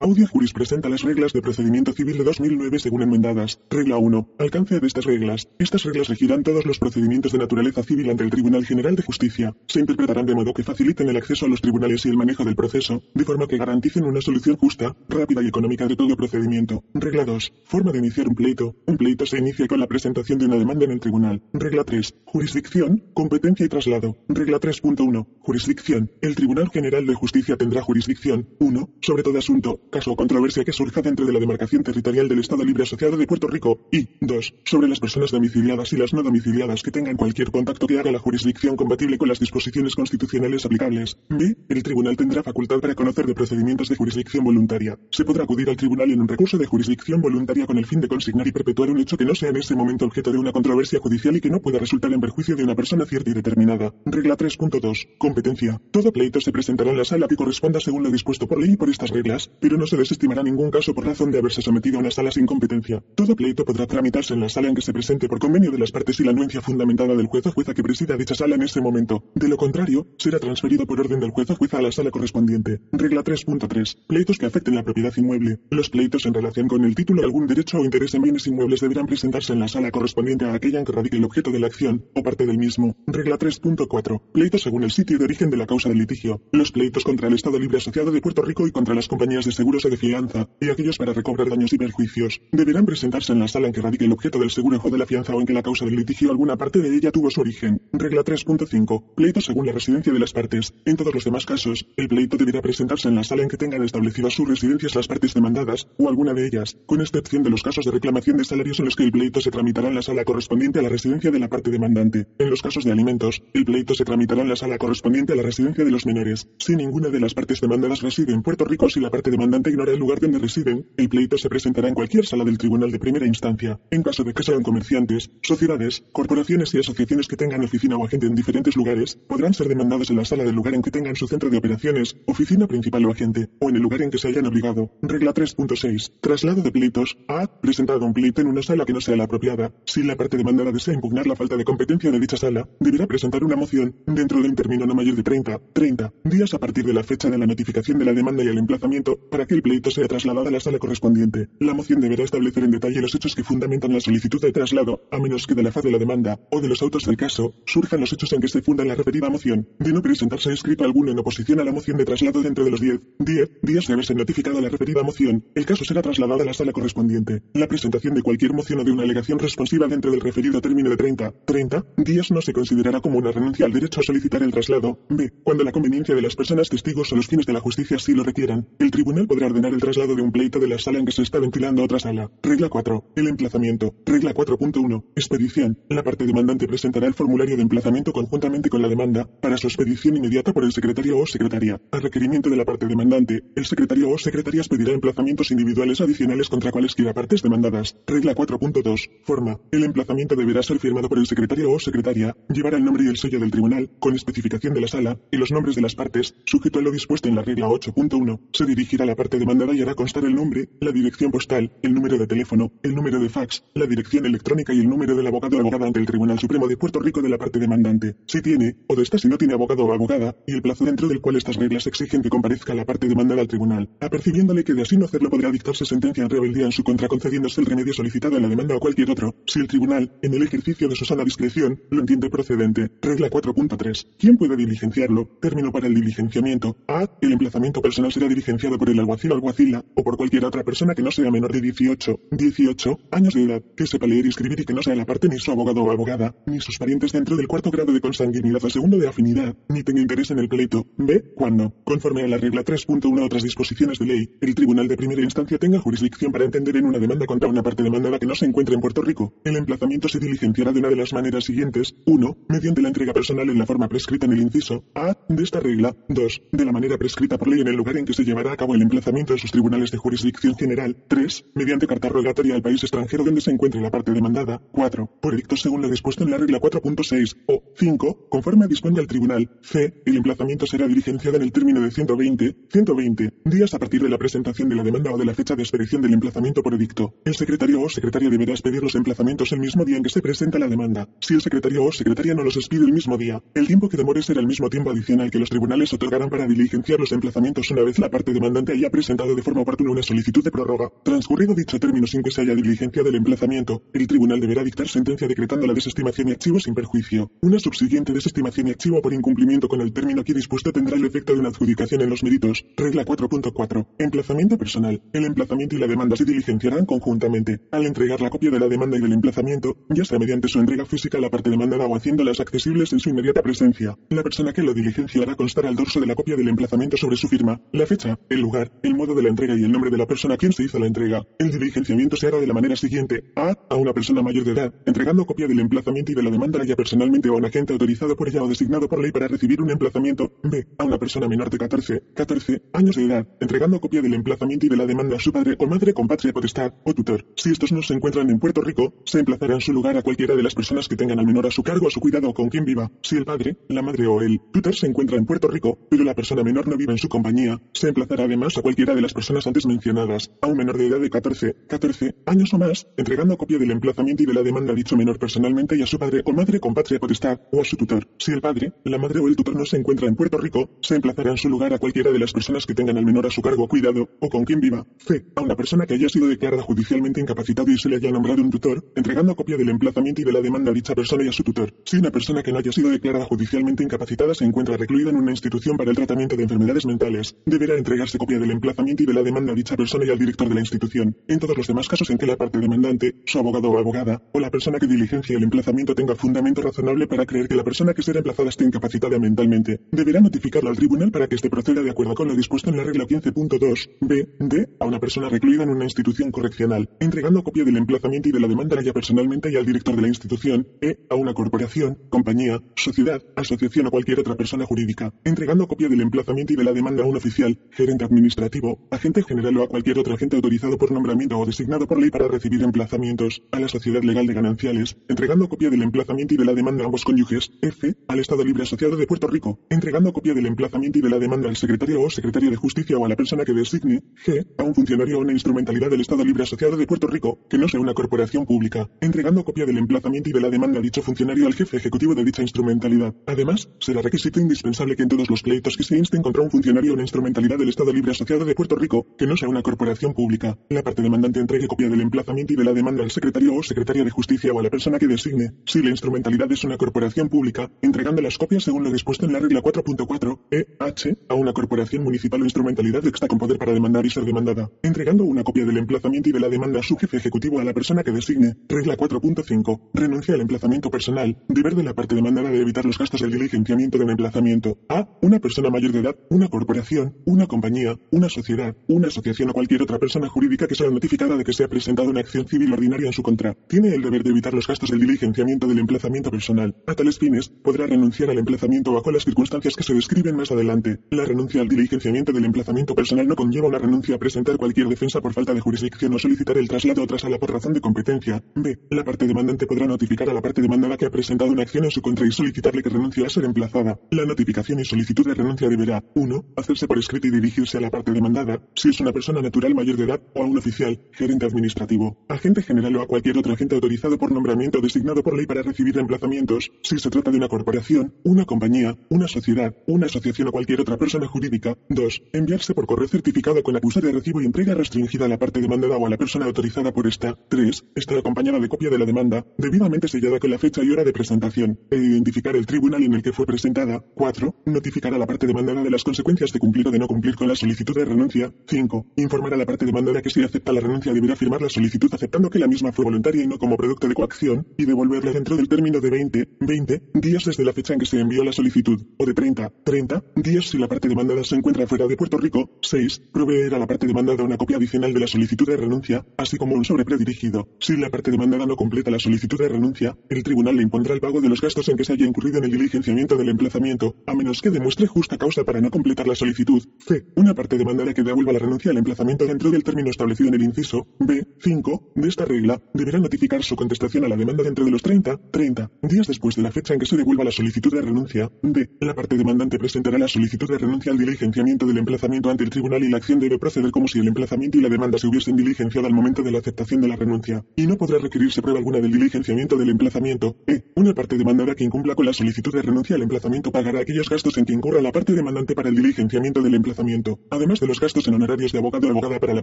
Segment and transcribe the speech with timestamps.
[0.00, 3.58] Audio Juris presenta las reglas de procedimiento civil de 2009 según enmendadas.
[3.68, 4.28] Regla 1.
[4.38, 5.48] Alcance de estas reglas.
[5.58, 9.56] Estas reglas regirán todos los procedimientos de naturaleza civil ante el Tribunal General de Justicia.
[9.66, 12.54] Se interpretarán de modo que faciliten el acceso a los tribunales y el manejo del
[12.54, 16.84] proceso, de forma que garanticen una solución justa, rápida y económica de todo procedimiento.
[16.94, 17.52] Regla 2.
[17.64, 18.76] Forma de iniciar un pleito.
[18.86, 21.42] Un pleito se inicia con la presentación de una demanda en el tribunal.
[21.52, 22.14] Regla 3.
[22.24, 24.16] Jurisdicción, competencia y traslado.
[24.28, 25.26] Regla 3.1.
[25.40, 26.12] Jurisdicción.
[26.22, 28.90] El Tribunal General de Justicia tendrá jurisdicción 1.
[29.00, 32.64] Sobre todo asunto caso o controversia que surja dentro de la demarcación territorial del Estado
[32.64, 34.54] Libre Asociado de Puerto Rico y 2.
[34.64, 38.18] sobre las personas domiciliadas y las no domiciliadas que tengan cualquier contacto que haga la
[38.18, 41.18] jurisdicción compatible con las disposiciones constitucionales aplicables.
[41.28, 41.56] B.
[41.68, 44.98] El tribunal tendrá facultad para conocer de procedimientos de jurisdicción voluntaria.
[45.10, 48.08] Se podrá acudir al tribunal en un recurso de jurisdicción voluntaria con el fin de
[48.08, 50.98] consignar y perpetuar un hecho que no sea en ese momento objeto de una controversia
[50.98, 53.94] judicial y que no pueda resultar en perjuicio de una persona cierta y determinada.
[54.04, 55.16] Regla 3.2.
[55.18, 55.80] Competencia.
[55.90, 58.76] Todo pleito se presentará en la sala que corresponda según lo dispuesto por ley y
[58.76, 62.00] por estas reglas, pero no se desestimará ningún caso por razón de haberse sometido a
[62.00, 63.02] una sala sin competencia.
[63.14, 65.92] Todo pleito podrá tramitarse en la sala en que se presente por convenio de las
[65.92, 68.80] partes y la anuencia fundamentada del juez o jueza que presida dicha sala en ese
[68.80, 69.24] momento.
[69.34, 72.80] De lo contrario, será transferido por orden del juez o jueza a la sala correspondiente.
[72.92, 73.96] Regla 3.3.
[74.06, 75.60] Pleitos que afecten la propiedad inmueble.
[75.70, 78.80] Los pleitos en relación con el título de algún derecho o interés en bienes inmuebles
[78.80, 81.68] deberán presentarse en la sala correspondiente a aquella en que radique el objeto de la
[81.68, 82.96] acción o parte del mismo.
[83.06, 84.20] Regla 3.4.
[84.32, 86.42] Pleitos según el sitio de origen de la causa del litigio.
[86.52, 89.52] Los pleitos contra el Estado Libre Asociado de Puerto Rico y contra las compañías de
[89.68, 93.66] seguros de fianza, y aquellos para recobrar daños y perjuicios, deberán presentarse en la sala
[93.66, 95.62] en que radique el objeto del seguro o de la fianza o en que la
[95.62, 97.82] causa del litigio alguna parte de ella tuvo su origen.
[97.92, 99.14] Regla 3.5.
[99.14, 100.72] Pleito según la residencia de las partes.
[100.86, 103.82] En todos los demás casos, el pleito deberá presentarse en la sala en que tengan
[103.82, 107.84] establecidas sus residencias las partes demandadas, o alguna de ellas, con excepción de los casos
[107.84, 110.78] de reclamación de salarios en los que el pleito se tramitará en la sala correspondiente
[110.78, 112.26] a la residencia de la parte demandante.
[112.38, 115.42] En los casos de alimentos, el pleito se tramitará en la sala correspondiente a la
[115.42, 116.48] residencia de los menores.
[116.58, 119.92] Si ninguna de las partes demandadas reside en Puerto Rico, si la parte demandante ignora
[119.92, 123.26] el lugar donde residen, el pleito se presentará en cualquier sala del tribunal de primera
[123.26, 123.80] instancia.
[123.90, 128.26] En caso de que sean comerciantes, sociedades, corporaciones y asociaciones que tengan oficina o agente
[128.26, 131.26] en diferentes lugares, podrán ser demandados en la sala del lugar en que tengan su
[131.26, 134.46] centro de operaciones, oficina principal o agente, o en el lugar en que se hayan
[134.46, 134.90] obligado.
[135.02, 136.12] Regla 3.6.
[136.20, 137.16] Traslado de pleitos.
[137.28, 137.46] A.
[137.46, 139.72] Presentado un pleito en una sala que no sea la apropiada.
[139.84, 143.42] Si la parte demandada desea impugnar la falta de competencia de dicha sala, deberá presentar
[143.42, 146.92] una moción dentro de un término no mayor de 30, 30 días a partir de
[146.92, 150.08] la fecha de la notificación de la demanda y el emplazamiento para el pleito sea
[150.08, 151.48] trasladado a la sala correspondiente.
[151.58, 155.18] La moción deberá establecer en detalle los hechos que fundamentan la solicitud de traslado, a
[155.18, 158.00] menos que de la faz de la demanda o de los autos del caso surjan
[158.00, 159.68] los hechos en que se funda la referida moción.
[159.78, 162.80] De no presentarse escrito alguno en oposición a la moción de traslado dentro de los
[162.80, 166.54] 10, 10 días de haberse notificado la referida moción, el caso será trasladado a la
[166.54, 167.42] sala correspondiente.
[167.54, 170.96] La presentación de cualquier moción o de una alegación responsiva dentro del referido término de
[170.96, 175.06] 30, 30 días no se considerará como una renuncia al derecho a solicitar el traslado.
[175.08, 175.32] B.
[175.44, 178.24] Cuando la conveniencia de las personas testigos o los fines de la justicia así lo
[178.24, 181.12] requieran, el tribunal podrá ordenar el traslado de un pleito de la sala en que
[181.12, 182.30] se está ventilando a otra sala.
[182.42, 183.12] Regla 4.
[183.16, 183.94] El emplazamiento.
[184.04, 185.04] Regla 4.1.
[185.14, 185.78] Expedición.
[185.88, 190.16] La parte demandante presentará el formulario de emplazamiento conjuntamente con la demanda para su expedición
[190.16, 191.80] inmediata por el secretario o secretaria.
[191.90, 196.70] A requerimiento de la parte demandante, el secretario o secretaria expedirá emplazamientos individuales adicionales contra
[196.70, 197.96] cualesquiera partes demandadas.
[198.06, 199.10] Regla 4.2.
[199.24, 199.58] Forma.
[199.70, 203.16] El emplazamiento deberá ser firmado por el secretario o secretaria, llevar el nombre y el
[203.16, 206.78] sello del tribunal, con especificación de la sala, y los nombres de las partes, sujeto
[206.78, 208.40] a lo dispuesto en la regla 8.1.
[208.52, 211.92] Se dirigirá a la parte demandada y hará constar el nombre, la dirección postal, el
[211.92, 215.56] número de teléfono, el número de fax, la dirección electrónica y el número del abogado
[215.56, 218.16] o abogada ante el Tribunal Supremo de Puerto Rico de la parte demandante.
[218.26, 221.08] Si tiene, o de esta si no tiene abogado o abogada, y el plazo dentro
[221.08, 223.90] del cual estas reglas exigen que comparezca la parte demandada al tribunal.
[224.00, 227.60] Apercibiéndole que de así no hacerlo podrá dictarse sentencia en rebeldía en su contra concediéndose
[227.60, 230.88] el remedio solicitado en la demanda o cualquier otro, si el tribunal, en el ejercicio
[230.88, 232.90] de su sana discreción, lo entiende procedente.
[233.02, 234.06] Regla 4.3.
[234.18, 235.26] ¿Quién puede diligenciarlo?
[235.40, 236.76] Término para el diligenciamiento.
[236.86, 237.08] A.
[237.20, 240.94] El emplazamiento personal será diligenciado por el alguacil o alguacila, o por cualquier otra persona
[240.94, 244.60] que no sea menor de 18, 18 años de edad, que sepa leer y escribir
[244.60, 247.36] y que no sea la parte ni su abogado o abogada, ni sus parientes dentro
[247.36, 250.86] del cuarto grado de consanguinidad o segundo de afinidad, ni tenga interés en el pleito.
[250.96, 251.32] B.
[251.34, 255.58] Cuando, conforme a la regla 3.1 otras disposiciones de ley, el tribunal de primera instancia
[255.58, 258.74] tenga jurisdicción para entender en una demanda contra una parte demandada que no se encuentre
[258.74, 259.34] en Puerto Rico.
[259.44, 261.94] El emplazamiento se diligenciará de una de las maneras siguientes.
[262.06, 262.38] 1.
[262.48, 265.96] Mediante la entrega personal en la forma prescrita en el inciso A de esta regla.
[266.08, 266.42] 2.
[266.52, 268.74] De la manera prescrita por ley en el lugar en que se llevará a cabo
[268.74, 270.96] el emplazamiento en sus tribunales de jurisdicción general.
[271.08, 271.46] 3.
[271.54, 274.60] Mediante carta rogatoria al país extranjero donde se encuentre la parte demandada.
[274.72, 275.18] 4.
[275.20, 277.36] Por edicto según lo dispuesto en la regla 4.6.
[277.46, 278.28] O 5.
[278.28, 279.50] Conforme disponga el tribunal.
[279.62, 280.02] C.
[280.04, 284.18] El emplazamiento será diligenciado en el término de 120, 120 días a partir de la
[284.18, 287.14] presentación de la demanda o de la fecha de expedición del emplazamiento por edicto.
[287.24, 290.58] El secretario o secretaria deberá expedir los emplazamientos el mismo día en que se presenta
[290.58, 291.08] la demanda.
[291.20, 294.22] Si el secretario o secretaria no los expide el mismo día, el tiempo que demore
[294.22, 297.98] será el mismo tiempo adicional que los tribunales otorgarán para diligenciar los emplazamientos una vez
[297.98, 302.06] la parte demandante haya presentado de forma oportuna una solicitud de prórroga, transcurrido dicho término
[302.06, 306.28] sin que se haya diligenciado el emplazamiento, el tribunal deberá dictar sentencia decretando la desestimación
[306.28, 307.30] y archivo sin perjuicio.
[307.42, 311.32] Una subsiguiente desestimación y archivo por incumplimiento con el término aquí dispuesto tendrá el efecto
[311.32, 312.64] de una adjudicación en los méritos.
[312.76, 313.86] Regla 4.4.
[313.98, 315.02] Emplazamiento personal.
[315.12, 317.60] El emplazamiento y la demanda se diligenciarán conjuntamente.
[317.70, 320.84] Al entregar la copia de la demanda y del emplazamiento, ya sea mediante su entrega
[320.84, 324.62] física a la parte demandada o haciéndolas accesibles en su inmediata presencia, la persona que
[324.62, 327.86] lo diligencia hará constar al dorso de la copia del emplazamiento sobre su firma, la
[327.86, 330.36] fecha, el lugar, el modo de la entrega y el nombre de la persona a
[330.36, 331.22] quien se hizo la entrega.
[331.38, 333.24] El diligenciamiento se hará de la manera siguiente.
[333.36, 333.54] A.
[333.70, 336.64] A una persona mayor de edad, entregando copia del emplazamiento y de la demanda a
[336.64, 339.60] ella personalmente o a un agente autorizado por ella o designado por ley para recibir
[339.60, 340.32] un emplazamiento.
[340.42, 340.66] B.
[340.78, 344.68] A una persona menor de 14, 14 años de edad, entregando copia del emplazamiento y
[344.68, 347.26] de la demanda a su padre o madre con patria potestad o tutor.
[347.36, 350.34] Si estos no se encuentran en Puerto Rico, se emplazará en su lugar a cualquiera
[350.34, 352.48] de las personas que tengan al menor a su cargo, a su cuidado o con
[352.48, 352.90] quien viva.
[353.02, 356.14] Si el padre, la madre o el tutor se encuentra en Puerto Rico, pero la
[356.14, 359.46] persona menor no vive en su compañía, se emplazará además a cualquiera de las personas
[359.46, 363.56] antes mencionadas, a un menor de edad de 14, 14 años o más, entregando copia
[363.56, 366.34] del emplazamiento y de la demanda a dicho menor personalmente y a su padre o
[366.34, 368.06] madre con patria potestad o a su tutor.
[368.18, 370.96] Si el padre, la madre o el tutor no se encuentra en Puerto Rico, se
[370.96, 373.40] emplazará en su lugar a cualquiera de las personas que tengan al menor a su
[373.40, 374.86] cargo cuidado o con quien viva.
[374.98, 375.24] C.
[375.34, 378.50] A una persona que haya sido declarada judicialmente incapacitada y se le haya nombrado un
[378.50, 381.42] tutor, entregando copia del emplazamiento y de la demanda a dicha persona y a su
[381.42, 381.72] tutor.
[381.86, 385.30] Si una persona que no haya sido declarada judicialmente incapacitada se encuentra recluida en una
[385.30, 389.22] institución para el tratamiento de enfermedades mentales, deberá entregarse copia del emplazamiento y de la
[389.22, 391.16] demanda a dicha persona y al director de la institución.
[391.26, 394.40] En todos los demás casos en que la parte demandante, su abogado o abogada, o
[394.40, 398.02] la persona que diligencia el emplazamiento tenga fundamento razonable para creer que la persona que
[398.02, 402.14] será emplazada esté incapacitada mentalmente, deberá notificarlo al tribunal para que éste proceda de acuerdo
[402.14, 405.84] con lo dispuesto en la regla 15.2 b d a una persona recluida en una
[405.84, 409.66] institución correccional, entregando copia del emplazamiento y de la demanda a ella personalmente y al
[409.66, 414.66] director de la institución, e a una corporación, compañía, sociedad, asociación o cualquier otra persona
[414.66, 418.47] jurídica, entregando copia del emplazamiento y de la demanda a un oficial, gerente administrativo,
[418.90, 422.28] agente general o a cualquier otro agente autorizado por nombramiento o designado por ley para
[422.28, 426.54] recibir emplazamientos, a la sociedad legal de gananciales, entregando copia del emplazamiento y de la
[426.54, 430.46] demanda a ambos cónyuges, F, al Estado Libre Asociado de Puerto Rico, entregando copia del
[430.46, 433.44] emplazamiento y de la demanda al secretario o secretaria de Justicia o a la persona
[433.44, 437.06] que designe, G, a un funcionario o una instrumentalidad del Estado Libre Asociado de Puerto
[437.06, 440.78] Rico, que no sea una corporación pública, entregando copia del emplazamiento y de la demanda
[440.78, 443.14] a dicho funcionario al jefe ejecutivo de dicha instrumentalidad.
[443.26, 446.92] Además, será requisito indispensable que en todos los pleitos que se insten contra un funcionario
[446.92, 450.14] o una instrumentalidad del Estado Libre Asociado de Puerto Rico, que no sea una corporación
[450.14, 453.62] pública, la parte demandante entregue copia del emplazamiento y de la demanda al secretario o
[453.62, 457.28] secretaria de Justicia o a la persona que designe, si la instrumentalidad es una corporación
[457.28, 462.04] pública, entregando las copias según lo dispuesto en la regla 4.4 EH a una corporación
[462.04, 465.64] municipal o instrumentalidad que está con poder para demandar y ser demandada, entregando una copia
[465.64, 468.56] del emplazamiento y de la demanda a su jefe ejecutivo a la persona que designe.
[468.68, 469.90] Regla 4.5.
[469.94, 471.38] Renuncia al emplazamiento personal.
[471.48, 474.78] Deber de la parte demandada de evitar los gastos del diligenciamiento del emplazamiento.
[474.88, 475.08] A.
[475.22, 479.82] Una persona mayor de edad, una corporación, una compañía, una sociedad, una asociación o cualquier
[479.82, 483.06] otra persona jurídica que sea notificada de que se ha presentado una acción civil ordinaria
[483.06, 483.54] en su contra.
[483.68, 486.74] Tiene el deber de evitar los gastos del diligenciamiento del emplazamiento personal.
[486.86, 491.00] A tales fines, podrá renunciar al emplazamiento bajo las circunstancias que se describen más adelante.
[491.10, 495.20] La renuncia al diligenciamiento del emplazamiento personal no conlleva una renuncia a presentar cualquier defensa
[495.20, 498.42] por falta de jurisdicción o solicitar el traslado a otra por razón de competencia.
[498.54, 498.78] B.
[498.90, 501.90] La parte demandante podrá notificar a la parte demandada que ha presentado una acción en
[501.90, 503.98] su contra y solicitarle que renuncie a ser emplazada.
[504.10, 506.44] La notificación y solicitud de renuncia deberá 1.
[506.56, 509.96] Hacerse por escrito y dirigirse a la parte demandada, si es una persona natural mayor
[509.96, 513.76] de edad o a un oficial, gerente administrativo, agente general o a cualquier otro agente
[513.76, 517.48] autorizado por nombramiento o designado por ley para recibir reemplazamientos, si se trata de una
[517.48, 521.76] corporación, una compañía, una sociedad, una asociación o cualquier otra persona jurídica.
[521.90, 522.22] 2.
[522.32, 525.96] Enviarse por correo certificado con acusado de recibo y entrega restringida a la parte demandada
[525.96, 527.38] o a la persona autorizada por esta.
[527.48, 527.84] 3.
[527.94, 531.12] Estar acompañada de copia de la demanda, debidamente sellada con la fecha y hora de
[531.12, 534.00] presentación, e identificar el tribunal en el que fue presentada.
[534.00, 534.62] 4.
[534.66, 537.46] Notificar a la parte demandada de las consecuencias de cumplir o de no cumplir con
[537.46, 538.52] la solicitud de renuncia.
[538.66, 539.06] 5.
[539.16, 542.50] Informar a la parte demandada que si acepta la renuncia deberá firmar la solicitud aceptando
[542.50, 545.68] que la misma fue voluntaria y no como producto de coacción, y devolverla dentro del
[545.68, 549.26] término de 20, 20 días desde la fecha en que se envió la solicitud, o
[549.26, 552.70] de 30, 30 días si la parte demandada se encuentra fuera de Puerto Rico.
[552.82, 553.22] 6.
[553.32, 556.74] Proveer a la parte demandada una copia adicional de la solicitud de renuncia, así como
[556.74, 557.68] un sobre predirigido.
[557.80, 561.20] Si la parte demandada no completa la solicitud de renuncia, el tribunal le impondrá el
[561.20, 564.34] pago de los gastos en que se haya incurrido en el diligenciamiento del emplazamiento, a
[564.34, 566.82] menos que demuestre justa causa para no completar la solicitud.
[566.98, 567.26] C.
[567.36, 570.62] Una parte demandada que devuelva la renuncia al emplazamiento dentro del término establecido en el
[570.62, 571.46] inciso B.
[571.60, 572.12] 5.
[572.14, 575.90] De esta regla, deberá notificar su contestación a la demanda dentro de los 30, 30
[576.02, 578.50] días después de la fecha en que se devuelva la solicitud de renuncia.
[578.62, 578.88] D.
[579.00, 583.02] La parte demandante presentará la solicitud de renuncia al diligenciamiento del emplazamiento ante el tribunal
[583.02, 586.06] y la acción debe proceder como si el emplazamiento y la demanda se hubiesen diligenciado
[586.06, 587.64] al momento de la aceptación de la renuncia.
[587.76, 590.56] Y no podrá requerirse prueba alguna del diligenciamiento del emplazamiento.
[590.66, 590.84] E.
[590.94, 594.56] Una parte demandada que incumpla con la solicitud de renuncia al emplazamiento pagará aquellos gastos
[594.58, 597.40] en que incurra la parte demandante para el diligenciamiento del emplazamiento.
[597.50, 599.62] Además, de los gastos en honorarios de abogado o abogada para la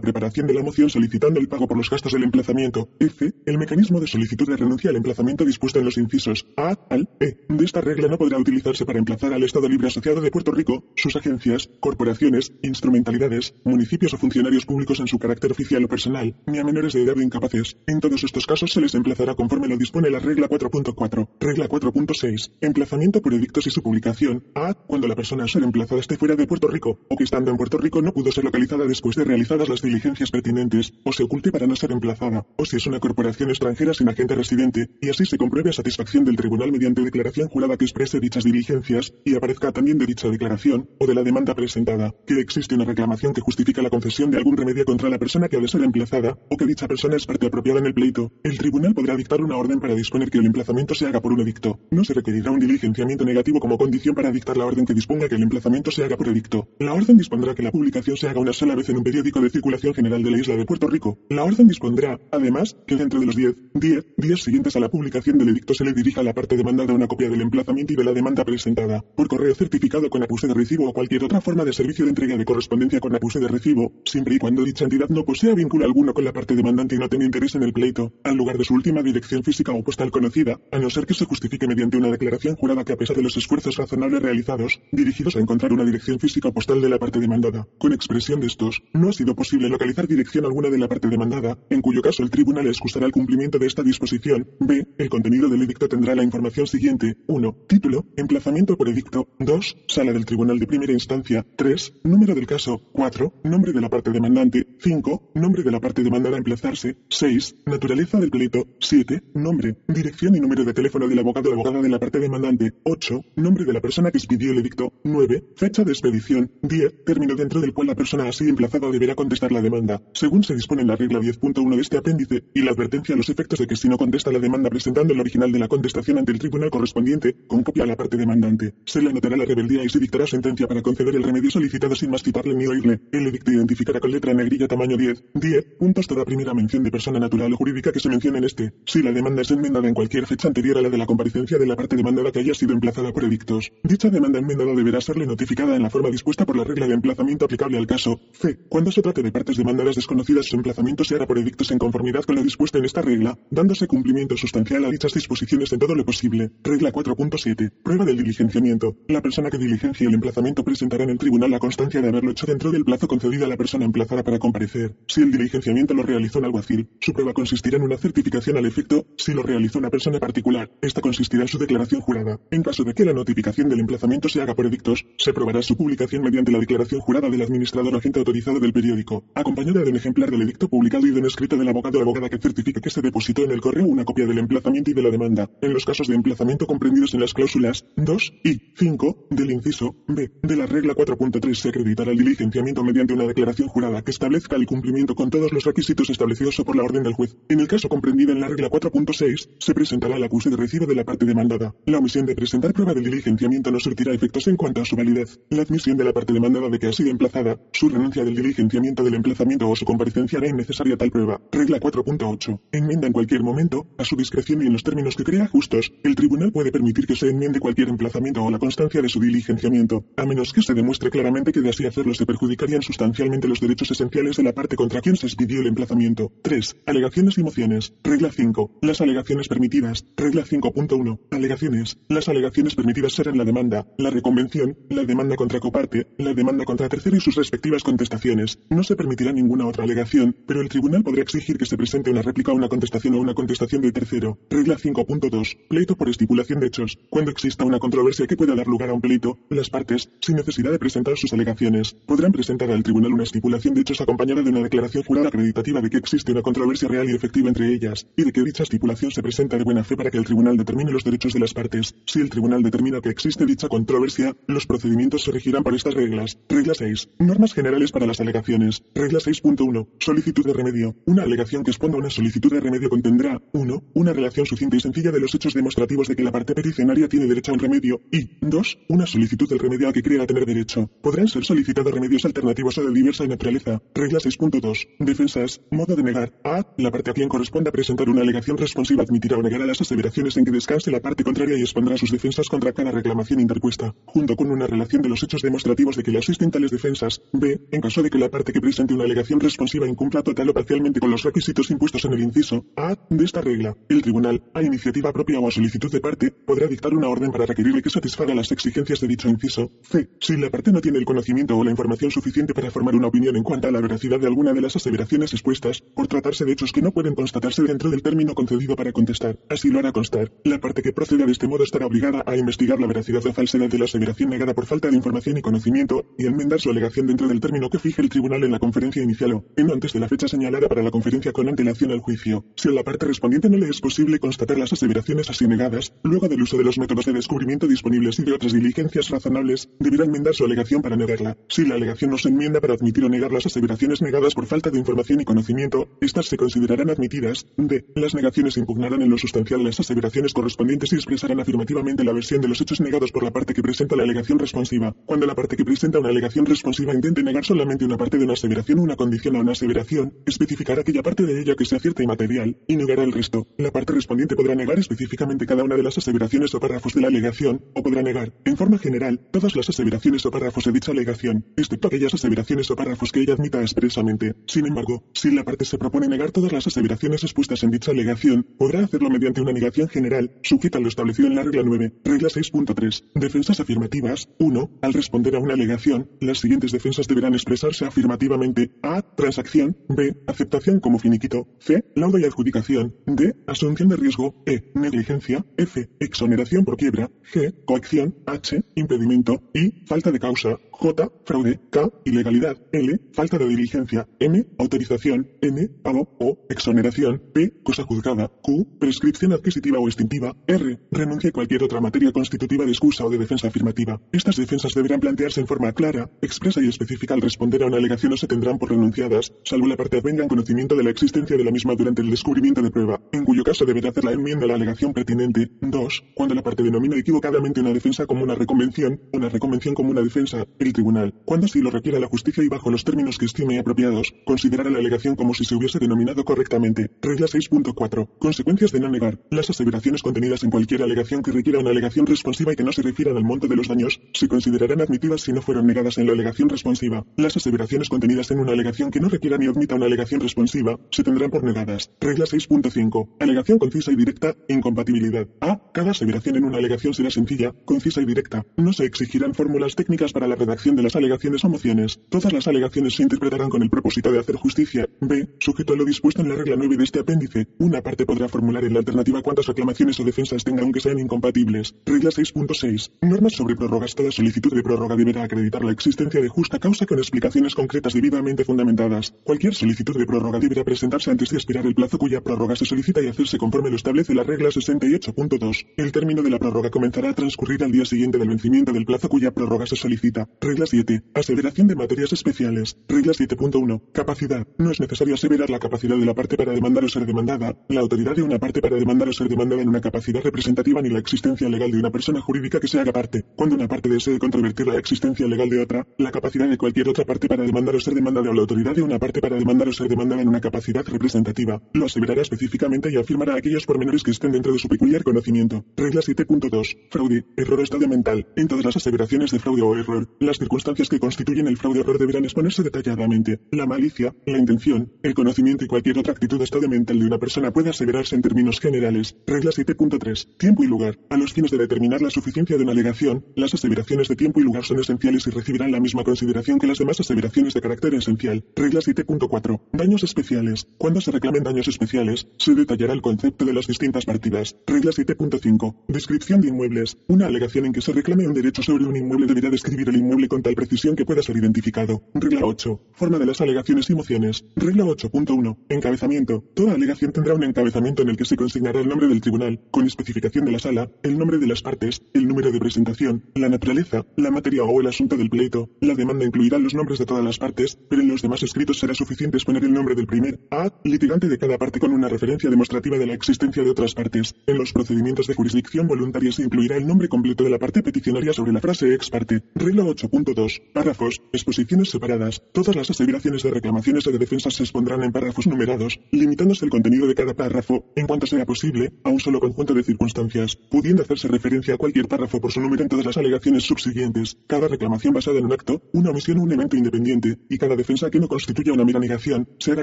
[0.00, 2.88] preparación de la moción solicitando el pago por los gastos del emplazamiento.
[2.98, 3.32] F.
[3.44, 7.36] El mecanismo de solicitud de renuncia al emplazamiento dispuesto en los incisos A al E.
[7.48, 10.84] De esta regla no podrá utilizarse para emplazar al Estado Libre Asociado de Puerto Rico,
[10.96, 16.58] sus agencias, corporaciones, instrumentalidades, municipios o funcionarios públicos en su carácter oficial o personal, ni
[16.58, 17.76] a menores de edad o incapaces.
[17.86, 21.28] En todos estos casos se les emplazará conforme lo dispone la regla 4.4.
[21.40, 22.52] Regla 4.6.
[22.60, 24.44] Emplazamiento por edictos y su publicación.
[24.54, 24.74] A.
[24.74, 27.56] Cuando la persona a ser emplazada esté fuera de Puerto Rico, o que estando en
[27.56, 31.52] Puerto Rico no pudo ser localizada después de realizadas las diligencias pertinentes, o se oculte
[31.52, 35.24] para no ser emplazada, o si es una corporación extranjera sin agente residente, y así
[35.24, 39.72] se compruebe a satisfacción del tribunal mediante declaración jurada que exprese dichas diligencias, y aparezca
[39.72, 43.82] también de dicha declaración, o de la demanda presentada, que existe una reclamación que justifica
[43.82, 46.66] la concesión de algún remedio contra la persona que ha de ser emplazada, o que
[46.66, 49.94] dicha persona es parte apropiada en el pleito, el tribunal podrá dictar una orden para
[49.94, 51.78] disponer que el emplazamiento se haga por un edicto.
[51.90, 55.34] No se requerirá un diligenciamiento negativo como condición para dictar la orden que disponga que
[55.34, 56.68] el emplazamiento se haga por edicto.
[56.78, 57.70] La orden dispondrá que la
[58.02, 60.66] se haga una sola vez en un periódico de circulación general de la isla de
[60.66, 61.18] Puerto Rico.
[61.30, 65.38] La orden dispondrá, además, que dentro de los 10, 10 días siguientes a la publicación
[65.38, 68.04] del edicto se le dirija a la parte demandada una copia del emplazamiento y de
[68.04, 71.72] la demanda presentada, por correo certificado con acuse de recibo o cualquier otra forma de
[71.72, 75.24] servicio de entrega de correspondencia con acuse de recibo, siempre y cuando dicha entidad no
[75.24, 78.36] posea vínculo alguno con la parte demandante y no tenga interés en el pleito, al
[78.36, 81.66] lugar de su última dirección física o postal conocida, a no ser que se justifique
[81.66, 85.72] mediante una declaración jurada que a pesar de los esfuerzos razonables realizados, dirigidos a encontrar
[85.72, 89.34] una dirección física o postal de la parte demandada, expresión de estos, no ha sido
[89.34, 93.12] posible localizar dirección alguna de la parte demandada, en cuyo caso el tribunal excusará el
[93.12, 94.48] cumplimiento de esta disposición.
[94.60, 94.86] B.
[94.98, 97.16] El contenido del edicto tendrá la información siguiente.
[97.26, 97.56] 1.
[97.68, 98.06] Título.
[98.16, 99.28] Emplazamiento por edicto.
[99.38, 99.76] 2.
[99.88, 101.46] Sala del tribunal de primera instancia.
[101.56, 102.00] 3.
[102.04, 102.80] Número del caso.
[102.92, 103.40] 4.
[103.44, 104.66] Nombre de la parte demandante.
[104.80, 105.32] 5.
[105.34, 106.96] Nombre de la parte demandada a emplazarse.
[107.08, 107.56] 6.
[107.66, 108.66] Naturaleza del pleito.
[108.80, 109.22] 7.
[109.34, 112.74] Nombre, dirección y número de teléfono del abogado o abogada de la parte demandante.
[112.84, 113.20] 8.
[113.36, 114.92] Nombre de la persona que expidió el edicto.
[115.04, 115.52] 9.
[115.56, 116.50] Fecha de expedición.
[116.62, 117.04] 10.
[117.04, 120.00] Término dentro del cual la persona así emplazada deberá contestar la demanda.
[120.14, 123.28] Según se dispone en la regla 10.1 de este apéndice, y la advertencia a los
[123.28, 126.32] efectos de que si no contesta la demanda presentando el original de la contestación ante
[126.32, 129.90] el tribunal correspondiente, con copia a la parte demandante, se le anotará la rebeldía y
[129.90, 133.02] se dictará sentencia para conceder el remedio solicitado sin más citarle ni oírle.
[133.12, 135.24] El edicto identificará con letra negrilla tamaño 10.
[135.34, 135.66] 10.
[135.78, 138.72] Puntos toda primera mención de persona natural o jurídica que se mencione en este.
[138.86, 141.66] Si la demanda es enmendada en cualquier fecha anterior a la de la comparecencia de
[141.66, 145.76] la parte demandada que haya sido emplazada por edictos, dicha demanda enmendada deberá serle notificada
[145.76, 148.20] en la forma dispuesta por la regla de emplazamiento aplicable al caso.
[148.32, 148.58] C.
[148.68, 152.22] Cuando se trate de partes demandadas desconocidas, su emplazamiento se hará por edictos en conformidad
[152.22, 156.04] con lo dispuesto en esta regla, dándose cumplimiento sustancial a dichas disposiciones en todo lo
[156.04, 156.52] posible.
[156.62, 157.72] Regla 4.7.
[157.82, 158.96] Prueba del diligenciamiento.
[159.08, 162.46] La persona que diligencia el emplazamiento presentará en el tribunal la constancia de haberlo hecho
[162.46, 164.96] dentro del plazo concedido a la persona emplazada para comparecer.
[165.08, 169.06] Si el diligenciamiento lo realizó un alguacil, su prueba consistirá en una certificación al efecto
[169.16, 170.70] si lo realizó una persona particular.
[170.82, 172.38] Esta consistirá en su declaración jurada.
[172.50, 175.76] En caso de que la notificación del emplazamiento se haga por edictos, se probará su
[175.76, 180.30] publicación mediante la declaración jurada del administrador agente autorizado del periódico, acompañada de un ejemplar
[180.30, 183.00] del edicto publicado y de un escrito del abogado o abogada que certifique que se
[183.00, 185.50] depositó en el correo una copia del emplazamiento y de la demanda.
[185.60, 190.30] En los casos de emplazamiento comprendidos en las cláusulas 2 y 5 del inciso B
[190.42, 194.66] de la regla 4.3 se acreditará el diligenciamiento mediante una declaración jurada que establezca el
[194.66, 197.36] cumplimiento con todos los requisitos establecidos por la orden del juez.
[197.48, 200.94] En el caso comprendido en la regla 4.6, se presentará el acuse de recibo de
[200.94, 201.74] la parte demandada.
[201.86, 205.40] La omisión de presentar prueba del diligenciamiento no surtirá efectos en cuanto a su validez.
[205.50, 209.04] La admisión de la parte demandada de que ha sido emplazada, su renuncia del diligenciamiento
[209.04, 211.40] del emplazamiento o su comparecencia hará innecesaria tal prueba.
[211.52, 212.60] Regla 4.8.
[212.72, 215.92] Enmienda en cualquier momento, a su discreción y en los términos que crea justos.
[216.02, 220.04] El tribunal puede permitir que se enmiende cualquier emplazamiento o la constancia de su diligenciamiento,
[220.16, 223.90] a menos que se demuestre claramente que de así hacerlo se perjudicarían sustancialmente los derechos
[223.90, 226.32] esenciales de la parte contra quien se expidió el emplazamiento.
[226.42, 226.76] 3.
[226.86, 227.94] Alegaciones y mociones.
[228.02, 228.78] Regla 5.
[228.82, 230.04] Las alegaciones permitidas.
[230.16, 231.20] Regla 5.1.
[231.30, 231.98] Alegaciones.
[232.08, 236.88] Las alegaciones permitidas serán la demanda, la reconvención, la demanda contra coparte, la demanda contra
[236.88, 238.60] tercero y sus respectivas contestaciones.
[238.70, 242.22] No se permitirá ninguna otra alegación, pero el tribunal podrá exigir que se presente una
[242.22, 244.38] réplica o una contestación o una contestación de tercero.
[244.48, 245.56] Regla 5.2.
[245.68, 246.96] Pleito por estipulación de hechos.
[247.10, 250.70] Cuando exista una controversia que pueda dar lugar a un pleito, las partes, sin necesidad
[250.70, 254.62] de presentar sus alegaciones, podrán presentar al tribunal una estipulación de hechos acompañada de una
[254.62, 258.30] declaración jurada acreditativa de que existe una controversia real y efectiva entre ellas, y de
[258.30, 261.32] que dicha estipulación se presenta de buena fe para que el tribunal determine los derechos
[261.32, 261.92] de las partes.
[262.06, 266.38] Si el tribunal determina que existe dicha controversia, los procedimientos se regirán por estas reglas.
[266.48, 267.08] Regla 6.
[267.18, 268.82] Normas generales para las alegaciones.
[268.94, 269.88] Regla 6.1.
[269.98, 270.96] Solicitud de remedio.
[271.06, 273.84] Una alegación que exponga una solicitud de remedio contendrá 1.
[273.94, 277.24] Una relación sucinta y sencilla de los hechos demostrativos de que la parte peticionaria tiene
[277.24, 278.78] derecho a un remedio y 2.
[278.90, 280.90] Una solicitud del remedio a que crea tener derecho.
[281.00, 283.80] Podrán ser solicitados remedios alternativos o de diversa naturaleza.
[283.94, 284.86] Regla 6.2.
[284.98, 285.62] Defensas.
[285.70, 286.38] Modo de negar.
[286.44, 286.66] A.
[286.76, 290.44] La parte a quien corresponda presentar una alegación responsiva admitirá o negará las aseveraciones en
[290.44, 294.50] que descanse la parte contraria y expondrá sus defensas contra cada reclamación interpuesta, junto con
[294.50, 297.60] una relación de los hechos demostrativos de que le asisten tales defensas B.
[297.70, 301.00] En caso de que la parte que presente una alegación responsiva incumpla total o parcialmente
[301.00, 305.12] con los requisitos impuestos en el inciso A de esta regla, el tribunal, a iniciativa
[305.12, 308.52] propia o a solicitud de parte, podrá dictar una orden para requerirle que satisfaga las
[308.52, 309.70] exigencias de dicho inciso.
[309.82, 310.08] C.
[310.20, 313.36] Si la parte no tiene el conocimiento o la información suficiente para formar una opinión
[313.36, 316.72] en cuanto a la veracidad de alguna de las aseveraciones expuestas, por tratarse de hechos
[316.72, 320.32] que no pueden constatarse dentro del término concedido para contestar, así lo hará constar.
[320.44, 323.68] La parte que proceda de este modo estará obligada a investigar la veracidad o falsedad
[323.68, 327.28] de la aseveración negada por falta de información y conocimiento y enmendar su alegación dentro
[327.28, 330.08] del término que fije el tribunal en la conferencia inicial o, en antes de la
[330.08, 332.44] fecha señalada para la conferencia con antelación al juicio.
[332.56, 336.28] Si a la parte respondiente no le es posible constatar las aseveraciones así negadas, luego
[336.28, 340.34] del uso de los métodos de descubrimiento disponibles y de otras diligencias razonables, deberá enmendar
[340.34, 341.36] su alegación para negarla.
[341.48, 344.70] Si la alegación no se enmienda para admitir o negar las aseveraciones negadas por falta
[344.70, 347.46] de información y conocimiento, estas se considerarán admitidas.
[347.56, 347.84] D.
[347.94, 352.48] Las negaciones impugnarán en lo sustancial las aseveraciones correspondientes y expresarán afirmativamente la versión de
[352.48, 354.94] los hechos negados por la parte que presenta la alegación responsiva.
[355.06, 358.34] Cuando la parte que presenta una alegación responsiva intente negar solamente una parte de una
[358.34, 362.02] aseveración o una condición a una aseveración, especificará aquella parte de ella que sea cierta
[362.02, 363.46] y material, y negará el resto.
[363.58, 367.08] La parte respondiente podrá negar específicamente cada una de las aseveraciones o párrafos de la
[367.08, 371.44] alegación, o podrá negar, en forma general, todas las aseveraciones o párrafos de dicha alegación,
[371.56, 374.34] excepto aquellas aseveraciones o párrafos que ella admita expresamente.
[374.46, 378.46] Sin embargo, si la parte se propone negar todas las aseveraciones expuestas en dicha alegación,
[378.58, 382.28] podrá hacerlo mediante una negación general, sujeta a lo establecido en la regla 9, regla
[382.28, 383.04] 6.3.
[383.14, 384.28] Defensas afirmativas.
[384.38, 384.70] 1.
[384.82, 388.70] Al responder a una alegación, las siguientes defensas deberán expresarse afirmativamente.
[388.82, 389.02] A.
[389.02, 389.76] Transacción.
[389.88, 390.16] B.
[390.26, 391.48] Aceptación como finiquito.
[391.58, 391.84] C.
[391.94, 392.94] Laudo y adjudicación.
[393.06, 393.34] D.
[393.46, 394.34] Asunción de riesgo.
[394.46, 394.72] E.
[394.74, 395.44] Negligencia.
[395.56, 395.88] F.
[396.00, 397.10] Exoneración por quiebra.
[397.32, 397.64] G.
[397.64, 398.14] Coacción.
[398.26, 398.62] H.
[398.74, 399.42] Impedimento.
[399.54, 399.84] I.
[399.86, 400.58] Falta de causa.
[400.78, 401.12] J.
[401.24, 401.60] Fraude.
[401.70, 401.90] K.
[402.04, 402.56] Ilegalidad.
[402.72, 403.00] L.
[403.12, 404.08] Falta de diligencia.
[404.18, 404.46] M.
[404.58, 405.28] Autorización.
[405.40, 405.68] N.
[405.82, 406.08] Pago.
[406.20, 406.38] O.
[406.48, 407.22] Exoneración.
[407.32, 407.62] P.
[407.62, 408.30] Cosa juzgada.
[408.42, 408.78] Q.
[408.78, 410.36] Prescripción adquisitiva o extintiva.
[410.46, 410.78] R.
[410.90, 414.00] Renuncia a cualquier otra materia constitutiva de excusa o de defensa afirmativa.
[414.12, 418.12] Estas defensas deberán plantearse en forma clara, expresa y específica al responder a una alegación
[418.12, 421.44] o se tendrán por renunciadas, salvo la parte venga en conocimiento de la existencia de
[421.44, 424.48] la misma durante el descubrimiento de prueba, en cuyo caso deberá hacer la enmienda a
[424.48, 425.50] la alegación pertinente.
[425.60, 426.04] 2.
[426.14, 430.46] Cuando la parte denomina equivocadamente una defensa como una reconvención, una reconvención como una defensa,
[430.72, 434.70] tribunal, cuando así lo requiera la justicia y bajo los términos que estime apropiados, considerará
[434.70, 436.90] la alegación como si se hubiese denominado correctamente.
[437.00, 438.08] Regla 6.4.
[438.18, 439.20] Consecuencias de no negar.
[439.30, 442.82] Las aseveraciones contenidas en cualquier alegación que requiera una alegación responsiva y que no se
[442.82, 446.12] refieran al monto de los daños, se considerarán admitidas si no fueron negadas en la
[446.12, 447.04] alegación responsiva.
[447.16, 451.04] Las aseveraciones contenidas en una alegación que no requiera ni admita una alegación responsiva, se
[451.04, 451.90] tendrán por negadas.
[452.00, 453.08] Regla 6.5.
[453.20, 454.34] Alegación concisa y directa.
[454.48, 455.28] Incompatibilidad.
[455.40, 455.60] A.
[455.72, 458.44] Cada aseveración en una alegación será sencilla, concisa y directa.
[458.56, 462.00] No se exigirán fórmulas técnicas para la redacción de las alegaciones o mociones.
[462.08, 464.88] Todas las alegaciones se interpretarán con el propósito de hacer justicia.
[465.00, 465.28] B.
[465.38, 468.64] Sujeto a lo dispuesto en la regla 9 de este apéndice, una parte podrá formular
[468.64, 471.74] en la alternativa cuantas reclamaciones o defensas tenga aunque sean incompatibles.
[471.84, 472.90] Regla 6.6.
[473.02, 473.94] Normas sobre prórrogas.
[473.94, 478.44] Toda solicitud de prórroga deberá acreditar la existencia de justa causa con explicaciones concretas debidamente
[478.44, 479.12] fundamentadas.
[479.22, 483.02] Cualquier solicitud de prórroga deberá presentarse antes de expirar el plazo cuya prórroga se solicita
[483.02, 485.66] y hacerse conforme lo establece la regla 68.2.
[485.76, 489.08] El término de la prórroga comenzará a transcurrir al día siguiente del vencimiento del plazo
[489.08, 490.28] cuya prórroga se solicita.
[490.46, 491.02] Regla 7.
[491.12, 492.78] Aseveración de materias especiales.
[492.86, 493.82] Regla 7.1.
[493.90, 494.46] Capacidad.
[494.58, 497.80] No es necesario aseverar la capacidad de la parte para demandar o ser demandada, la
[497.80, 501.00] autoridad de una parte para demandar o ser demandada en una capacidad representativa ni la
[501.00, 503.24] existencia legal de una persona jurídica que se haga parte.
[503.34, 507.04] Cuando una parte desee controvertir la existencia legal de otra, la capacidad de cualquier otra
[507.04, 509.72] parte para demandar o ser demandada o la autoridad de una parte para demandar o
[509.72, 514.30] ser demandada en una capacidad representativa, lo aseverará específicamente y afirmará aquellos pormenores que estén
[514.30, 515.64] dentro de su peculiar conocimiento.
[515.76, 516.76] Regla 7.2.
[516.92, 517.26] Fraude.
[517.36, 518.28] Error o estado mental.
[518.36, 521.82] En todas las aseveraciones de fraude o error, las circunstancias que constituyen el fraude o
[521.82, 523.40] error deberán exponerse detalladamente.
[523.52, 527.18] La malicia, la intención, el conocimiento y cualquier otra actitud o estado mental de una
[527.18, 529.16] persona puede aseverarse en términos generales.
[529.26, 530.36] Regla 7.3.
[530.36, 530.98] Tiempo y lugar.
[531.10, 534.44] A los fines de determinar la suficiencia de una alegación, las aseveraciones de tiempo y
[534.44, 538.44] lugar son esenciales y recibirán la misma consideración que las demás aseveraciones de carácter esencial.
[538.54, 539.60] Regla 7.4.
[539.72, 540.66] Daños especiales.
[540.78, 544.56] Cuando se reclamen daños especiales, se detallará el concepto de las distintas partidas.
[544.66, 545.76] Regla 7.5.
[545.88, 546.96] Descripción de inmuebles.
[547.08, 550.25] Una alegación en que se reclame un derecho sobre un inmueble deberá describir el inmueble
[550.28, 552.02] con tal precisión que pueda ser identificado.
[552.14, 552.80] Regla 8.
[552.92, 554.44] Forma de las alegaciones y mociones.
[554.54, 555.56] Regla 8.1.
[555.68, 556.44] Encabezamiento.
[556.54, 559.86] Toda alegación tendrá un encabezamiento en el que se consignará el nombre del tribunal, con
[559.86, 564.06] especificación de la sala, el nombre de las partes, el número de presentación, la naturaleza,
[564.16, 565.70] la materia o el asunto del pleito.
[565.80, 568.94] La demanda incluirá los nombres de todas las partes, pero en los demás escritos será
[568.94, 572.98] suficiente exponer el nombre del primer A, litigante de cada parte con una referencia demostrativa
[572.98, 574.34] de la existencia de otras partes.
[574.46, 578.32] En los procedimientos de jurisdicción voluntaria se incluirá el nombre completo de la parte peticionaria
[578.32, 579.42] sobre la frase ex parte.
[579.54, 579.84] Regla
[580.24, 580.62] 8.2.
[580.72, 581.20] Párrafos.
[581.32, 582.42] Exposiciones separadas.
[582.52, 586.70] Todas las aseveraciones de reclamaciones o de defensas se expondrán en párrafos numerados, limitándose el
[586.70, 591.02] contenido de cada párrafo, en cuanto sea posible, a un solo conjunto de circunstancias, pudiendo
[591.02, 594.38] hacerse referencia a cualquier párrafo por su número en todas las alegaciones subsiguientes.
[594.46, 598.10] Cada reclamación basada en un acto, una omisión o un evento independiente, y cada defensa
[598.10, 599.82] que no constituya una mera negación, se hará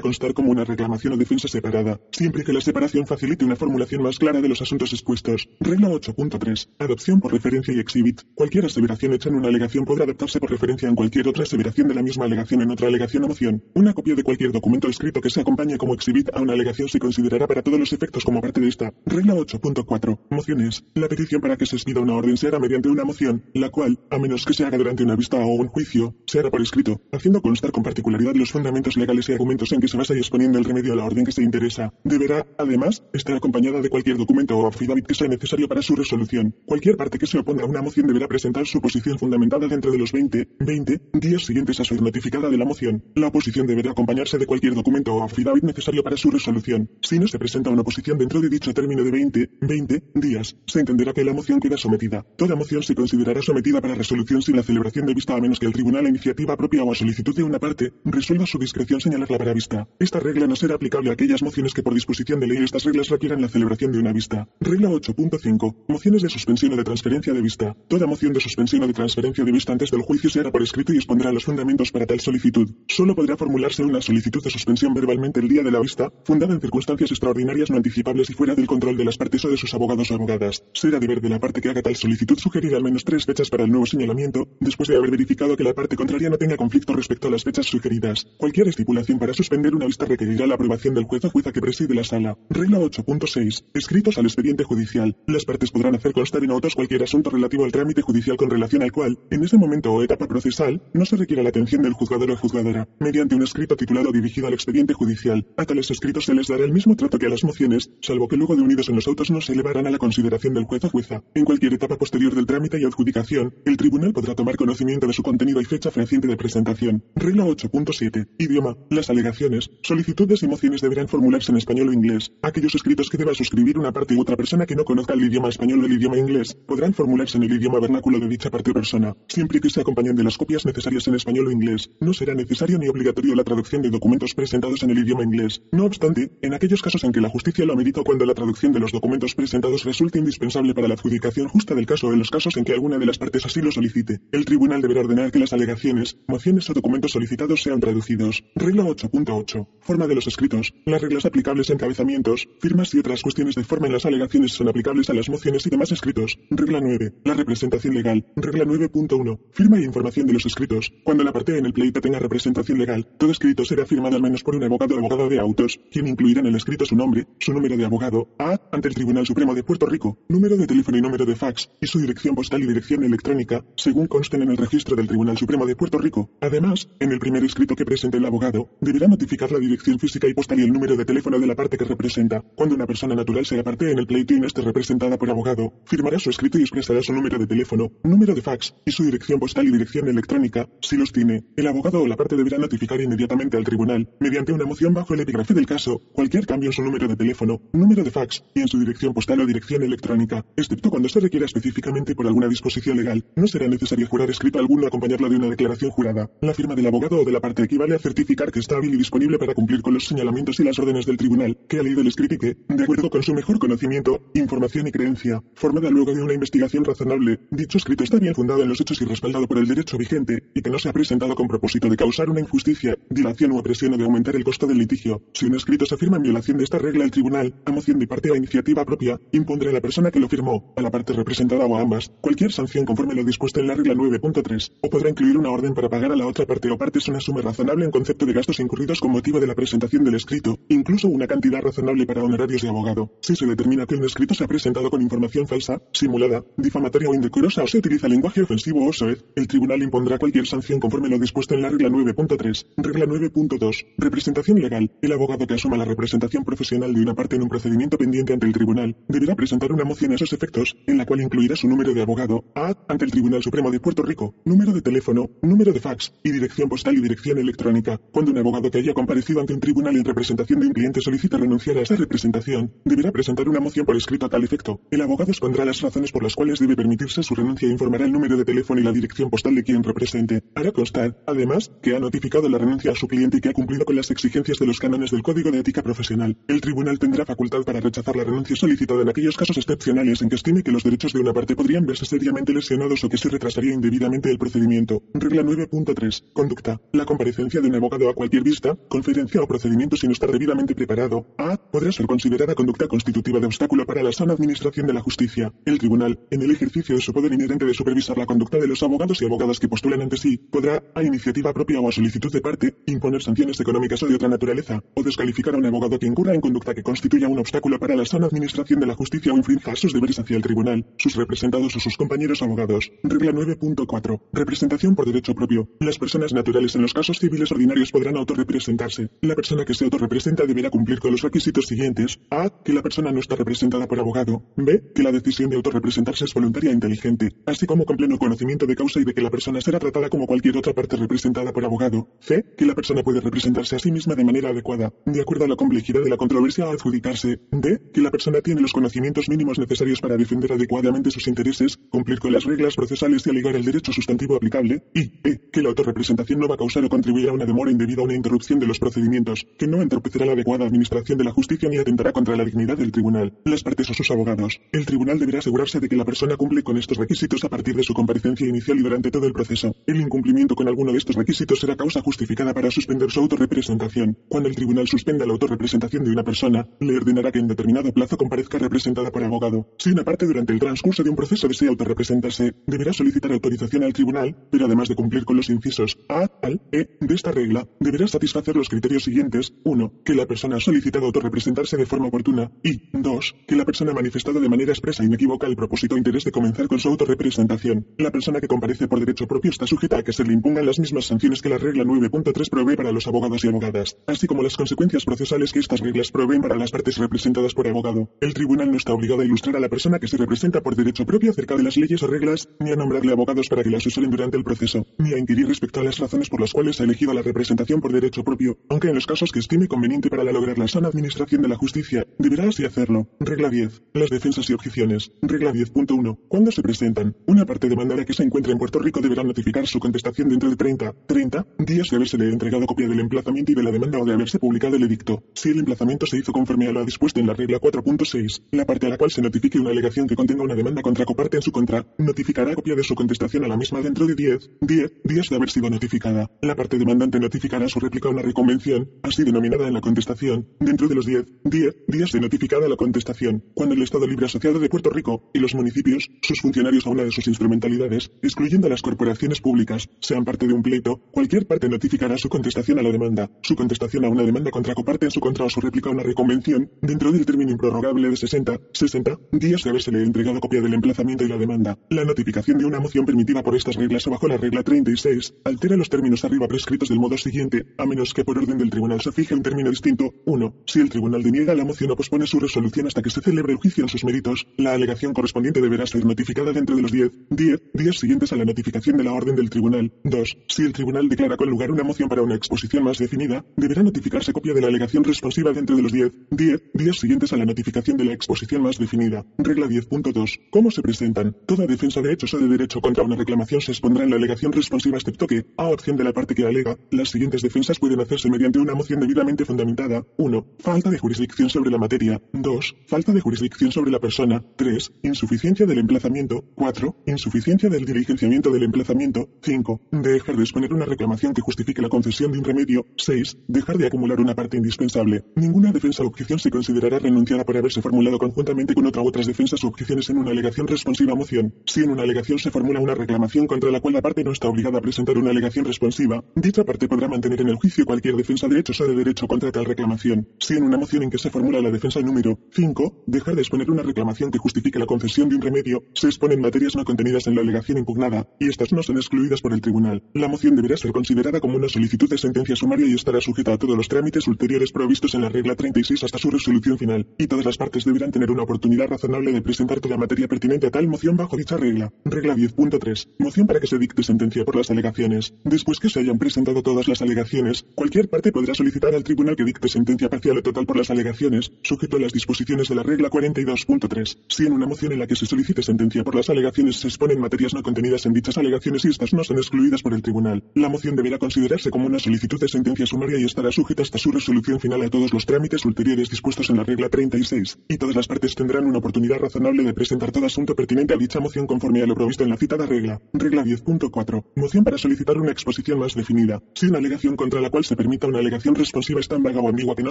[0.00, 4.18] constar como una reclamación o defensa separada, siempre que la separación facilite una formulación más
[4.18, 5.48] clara de los asuntos expuestos.
[5.60, 6.68] Regla 8.3.
[6.78, 8.22] Adopción por referencia y exhibit.
[8.34, 11.94] Cualquier aseveración hecha en una alegación podrá adoptarse por referencia en cualquier otra aseveración de
[11.94, 13.64] la misma alegación en otra alegación o moción.
[13.74, 17.00] Una copia de cualquier documento escrito que se acompañe como exhibit a una alegación se
[17.00, 18.94] considerará para todos los efectos como parte de esta.
[19.06, 20.18] Regla 8.4.
[20.30, 20.84] Mociones.
[20.94, 23.98] La petición para que se expida una orden se hará mediante una moción, la cual,
[24.10, 27.00] a menos que se haga durante una vista o un juicio, se hará por escrito,
[27.10, 30.58] haciendo constar con particularidad los fundamentos legales y argumentos en que se basa y exponiendo
[30.58, 31.92] el remedio a la orden que se interesa.
[32.04, 36.54] Deberá, además, estar acompañada de cualquier documento o affidavit que sea necesario para su resolución.
[36.66, 39.98] Cualquier parte que se oponga a una moción deberá presentar su posición fundamentada dentro de
[39.98, 43.04] los 20, 20 días siguientes a ser notificada de la moción.
[43.14, 46.90] La oposición deberá acompañarse de cualquier documento o affidavit necesario para su resolución.
[47.02, 50.80] Si no se presenta una oposición dentro de dicho término de 20, 20 días, se
[50.80, 52.24] entenderá que la moción queda sometida.
[52.36, 55.66] Toda moción se considerará sometida para resolución sin la celebración de vista a menos que
[55.66, 59.38] el tribunal a iniciativa propia o a solicitud de una parte resuelva su discreción señalarla
[59.38, 59.88] para vista.
[59.98, 63.08] Esta regla no será aplicable a aquellas mociones que por disposición de ley estas reglas
[63.08, 64.48] requieran la celebración de una vista.
[64.60, 65.76] Regla 8.5.
[65.88, 67.76] Mociones de suspensión o de transferencia de vista.
[67.88, 70.62] Toda moción de suspensión o de transferencia de vista antes del juicio se hará por
[70.62, 72.68] escrito y expondrá los fundamentos para tal solicitud.
[72.88, 76.60] Solo podrá formularse una solicitud de suspensión verbalmente el día de la vista, fundada en
[76.60, 80.10] circunstancias extraordinarias no anticipables y fuera del control de las partes o de sus abogados
[80.10, 80.64] o abogadas.
[80.72, 83.64] Será deber de la parte que haga tal solicitud sugerir al menos tres fechas para
[83.64, 87.28] el nuevo señalamiento, después de haber verificado que la parte contraria no tenga conflicto respecto
[87.28, 88.26] a las fechas sugeridas.
[88.36, 91.94] Cualquier estipulación para suspender una vista requerirá la aprobación del juez o jueza que preside
[91.94, 92.36] la sala.
[92.50, 93.64] Regla 8.6.
[93.74, 95.16] Escritos al expediente judicial.
[95.26, 98.82] Las partes podrán hacer constar en autos cualquier asunto relativo al trámite judicial con relación
[98.82, 102.30] al cual, en ese momento o etapa procesal, no se requiera la atención del juzgador
[102.30, 105.46] o juzgadora, mediante un escrito titulado dirigido al expediente judicial.
[105.56, 108.36] A tales escritos se les dará el mismo trato que a las mociones, salvo que
[108.36, 110.90] luego de unidos en los autos no se elevarán a la consideración del juez o
[110.90, 111.22] jueza.
[111.34, 115.22] En cualquier etapa posterior del trámite y adjudicación, el tribunal podrá tomar conocimiento de su
[115.22, 117.04] contenido y fecha fehaciente de presentación.
[117.14, 118.28] Regla 8.7.
[118.38, 118.76] Idioma.
[118.90, 122.32] Las alegaciones, solicitudes y mociones deberán formularse en español o inglés.
[122.42, 125.48] Aquellos escritos que deba suscribir una parte u otra persona que no conozca el idioma
[125.48, 128.74] español o el idioma inglés podrán formularse en el idioma vernáculo de dicha parte o
[128.74, 131.90] persona, siempre que se acompañen de las copias necesarias en español o inglés.
[132.00, 135.62] No será necesario ni obligatorio la traducción de documentos presentados en el idioma inglés.
[135.72, 138.80] No obstante, en aquellos casos en que la justicia lo amerita cuando la traducción de
[138.80, 142.56] los documentos presentados resulte indispensable para la adjudicación justa del caso o en los casos
[142.56, 145.52] en que alguna de las partes así lo solicite, el tribunal deberá ordenar que las
[145.52, 148.44] alegaciones, mociones o documentos solicitados sean traducidos.
[148.54, 149.66] Regla 8.8.
[149.80, 150.72] Forma de los escritos.
[150.86, 154.68] Las reglas aplicables a encabezamientos, firmas y otras cuestiones de forma en las alegaciones son
[154.68, 156.38] aplicables a las mociones y demás escritos.
[156.50, 157.14] Regla 9.
[157.24, 158.24] La representación legal.
[158.36, 159.40] Regla 9.1.
[159.64, 160.92] Firma y información de los escritos.
[161.04, 164.42] Cuando la parte en el pleito tenga representación legal, todo escrito será firmado al menos
[164.42, 167.54] por un abogado o abogada de autos, quien incluirá en el escrito su nombre, su
[167.54, 171.00] número de abogado, A, ante el Tribunal Supremo de Puerto Rico, número de teléfono y
[171.00, 174.96] número de fax, y su dirección postal y dirección electrónica, según consten en el registro
[174.96, 176.28] del Tribunal Supremo de Puerto Rico.
[176.42, 180.34] Además, en el primer escrito que presente el abogado, deberá notificar la dirección física y
[180.34, 182.42] postal y el número de teléfono de la parte que representa.
[182.54, 185.72] Cuando una persona natural sea parte en el pleito y no esté representada por abogado,
[185.86, 189.40] firmará su escrito y expresará su número de teléfono, número de fax y su dirección
[189.40, 191.44] postal y dirección electrónica, si los tiene.
[191.56, 195.20] El abogado o la parte deberá notificar inmediatamente al tribunal, mediante una moción bajo el
[195.20, 198.68] epígrafe del caso, cualquier cambio en su número de teléfono, número de fax y en
[198.68, 203.24] su dirección postal o dirección electrónica, excepto cuando se requiera específicamente por alguna disposición legal.
[203.36, 206.30] No será necesario jurar escrito alguno acompañarlo de una declaración jurada.
[206.40, 208.98] La firma del abogado o de la parte equivale a certificar que está hábil y
[208.98, 212.08] disponible para cumplir con los señalamientos y las órdenes del tribunal, que ha leído el
[212.08, 216.22] escrito y que, de acuerdo con su mejor conocimiento, información y creencia, formada luego de
[216.22, 219.66] una investigación razonable, dicho escrito está bien fundado en los hechos y respaldado por el
[219.66, 223.52] derecho vigente, y que no se ha presentado con propósito de causar una injusticia, dilación
[223.52, 225.22] o opresión o de aumentar el costo del litigio.
[225.32, 228.06] Si un escrito se afirma en violación de esta regla, el tribunal, a moción de
[228.06, 231.12] parte o a iniciativa propia, impondrá a la persona que lo firmó, a la parte
[231.12, 235.10] representada o a ambas, cualquier sanción conforme lo dispuesto en la regla 9.3, o podrá
[235.10, 237.90] incluir una orden para pagar a la otra parte o partes una suma razonable en
[237.90, 242.06] concepto de gastos incurridos con motivo de la presentación del escrito, incluso una cantidad razonable
[242.06, 243.12] para honorarios de abogado.
[243.20, 247.14] Si se determina que un escrito se ha presentado con información falsa, simulada, difamatoria o
[247.14, 251.18] indecorosa o se utiliza lenguaje ofensivo o soez, el tribunal impondrá cualquier sanción conforme lo
[251.18, 252.66] dispuesto en la regla 9.3.
[252.76, 253.86] Regla 9.2.
[253.98, 254.92] Representación legal.
[255.02, 258.46] El abogado que asuma la representación profesional de una parte en un procedimiento pendiente ante
[258.46, 261.94] el tribunal deberá presentar una moción a esos efectos, en la cual incluirá su número
[261.94, 265.80] de abogado, A, ante el Tribunal Supremo de Puerto Rico, número de teléfono, número de
[265.80, 268.00] fax y dirección postal y dirección electrónica.
[268.12, 271.38] Cuando un abogado que haya comparecido ante un tribunal en representación de un cliente solicita
[271.38, 274.80] renunciar a esa representación, deberá presentar una moción por escrito a tal efecto.
[274.90, 278.12] El abogado expondrá las razones por las cuales debe permitirse su renuncia e informará el
[278.12, 280.42] número de teléfono y la dirección postal de quien represente.
[280.54, 283.84] Hará constar, además, que ha notificado la renuncia a su cliente y que ha cumplido
[283.84, 286.36] con las exigencias de los cánones del Código de Ética Profesional.
[286.48, 290.36] El tribunal tendrá facultad para rechazar la renuncia solicitada en aquellos casos excepcionales en que
[290.36, 293.72] estime que los derechos de una parte podrían verse seriamente lesionados o que se retrasaría
[293.72, 295.02] indebidamente el procedimiento.
[295.14, 296.32] Regla 9.3.
[296.32, 296.80] Conducta.
[296.92, 301.26] La comparecencia de un abogado a cualquier vista, conferencia o procedimiento sin estar debidamente preparado.
[301.38, 301.56] A.
[301.56, 305.52] Podrá ser considerada conducta constitutiva de obstáculo para la sana administración de la justicia.
[305.64, 308.82] El tribunal, en el ejercicio de su poder inherente de supervisar la conducta de los
[308.82, 312.40] abogados y abogadas que postulen ante sí, podrá, a iniciativa propia o a solicitud de
[312.40, 316.34] parte, imponer sanciones económicas o de otra naturaleza, o descalificar a un abogado que incurra
[316.34, 319.76] en conducta que constituya un obstáculo para la sana administración de la justicia o infrinja
[319.76, 322.90] sus deberes hacia el tribunal, sus representados o sus compañeros abogados.
[323.02, 324.20] Regla 9.4.
[324.32, 325.68] Representación por derecho propio.
[325.80, 329.10] Las personas naturales en los casos civiles ordinarios podrán autorrepresentarse.
[329.20, 332.18] La persona que se autorrepresenta deberá cumplir con los requisitos siguientes.
[332.30, 332.50] A.
[332.64, 334.42] Que la persona no está representada por abogado.
[334.56, 334.92] B.
[334.94, 338.76] Que la decisión de autorrepresentarse es voluntaria e inteligente, así como con pleno conocimiento de
[338.76, 342.08] causa y de que la persona será tratada como cualquier otra parte representada por abogado.
[342.20, 342.44] C.
[342.56, 345.56] Que la persona puede representarse a sí misma de manera adecuada, de acuerdo a la
[345.56, 347.40] complejidad de la controversia a adjudicarse.
[347.50, 347.80] D.
[347.92, 352.32] Que la persona tiene los conocimientos mínimos necesarios para defender adecuadamente sus intereses, cumplir con
[352.32, 354.84] las reglas procesales y alegar el derecho sustantivo aplicable.
[354.94, 355.40] Y E.
[355.52, 358.14] Que la autorrepresentación no va a causar o contribuir a una demora indebida o una
[358.14, 362.12] interrupción de los procedimientos, que no entorpecerá la adecuada administración de la justicia ni atentará
[362.12, 364.60] contra la dignidad del tribunal, las partes o sus abogados.
[364.72, 367.82] El tribunal deberá asegurarse de que la persona cumple con estos requisitos a partir de
[367.82, 369.74] su comparecencia inicial y durante todo el proceso.
[369.86, 374.16] El incumplimiento con alguno de estos requisitos será causa justificada para suspender su autorrepresentación.
[374.28, 378.16] Cuando el tribunal suspenda la autorrepresentación de una persona, le ordenará que en determinado plazo
[378.16, 379.68] comparezca representada por abogado.
[379.78, 383.92] Si una parte durante el transcurso de un proceso desea autorrepresentarse, deberá solicitar autorización al
[383.92, 388.06] tribunal, pero además de cumplir con los incisos A al E de esta regla, deberá
[388.06, 389.54] satisfacer los criterios siguientes.
[389.64, 390.02] 1.
[390.04, 392.50] Que la persona ha solicitado autorrepresentarse de forma oportuna.
[392.62, 393.34] Y 2.
[393.46, 396.32] Que la persona ha manifestado de manera expresa e inequívoca el propósito o interés de
[396.32, 397.86] comenzar con su autorrepresentación.
[397.98, 400.78] La persona que comparece por derecho propio está sujeta a que se le impongan las
[400.78, 404.56] mismas sanciones que la regla 9.3 provee para los abogados y abogadas, así como las
[404.56, 408.10] consecuencias procesales que estas reglas proveen para las partes representadas por abogado.
[408.20, 411.06] El tribunal no está obligado a ilustrar a la persona que se representa por derecho
[411.06, 414.10] propio acerca de las leyes o reglas, ni a nombrarle abogados para que las usen
[414.10, 417.14] durante el proceso, ni a inquirir respecto a las razones por las cuales ha elegido
[417.14, 420.68] la representación por derecho propio, aunque en los casos que estime conveniente para lograr la
[420.68, 423.08] sana administración de la justicia, deberá así hacerlo.
[423.20, 423.82] Regla 10.
[423.94, 425.12] Las defensas y objeciones.
[425.22, 426.18] Regla 10.1.
[426.28, 429.78] Cuando se presentan, una parte demandada que se encuentra en Puerto Rico deberá notificar su
[429.78, 433.70] contestación dentro de 30, 30 días de haberse entregado copia del emplazamiento y de la
[433.70, 435.22] demanda o de haberse publicado el edicto.
[435.34, 438.86] Si el emplazamiento se hizo conforme a lo dispuesto en la regla 4.6, la parte
[438.86, 441.52] a la cual se notifique una alegación que contenga una demanda contra coparte en su
[441.52, 445.36] contra, notificará copia de su contestación a la misma dentro de 10, 10 días de
[445.36, 446.30] haber sido notificada.
[446.40, 450.88] La parte demandante notificará su réplica a una reconvención, así denominada en la contestación, dentro
[450.88, 454.70] de los 10, 10 días de notificada la contestación, cuando el Estado Libre Asociado de
[454.70, 458.10] Puerto Rico y los municipios, sus funcionarios a una de sus instrumentalidades,
[458.54, 462.78] excluyendo a las corporaciones públicas, sean parte de un pleito, cualquier parte notificará su contestación
[462.78, 465.60] a la demanda, su contestación a una demanda contra coparte en su contra o su
[465.60, 470.38] réplica a una reconvención, dentro del término improrrogable de 60, 60 días de habérsele entregado
[470.38, 471.76] copia del emplazamiento y la demanda.
[471.90, 475.76] La notificación de una moción permitida por estas reglas o bajo la regla 36 altera
[475.76, 479.10] los términos arriba prescritos del modo siguiente, a menos que por orden del tribunal se
[479.10, 480.12] fije un término distinto.
[480.26, 480.54] 1.
[480.66, 483.58] Si el tribunal deniega la moción o pospone su resolución hasta que se celebre el
[483.58, 487.60] juicio en sus méritos, la alegación correspondiente deberá ser notificada dentro de los 10, 10
[487.72, 489.92] días siguientes a la notificación de la orden del tribunal.
[490.04, 490.38] 2.
[490.48, 494.32] Si el tribunal declara con lugar una moción para una exposición más definida, deberá notificarse
[494.32, 497.96] copia de la alegación responsiva dentro de los 10, 10 días siguientes a la notificación
[497.96, 499.24] de la exposición más definida.
[499.38, 500.40] Regla 10.2.
[500.50, 501.36] ¿Cómo se presentan?
[501.46, 504.52] Toda defensa de hechos o de derecho contra una reclamación se expondrá en la alegación
[504.52, 508.30] responsiva excepto que, a opción de la parte que alega, las siguientes defensas pueden hacerse
[508.30, 510.04] mediante una moción debidamente fundamentada.
[510.16, 510.46] 1.
[510.58, 512.20] Falta de jurisdicción sobre la materia.
[512.32, 512.76] 2.
[512.86, 514.42] Falta de jurisdicción sobre la persona.
[514.56, 514.92] 3.
[515.02, 516.44] Insuficiencia del emplazamiento.
[516.54, 517.02] 4.
[517.06, 517.84] Insuficiencia del
[518.24, 519.28] del emplazamiento.
[519.42, 519.80] 5.
[519.90, 522.86] Dejar de exponer una reclamación que justifique la concesión de un remedio.
[522.96, 523.36] 6.
[523.48, 525.24] Dejar de acumular una parte indispensable.
[525.34, 529.26] Ninguna defensa o objeción se considerará renunciada por haberse formulado conjuntamente con otra u otras
[529.26, 531.54] defensas o objeciones en una alegación responsiva moción.
[531.66, 534.48] Si en una alegación se formula una reclamación contra la cual la parte no está
[534.48, 538.48] obligada a presentar una alegación responsiva, dicha parte podrá mantener en el juicio cualquier defensa
[538.48, 540.28] de hechos o de derecho contra tal reclamación.
[540.38, 543.70] Si en una moción en que se formula la defensa número 5, dejar de exponer
[543.70, 547.34] una reclamación que justifique la concesión de un remedio, se exponen materias no contenidas en
[547.34, 550.02] la alegación impugnada, y estas no son excluidas por el tribunal.
[550.14, 553.58] La moción deberá ser considerada como una solicitud de sentencia sumaria y estará sujeta a
[553.58, 557.44] todos los trámites ulteriores provistos en la regla 36 hasta su resolución final, y todas
[557.44, 561.16] las partes deberán tener una oportunidad razonable de presentar toda materia pertinente a tal moción
[561.16, 561.92] bajo dicha regla.
[562.04, 563.08] Regla 10.3.
[563.18, 565.34] Moción para que se dicte sentencia por las alegaciones.
[565.44, 569.44] Después que se hayan presentado todas las alegaciones, cualquier parte podrá solicitar al tribunal que
[569.44, 573.10] dicte sentencia parcial o total por las alegaciones, sujeto a las disposiciones de la regla
[573.10, 574.18] 42.3.
[574.28, 577.20] Si en una moción en la que se solicite sentencia por las alegaciones se exponen
[577.20, 580.42] materias no contenidas en dichas alegaciones y estas no son excluidas por el tribunal.
[580.54, 584.10] La moción deberá considerarse como una solicitud de sentencia sumaria y estará sujeta hasta su
[584.10, 588.06] resolución final a todos los trámites ulteriores dispuestos en la regla 36, y todas las
[588.06, 591.86] partes tendrán una oportunidad razonable de presentar todo asunto pertinente a dicha moción conforme a
[591.86, 593.00] lo provisto en la citada regla.
[593.12, 594.24] Regla 10.4.
[594.36, 596.42] Moción para solicitar una exposición más definida.
[596.54, 599.48] Si una alegación contra la cual se permita una alegación responsiva es tan vaga o
[599.48, 599.90] ambigua que no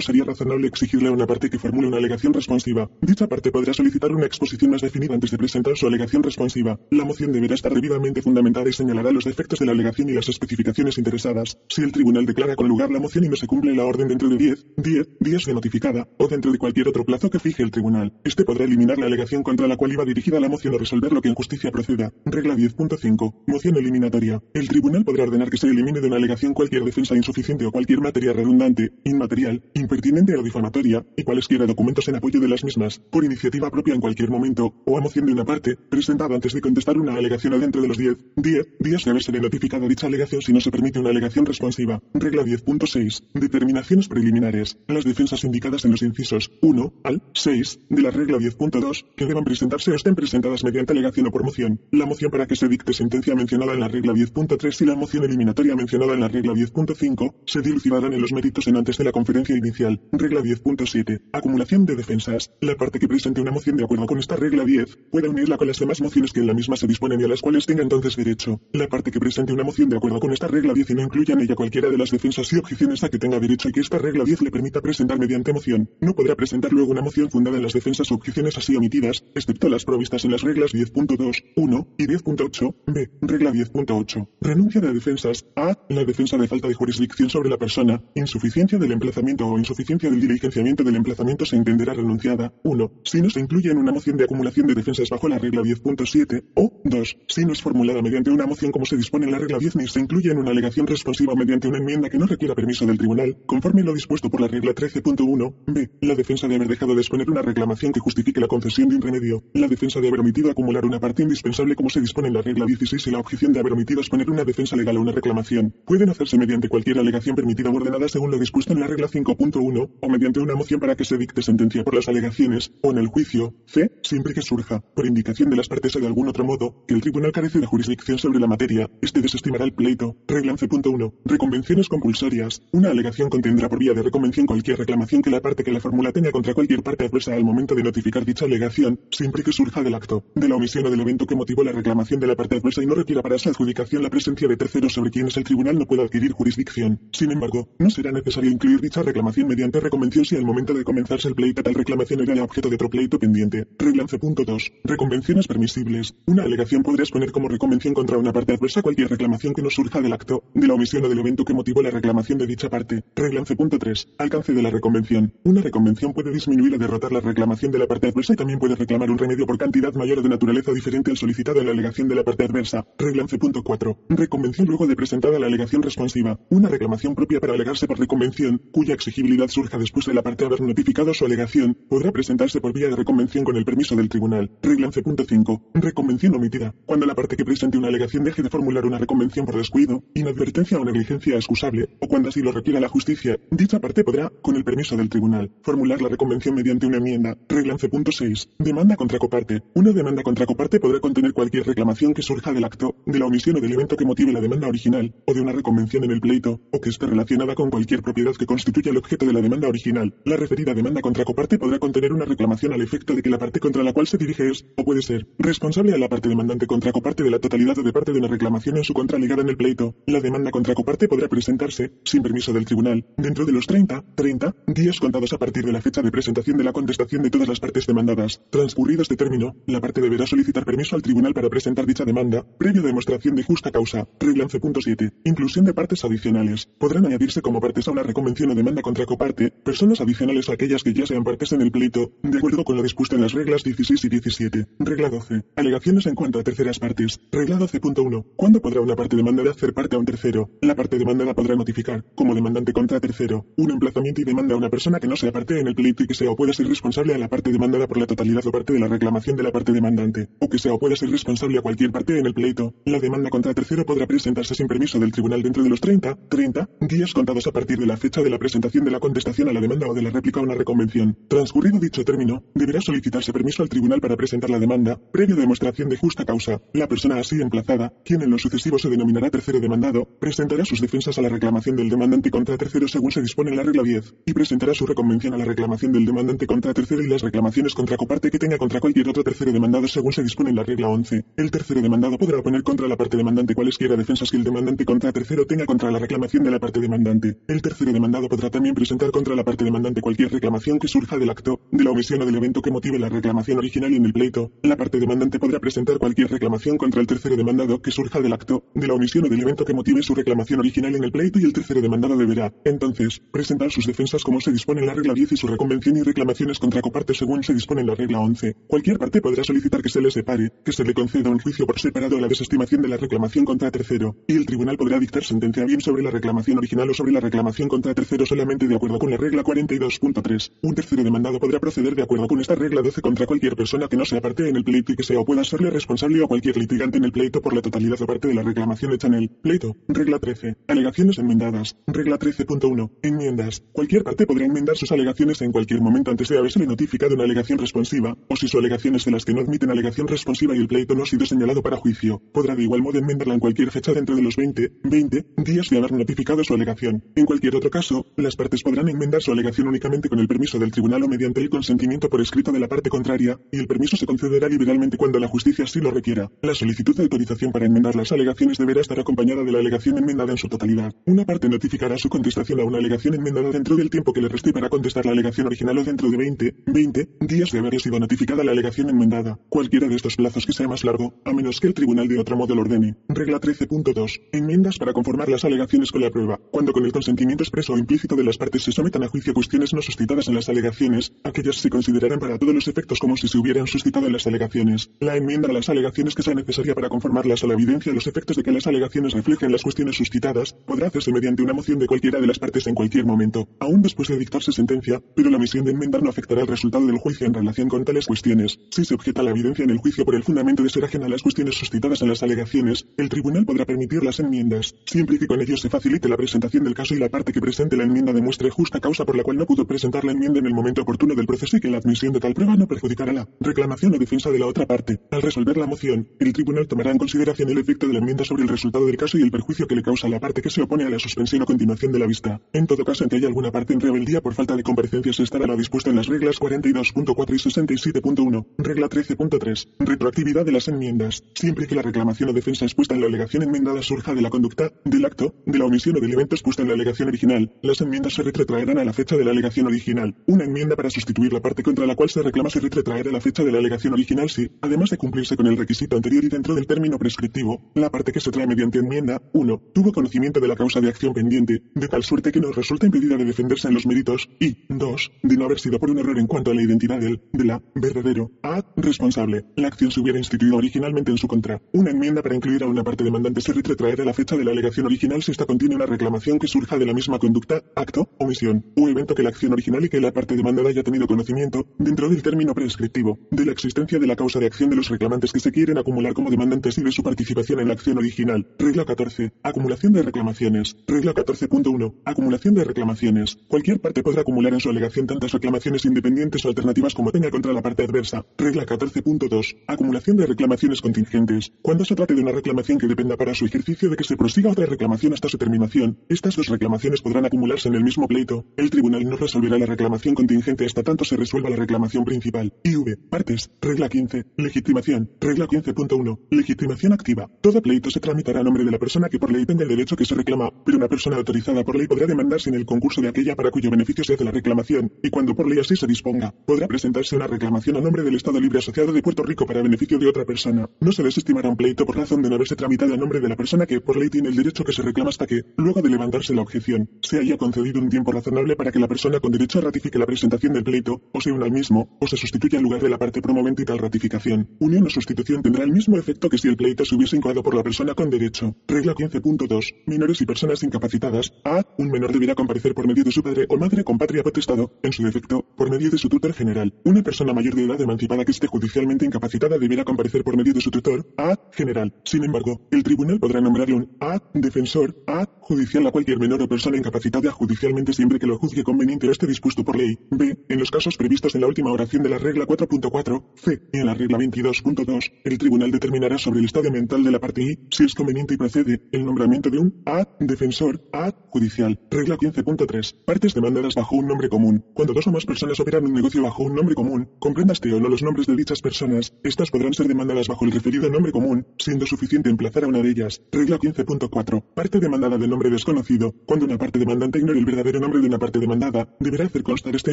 [0.00, 4.12] sería razonable exigirle a una parte que formule una alegación responsiva, dicha parte podrá solicitar
[4.12, 6.78] una exposición más definida antes de presentar su alegación responsiva.
[6.90, 10.28] La moción deberá estar debidamente fundamentada y señalará los defectos de la alegación y las
[10.28, 11.58] especificaciones interesadas.
[11.68, 14.28] Si el tribunal declara con lugar la moción y no se cumple la orden dentro
[14.28, 17.70] de 10, 10 días de notificada, o dentro de cualquier otro plazo que fije el
[17.70, 21.12] tribunal, este podrá eliminar la alegación contra la cual iba dirigida la moción o resolver
[21.12, 22.12] lo que en justicia proceda.
[22.24, 23.34] Regla 10.5.
[23.46, 24.42] Moción eliminatoria.
[24.52, 28.00] El tribunal podrá ordenar que se elimine de una alegación cualquier defensa insuficiente o cualquier
[28.00, 33.24] materia redundante, inmaterial, impertinente o difamatoria, y cualesquiera documentos en apoyo de las mismas, por
[33.24, 36.98] iniciativa propia en cualquier momento, o a moción de una parte, presentado antes de contestar
[36.98, 40.52] una alegación o dentro de los 10, 10 días de haberse notificado dicha alegación si
[40.52, 42.00] no se permite una alegación responsiva.
[42.12, 43.22] Regla 10.6.
[43.34, 44.78] Determinaciones preliminares.
[44.88, 49.44] Las defensas indicadas en los incisos 1 al 6 de la regla 10.2 que deban
[49.44, 51.80] presentarse o estén presentadas mediante alegación o por moción.
[51.90, 55.24] La moción para que se dicte sentencia mencionada en la regla 10.3 y la moción
[55.24, 59.12] eliminatoria mencionada en la regla 10.5 se dilucidarán en los méritos en antes de la
[59.12, 60.00] conferencia inicial.
[60.12, 61.22] Regla 10.7.
[61.32, 62.50] Acumulación de defensas.
[62.60, 65.68] La parte que presente una moción de acuerdo con esta regla 10 puede unirla con
[65.68, 68.16] las demás mociones que en la misma se disponen y a las cuales tenga entonces
[68.16, 68.60] derecho.
[68.72, 71.34] La parte que presente una moción de acuerdo con esta regla 10 y no incluya
[71.34, 73.98] en ella cualquiera de las defensas y objeciones a que tenga derecho y que esta
[73.98, 77.62] regla 10 le permita presentar mediante moción, no podrá presentar luego una moción fundada en
[77.62, 82.06] las defensas o objeciones así omitidas, excepto las provistas en las reglas 10.2, 1 y
[82.06, 83.10] 10.8, b.
[83.22, 84.28] Regla 10.8.
[84.40, 88.92] Renuncia de defensas a la defensa de falta de jurisdicción sobre la persona, insuficiencia del
[88.92, 92.92] emplazamiento o insuficiencia del diligenciamiento del emplazamiento se entenderá renunciada, 1.
[93.04, 96.44] Si no se incluye en una moción de acumulación de defensas bajo la regla 10.7,
[96.54, 97.16] o 2.
[97.28, 99.88] Si no es formulada mediante una moción como se dispone en la regla 10 ni
[99.88, 103.36] se incluye en una alegación responsiva mediante una enmienda que no requiera permiso del tribunal,
[103.46, 105.90] conforme lo dispuesto por la regla 13.1, b.
[106.02, 109.02] La defensa de haber dejado de exponer una reclamación que justifique la concesión de un
[109.02, 109.42] remedio.
[109.54, 112.64] La defensa de haber omitido acumular una parte indispensable como se dispone en la regla
[112.64, 115.74] 16 y la objeción de haber omitido exponer una defensa legal o una reclamación.
[115.84, 119.90] Pueden hacerse mediante cualquier alegación permitida o ordenada según lo dispuesto en la regla 5.1
[120.00, 123.08] o mediante una moción para que se dicte sentencia por las alegaciones o en el
[123.08, 123.90] juicio, c.
[124.04, 127.00] Siempre que surja, por indicación de las partes o de algún otro modo, que el
[127.00, 130.16] tribunal carece de jurisdicción sobre la materia, este desestimará el pleito.
[130.26, 131.12] Regla 11.1.
[131.24, 132.62] Reconvenciones compulsorias.
[132.72, 136.12] Una alegación contendrá por vía de reconvención cualquier reclamación que la parte que la formula
[136.12, 139.94] tenga contra cualquier parte adversa al momento de notificar dicha alegación, siempre que surja del
[139.94, 142.82] acto, de la omisión o del evento que motivó la reclamación de la parte adversa
[142.82, 145.86] y no requiera para esa adjudicación la presencia de terceros sobre quienes el tribunal no
[145.86, 147.00] pueda adquirir jurisdicción.
[147.12, 151.28] Sin embargo, no será necesario incluir dicha reclamación mediante reconvención si al momento de comenzarse
[151.28, 153.66] el pleito tal reclamación era ya objeto de otro pleito pendiente.
[153.78, 154.72] Regla 11.2.
[154.84, 156.14] Reconvenciones permisibles.
[156.26, 160.00] Una alegación podrá exponer como reconvención contra una parte adversa cualquier reclamación que no surja
[160.00, 163.04] del acto, de la omisión o del evento que motivó la reclamación de dicha parte.
[163.14, 164.08] Regla 11.3.
[164.18, 165.32] Alcance de la reconvención.
[165.44, 168.76] Una reconvención puede disminuir o derrotar la reclamación de la parte adversa y también puede
[168.76, 172.08] reclamar un remedio por cantidad mayor o de naturaleza diferente al solicitado en la alegación
[172.08, 172.86] de la parte adversa.
[172.98, 173.96] Regla 11.4.
[174.08, 176.38] Reconvención luego de presentada la alegación responsiva.
[176.50, 180.60] Una reclamación propia para alegarse por reconvención, cuya exigibilidad surja después de la parte haber
[180.60, 184.50] notificado su alegación, podrá presentarse por vía de reconvención con el permiso del tribunal.
[184.62, 185.62] Regla 11.5.
[185.74, 186.74] Reconvención omitida.
[186.86, 190.78] Cuando la parte que presente una alegación deje de formular una reconvención por descuido, inadvertencia
[190.78, 194.64] o negligencia excusable, o cuando así lo requiera la justicia, dicha parte podrá, con el
[194.64, 197.36] permiso del tribunal, formular la reconvención mediante una enmienda.
[197.48, 198.48] Regla 11.6.
[198.58, 199.62] Demanda contra coparte.
[199.74, 203.56] Una demanda contra coparte podrá contener cualquier reclamación que surja del acto, de la omisión
[203.56, 206.60] o del evento que motive la demanda original, o de una reconvención en el pleito,
[206.70, 210.14] o que esté relacionada con cualquier propiedad que constituya el objeto de la demanda original.
[210.24, 213.60] La referida demanda contra coparte podrá contener una reclamación al efecto de que la parte
[213.60, 216.92] contra la cual se dirige es, o puede ser, responsable a la parte demandante contra
[216.92, 219.48] coparte de la totalidad o de parte de una reclamación en su contra ligada en
[219.48, 219.96] el pleito.
[220.06, 224.54] La demanda contra coparte podrá presentarse, sin permiso del tribunal, dentro de los 30, 30
[224.68, 227.60] días contados a partir de la fecha de presentación de la contestación de todas las
[227.60, 228.42] partes demandadas.
[228.50, 232.82] Transcurrido este término, la parte deberá solicitar permiso al tribunal para presentar dicha demanda, previo
[232.82, 234.06] demostración de justa causa.
[234.20, 235.12] Regla 11.7.
[235.24, 236.68] Inclusión de partes adicionales.
[236.78, 240.82] Podrán añadirse como partes a una reconvención o demanda contra coparte, personas adicionales a aquellas
[240.82, 243.64] que ya sean partes en el pleito, de acuerdo con lo dispuesto en las reglas
[243.64, 244.66] 16 y 17.
[244.78, 245.42] Regla 12.
[245.56, 247.13] Alegaciones en cuanto a terceras partes.
[247.30, 248.26] Regla 12.1.
[248.36, 250.50] ¿Cuándo podrá una parte demandada hacer parte a un tercero?
[250.60, 254.70] La parte demandada podrá notificar, como demandante contra tercero, un emplazamiento y demanda a una
[254.70, 257.14] persona que no sea parte en el pleito y que sea o pueda ser responsable
[257.14, 259.72] a la parte demandada por la totalidad o parte de la reclamación de la parte
[259.72, 262.74] demandante, o que sea o pueda ser responsable a cualquier parte en el pleito.
[262.84, 266.68] La demanda contra tercero podrá presentarse sin permiso del tribunal dentro de los 30, 30
[266.80, 269.60] días contados a partir de la fecha de la presentación de la contestación a la
[269.60, 271.16] demanda o de la réplica a una reconvención.
[271.28, 275.96] Transcurrido dicho término, deberá solicitarse permiso al tribunal para presentar la demanda, previo demostración de
[275.96, 276.62] justa causa.
[276.72, 281.18] La persona así emplazada, quien en lo sucesivo se denominará tercero demandado, presentará sus defensas
[281.18, 284.32] a la reclamación del demandante contra tercero según se dispone en la regla 10, y
[284.32, 288.30] presentará su reconvención a la reclamación del demandante contra tercero y las reclamaciones contra coparte
[288.30, 291.24] que tenga contra cualquier otro tercero demandado según se dispone en la regla 11.
[291.36, 295.12] El tercero demandado podrá oponer contra la parte demandante cualesquiera defensas que el demandante contra
[295.12, 297.38] tercero tenga contra la reclamación de la parte demandante.
[297.48, 301.30] El tercero demandado podrá también presentar contra la parte demandante cualquier reclamación que surja del
[301.30, 304.52] acto, de la omisión o del evento que motive la reclamación original en el pleito.
[304.62, 308.64] La parte demandante podrá presentar cualquier reclamación contra el tercero demandado que surja del acto,
[308.74, 311.44] de la omisión o del evento que motive su reclamación original en el pleito y
[311.44, 315.32] el tercero demandado deberá, entonces, presentar sus defensas como se dispone en la regla 10
[315.32, 318.56] y su reconvención y reclamaciones contra coparte según se dispone en la regla 11.
[318.66, 321.80] Cualquier parte podrá solicitar que se le separe, que se le conceda un juicio por
[321.80, 325.64] separado a la desestimación de la reclamación contra tercero, y el tribunal podrá dictar sentencia
[325.64, 329.10] bien sobre la reclamación original o sobre la reclamación contra tercero solamente de acuerdo con
[329.10, 330.52] la regla 42.3.
[330.62, 333.96] Un tercero demandado podrá proceder de acuerdo con esta regla 12 contra cualquier persona que
[333.96, 336.56] no sea parte en el pleito y que sea o pueda serle responsable o cualquier
[336.56, 339.28] litigante en el pleito por la totalidad o parte de la reclamación hecha en el
[339.30, 339.76] pleito.
[339.88, 340.56] Regla 13.
[340.68, 341.76] Alegaciones enmendadas.
[341.86, 342.90] Regla 13.1.
[343.02, 343.62] Enmiendas.
[343.72, 347.58] Cualquier parte podrá enmendar sus alegaciones en cualquier momento antes de haberse notificado una alegación
[347.58, 350.68] responsiva, o si su alegación es de las que no admiten alegación responsiva y el
[350.68, 353.92] pleito no ha sido señalado para juicio, podrá de igual modo enmendarla en cualquier fecha
[353.92, 357.02] dentro de los 20, 20 días de haber notificado su alegación.
[357.14, 360.70] En cualquier otro caso, las partes podrán enmendar su alegación únicamente con el permiso del
[360.70, 364.06] tribunal o mediante el consentimiento por escrito de la parte contraria, y el permiso se
[364.06, 366.30] concederá liberalmente cuando la justicia así lo requiera.
[366.42, 370.32] La solicitud de autorización para enmendar las alegaciones deberá estar acompañada de la alegación enmendada
[370.32, 370.92] en su totalidad.
[371.06, 374.52] Una parte notificará su contestación a una alegación enmendada dentro del tiempo que le reste
[374.52, 378.42] para contestar la alegación original o dentro de 20, 20 días de haber sido notificada
[378.42, 379.38] la alegación enmendada.
[379.48, 382.36] Cualquiera de estos plazos que sea más largo, a menos que el tribunal de otro
[382.36, 382.96] modo lo ordene.
[383.08, 384.20] Regla 13.2.
[384.32, 386.40] Enmiendas para conformar las alegaciones con la prueba.
[386.50, 389.72] Cuando con el consentimiento expreso o implícito de las partes se sometan a juicio cuestiones
[389.74, 393.38] no suscitadas en las alegaciones, aquellas se considerarán para todos los efectos como si se
[393.38, 394.90] hubieran suscitado en las alegaciones.
[395.00, 398.06] La enmienda a las alegaciones que sea necesaria para conformarlas a la evidencia de los
[398.06, 401.86] efectos de que las alegaciones reflejen las cuestiones suscitadas, podrá hacerse mediante una moción de
[401.86, 405.64] cualquiera de las partes en cualquier momento, aún después de dictarse sentencia, pero la misión
[405.64, 408.58] de enmendar no afectará el resultado del juicio en relación con tales cuestiones.
[408.70, 411.08] Si se objeta la evidencia en el juicio por el fundamento de ser ajena a
[411.08, 415.40] las cuestiones suscitadas en las alegaciones, el tribunal podrá permitir las enmiendas, siempre que con
[415.40, 418.50] ello se facilite la presentación del caso y la parte que presente la enmienda demuestre
[418.50, 421.26] justa causa por la cual no pudo presentar la enmienda en el momento oportuno del
[421.26, 424.38] proceso y que la admisión de tal prueba no perjudicará la reclamación o defensa de
[424.38, 425.00] la otra parte.
[425.10, 428.42] Al resolver la moción, el tribunal tomará en consideración el efecto de la enmienda sobre
[428.42, 430.62] el resultado del caso y el perjuicio que le causa a la parte que se
[430.62, 432.40] opone a la suspensión o continuación de la vista.
[432.52, 435.22] En todo caso, en que haya alguna parte en rebeldía por falta de comparecencia se
[435.22, 438.46] estará la dispuesta en las reglas 42.4 y 67.1.
[438.58, 439.68] Regla 13.3.
[439.78, 441.22] Retroactividad de las enmiendas.
[441.34, 444.70] Siempre que la reclamación o defensa expuesta en la alegación enmendada surja de la conducta,
[444.84, 448.14] del acto, de la omisión o del evento expuesta en la alegación original, las enmiendas
[448.14, 450.14] se retrotraerán a la fecha de la alegación original.
[450.26, 453.20] Una enmienda para sustituir la parte contra la cual se reclama se retrotraerá a la
[453.20, 456.56] fecha de la alegación original si, además de cumplirse con el requisito anterior y dentro
[456.56, 459.62] del término prescriptivo, la parte que se trae mediante enmienda 1.
[459.72, 463.16] tuvo conocimiento de la causa de acción pendiente, de tal suerte que nos resulta impedida
[463.16, 465.12] de defenderse en los méritos, y 2.
[465.22, 467.62] de no haber sido por un error en cuanto a la identidad del, de la,
[467.76, 469.44] verdadero, a, responsable.
[469.54, 471.62] La acción se hubiera instituido originalmente en su contra.
[471.72, 474.50] Una enmienda para incluir a una parte demandante se retrotraerá a la fecha de la
[474.50, 478.72] alegación original si esta contiene una reclamación que surja de la misma conducta, acto, omisión,
[478.76, 482.08] o evento que la acción original y que la parte demandada haya tenido conocimiento, dentro
[482.08, 485.38] del término prescriptivo, de la existencia de la causa de acción de los reclamantes que
[485.38, 488.46] se quieren acumular como demandantes y de su participación en la acción original.
[488.58, 489.32] Regla 14.
[489.42, 490.76] Acumulación de reclamaciones.
[490.86, 491.94] Regla 14.1.
[492.04, 493.38] Acumulación de reclamaciones.
[493.48, 497.52] Cualquier parte podrá acumular en su alegación tantas reclamaciones independientes o alternativas como tenga contra
[497.52, 498.24] la parte adversa.
[498.38, 499.56] Regla 14.2.
[499.66, 501.52] Acumulación de reclamaciones contingentes.
[501.62, 504.50] Cuando se trate de una reclamación que dependa para su ejercicio de que se prosiga
[504.50, 508.44] otra reclamación hasta su terminación, estas dos reclamaciones podrán acumularse en el mismo pleito.
[508.56, 512.52] El tribunal no resolverá la reclamación contingente hasta tanto se resuelva la reclamación principal.
[512.62, 512.98] IV.
[513.10, 513.50] Partes.
[513.60, 514.24] Regla 15.
[514.36, 515.10] Legitimación.
[515.20, 516.13] Regla 15.1.
[516.30, 517.30] Legitimación activa.
[517.40, 519.96] Todo pleito se tramitará a nombre de la persona que por ley tenga el derecho
[519.96, 523.08] que se reclama, pero una persona autorizada por ley podrá demandar sin el concurso de
[523.08, 526.34] aquella para cuyo beneficio se hace la reclamación, y cuando por ley así se disponga,
[526.46, 529.98] podrá presentarse una reclamación a nombre del Estado Libre Asociado de Puerto Rico para beneficio
[529.98, 530.68] de otra persona.
[530.80, 533.36] No se desestimará un pleito por razón de no haberse tramitado a nombre de la
[533.36, 536.34] persona que por ley tiene el derecho que se reclama hasta que, luego de levantarse
[536.34, 539.98] la objeción, se haya concedido un tiempo razonable para que la persona con derecho ratifique
[539.98, 542.88] la presentación del pleito, o se una al mismo, o se sustituya en lugar de
[542.88, 544.48] la parte promovente y tal ratificación.
[544.60, 547.54] Unión o sustitución tendrá el mismo efecto que si el pleito se hubiese incoado por
[547.54, 548.54] la persona con derecho.
[548.68, 549.84] Regla 15.2.
[549.86, 551.32] Menores y personas incapacitadas.
[551.44, 551.62] A.
[551.78, 554.92] Un menor deberá comparecer por medio de su padre o madre con patria potestado, en
[554.92, 556.74] su defecto, por medio de su tutor general.
[556.84, 560.60] Una persona mayor de edad emancipada que esté judicialmente incapacitada deberá comparecer por medio de
[560.60, 561.38] su tutor A.
[561.52, 561.94] General.
[562.04, 564.20] Sin embargo, el tribunal podrá nombrarle un A.
[564.34, 565.26] Defensor A.
[565.46, 569.26] Judicial a cualquier menor o persona incapacitada judicialmente siempre que lo juzgue conveniente o esté
[569.26, 569.98] dispuesto por ley.
[570.10, 570.38] B.
[570.48, 573.22] En los casos previstos en la última oración de la regla 4.4.
[573.36, 573.60] C.
[573.74, 577.42] Y en la regla 22.2, el tribunal determinará sobre el estado mental de la parte
[577.42, 580.08] I si es conveniente y procede el nombramiento de un A.
[580.18, 581.12] Defensor A.
[581.28, 581.78] Judicial.
[581.90, 583.04] Regla 15.3.
[583.04, 584.64] Partes demandadas bajo un nombre común.
[584.72, 587.90] Cuando dos o más personas operan un negocio bajo un nombre común, comprendaste o no
[587.90, 591.84] los nombres de dichas personas, estas podrán ser demandadas bajo el referido nombre común, siendo
[591.84, 593.20] suficiente emplazar a una de ellas.
[593.30, 594.42] Regla 15.4.
[594.54, 596.14] Parte demandada de nombre desconocido.
[596.26, 599.74] Cuando una parte demandante ignore el verdadero nombre de una parte demandada, deberá hacer constar
[599.74, 599.92] este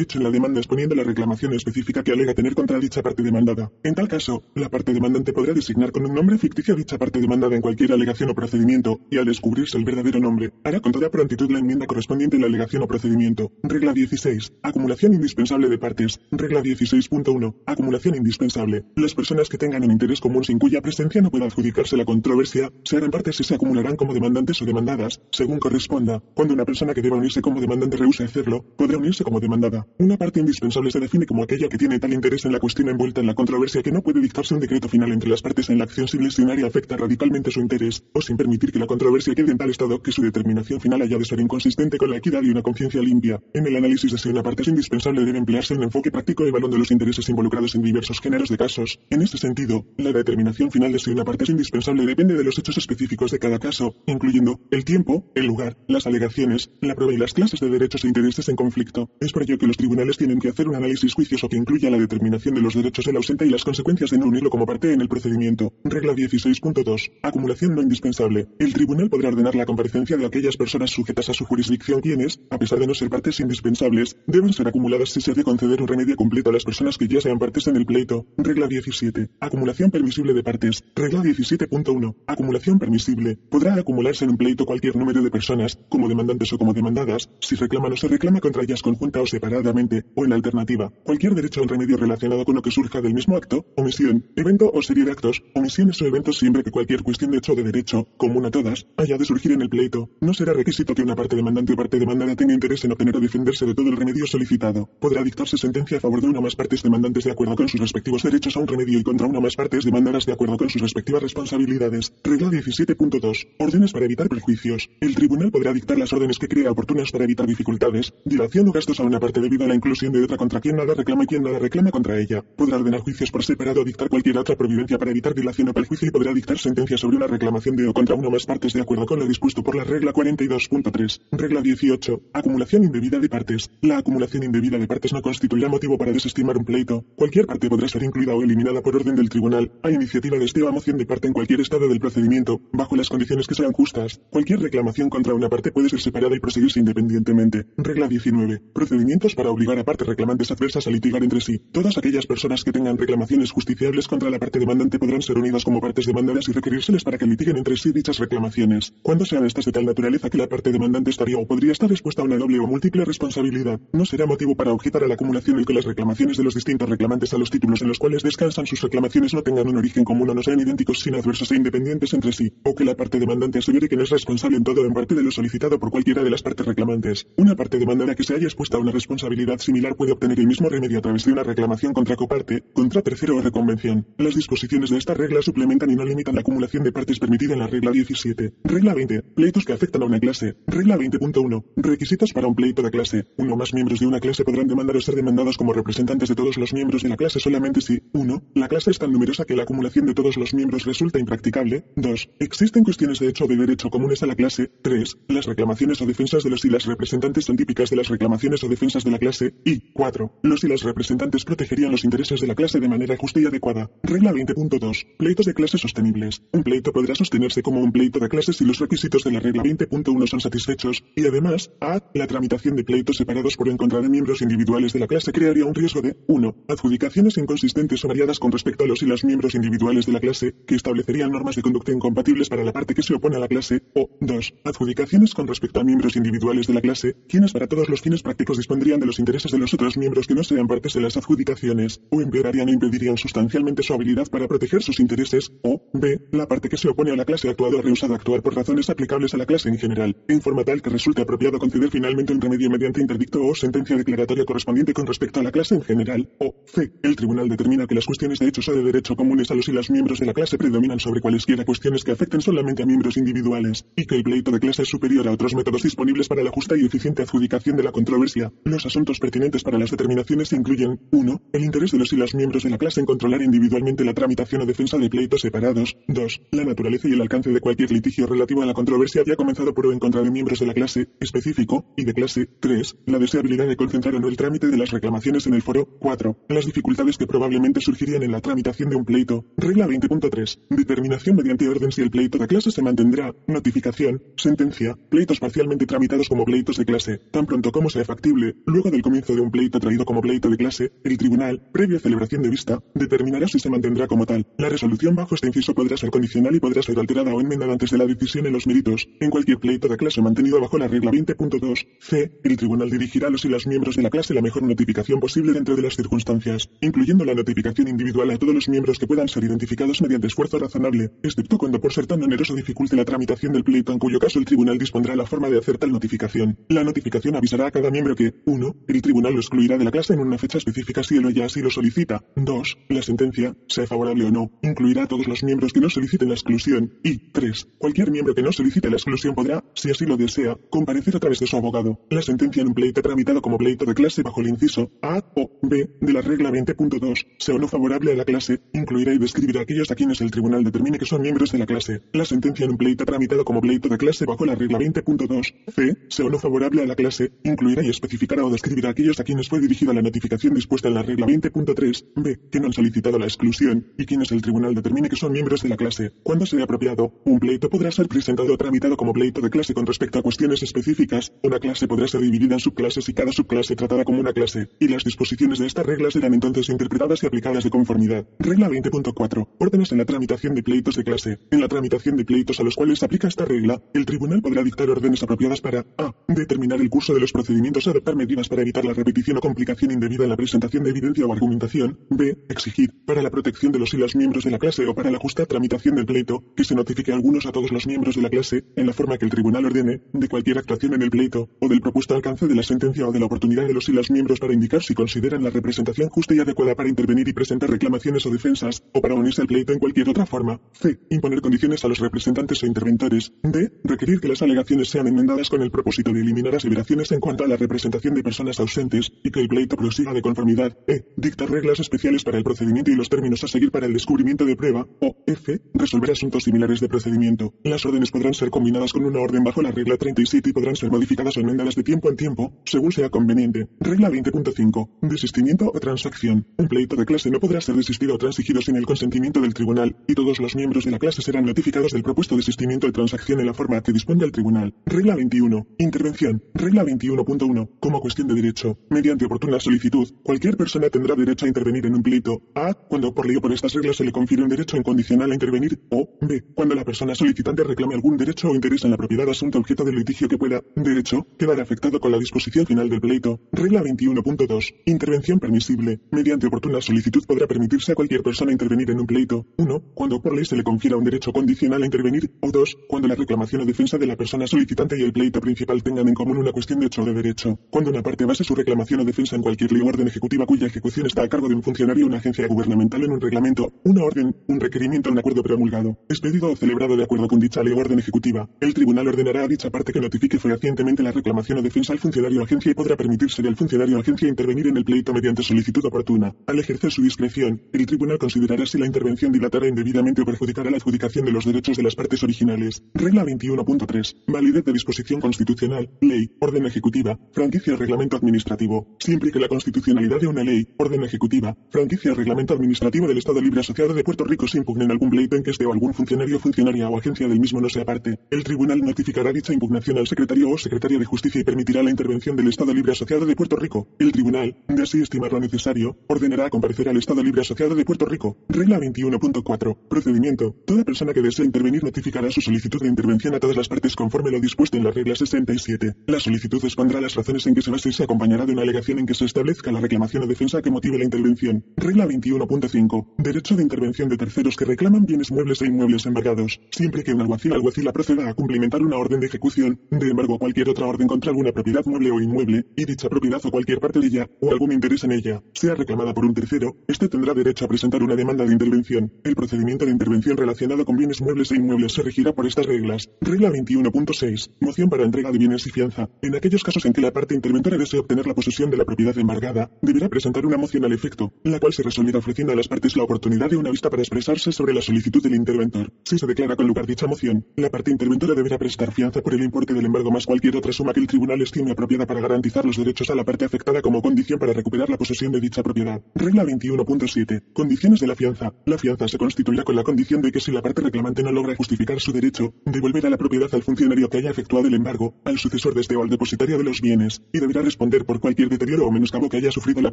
[0.00, 3.72] hecho en la demanda exponiendo la reclamación específica que alega tener contra dicha parte demandada.
[3.82, 7.20] En tal caso, la parte demandante podrá designar con un nombre ficticio a dicha parte
[7.20, 11.10] demandada en cualquier alegación o procedimiento, y al descubrirse el verdadero nombre, hará con toda
[11.10, 13.50] prontitud la enmienda correspondiente en la alegación o procedimiento.
[13.64, 14.52] Regla 16.
[14.62, 16.20] Acumulación indispensable de partes.
[16.30, 17.56] Regla 16.1.
[17.66, 18.84] Acumulación indispensable.
[18.94, 22.70] Las personas que tengan un interés común sin cuya presencia no pueda adjudicarse la controversia,
[22.84, 26.22] se harán partes y se acumularán como demandantes o demandadas, según corresponda.
[26.34, 29.86] Cuando una persona que deba unirse como demandante rehúse hacerlo, podrá unirse como demandada.
[29.98, 33.20] Una parte indispensable se define como aquella que tiene tal interés en la cuestión envuelta
[33.20, 35.84] en la controversia que no puede dictarse un decreto final entre las partes en la
[35.84, 39.50] acción sin lesionar y afecta radicalmente su interés, o sin permitir que la controversia quede
[39.50, 42.50] en tal estado que su determinación final haya de ser inconsistente con la equidad y
[42.50, 43.40] una conciencia limpia.
[43.52, 46.78] En el análisis de si una parte es indispensable debe emplearse un enfoque práctico de
[46.78, 49.00] los intereses involucrados en diversos géneros de casos.
[49.10, 52.58] En este sentido, la determinación final de si una parte es indispensable depende de los
[52.58, 57.16] hechos específicos de cada caso, incluyendo el tiempo, el lugar, las alegaciones, la prueba y
[57.16, 59.10] las clases de derechos e intereses en conflicto.
[59.20, 61.98] Es por ello que los tribunales tienen que hacer un análisis juicioso que incluya la
[61.98, 65.00] determinación de los derechos del ausente y las consecuencias de no unirlo como parte en
[65.00, 65.72] el procedimiento.
[65.84, 67.12] Regla 16.2.
[67.22, 68.48] Acumulación no indispensable.
[68.58, 72.58] El tribunal podrá ordenar la comparecencia de aquellas personas sujetas a su jurisdicción quienes, a
[72.58, 75.88] pesar de no ser partes indispensables, deben ser acumuladas si se ha de conceder un
[75.88, 78.26] remedio completo a las personas que ya sean partes en el pleito.
[78.36, 79.30] Regla 17.
[79.40, 80.82] Acumulación permisible de partes.
[80.94, 82.16] Regla 17.1.
[82.26, 83.36] Acumulación permisible.
[83.50, 87.56] Podrá acumularse en un pleito cualquier número de personas, como demandantes o como demandadas, si
[87.56, 91.64] reclaman o se reclama contra ellas conjunta o separadamente, o en alternativa, cualquier derecho a
[91.64, 95.10] un remedio relacionado con lo que surja del mismo acto, omisión, evento o serie de
[95.10, 98.86] actos, omisiones o eventos siempre que cualquier cuestión de hecho de derecho, común a todas,
[98.96, 100.08] haya de surgir en el pleito.
[100.20, 103.20] No será requisito que una parte demandante o parte demandada tenga interés en obtener o
[103.20, 104.88] defenderse de todo el remedio solicitado.
[105.00, 107.80] Podrá dictarse sentencia a favor de una o más partes demandantes de acuerdo con sus
[107.80, 110.70] respectivos derechos a un remedio y contra una o más partes demandadas de acuerdo con
[110.70, 112.12] sus respectivas responsabilidades.
[112.22, 113.48] Regla 17.2.
[113.58, 114.90] Órdenes para evitar perjuicios.
[115.02, 119.00] El tribunal podrá dictar las órdenes que crea oportunas para evitar dificultades, dilación o gastos
[119.00, 121.42] a una parte debido a la inclusión de otra contra quien nada reclama y quien
[121.42, 122.40] nada reclama contra ella.
[122.56, 126.06] Podrá ordenar juicios por separado o dictar cualquier otra providencia para evitar dilación o perjuicio
[126.06, 128.80] y podrá dictar sentencia sobre una reclamación de o contra una o más partes de
[128.80, 131.20] acuerdo con lo dispuesto por la regla 42.3.
[131.32, 132.20] Regla 18.
[132.32, 133.72] Acumulación indebida de partes.
[133.80, 137.04] La acumulación indebida de partes no constituirá motivo para desestimar un pleito.
[137.16, 140.62] Cualquier parte podrá ser incluida o eliminada por orden del tribunal, a iniciativa de este
[140.62, 143.72] o a moción de parte en cualquier estado del procedimiento, bajo las condiciones que sean
[143.72, 144.20] justas.
[144.30, 147.66] Cualquier reclamación contra una parte puede ser separada y proseguirse independientemente.
[147.78, 148.62] Regla 19.
[148.74, 151.62] Procedimientos para obligar a partes reclamantes adversas a litigar entre sí.
[151.72, 155.80] Todas aquellas personas que tengan reclamaciones justiciables contra la parte demandante podrán ser unidas como
[155.80, 158.92] partes demandadas y requerírseles para que litiguen entre sí dichas reclamaciones.
[159.02, 162.22] Cuando sean estas de tal naturaleza que la parte demandante estaría o podría estar expuesta
[162.22, 165.66] a una doble o múltiple responsabilidad, no será motivo para objetar a la acumulación el
[165.66, 168.82] que las reclamaciones de los distintos reclamantes a los títulos en los cuales descansan sus
[168.82, 172.32] reclamaciones no tengan un origen común o no sean idénticos sin adversos e independientes entre
[172.32, 175.14] sí, o que la parte demandante asegure que no es responsable en todo en parte
[175.14, 177.26] de lo solicitado por cualquiera de las partes reclamantes.
[177.36, 180.68] Una parte demandada que se haya expuesta a una responsabilidad similar puede obtener el mismo
[180.68, 184.06] remedio a través de una reclamación contra coparte, contra tercero o reconvención.
[184.18, 187.60] Las disposiciones de esta regla suplementan y no limitan la acumulación de partes permitida en
[187.60, 188.54] la regla 17.
[188.64, 189.22] Regla 20.
[189.22, 190.56] Pleitos que afectan a una clase.
[190.66, 191.64] Regla 20.1.
[191.76, 193.26] Requisitos para un pleito de clase.
[193.36, 196.34] Uno o más miembros de una clase podrán demandar o ser demandados como representantes de
[196.34, 198.42] todos los miembros de la clase solamente si 1.
[198.54, 201.84] La clase es tan numerosa que la acumulación de todos los miembros resulta impracticable.
[201.96, 202.30] 2.
[202.40, 204.71] Existen cuestiones de hecho o de derecho comunes a la clase.
[204.82, 205.18] 3.
[205.28, 208.68] Las reclamaciones o defensas de los y las representantes son típicas de las reclamaciones o
[208.68, 209.54] defensas de la clase.
[209.64, 210.40] Y 4.
[210.42, 213.90] Los y las representantes protegerían los intereses de la clase de manera justa y adecuada.
[214.02, 215.16] Regla 20.2.
[215.16, 216.42] Pleitos de clase sostenibles.
[216.52, 219.62] Un pleito podrá sostenerse como un pleito de clase si los requisitos de la regla
[219.62, 222.00] 20.1 son satisfechos y además, a.
[222.14, 225.64] La tramitación de pleitos separados por en contra de miembros individuales de la clase crearía
[225.64, 226.64] un riesgo de 1.
[226.68, 230.54] Adjudicaciones inconsistentes o variadas con respecto a los y las miembros individuales de la clase
[230.66, 233.82] que establecerían normas de conducta incompatibles para la parte que se opone a la clase
[233.94, 234.51] o 2.
[234.64, 238.56] Adjudicaciones con respecto a miembros individuales de la clase quienes para todos los fines prácticos
[238.56, 242.00] dispondrían de los intereses de los otros miembros que no sean partes de las adjudicaciones
[242.10, 246.20] o empeorarían e impedirían sustancialmente su habilidad para proteger sus intereses o b.
[246.32, 248.90] La parte que se opone a la clase ha actuado o rehusado actuar por razones
[248.90, 252.40] aplicables a la clase en general, en forma tal que resulte apropiado conceder finalmente un
[252.40, 256.54] remedio mediante interdicto o sentencia declaratoria correspondiente con respecto a la clase en general o
[256.66, 256.92] c.
[257.02, 259.72] El tribunal determina que las cuestiones de hechos o de derecho comunes a los y
[259.72, 263.86] las miembros de la clase predominan sobre cualesquiera cuestiones que afecten solamente a miembros individuales
[263.96, 266.84] y que el pleito de clase superior a otros métodos disponibles para la justa y
[266.84, 268.52] eficiente adjudicación de la controversia.
[268.64, 271.42] Los asuntos pertinentes para las determinaciones incluyen 1.
[271.52, 274.62] El interés de los y las miembros de la clase en controlar individualmente la tramitación
[274.62, 275.96] o defensa de pleitos separados.
[276.08, 276.40] 2.
[276.52, 279.86] La naturaleza y el alcance de cualquier litigio relativo a la controversia haya comenzado por
[279.86, 282.96] o en contra de miembros de la clase específico y de clase 3.
[283.06, 286.36] La deseabilidad de concentrar o no el trámite de las reclamaciones en el foro 4.
[286.48, 289.44] Las dificultades que probablemente surgirían en la tramitación de un pleito.
[289.56, 290.58] Regla 20.3.
[290.70, 293.34] Determinación mediante orden si el pleito de clase se mantendrá.
[293.46, 294.22] Notificación.
[294.36, 294.96] Sentencia.
[295.10, 297.18] Pleitos parcialmente tramitados como pleitos de clase.
[297.30, 300.56] Tan pronto como sea factible, luego del comienzo de un pleito traído como pleito de
[300.56, 304.46] clase, el tribunal, previa celebración de vista, determinará si se mantendrá como tal.
[304.58, 307.90] La resolución bajo este inciso podrá ser condicional y podrá ser alterada o enmendada antes
[307.90, 309.08] de la decisión en los méritos.
[309.20, 313.30] En cualquier pleito de clase mantenido bajo la regla 20.2 c, el tribunal dirigirá a
[313.30, 316.68] los y las miembros de la clase la mejor notificación posible dentro de las circunstancias,
[316.80, 321.10] incluyendo la notificación individual a todos los miembros que puedan ser identificados mediante esfuerzo razonable,
[321.22, 324.44] excepto cuando por ser tan oneroso dificulte la tramitación del pleito en cuyo caso el
[324.44, 326.56] tribunal dispondrá la forma de hacer tal notificación.
[326.68, 328.76] La notificación avisará a cada miembro que 1.
[328.86, 331.46] El tribunal lo excluirá de la clase en una fecha específica si él o ella
[331.46, 332.22] así lo solicita.
[332.36, 332.78] 2.
[332.90, 336.34] La sentencia, sea favorable o no, incluirá a todos los miembros que no soliciten la
[336.34, 336.94] exclusión.
[337.02, 337.66] Y 3.
[337.78, 341.40] Cualquier miembro que no solicite la exclusión podrá, si así lo desea, comparecer a través
[341.40, 341.98] de su abogado.
[342.08, 345.50] La sentencia en un pleito tramitado como pleito de clase bajo el inciso A o
[345.62, 349.58] B de la regla 20.2, sea o no favorable a la clase, incluirá y describirá
[349.58, 352.02] a aquellos a quienes el tribunal determine que son miembros de la clase.
[352.12, 355.96] La sentencia en un pleito tramitado como pleito de clase bajo la regla 20.2 C,
[356.08, 359.24] sea o no favorable a la clase, incluirá y especificará o describirá a aquellos a
[359.24, 363.18] quienes fue dirigida la notificación dispuesta en la regla 20.3 B, que no han solicitado
[363.18, 366.12] la exclusión y quienes el tribunal determine que son miembros de la clase.
[366.22, 369.86] Cuando sea apropiado, un pleito podrá ser presentado o tramitado como pleito de clase con
[369.86, 371.32] respecto a cuestiones específicas.
[371.42, 374.88] Una clase podrá ser dividida en subclases y cada subclase tratada como una clase, y
[374.88, 378.26] las disposiciones de estas reglas serán entonces interpretadas y aplicadas de conformidad.
[378.38, 379.48] Regla 20.4.
[379.58, 381.38] Órdenes en la tramitación de pleitos de clase.
[381.50, 384.62] En la tramitación de pleitos a los cuales se aplica esta regla, el tribunal podrá
[384.62, 386.14] dictar órdenes apropiadas para a.
[386.28, 390.24] determinar el curso de los procedimientos, adoptar medidas para evitar la repetición o complicación indebida
[390.24, 392.38] en la presentación de evidencia o argumentación, b.
[392.48, 395.18] exigir, para la protección de los y las miembros de la clase o para la
[395.18, 398.30] justa tramitación del pleito, que se notifique a algunos a todos los miembros de la
[398.30, 401.68] clase, en la forma que el tribunal ordene, de cualquier actuación en el pleito, o
[401.68, 404.40] del propuesto alcance de la sentencia o de la oportunidad de los y las miembros
[404.40, 408.30] para indicar si consideran la representación justa y adecuada para intervenir y presentar reclamaciones o
[408.30, 410.60] defensas, o para unirse al pleito en cualquier otra forma.
[410.72, 410.98] C.
[411.10, 413.32] Imponer condiciones a los representantes o interventores.
[413.42, 413.70] D.
[413.92, 417.46] Requerir que las alegaciones sean enmendadas con el propósito de eliminar aseveraciones en cuanto a
[417.46, 420.78] la representación de personas ausentes y que el pleito prosiga de conformidad.
[420.86, 421.12] E.
[421.18, 424.56] Dictar reglas especiales para el procedimiento y los términos a seguir para el descubrimiento de
[424.56, 424.86] prueba.
[425.02, 425.60] O F.
[425.74, 427.52] Resolver asuntos similares de procedimiento.
[427.64, 430.90] Las órdenes podrán ser combinadas con una orden bajo la regla 37 y podrán ser
[430.90, 433.68] modificadas o enmendadas de tiempo en tiempo, según sea conveniente.
[433.78, 434.88] Regla 20.5.
[435.02, 436.46] Desistimiento o transacción.
[436.56, 439.96] Un pleito de clase no podrá ser desistido o transigido sin el consentimiento del tribunal,
[440.08, 443.44] y todos los miembros de la clase serán notificados del propuesto desistimiento de transacción en
[443.44, 444.74] la forma que disponga el tribunal.
[444.86, 445.66] Regla 21.
[445.78, 446.42] Intervención.
[446.54, 447.68] Regla 21.1.
[447.80, 448.78] Como cuestión de derecho.
[448.90, 452.42] Mediante oportuna solicitud, cualquier persona tendrá derecho a intervenir en un pleito.
[452.54, 452.74] A.
[452.74, 455.80] Cuando por ley o por estas reglas se le confiere un derecho incondicional a intervenir.
[455.90, 456.08] O.
[456.20, 456.42] B.
[456.54, 459.96] Cuando la persona solicitante reclame algún derecho o interés en la propiedad asunto objeto del
[459.96, 463.40] litigio que pueda, derecho, quedar afectado con la disposición final del pleito.
[463.52, 464.74] Regla 21.2.
[464.86, 466.00] Intervención permisible.
[466.10, 469.46] Mediante oportuna solicitud podrá permitirse a cualquier persona intervenir en un pleito.
[469.56, 469.82] 1.
[469.94, 472.30] Cuando por ley se le confiera un derecho condicional a intervenir.
[472.40, 472.76] O 2.
[472.88, 476.12] Cuando la reclamación o defensa de la persona solicitante y el pleito principal tengan en
[476.12, 477.58] común una cuestión de hecho o de derecho.
[477.70, 480.66] Cuando una parte base su reclamación o defensa en cualquier ley o orden ejecutiva cuya
[480.66, 484.04] ejecución está a cargo de un funcionario o una agencia gubernamental en un reglamento, una
[484.04, 487.72] orden, un requerimiento o un acuerdo promulgado, expedido o celebrado de acuerdo con dicha ley
[487.72, 491.62] o orden ejecutiva, el tribunal ordenará a dicha parte que notifique fehacientemente la reclamación o
[491.62, 494.84] defensa al funcionario o agencia y podrá permitirse al funcionario o agencia intervenir en el
[494.84, 496.34] pleito mediante solicitud oportuna.
[496.46, 500.76] Al ejercer su discreción, el tribunal considerará si la intervención dilatará indebidamente o perjudicará la
[500.76, 502.82] adjudicación de los derechos de las partes originales.
[502.92, 503.22] Regla
[503.64, 504.16] 21.3.
[504.26, 508.96] Validez de disposición constitucional, ley, orden ejecutiva, franquicia reglamento administrativo.
[508.98, 513.60] Siempre que la constitucionalidad de una ley, orden ejecutiva, franquicia reglamento administrativo del Estado Libre
[513.60, 516.38] Asociado de Puerto Rico se impugne en algún pleito en que esté o algún funcionario,
[516.38, 520.50] funcionaria o agencia del mismo no sea parte, el tribunal notificará dicha impugnación al secretario
[520.50, 523.88] o secretaria de justicia y permitirá la intervención del Estado Libre Asociado de Puerto Rico.
[523.98, 528.36] El tribunal, de así estimarlo necesario, ordenará comparecer al Estado Libre Asociado de Puerto Rico.
[528.48, 529.76] Regla 21.4.
[529.88, 530.54] Procedimiento.
[530.66, 534.30] Toda persona que desee intervenir notificará su solicitud de intervención a todas las partes conforme
[534.30, 535.94] lo dispuesto en la regla 67.
[536.06, 538.98] La solicitud expondrá las razones en que se base y se acompañará de una alegación
[538.98, 541.64] en que se establezca la reclamación o defensa que motive la intervención.
[541.76, 543.14] Regla 21.5.
[543.18, 546.60] Derecho de intervención de terceros que reclaman bienes muebles e inmuebles embargados.
[546.70, 550.68] Siempre que un alguacil alguacila proceda a cumplimentar una orden de ejecución, de embargo cualquier
[550.68, 554.06] otra orden contra alguna propiedad mueble o inmueble, y dicha propiedad o cualquier parte de
[554.06, 557.68] ella, o algún interés en ella, sea reclamada por un tercero, este tendrá derecho a
[557.68, 559.12] presentar una demanda de intervención.
[559.24, 563.08] El procedimiento de intervención relacionado con bienes muebles e inmuebles se regirá por estas reglas.
[563.32, 564.50] Regla 21.6.
[564.60, 566.06] Moción para entrega de bienes y fianza.
[566.20, 569.16] En aquellos casos en que la parte interventora desee obtener la posesión de la propiedad
[569.16, 572.94] embargada, deberá presentar una moción al efecto, la cual se resolverá ofreciendo a las partes
[572.94, 575.94] la oportunidad de una vista para expresarse sobre la solicitud del interventor.
[576.04, 579.42] Si se declara con lugar dicha moción, la parte interventora deberá prestar fianza por el
[579.42, 582.76] importe del embargo más cualquier otra suma que el tribunal estime apropiada para garantizar los
[582.76, 586.02] derechos a la parte afectada como condición para recuperar la posesión de dicha propiedad.
[586.14, 587.44] Regla 21.7.
[587.54, 588.52] Condiciones de la fianza.
[588.66, 591.56] La fianza se constituirá con la condición de que si la parte reclamante no logra
[591.56, 595.74] justificar su derecho, devolverá la propiedad al funcionario que haya efectuado el embargo, al sucesor
[595.74, 598.90] de este o al depositario de los bienes, y deberá responder por cualquier deterioro o
[598.90, 599.92] menoscabo que haya sufrido la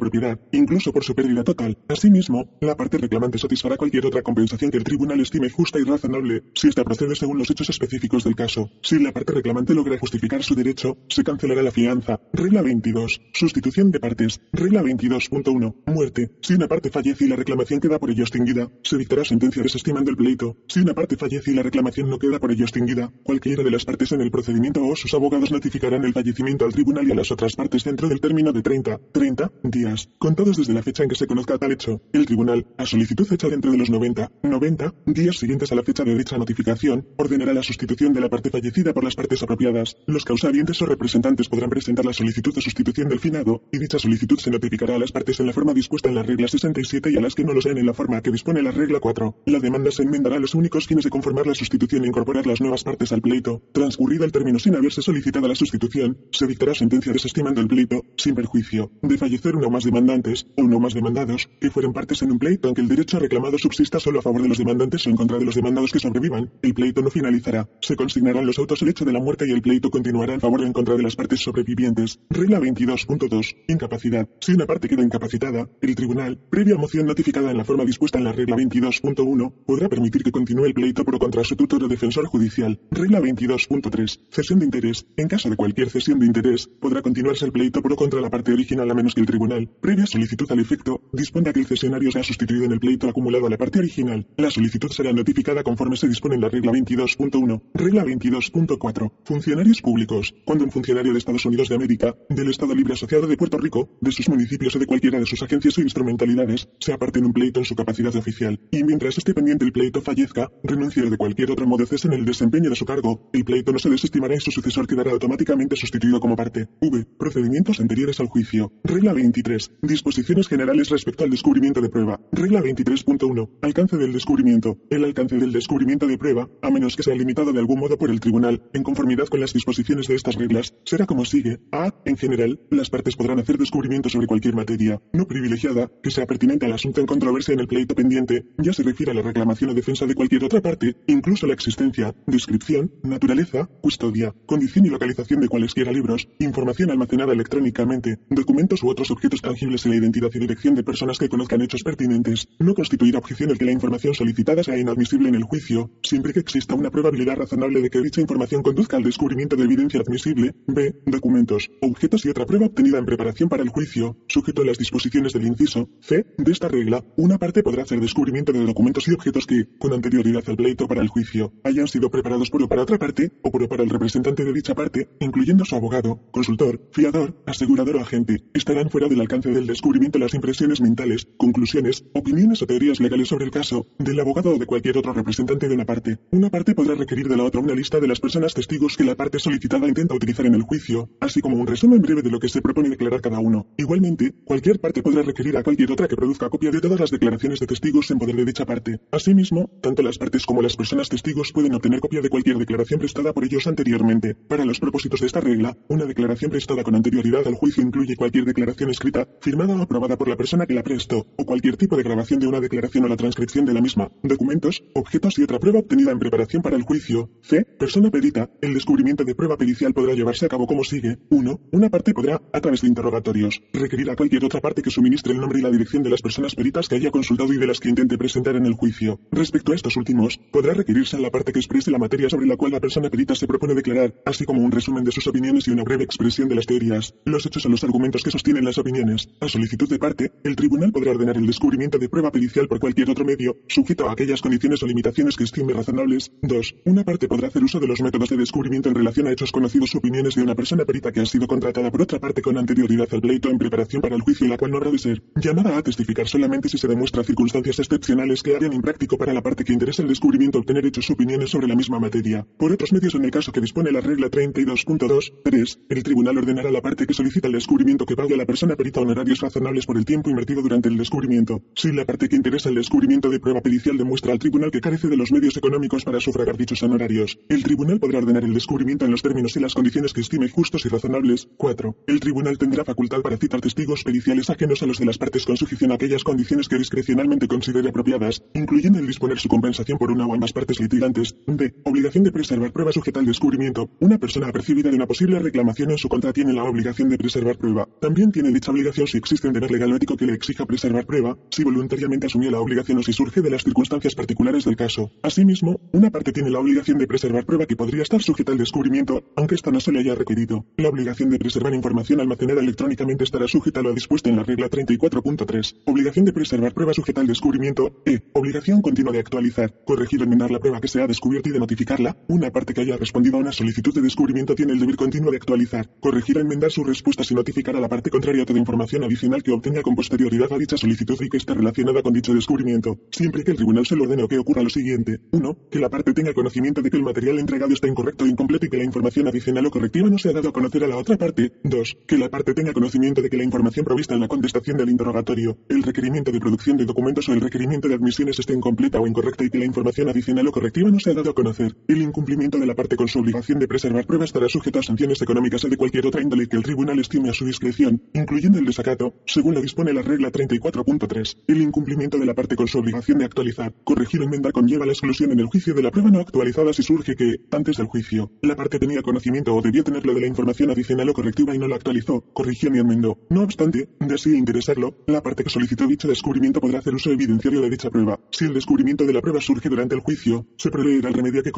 [0.00, 1.78] propiedad, incluso por su pérdida total.
[1.88, 6.42] Asimismo, la parte reclamante satisfará cualquier otra compensación que el tribunal estime justa y razonable,
[6.54, 8.68] si ésta procede según los hechos específicos del caso.
[8.82, 12.20] Si la parte reclamante logra justificar su derecho, se cancelará la fianza.
[12.32, 13.20] Regla 22.
[13.32, 14.40] Sustitución de partes.
[14.52, 15.76] Regla 22.1.
[15.86, 16.32] Muerte.
[16.40, 20.10] Si una parte fallece y la reclamación queda por ello extinguida, se dictará sentencia desestimando
[20.10, 20.56] el pleito.
[20.66, 23.84] Si una parte fallece y la reclamación no queda por ello extinguida, cualquiera de las
[23.84, 27.30] partes en el procedimiento o sus abogados notificarán el fallecimiento al tribunal y a las
[27.30, 31.16] otras partes dentro del término de 30, 30 días, contados desde la fecha en que
[31.16, 32.00] se conozca tal hecho.
[32.12, 36.04] El tribunal, a solicitud hecha dentro de los 90, 90 días siguientes a la fecha
[36.04, 39.96] de dicha notificación, ordenará la sustitución de la parte fallecida por las partes apropiadas.
[40.06, 44.38] Los causalientes o representantes podrán presentar la solicitud de sustitución del finado, y dicha solicitud
[44.38, 47.20] se notificará a las partes en la forma dispuesta en la regla 67 y a
[47.20, 49.36] las que no lo sean en la forma que dispone la regla 4.
[49.46, 52.60] La demanda se enmendará a los únicos fines de conformar la sustitución e incorporar las
[52.60, 53.62] nuevas partes al pleito.
[53.72, 58.34] Transcurrido el término sin haberse solicitado la sustitución, se dictará sentencia desestimando el pleito, sin
[58.34, 62.22] perjuicio de fallecer uno o más demandantes, o uno o más demandados, que fueren partes
[62.22, 65.10] en un pleito aunque el derecho reclamado subsista solo a favor de los demandantes o
[65.10, 66.52] en contra de los demandados que sobrevivan.
[66.62, 67.68] El pleito no finalizará.
[67.80, 70.60] Se consignarán los autos el hecho de la muerte y el pleito continuará en favor
[70.60, 72.20] o en contra de las partes sobrevivientes.
[72.30, 73.56] Regla 22.2.
[73.68, 74.28] Incapacidad.
[74.40, 78.24] Si una parte queda incapacitada, el tribunal, previa moción notificada en la forma dispuesta en
[78.24, 81.88] la regla 22.1, podrá permitir que continúe el pleito por o contra su tutor o
[81.88, 82.78] defensor judicial.
[83.00, 84.20] Regla 22.3.
[84.30, 85.06] Cesión de interés.
[85.16, 88.28] En caso de cualquier cesión de interés, podrá continuarse el pleito por o contra la
[88.28, 92.12] parte original a menos que el tribunal, previa solicitud al efecto, disponga que el cesionario
[92.12, 94.26] sea sustituido en el pleito acumulado a la parte original.
[94.36, 97.62] La solicitud será notificada conforme se dispone en la regla 22.1.
[97.72, 99.12] Regla 22.4.
[99.24, 100.34] Funcionarios públicos.
[100.44, 103.88] Cuando un funcionario de Estados Unidos de América, del Estado Libre Asociado de Puerto Rico,
[104.02, 107.32] de sus municipios o de cualquiera de sus agencias o instrumentalidades, sea parte en un
[107.32, 111.16] pleito en su capacidad de oficial, y mientras esté pendiente el pleito fallezca, renuncie de
[111.16, 114.34] cualquier otro modo cese en el desempeño de su cargo, el pleito no se desestimará
[114.34, 116.66] y su sucesor quedará automáticamente sustituido como parte.
[116.80, 117.06] V.
[117.18, 118.72] Procedimientos anteriores al juicio.
[118.82, 119.74] Regla 23.
[119.82, 122.20] Disposiciones generales respecto al descubrimiento de prueba.
[122.32, 123.48] Regla 23.1.
[123.62, 124.76] Alcance del descubrimiento.
[124.90, 128.10] El alcance del descubrimiento de prueba, a menos que sea limitado de algún modo por
[128.10, 131.60] el tribunal, en conformidad con las disposiciones de estas reglas, será como sigue.
[131.70, 131.94] A.
[132.04, 136.66] En general, las partes podrán hacer descubrimientos sobre cualquier materia, no privilegiada, que sea pertinente
[136.66, 139.74] al asunto en controversia en el pleito pendiente, ya se refiere a la reclamación o
[139.74, 145.48] defensa de cualquier otra parte, incluso la existencia, descripción, naturaleza, custodia, condición y localización de
[145.48, 150.74] cualesquiera libros, información almacenada electrónicamente, documentos u otros objetos tangibles en la identidad y dirección
[150.74, 154.78] de personas que conozcan hechos pertinentes, no constituirá objeción el que la información solicitada sea
[154.78, 158.96] inadmisible en el juicio, siempre que exista una probabilidad razonable de que dicha información conduzca
[158.96, 160.94] al descubrimiento de evidencia admisible, b.
[161.06, 165.32] documentos, objetos y otra prueba obtenida en preparación para el juicio, sujeto a las disposiciones
[165.32, 166.26] del inciso c.
[166.36, 170.42] de esta regla, una parte podrá hacer descubrimiento de documentos y objetos que, con anterioridad
[170.46, 173.82] al pleito para el juicio, hayan sido preparados por para otra parte, o por para
[173.82, 179.08] el representante de dicha parte, incluyendo su abogado, consultor, fiador, asegurador o agente, estarán fuera
[179.08, 183.88] del alcance del descubrimiento las impresiones mentales, conclusiones, opiniones o teorías legales sobre el caso,
[183.98, 186.18] del abogado o de cualquier otro representante de una parte.
[186.30, 189.16] Una parte podrá requerir de la otra una lista de las personas testigos que la
[189.16, 192.48] parte solicitada intenta utilizar en el juicio, así como un resumen breve de lo que
[192.48, 193.66] se propone declarar cada uno.
[193.78, 197.58] Igualmente, cualquier parte podrá requerir a cualquier otra que produzca copia de todas las declaraciones
[197.58, 199.00] de testigos en poder de dicha parte.
[199.10, 203.32] Asimismo, tanto las partes como las personas testigos pueden obtener copia de cualquier declaración prestada
[203.32, 204.34] por ellos anteriormente.
[204.34, 208.44] Para los propósitos de esta regla, una declaración prestada con anterioridad al juicio incluye cualquier
[208.44, 212.02] declaración escrita, firmada o aprobada por la persona que la prestó, o cualquier tipo de
[212.02, 215.80] grabación de una declaración o la transcripción de la misma, documentos, objetos y otra prueba
[215.80, 217.30] obtenida en preparación para el juicio.
[217.42, 217.64] C.
[217.78, 218.50] Persona perita.
[218.60, 221.18] El descubrimiento de prueba pericial podrá llevarse a cabo como sigue.
[221.30, 221.60] 1.
[221.72, 225.40] Una parte podrá, a través de interrogatorios, requerir a cualquier otra parte que suministre el
[225.40, 227.88] nombre y la dirección de las personas peritas que haya consultado y de las que
[227.88, 229.20] intente presentar en el juicio.
[229.30, 232.56] Respecto a estos últimos, podrá requerirse a la parte que exprese la materia sobre la
[232.56, 235.70] cual la persona perita se propone declarar, así como un resumen de sus opiniones y
[235.70, 239.28] una breve expresión de las teorías, los hechos o los argumentos que sostienen las opiniones.
[239.40, 243.10] A solicitud de parte, el tribunal podrá ordenar el descubrimiento de prueba pericial por cualquier
[243.10, 246.32] otro medio, sujeto a aquellas condiciones o limitaciones que estime razonables.
[246.42, 246.74] 2.
[246.84, 249.94] Una parte podrá hacer uso de los métodos de descubrimiento en relación a hechos conocidos
[249.94, 253.08] o opiniones de una persona perita que ha sido contratada por otra parte con anterioridad
[253.12, 255.82] al pleito en preparación para el juicio la cual no habrá de ser llamada a
[255.82, 260.02] testificar solamente si se demuestra circunstancias excepcionales que harían impráctico para la parte que interesa
[260.02, 262.29] el descubrimiento obtener hechos o opiniones sobre la misma materia.
[262.58, 266.72] Por otros medios en el caso que dispone la regla 32.2.3, el tribunal ordenará a
[266.72, 269.96] la parte que solicita el descubrimiento que pague a la persona perita honorarios razonables por
[269.96, 271.62] el tiempo invertido durante el descubrimiento.
[271.74, 275.08] Si la parte que interesa el descubrimiento de prueba pericial demuestra al tribunal que carece
[275.08, 279.10] de los medios económicos para sufragar dichos honorarios, el tribunal podrá ordenar el descubrimiento en
[279.10, 281.48] los términos y las condiciones que estime justos y razonables.
[281.56, 281.96] 4.
[282.06, 285.56] El tribunal tendrá facultad para citar testigos periciales ajenos a los de las partes con
[285.56, 290.26] sujeción a aquellas condiciones que discrecionalmente considere apropiadas, incluyendo el disponer su compensación por una
[290.26, 291.34] o ambas partes litigantes.
[291.46, 291.74] D.
[291.84, 293.90] Obligación de preservar prueba sujeta al descubrimiento.
[294.00, 297.58] Una persona apercibida de una posible reclamación en su contra tiene la obligación de preservar
[297.58, 297.88] prueba.
[298.00, 301.06] También tiene dicha obligación si existe un deber legal o ético que le exija preservar
[301.06, 305.10] prueba, si voluntariamente asumió la obligación o si surge de las circunstancias particulares del caso.
[305.22, 309.22] Asimismo, una parte tiene la obligación de preservar prueba que podría estar sujeta al descubrimiento,
[309.36, 310.66] aunque esta no se le haya requerido.
[310.76, 314.68] La obligación de preservar información almacenada electrónicamente estará sujeta a lo dispuesto en la regla
[314.68, 315.82] 34.3.
[315.86, 318.02] Obligación de preservar prueba sujeta al descubrimiento.
[318.06, 318.20] E.
[318.32, 321.58] Obligación continua de actualizar, corregir o enmendar la prueba que se ha descubierto y de
[321.58, 322.09] notificarla.
[322.28, 325.36] Una parte que haya respondido a una solicitud de descubrimiento tiene el deber continuo de
[325.36, 329.42] actualizar, corregir o enmendar sus respuestas y notificar a la parte contraria toda información adicional
[329.42, 333.44] que obtenga con posterioridad a dicha solicitud y que esté relacionada con dicho descubrimiento, siempre
[333.44, 335.20] que el tribunal se lo ordene o que ocurra lo siguiente.
[335.32, 335.56] 1.
[335.70, 338.68] Que la parte tenga conocimiento de que el material entregado está incorrecto o incompleto y
[338.68, 341.16] que la información adicional o correctiva no se ha dado a conocer a la otra
[341.16, 341.52] parte.
[341.64, 341.98] 2.
[342.06, 345.58] Que la parte tenga conocimiento de que la información provista en la contestación del interrogatorio,
[345.68, 349.44] el requerimiento de producción de documentos o el requerimiento de admisiones esté incompleta o incorrecta
[349.44, 351.76] y que la información adicional o correctiva no se ha dado a conocer.
[352.02, 355.64] Incumplimiento de la parte con su obligación de preservar pruebas estará sujeto a sanciones económicas
[355.64, 359.14] o de cualquier otra índole que el tribunal estime a su discreción, incluyendo el desacato,
[359.26, 361.36] según lo dispone la regla 34.3.
[361.46, 364.92] El incumplimiento de la parte con su obligación de actualizar, corregir o enmendar conlleva la
[364.92, 368.30] exclusión en el juicio de la prueba no actualizada si surge que, antes del juicio,
[368.42, 371.68] la parte tenía conocimiento o debió tenerlo de la información adicional o correctiva y no
[371.68, 373.18] la actualizó, corrigió ni enmendó.
[373.30, 377.60] No obstante, de así interesarlo, la parte que solicitó dicho descubrimiento podrá hacer uso evidenciario
[377.60, 378.20] de dicha prueba.
[378.30, 381.52] Si el descubrimiento de la prueba surge durante el juicio, se proveerá el remedio que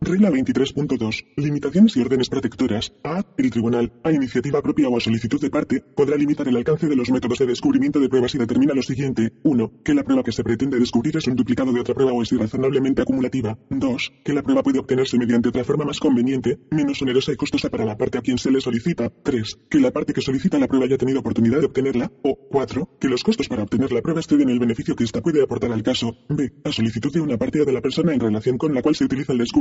[0.00, 1.26] Regla 23.2.
[1.36, 2.92] Limitaciones y órdenes protectoras.
[3.02, 3.24] A.
[3.36, 6.94] El tribunal, a iniciativa propia o a solicitud de parte, podrá limitar el alcance de
[6.94, 9.32] los métodos de descubrimiento de pruebas y determina lo siguiente.
[9.42, 9.82] 1.
[9.84, 12.30] Que la prueba que se pretende descubrir es un duplicado de otra prueba o es
[12.30, 13.58] irrazonablemente acumulativa.
[13.70, 14.12] 2.
[14.24, 17.84] Que la prueba puede obtenerse mediante otra forma más conveniente, menos onerosa y costosa para
[17.84, 19.10] la parte a quien se le solicita.
[19.10, 19.58] 3.
[19.68, 22.12] Que la parte que solicita la prueba haya tenido oportunidad de obtenerla.
[22.22, 22.98] O 4.
[23.00, 25.82] Que los costos para obtener la prueba exceden el beneficio que ésta puede aportar al
[25.82, 26.16] caso.
[26.28, 26.52] B.
[26.64, 29.04] A solicitud de una parte o de la persona en relación con la cual se
[29.04, 29.55] utiliza el descubrimiento,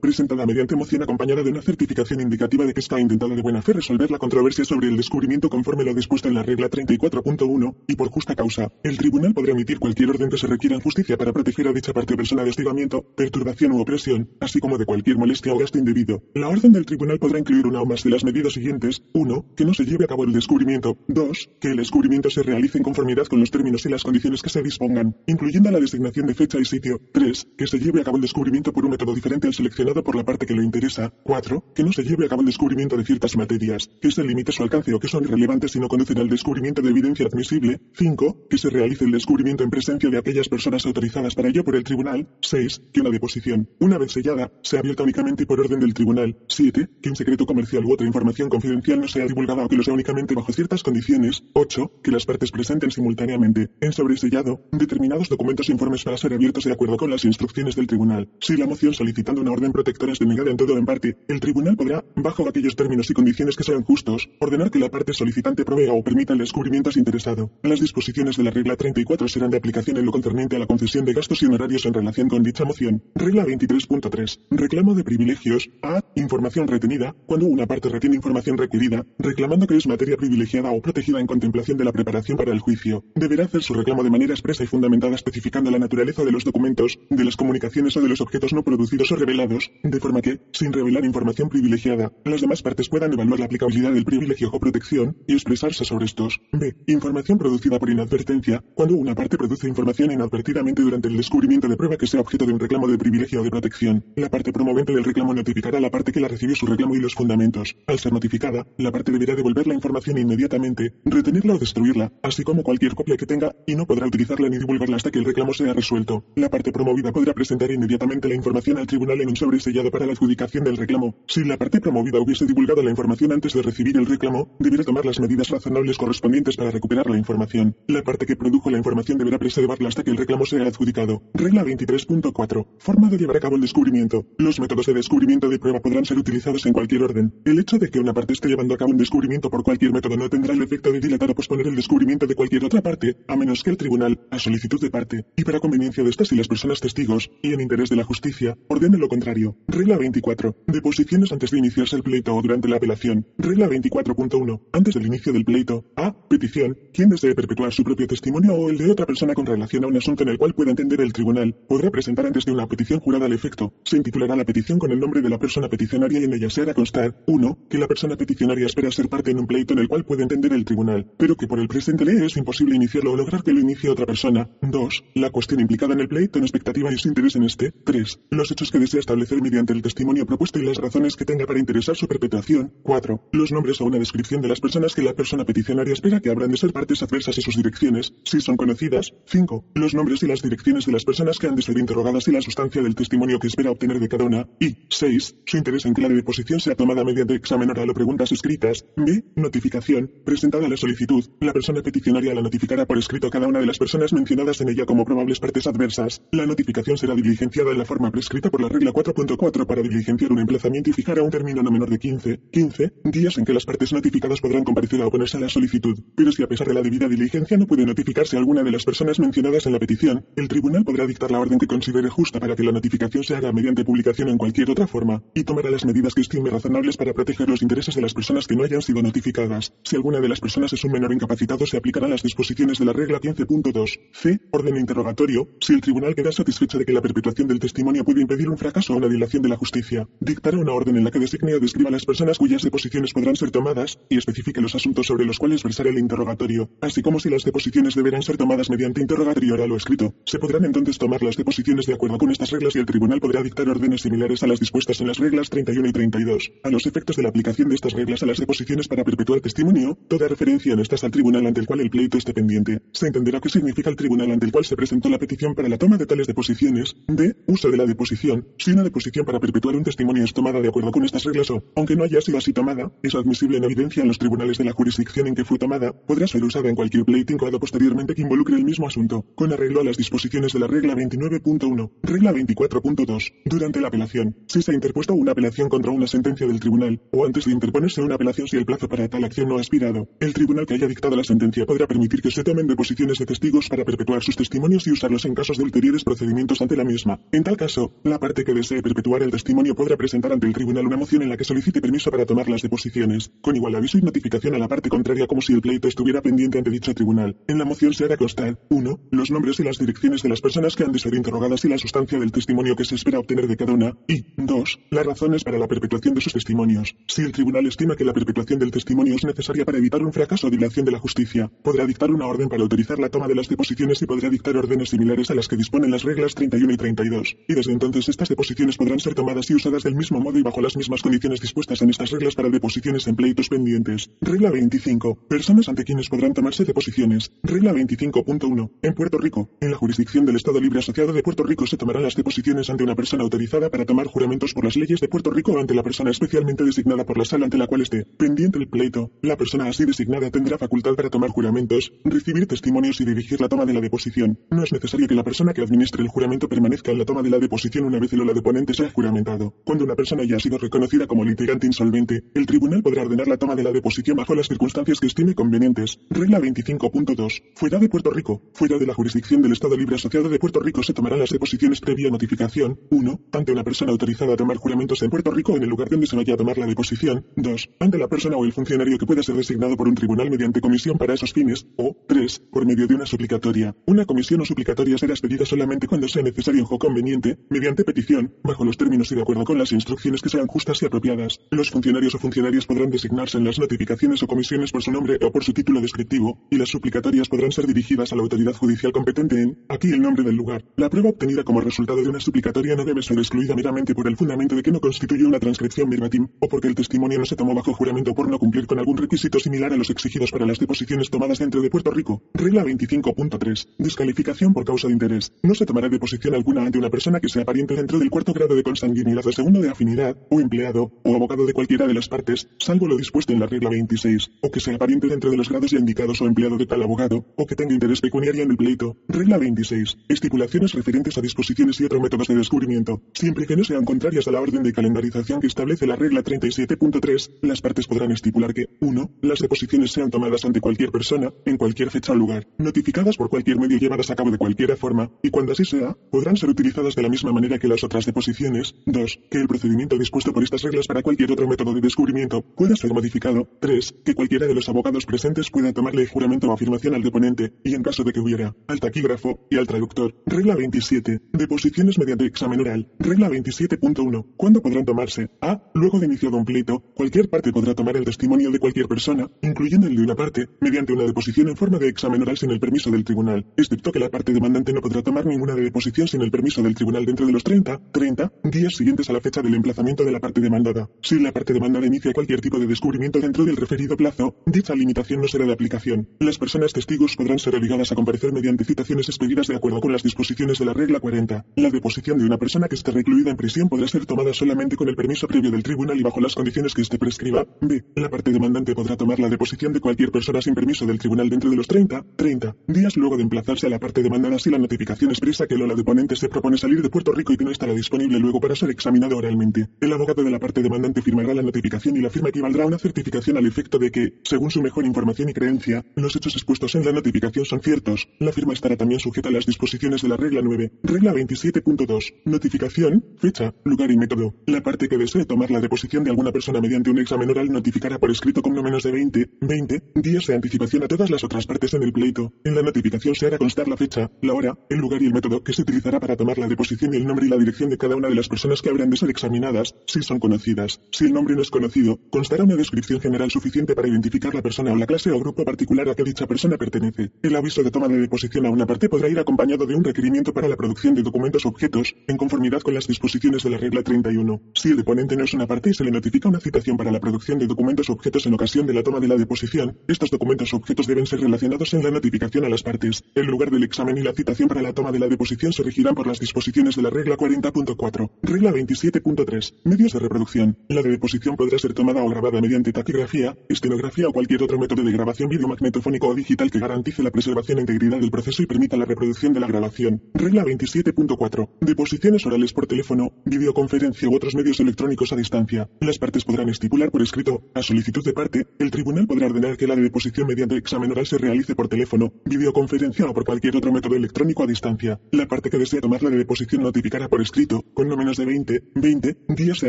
[0.00, 3.72] presentada mediante moción acompañada de una certificación indicativa de que está intentado de buena fe
[3.72, 8.10] resolver la controversia sobre el descubrimiento conforme lo dispuesto en la regla 34.1 y por
[8.10, 8.70] justa causa.
[8.82, 11.94] El tribunal podrá emitir cualquier orden que se requiera en justicia para proteger a dicha
[11.94, 15.78] parte o persona de hostigamiento, perturbación u opresión, así como de cualquier molestia o gasto
[15.78, 16.22] indebido.
[16.34, 19.02] La orden del tribunal podrá incluir una o más de las medidas siguientes.
[19.14, 19.46] 1.
[19.56, 20.98] Que no se lleve a cabo el descubrimiento.
[21.08, 21.50] 2.
[21.60, 24.62] Que el descubrimiento se realice en conformidad con los términos y las condiciones que se
[24.62, 27.00] dispongan, incluyendo la designación de fecha y sitio.
[27.12, 27.48] 3.
[27.56, 30.24] Que se lleve a cabo el descubrimiento por un método diferente al seleccionado por la
[30.24, 31.12] parte que lo interesa.
[31.24, 31.72] 4.
[31.74, 34.62] Que no se lleve a cabo el descubrimiento de ciertas materias, que se limite su
[34.62, 37.82] alcance o que son irrelevantes si no conducen al descubrimiento de evidencia admisible.
[37.92, 38.46] 5.
[38.48, 41.84] Que se realice el descubrimiento en presencia de aquellas personas autorizadas para ello por el
[41.84, 42.28] tribunal.
[42.40, 42.80] 6.
[42.94, 46.38] Que una deposición, una vez sellada, sea abierta únicamente por orden del tribunal.
[46.48, 46.88] 7.
[47.02, 49.92] Que un secreto comercial u otra información confidencial no sea divulgada o que lo sea
[49.92, 51.42] únicamente bajo ciertas condiciones.
[51.52, 52.00] 8.
[52.02, 56.72] Que las partes presenten simultáneamente, en sobresellado, determinados documentos e informes para ser abiertos de
[56.72, 58.30] acuerdo con las instrucciones del tribunal.
[58.40, 61.40] Si la moción solicitando una orden protectora es denegada en todo o en parte, el
[61.40, 65.64] tribunal podrá, bajo aquellos términos y condiciones que sean justos, ordenar que la parte solicitante
[65.64, 67.50] provea o permita el descubrimiento interesado.
[67.64, 71.04] Las disposiciones de la regla 34 serán de aplicación en lo concerniente a la concesión
[71.04, 73.02] de gastos y honorarios en relación con dicha moción.
[73.16, 74.38] Regla 23.3.
[74.52, 75.68] Reclamo de privilegios.
[75.82, 76.04] A.
[76.14, 77.16] Información retenida.
[77.26, 81.76] Cuando una parte retiene información requerida, reclamando que es materia privilegiada o protegida en contemplación
[81.78, 85.16] de la preparación para el juicio, deberá hacer su reclamo de manera expresa y fundamentada
[85.16, 88.99] especificando la naturaleza de los documentos, de las comunicaciones o de los objetos no producidos
[89.08, 93.46] o revelados, de forma que, sin revelar información privilegiada, las demás partes puedan evaluar la
[93.46, 96.40] aplicabilidad del privilegio o protección y expresarse sobre estos.
[96.52, 96.74] B.
[96.86, 98.62] Información producida por inadvertencia.
[98.74, 102.52] Cuando una parte produce información inadvertidamente durante el descubrimiento de prueba que sea objeto de
[102.52, 105.90] un reclamo de privilegio o de protección, la parte promovente del reclamo notificará a la
[105.90, 107.76] parte que la recibió su reclamo y los fundamentos.
[107.86, 112.62] Al ser notificada, la parte deberá devolver la información inmediatamente, retenerla o destruirla, así como
[112.62, 115.72] cualquier copia que tenga, y no podrá utilizarla ni divulgarla hasta que el reclamo sea
[115.72, 116.24] resuelto.
[116.36, 120.04] La parte promovida podrá presentar inmediatamente la información al tribunal en un sobre sellado para
[120.04, 121.14] la adjudicación del reclamo.
[121.28, 125.06] Si la parte promovida hubiese divulgado la información antes de recibir el reclamo, deberá tomar
[125.06, 127.76] las medidas razonables correspondientes para recuperar la información.
[127.86, 131.22] La parte que produjo la información deberá preservarla hasta que el reclamo sea adjudicado.
[131.34, 132.66] Regla 23.4.
[132.78, 134.26] Forma de llevar a cabo el descubrimiento.
[134.38, 137.32] Los métodos de descubrimiento de prueba podrán ser utilizados en cualquier orden.
[137.44, 140.16] El hecho de que una parte esté llevando a cabo un descubrimiento por cualquier método
[140.16, 143.36] no tendrá el efecto de dilatar o posponer el descubrimiento de cualquier otra parte, a
[143.36, 146.48] menos que el tribunal, a solicitud de parte, y para conveniencia de estas y las
[146.48, 149.56] personas testigos, y en interés de la justicia, ordene lo contrario.
[149.68, 150.56] Regla 24.
[150.66, 153.26] Deposiciones antes de iniciarse el pleito o durante la apelación.
[153.36, 154.60] Regla 24.1.
[154.72, 155.84] Antes del inicio del pleito.
[155.96, 156.16] A.
[156.28, 156.76] Petición.
[156.92, 159.96] Quien desee perpetuar su propio testimonio o el de otra persona con relación a un
[159.96, 163.26] asunto en el cual pueda entender el tribunal, podrá presentar antes de una petición jurada
[163.26, 163.74] al efecto.
[163.84, 166.62] Se intitulará la petición con el nombre de la persona peticionaria y en ella se
[166.62, 167.58] hará constar 1.
[167.68, 170.52] Que la persona peticionaria espera ser parte en un pleito en el cual puede entender
[170.52, 173.60] el tribunal, pero que por el presente ley es imposible iniciarlo o lograr que lo
[173.60, 174.48] inicie otra persona.
[174.62, 175.04] 2.
[175.14, 177.72] La cuestión implicada en el pleito en expectativa y su interés en este.
[177.84, 178.20] 3.
[178.30, 181.58] Los hechos que desea establecer mediante el testimonio propuesto y las razones que tenga para
[181.58, 182.72] interesar su perpetuación.
[182.82, 183.28] 4.
[183.32, 186.50] Los nombres o una descripción de las personas que la persona peticionaria espera que habrán
[186.50, 189.12] de ser partes adversas a sus direcciones, si son conocidas.
[189.26, 189.64] 5.
[189.74, 192.42] Los nombres y las direcciones de las personas que han de ser interrogadas y la
[192.42, 194.48] sustancia del testimonio que espera obtener de cada una.
[194.60, 195.36] Y 6.
[195.46, 198.84] Su interés en que la deposición sea tomada mediante examen oral o preguntas escritas.
[198.96, 199.24] B.
[199.36, 200.10] Notificación.
[200.24, 203.78] Presentada la solicitud, la persona peticionaria la notificará por escrito a cada una de las
[203.78, 206.22] personas mencionadas en ella como probables partes adversas.
[206.32, 210.38] La notificación será diligenciada en la forma prescrita por la regla 4.4 para diligenciar un
[210.38, 213.64] emplazamiento y fijar a un término no menor de 15, 15 días en que las
[213.64, 215.98] partes notificadas podrán comparecer a oponerse a la solicitud.
[216.14, 219.18] Pero si a pesar de la debida diligencia no puede notificarse alguna de las personas
[219.18, 222.62] mencionadas en la petición, el tribunal podrá dictar la orden que considere justa para que
[222.62, 226.22] la notificación se haga mediante publicación en cualquier otra forma y tomará las medidas que
[226.22, 229.72] estime razonables para proteger los intereses de las personas que no hayan sido notificadas.
[229.84, 232.92] Si alguna de las personas es un menor incapacitado, se aplicarán las disposiciones de la
[232.92, 234.00] regla 15.2.
[234.12, 234.40] C.
[234.50, 235.48] Orden interrogatorio.
[235.60, 238.92] Si el tribunal queda satisfecho de que la perpetuación del testimonio puede impedir un fracaso
[238.92, 241.90] o una dilación de la justicia, dictará una orden en la que designe o describa
[241.90, 245.90] las personas cuyas deposiciones podrán ser tomadas y especifique los asuntos sobre los cuales versará
[245.90, 250.14] el interrogatorio, así como si las deposiciones deberán ser tomadas mediante interrogatorio oral o escrito.
[250.24, 253.42] Se podrán entonces tomar las deposiciones de acuerdo con estas reglas y el tribunal podrá
[253.42, 256.52] dictar órdenes similares a las dispuestas en las reglas 31 y 32.
[256.64, 259.98] A los efectos de la aplicación de estas reglas a las deposiciones para perpetuar testimonio,
[260.08, 262.82] toda referencia en estas al tribunal ante el cual el pleito esté pendiente.
[262.92, 265.78] Se entenderá qué significa el tribunal ante el cual se presentó la petición para la
[265.78, 266.96] toma de tales deposiciones.
[267.06, 267.36] D.
[267.46, 268.39] Uso de la deposición.
[268.58, 271.64] Si una deposición para perpetuar un testimonio es tomada de acuerdo con estas reglas o,
[271.76, 274.72] aunque no haya sido así tomada, es admisible en evidencia en los tribunales de la
[274.72, 278.56] jurisdicción en que fue tomada, podrá ser usada en cualquier pleito incoado posteriormente que involucre
[278.56, 281.90] el mismo asunto, con arreglo a las disposiciones de la regla 29.1.
[282.02, 283.32] Regla 24.2.
[283.44, 287.24] Durante la apelación, si se ha interpuesto una apelación contra una sentencia del tribunal, o
[287.24, 290.32] antes de interponerse una apelación si el plazo para tal acción no ha expirado, el
[290.32, 293.84] tribunal que haya dictado la sentencia podrá permitir que se tomen deposiciones de testigos para
[293.84, 297.20] perpetuar sus testimonios y usarlos en casos de ulteriores procedimientos ante la misma.
[297.32, 300.86] En tal caso, la parte que desee perpetuar el testimonio podrá presentar ante el tribunal
[300.86, 304.02] una moción en la que solicite permiso para tomar las deposiciones, con igual aviso y
[304.02, 307.36] notificación a la parte contraria como si el pleito estuviera pendiente ante dicho tribunal.
[307.48, 309.00] En la moción se hará constar 1.
[309.10, 311.78] Los nombres y las direcciones de las personas que han de ser interrogadas y la
[311.78, 314.80] sustancia del testimonio que se espera obtener de cada una, y 2.
[314.90, 316.94] Las razones para la perpetuación de sus testimonios.
[317.06, 320.46] Si el tribunal estima que la perpetuación del testimonio es necesaria para evitar un fracaso
[320.46, 323.48] o dilación de la justicia, podrá dictar una orden para autorizar la toma de las
[323.48, 327.36] deposiciones y podrá dictar órdenes similares a las que disponen las reglas 31 y 32.
[327.48, 330.60] Y desde entonces estas deposiciones podrán ser tomadas y usadas del mismo modo y bajo
[330.60, 334.10] las mismas condiciones dispuestas en estas reglas para deposiciones en pleitos pendientes.
[334.20, 335.26] Regla 25.
[335.28, 337.32] Personas ante quienes podrán tomarse deposiciones.
[337.42, 338.70] Regla 25.1.
[338.82, 342.02] En Puerto Rico, en la jurisdicción del Estado Libre Asociado de Puerto Rico se tomarán
[342.02, 345.52] las deposiciones ante una persona autorizada para tomar juramentos por las leyes de Puerto Rico
[345.52, 348.68] o ante la persona especialmente designada por la sala ante la cual esté pendiente el
[348.68, 349.12] pleito.
[349.22, 353.66] La persona así designada tendrá facultad para tomar juramentos, recibir testimonios y dirigir la toma
[353.66, 354.38] de la deposición.
[354.50, 357.30] No es necesario que la persona que administre el juramento permanezca en la toma de
[357.30, 359.54] la deposición una vez el la deponente sea juramentado.
[359.64, 363.36] Cuando una persona ya ha sido reconocida como litigante insolvente, el tribunal podrá ordenar la
[363.36, 365.98] toma de la deposición bajo las circunstancias que estime convenientes.
[366.10, 367.42] Regla 25.2.
[367.54, 370.82] Fuera de Puerto Rico, fuera de la jurisdicción del Estado Libre Asociado de Puerto Rico
[370.82, 372.78] se tomarán las deposiciones previa notificación.
[372.90, 373.20] 1.
[373.32, 376.16] Ante una persona autorizada a tomar juramentos en Puerto Rico en el lugar donde se
[376.16, 377.26] vaya a tomar la deposición.
[377.36, 377.70] 2.
[377.80, 380.98] Ante la persona o el funcionario que pueda ser designado por un tribunal mediante comisión
[380.98, 381.66] para esos fines.
[381.76, 382.42] O 3.
[382.50, 383.74] Por medio de una suplicatoria.
[383.86, 388.64] Una comisión o suplicatoria será expedida solamente cuando sea necesario o conveniente, mediante petición, bajo
[388.64, 391.40] los términos y de acuerdo con las instrucciones que sean justas y apropiadas.
[391.50, 395.32] Los funcionarios o funcionarias podrán designarse en las notificaciones o comisiones por su nombre o
[395.32, 399.42] por su título descriptivo, y las suplicatorias podrán ser dirigidas a la autoridad judicial competente
[399.42, 400.64] en, aquí el nombre del lugar.
[400.76, 404.16] La prueba obtenida como resultado de una suplicatoria no debe ser excluida meramente por el
[404.16, 407.56] fundamento de que no constituye una transcripción verbatim, o porque el testimonio no se tomó
[407.56, 411.10] bajo juramento por no cumplir con algún requisito similar a los exigidos para las deposiciones
[411.10, 412.22] tomadas dentro de Puerto Rico.
[412.34, 413.66] Regla 25.3.
[413.78, 415.32] Descalificación por causa de interés.
[415.42, 418.54] No se tomará deposición alguna ante una persona que sea pariente dentro del cuarto grado
[418.54, 422.46] de consanguinidad o segundo de afinidad, o empleado, o abogado de cualquiera de las partes,
[422.58, 425.70] salvo lo dispuesto en la regla 26, o que sea pariente dentro de los grados
[425.70, 428.98] ya indicados o empleado de tal abogado, o que tenga interés pecuniario en el pleito.
[429.08, 429.96] Regla 26.
[430.08, 434.30] Estipulaciones referentes a disposiciones y otros métodos de descubrimiento, siempre que no sean contrarias a
[434.30, 439.10] la orden de calendarización que establece la regla 37.3, las partes podrán estipular que 1.
[439.22, 443.58] Las deposiciones sean tomadas ante cualquier persona, en cualquier fecha o lugar, notificadas por cualquier
[443.58, 447.02] medio llevadas a cabo de cualquier forma, y cuando así sea, podrán ser utilizadas de
[447.02, 448.74] la misma manera que las otras deposiciones.
[448.86, 449.20] 2.
[449.30, 452.92] Que el procedimiento dispuesto por estas reglas para cualquier otro método de descubrimiento pueda ser
[452.92, 453.48] modificado.
[453.60, 453.94] 3.
[454.04, 457.82] Que cualquiera de los abogados presentes pueda tomarle juramento o afirmación al deponente, y en
[457.82, 460.14] caso de que hubiera, al taquígrafo y al traductor.
[460.26, 461.20] Regla 27.
[461.32, 462.90] Deposiciones mediante examen oral.
[462.98, 464.26] Regla 27.1.
[464.36, 465.30] ¿Cuándo podrán tomarse?
[465.40, 465.62] A.
[465.74, 469.86] Luego de iniciado un pleito, cualquier parte podrá tomar el testimonio de cualquier persona, incluyendo
[469.86, 472.90] el de una parte, mediante una deposición en forma de examen oral sin el permiso
[472.90, 476.30] del tribunal, excepto que la parte demandante no podrá tomar ninguna de deposición sin el
[476.30, 480.04] permiso del tribunal dentro de los 30, 30 días siguientes a la fecha del emplazamiento
[480.04, 480.88] de la parte demandada.
[481.02, 485.20] Si la parte demandada inicia cualquier tipo de descubrimiento dentro del referido plazo, dicha limitación
[485.20, 486.08] no será de aplicación.
[486.20, 490.02] Las personas testigos podrán ser obligadas a comparecer mediante citaciones expedidas de acuerdo con las
[490.02, 491.46] disposiciones de la regla 40.
[491.56, 494.88] La deposición de una persona que esté recluida en prisión podrá ser tomada solamente con
[494.88, 497.46] el permiso previo del tribunal y bajo las condiciones que éste prescriba.
[497.60, 497.84] B.
[497.96, 501.50] La parte demandante podrá tomar la deposición de cualquier persona sin permiso del tribunal dentro
[501.50, 505.10] de los 30, 30 días luego de emplazarse a la parte demandada si la notificación
[505.10, 508.40] expresa que Lola deponente se propone salir de Puerto Rico y que estará disponible luego
[508.40, 509.68] para ser examinado oralmente.
[509.80, 512.78] El abogado de la parte demandante firmará la notificación y la firma equivaldrá a una
[512.78, 516.84] certificación al efecto de que, según su mejor información y creencia, los hechos expuestos en
[516.84, 518.08] la notificación son ciertos.
[518.18, 520.72] La firma estará también sujeta a las disposiciones de la regla 9.
[520.82, 522.14] Regla 27.2.
[522.24, 524.34] Notificación, fecha, lugar y método.
[524.46, 527.98] La parte que desee tomar la deposición de alguna persona mediante un examen oral notificará
[527.98, 531.46] por escrito con no menos de 20, 20 días de anticipación a todas las otras
[531.46, 532.32] partes en el pleito.
[532.44, 535.42] En la notificación se hará constar la fecha, la hora, el lugar y el método
[535.42, 537.96] que se utilizará para tomar la deposición y el nombre y la dirección de cada
[537.96, 540.80] una de las personas que habrán de ser examinadas, si son conocidas.
[540.90, 544.72] Si el nombre no es conocido, constará una descripción general suficiente para identificar la persona
[544.72, 547.12] o la clase o grupo particular a que dicha persona pertenece.
[547.22, 550.34] El aviso de toma de deposición a una parte podrá ir acompañado de un requerimiento
[550.34, 554.42] para la producción de documentos objetos, en conformidad con las disposiciones de la regla 31.
[554.54, 557.00] Si el deponente no es una parte y se le notifica una citación para la
[557.00, 560.86] producción de documentos objetos en ocasión de la toma de la deposición, estos documentos objetos
[560.86, 563.04] deben ser relacionados en la notificación a las partes.
[563.14, 565.94] El lugar del examen y la citación para la toma de la deposición se regirán
[565.94, 568.10] por las disposiciones de la regla 40.4.
[568.22, 569.54] Regla 27.3.
[569.64, 570.56] Medios de reproducción.
[570.68, 574.82] La de deposición podrá ser tomada o grabada mediante taquigrafía, estenografía o cualquier otro método
[574.82, 578.78] de grabación videomagnetófónico o digital que garantice la preservación e integridad del proceso y permita
[578.78, 580.02] la reproducción de la grabación.
[580.14, 581.50] Regla 27.4.
[581.60, 585.68] Deposiciones orales por teléfono, videoconferencia u otros medios electrónicos a distancia.
[585.80, 589.66] Las partes podrán estipular por escrito, a solicitud de parte, el tribunal podrá ordenar que
[589.66, 593.94] la deposición mediante examen oral se realice por teléfono, videoconferencia o por cualquier otro método
[593.94, 594.98] electrónico a distancia.
[595.12, 598.62] La parte que desea tomar la deposición notificará por escrito, con no menos de 20,
[598.76, 599.68] 20 días de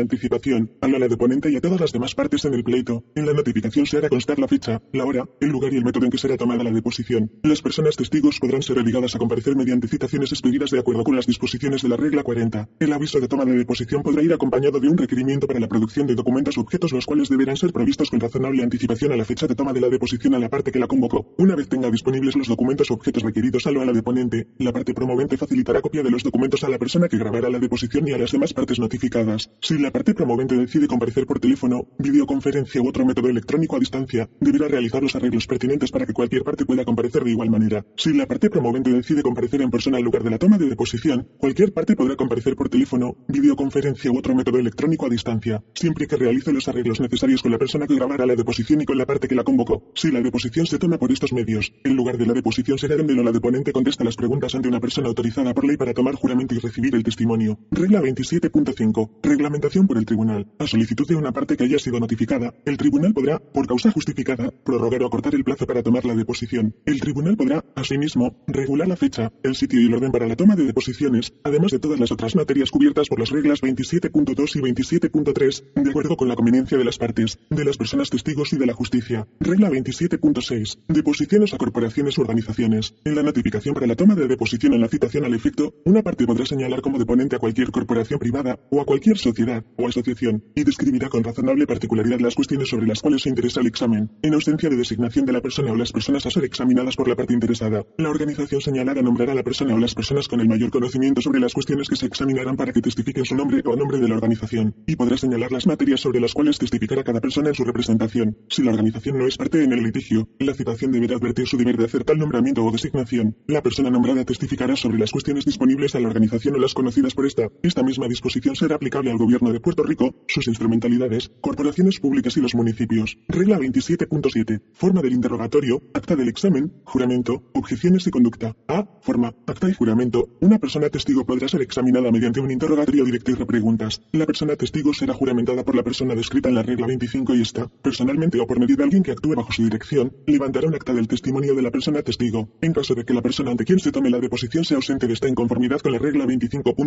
[0.00, 3.04] anticipación, a la deponente y a todas las demás partes en el pleito.
[3.14, 6.04] En la notificación se hará constar la fecha, la hora, el lugar y el método
[6.04, 7.30] en que será tomada la deposición.
[7.42, 11.26] Las personas testigos podrán ser obligadas a comparecer mediante citaciones expedidas de acuerdo con las
[11.26, 12.68] disposiciones de la regla 40.
[12.78, 16.06] El aviso de toma de deposición podrá ir acompañado de un requerimiento para la producción
[16.06, 19.54] de documentos objetos los cuales deberán ser provistos con razonable anticipación a la fecha de
[19.54, 21.34] toma de la deposición a la parte que la convocó.
[21.38, 24.94] Una vez tenga disponibles los documentos objetos requeridos a lo a la deponente, la parte
[24.94, 28.18] promovente facilitará copia de los documentos a la persona que grabará la deposición y a
[28.18, 29.50] las demás partes notificadas.
[29.62, 34.28] Si la parte promovente decide comparecer por teléfono, videoconferencia u otro método electrónico a distancia,
[34.38, 37.86] deberá realizar los arreglos pertinentes para que cualquier parte pueda comparecer de igual manera.
[37.96, 41.26] Si la parte promovente decide comparecer en persona al lugar de la toma de deposición,
[41.38, 46.16] cualquier parte podrá comparecer por teléfono, videoconferencia u otro método electrónico a distancia, siempre que
[46.16, 49.26] realice los arreglos necesarios con la persona que grabará la deposición y con la parte
[49.26, 49.90] que la convocó.
[49.94, 53.14] Si la deposición se toma por estos medios, el lugar de la deposición será donde
[53.14, 56.58] la deponente contesta las preguntas ante una persona autorizada por ley para tomar juramento y
[56.58, 57.21] recibir el testimonio.
[57.70, 59.10] Regla 27.5.
[59.22, 60.46] Reglamentación por el tribunal.
[60.58, 64.50] A solicitud de una parte que haya sido notificada, el tribunal podrá, por causa justificada,
[64.64, 66.74] prorrogar o acortar el plazo para tomar la deposición.
[66.84, 70.56] El tribunal podrá, asimismo, regular la fecha, el sitio y el orden para la toma
[70.56, 75.82] de deposiciones, además de todas las otras materias cubiertas por las reglas 27.2 y 27.3,
[75.82, 78.74] de acuerdo con la conveniencia de las partes, de las personas testigos y de la
[78.74, 79.26] justicia.
[79.40, 80.78] Regla 27.6.
[80.88, 82.94] Deposiciones a corporaciones u organizaciones.
[83.04, 86.26] En la notificación para la toma de deposición en la citación al efecto, una parte
[86.26, 91.10] podrá señalar como a cualquier corporación privada o a cualquier sociedad o asociación y describirá
[91.10, 94.76] con razonable particularidad las cuestiones sobre las cuales se interesa el examen, en ausencia de
[94.76, 97.84] designación de la persona o las personas a ser examinadas por la parte interesada.
[97.98, 101.38] La organización señalada nombrará a la persona o las personas con el mayor conocimiento sobre
[101.38, 104.74] las cuestiones que se examinarán para que testifiquen su nombre o nombre de la organización,
[104.86, 108.38] y podrá señalar las materias sobre las cuales testificará cada persona en su representación.
[108.48, 111.76] Si la organización no es parte en el litigio, la citación deberá advertir su deber
[111.76, 113.36] de hacer tal nombramiento o designación.
[113.46, 117.26] La persona nombrada testificará sobre las cuestiones disponibles a la organización o las conocidas por
[117.26, 122.36] esta, esta misma disposición será aplicable al gobierno de Puerto Rico, sus instrumentalidades, corporaciones públicas
[122.36, 123.18] y los municipios.
[123.28, 124.62] Regla 27.7.
[124.72, 128.56] Forma del interrogatorio, acta del examen, juramento, objeciones y conducta.
[128.68, 128.86] A.
[129.02, 130.28] Forma, acta y juramento.
[130.40, 134.00] Una persona testigo podrá ser examinada mediante un interrogatorio directo y repreguntas.
[134.12, 137.68] La persona testigo será juramentada por la persona descrita en la regla 25 y está,
[137.82, 141.08] personalmente o por medio de alguien que actúe bajo su dirección, levantará un acta del
[141.08, 142.48] testimonio de la persona testigo.
[142.60, 145.14] En caso de que la persona ante quien se tome la deposición sea ausente de
[145.14, 146.26] esta en conformidad con la regla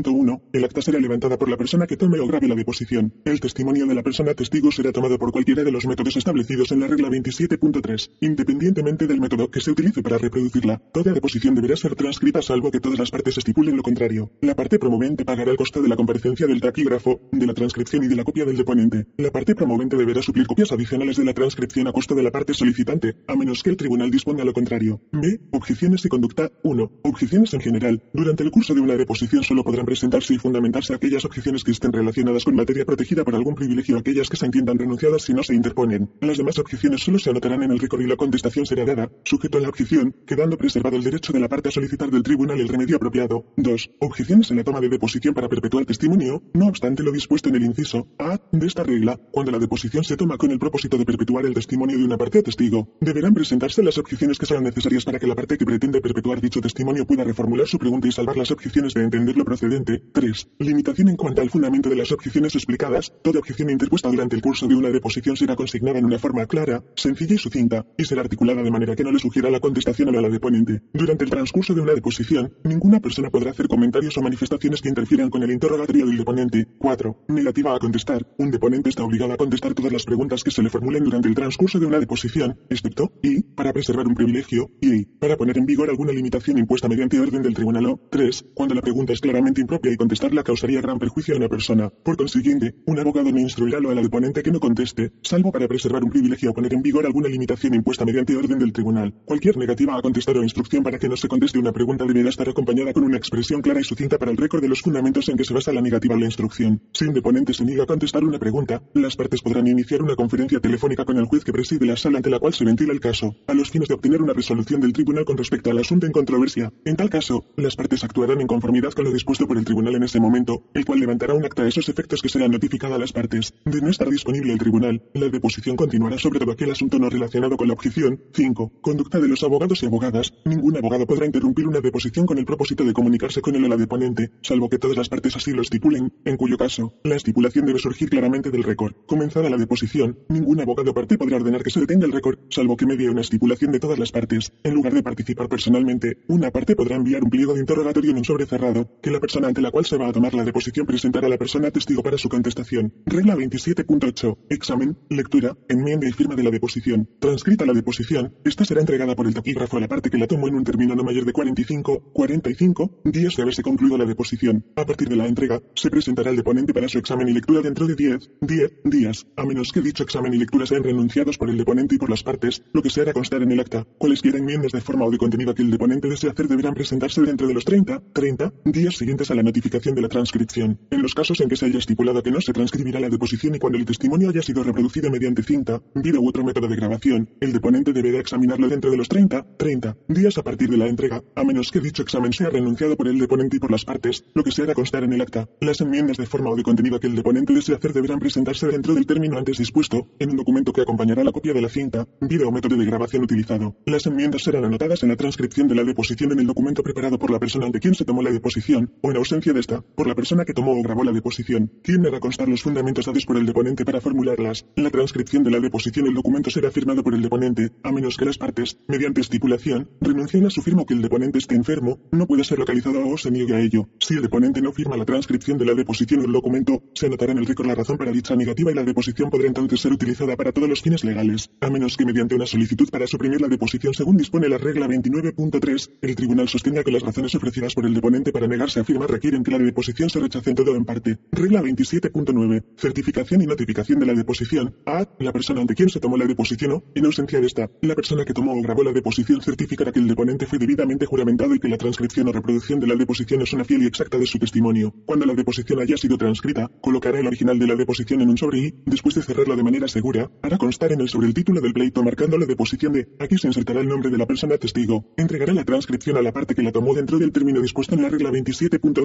[0.06, 3.14] 25.1, el acta será levantada por la persona que tome o grabe la deposición.
[3.26, 6.82] El testimonio de la persona testigo será tomado por cualquiera de los métodos establecidos en
[6.82, 10.82] la regla 27.3, independientemente del método que se utilice para reproducirla.
[10.94, 14.32] Toda deposición deberá ser transcrita salvo que todas las partes estipulen lo contrario.
[14.42, 18.08] La parte promovente pagará el costo de la comparecencia del taquígrafo, de la transcripción y
[18.08, 19.08] de la copia del deponente.
[19.18, 22.54] La parte promovente deberá suplir copias adicionales de la transcripción a costo de la parte
[22.54, 25.02] solicitante, a menos que el tribunal disponga lo contrario.
[25.12, 25.40] B.
[25.52, 26.92] Objeciones y conducta 1.
[27.04, 28.04] Objeciones en general.
[28.14, 31.92] Durante el curso de una deposición solo podrán presentarse y fundamentarse aquellas objeciones que estén
[31.92, 35.54] relacionadas con materia protegida por algún privilegio, aquellas que se entiendan renunciadas si no se
[35.54, 36.10] interponen.
[36.22, 39.62] Las demás objeciones solo se anotarán en el récord la contestación será dada, sujeto a
[39.62, 42.98] la objeción, quedando preservado el derecho de la parte a solicitar del tribunal el remedio
[42.98, 43.54] apropiado.
[43.58, 43.92] 2.
[44.00, 47.64] Objeciones en la toma de deposición para perpetuar testimonio, no obstante lo dispuesto en el
[47.64, 51.46] inciso A de esta regla, cuando la deposición se toma con el propósito de perpetuar
[51.46, 55.20] el testimonio de una parte a testigo, deberán presentarse las objeciones que sean necesarias para
[55.20, 58.52] que la parte que pretende perpetuar dicho testimonio pueda reformular su pregunta y salvar las
[58.52, 59.46] objeciones de entender lo
[59.76, 60.04] procedente.
[60.14, 60.48] 3.
[60.60, 63.12] Limitación en cuanto al fundamento de las objeciones explicadas.
[63.22, 66.84] Toda objeción interpuesta durante el curso de una deposición será consignada en una forma clara,
[66.96, 70.22] sencilla y sucinta, y será articulada de manera que no le sugiera la contestación a
[70.22, 70.82] la deponente.
[70.94, 75.30] Durante el transcurso de una deposición, ninguna persona podrá hacer comentarios o manifestaciones que interfieran
[75.30, 76.68] con el interrogatorio del deponente.
[76.78, 77.26] 4.
[77.30, 78.26] Negativa a contestar.
[78.38, 81.36] Un deponente está obligado a contestar todas las preguntas que se le formulen durante el
[81.36, 85.90] transcurso de una deposición, excepto y para preservar un privilegio y para poner en vigor
[85.90, 88.46] alguna limitación impuesta mediante orden del tribunal o 3.
[88.54, 91.90] Cuando la pregunta es claramente impropia y contestarla causaría gran perjuicio a una persona.
[91.90, 96.04] Por consiguiente, un abogado no instruirá a la deponente que no conteste, salvo para preservar
[96.04, 99.14] un privilegio o poner en vigor alguna limitación impuesta mediante orden del tribunal.
[99.26, 102.48] Cualquier negativa a contestar o instrucción para que no se conteste una pregunta deberá estar
[102.48, 105.44] acompañada con una expresión clara y sucinta para el récord de los fundamentos en que
[105.44, 106.82] se basa la negativa a la instrucción.
[106.94, 110.60] Si un deponente se niega a contestar una pregunta, las partes podrán iniciar una conferencia
[110.60, 113.36] telefónica con el juez que preside la sala ante la cual se ventila el caso,
[113.48, 116.72] a los fines de obtener una resolución del tribunal con respecto al asunto en controversia.
[116.86, 120.04] En tal caso, las partes actuarán en conformidad con lo dispuesto por el tribunal en
[120.04, 123.14] ese momento, el cual levantará un acta a esos efectos que será notificada a las
[123.14, 123.54] partes.
[123.66, 127.58] De no estar disponible el tribunal, la deposición continuará sobre todo aquel asunto no relacionado
[127.58, 128.22] con la objeción.
[128.34, 128.72] 5.
[128.82, 130.34] Conducta de los abogados y abogadas.
[130.46, 133.78] Ningún abogado podrá interrumpir una deposición con el propósito de comunicarse con él o la
[133.78, 137.80] deponente, salvo que todas las partes así lo estipulen, en cuyo caso, la estipulación debe
[137.80, 138.94] surgir claramente del récord.
[139.06, 142.86] Comenzada la deposición, ningún abogado parte podrá ordenar que se detenga el récord, salvo que
[142.86, 144.52] medie una estipulación de todas las partes.
[144.64, 148.26] En lugar de participar personalmente, una parte podrá enviar un pliego de interrogatorio en un
[148.26, 151.28] sobre cerrado, que la persona ante la cual se va a tomar la deposición presentará
[151.28, 152.94] a la persona testigo para su contestación.
[153.06, 154.38] Regla 27.8.
[154.50, 157.10] Examen, lectura, enmienda y firma de la deposición.
[157.20, 160.48] Transcrita la deposición, esta será entregada por el taquígrafo a la parte que la tomó
[160.48, 164.66] en un término no mayor de 45, 45 días de haberse concluido la deposición.
[164.76, 167.88] A partir de la entrega, se presentará al deponente para su examen y lectura dentro
[167.88, 171.58] de 10, 10 días, a menos que dicho examen y lectura sean renunciados por el
[171.58, 173.86] deponente y por las partes, lo que se hará constar en el acta.
[173.98, 177.48] Cualesquiera enmiendas de forma o de contenido que el deponente desee hacer deberán presentarse dentro
[177.48, 180.80] de los 30, 30 días siguientes a la notificación de la transcripción.
[180.90, 183.60] En los casos en que se haya estipulado que no se transcribirá la deposición y
[183.60, 187.54] cuando el testimonio haya sido reproducido mediante cinta, video u otro método de grabación, el
[187.54, 191.44] deponente deberá examinarlo dentro de los 30, 30 días a partir de la entrega, a
[191.44, 194.52] menos que dicho examen sea renunciado por el deponente y por las partes, lo que
[194.52, 195.48] se hará constar en el acta.
[195.62, 198.94] Las enmiendas de forma o de contenido que el deponente desee hacer deberán presentarse dentro
[198.94, 202.50] del término antes dispuesto, en un documento que acompañará la copia de la cinta, video
[202.50, 203.76] o método de grabación utilizado.
[203.86, 207.32] Las enmiendas serán anotadas en la transcripción de la deposición en el documento preparado por
[207.32, 210.14] la persona ante quien se tomó la deposición, o en ausencia de esta, por la
[210.14, 211.72] persona que tomó o grabó la deposición.
[211.82, 214.66] Quien hará constar los fundamentos dados por el deponente para formularlas.
[214.76, 218.26] La transcripción de la deposición el documento será firmado por el deponente, a menos que
[218.26, 222.28] las partes, mediante estipulación, renuncien a su firma o que el deponente esté enfermo, no
[222.28, 223.90] puede ser localizado o se niegue a ello.
[224.00, 227.32] Si el deponente no firma la transcripción de la deposición o el documento, se anotará
[227.32, 230.36] en el récord la razón para dicha negativa y la deposición podrá entonces ser utilizada
[230.36, 233.94] para todos los fines legales, a menos que mediante una solicitud para suprimir la deposición
[233.94, 238.32] según dispone la regla 29.3, el tribunal sostenga que las razones ofrecidas por el deponente
[238.32, 241.18] para negarse a firmar requieren que la deposición se rechace en todo o en parte.
[241.32, 242.64] Regla 27.9.
[242.76, 244.76] Certificación y notificación de la deposición.
[244.86, 245.08] A.
[245.20, 248.26] La persona ante quien se tomó la deposición o, en ausencia de esta, la persona
[248.26, 251.70] que tomó o grabó la deposición certificará que el deponente fue debidamente juramentado y que
[251.70, 254.94] la transcripción o reproducción de la deposición es una fiel y exacta de su testimonio.
[255.06, 258.60] Cuando la deposición haya sido transcrita, colocará el original de la deposición en un sobre
[258.60, 261.74] y, después de cerrarla de manera segura, hará constar en el sobre el título del
[261.74, 265.14] pleito marcando la deposición de, aquí se insertará el nombre de la persona testigo.
[265.16, 268.10] Entregará la transcripción a la parte que la tomó dentro del término dispuesto en la
[268.10, 268.32] regla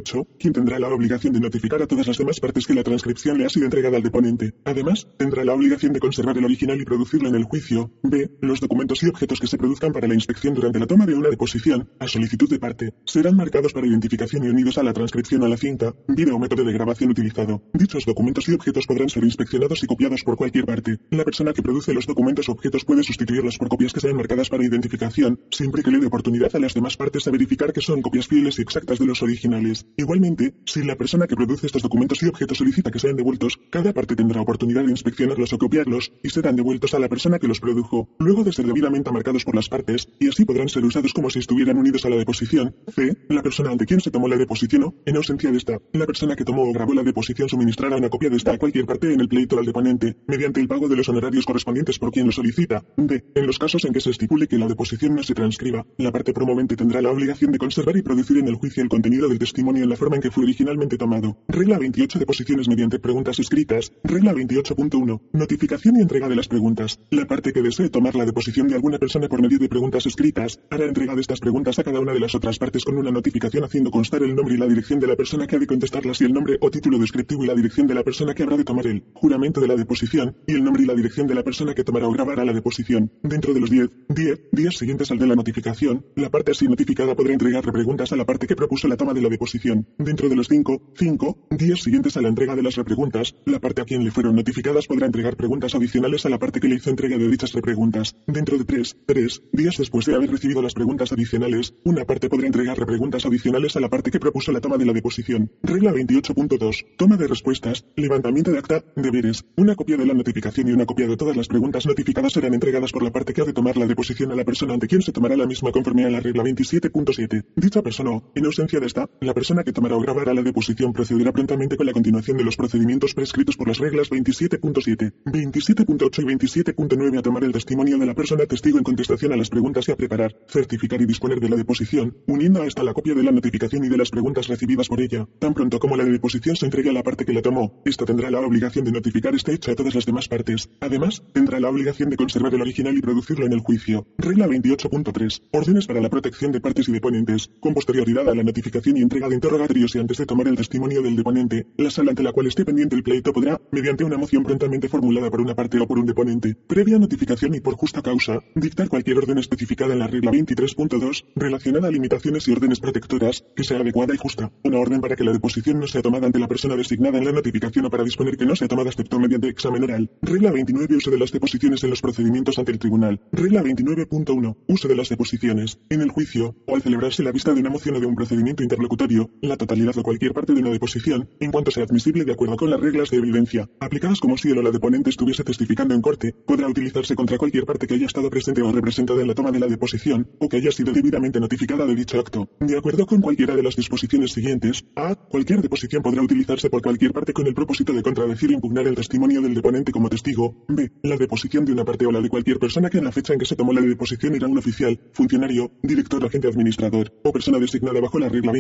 [0.01, 3.39] 27.8, quien tendrá la obligación de notificar a todas las demás partes que la transcripción
[3.39, 4.55] le ha sido entregada al deponente.
[4.65, 7.91] Además, tendrá la obligación de conservar el original y producirlo en el juicio.
[8.03, 8.31] B.
[8.41, 11.29] Los documentos y objetos que se produzcan para la inspección durante la toma de una
[11.29, 15.49] deposición, a solicitud de parte, serán marcados para identificación y unidos a la transcripción a
[15.49, 17.63] la cinta, video o método de grabación utilizado.
[17.73, 20.99] Dichos documentos y objetos podrán ser inspeccionados y copiados por cualquier parte.
[21.11, 24.49] La persona que produce los documentos o objetos puede sustituirlos por copias que sean marcadas
[24.49, 28.03] para identificación, siempre que le dé oportunidad a las demás partes a verificar que son
[28.03, 29.80] copias fieles y exactas de los originales.
[29.97, 33.93] Igualmente, si la persona que produce estos documentos y objetos solicita que sean devueltos, cada
[33.93, 37.61] parte tendrá oportunidad de inspeccionarlos o copiarlos y serán devueltos a la persona que los
[37.61, 41.31] produjo, luego de ser debidamente marcados por las partes, y así podrán ser usados como
[41.31, 42.75] si estuvieran unidos a la deposición.
[42.95, 43.17] C.
[43.29, 46.37] La persona ante quien se tomó la deposición o, en ausencia de esta, la persona
[46.37, 49.21] que tomó o grabó la deposición suministrará una copia de esta a cualquier parte en
[49.21, 52.85] el pleito al deponente, mediante el pago de los honorarios correspondientes por quien lo solicita.
[52.97, 53.25] D.
[53.35, 56.33] En los casos en que se estipule que la deposición no se transcriba, la parte
[56.33, 59.70] promovente tendrá la obligación de conservar y producir en el juicio el contenido del testimonio
[59.79, 61.39] en la forma en que fue originalmente tomado.
[61.49, 62.19] Regla 28.
[62.19, 63.93] Deposiciones mediante preguntas escritas.
[64.05, 65.21] Regla 28.1.
[65.33, 66.99] Notificación y entrega de las preguntas.
[67.11, 70.61] La parte que desee tomar la deposición de alguna persona por medio de preguntas escritas
[70.71, 73.65] hará entrega de estas preguntas a cada una de las otras partes con una notificación
[73.65, 76.25] haciendo constar el nombre y la dirección de la persona que ha de contestarlas y
[76.25, 78.87] el nombre o título descriptivo y la dirección de la persona que habrá de tomar
[78.87, 81.85] el juramento de la deposición y el nombre y la dirección de la persona que
[81.85, 83.11] tomará o grabará la deposición.
[83.23, 87.15] Dentro de los 10, 10 días siguientes al de la notificación, la parte así notificada
[87.15, 89.60] podrá entregar repreguntas a la parte que propuso la toma de la deposición.
[89.99, 93.83] Dentro de los 5, 5 días siguientes a la entrega de las repreguntas, la parte
[93.83, 96.89] a quien le fueron notificadas podrá entregar preguntas adicionales a la parte que le hizo
[96.89, 98.17] entrega de dichas repreguntas.
[98.27, 102.47] Dentro de 3, 3 días después de haber recibido las preguntas adicionales, una parte podrá
[102.47, 105.51] entregar repreguntas adicionales a la parte que propuso la toma de la deposición.
[105.63, 106.87] Regla 28.2.
[106.97, 107.85] Toma de respuestas.
[107.97, 108.85] Levantamiento de acta.
[108.97, 109.45] Deberes.
[109.57, 112.93] Una copia de la notificación y una copia de todas las preguntas notificadas serán entregadas
[112.93, 115.13] por la parte que ha de tomar la deposición a la persona ante quien se
[115.13, 117.45] tomará la misma conforme a la regla 27.7.
[117.57, 121.33] Dicha persona en ausencia de esta, la persona que tomará o grabará la deposición procederá
[121.33, 127.19] prontamente con la continuación de los procedimientos prescritos por las reglas 27.7, 27.8 y 27.9
[127.19, 129.97] a tomar el testimonio de la persona testigo en contestación a las preguntas y a
[129.97, 133.85] preparar, certificar y disponer de la deposición, uniendo a esta la copia de la notificación
[133.85, 135.27] y de las preguntas recibidas por ella.
[135.41, 138.31] Tan pronto como la deposición se entregue a la parte que la tomó, esta tendrá
[138.31, 140.71] la obligación de notificar este hecho a todas las demás partes.
[140.81, 144.07] Además, tendrá la obligación de conservar el original y producirlo en el juicio.
[144.17, 145.43] Regla 28.3.
[145.51, 147.51] Órdenes para la protección de partes y deponentes.
[147.61, 151.01] Con posterioridad a la notificación y entrega de interrogatorios y antes de tomar el testimonio
[151.01, 154.43] del deponente, la sala ante la cual esté pendiente el pleito podrá, mediante una moción
[154.43, 158.41] prontamente formulada por una parte o por un deponente, previa notificación y por justa causa,
[158.55, 163.65] dictar cualquier orden especificada en la regla 23.2 relacionada a limitaciones y órdenes protectoras que
[163.65, 164.53] sea adecuada y justa.
[164.63, 167.33] Una orden para que la deposición no sea tomada ante la persona designada en la
[167.33, 170.11] notificación o para disponer que no sea tomada excepto mediante examen oral.
[170.21, 170.97] Regla 29.
[170.97, 173.23] Uso de las deposiciones en los procedimientos ante el tribunal.
[173.33, 174.57] Regla 29.1.
[174.67, 175.79] Uso de las deposiciones.
[175.89, 178.63] En el juicio, o al celebrarse la vista de una moción o de un procedimiento
[178.63, 182.57] interlocutorio, la totalidad o cualquier parte de una deposición, en cuanto sea admisible de acuerdo
[182.57, 186.03] con las reglas de evidencia, aplicadas como si el o la deponente estuviese testificando en
[186.03, 189.51] corte, podrá utilizarse contra cualquier parte que haya estado presente o representada en la toma
[189.51, 192.49] de la deposición, o que haya sido debidamente notificada de dicho acto.
[192.61, 195.15] De acuerdo con cualquiera de las disposiciones siguientes, a.
[195.15, 198.95] Cualquier deposición podrá utilizarse por cualquier parte con el propósito de contradecir e impugnar el
[198.95, 200.65] testimonio del deponente como testigo.
[200.69, 200.91] B.
[201.03, 203.39] La deposición de una parte o la de cualquier persona que en la fecha en
[203.39, 208.01] que se tomó la deposición era un oficial, funcionario, director, agente administrador, o persona designada
[208.01, 208.53] bajo la regla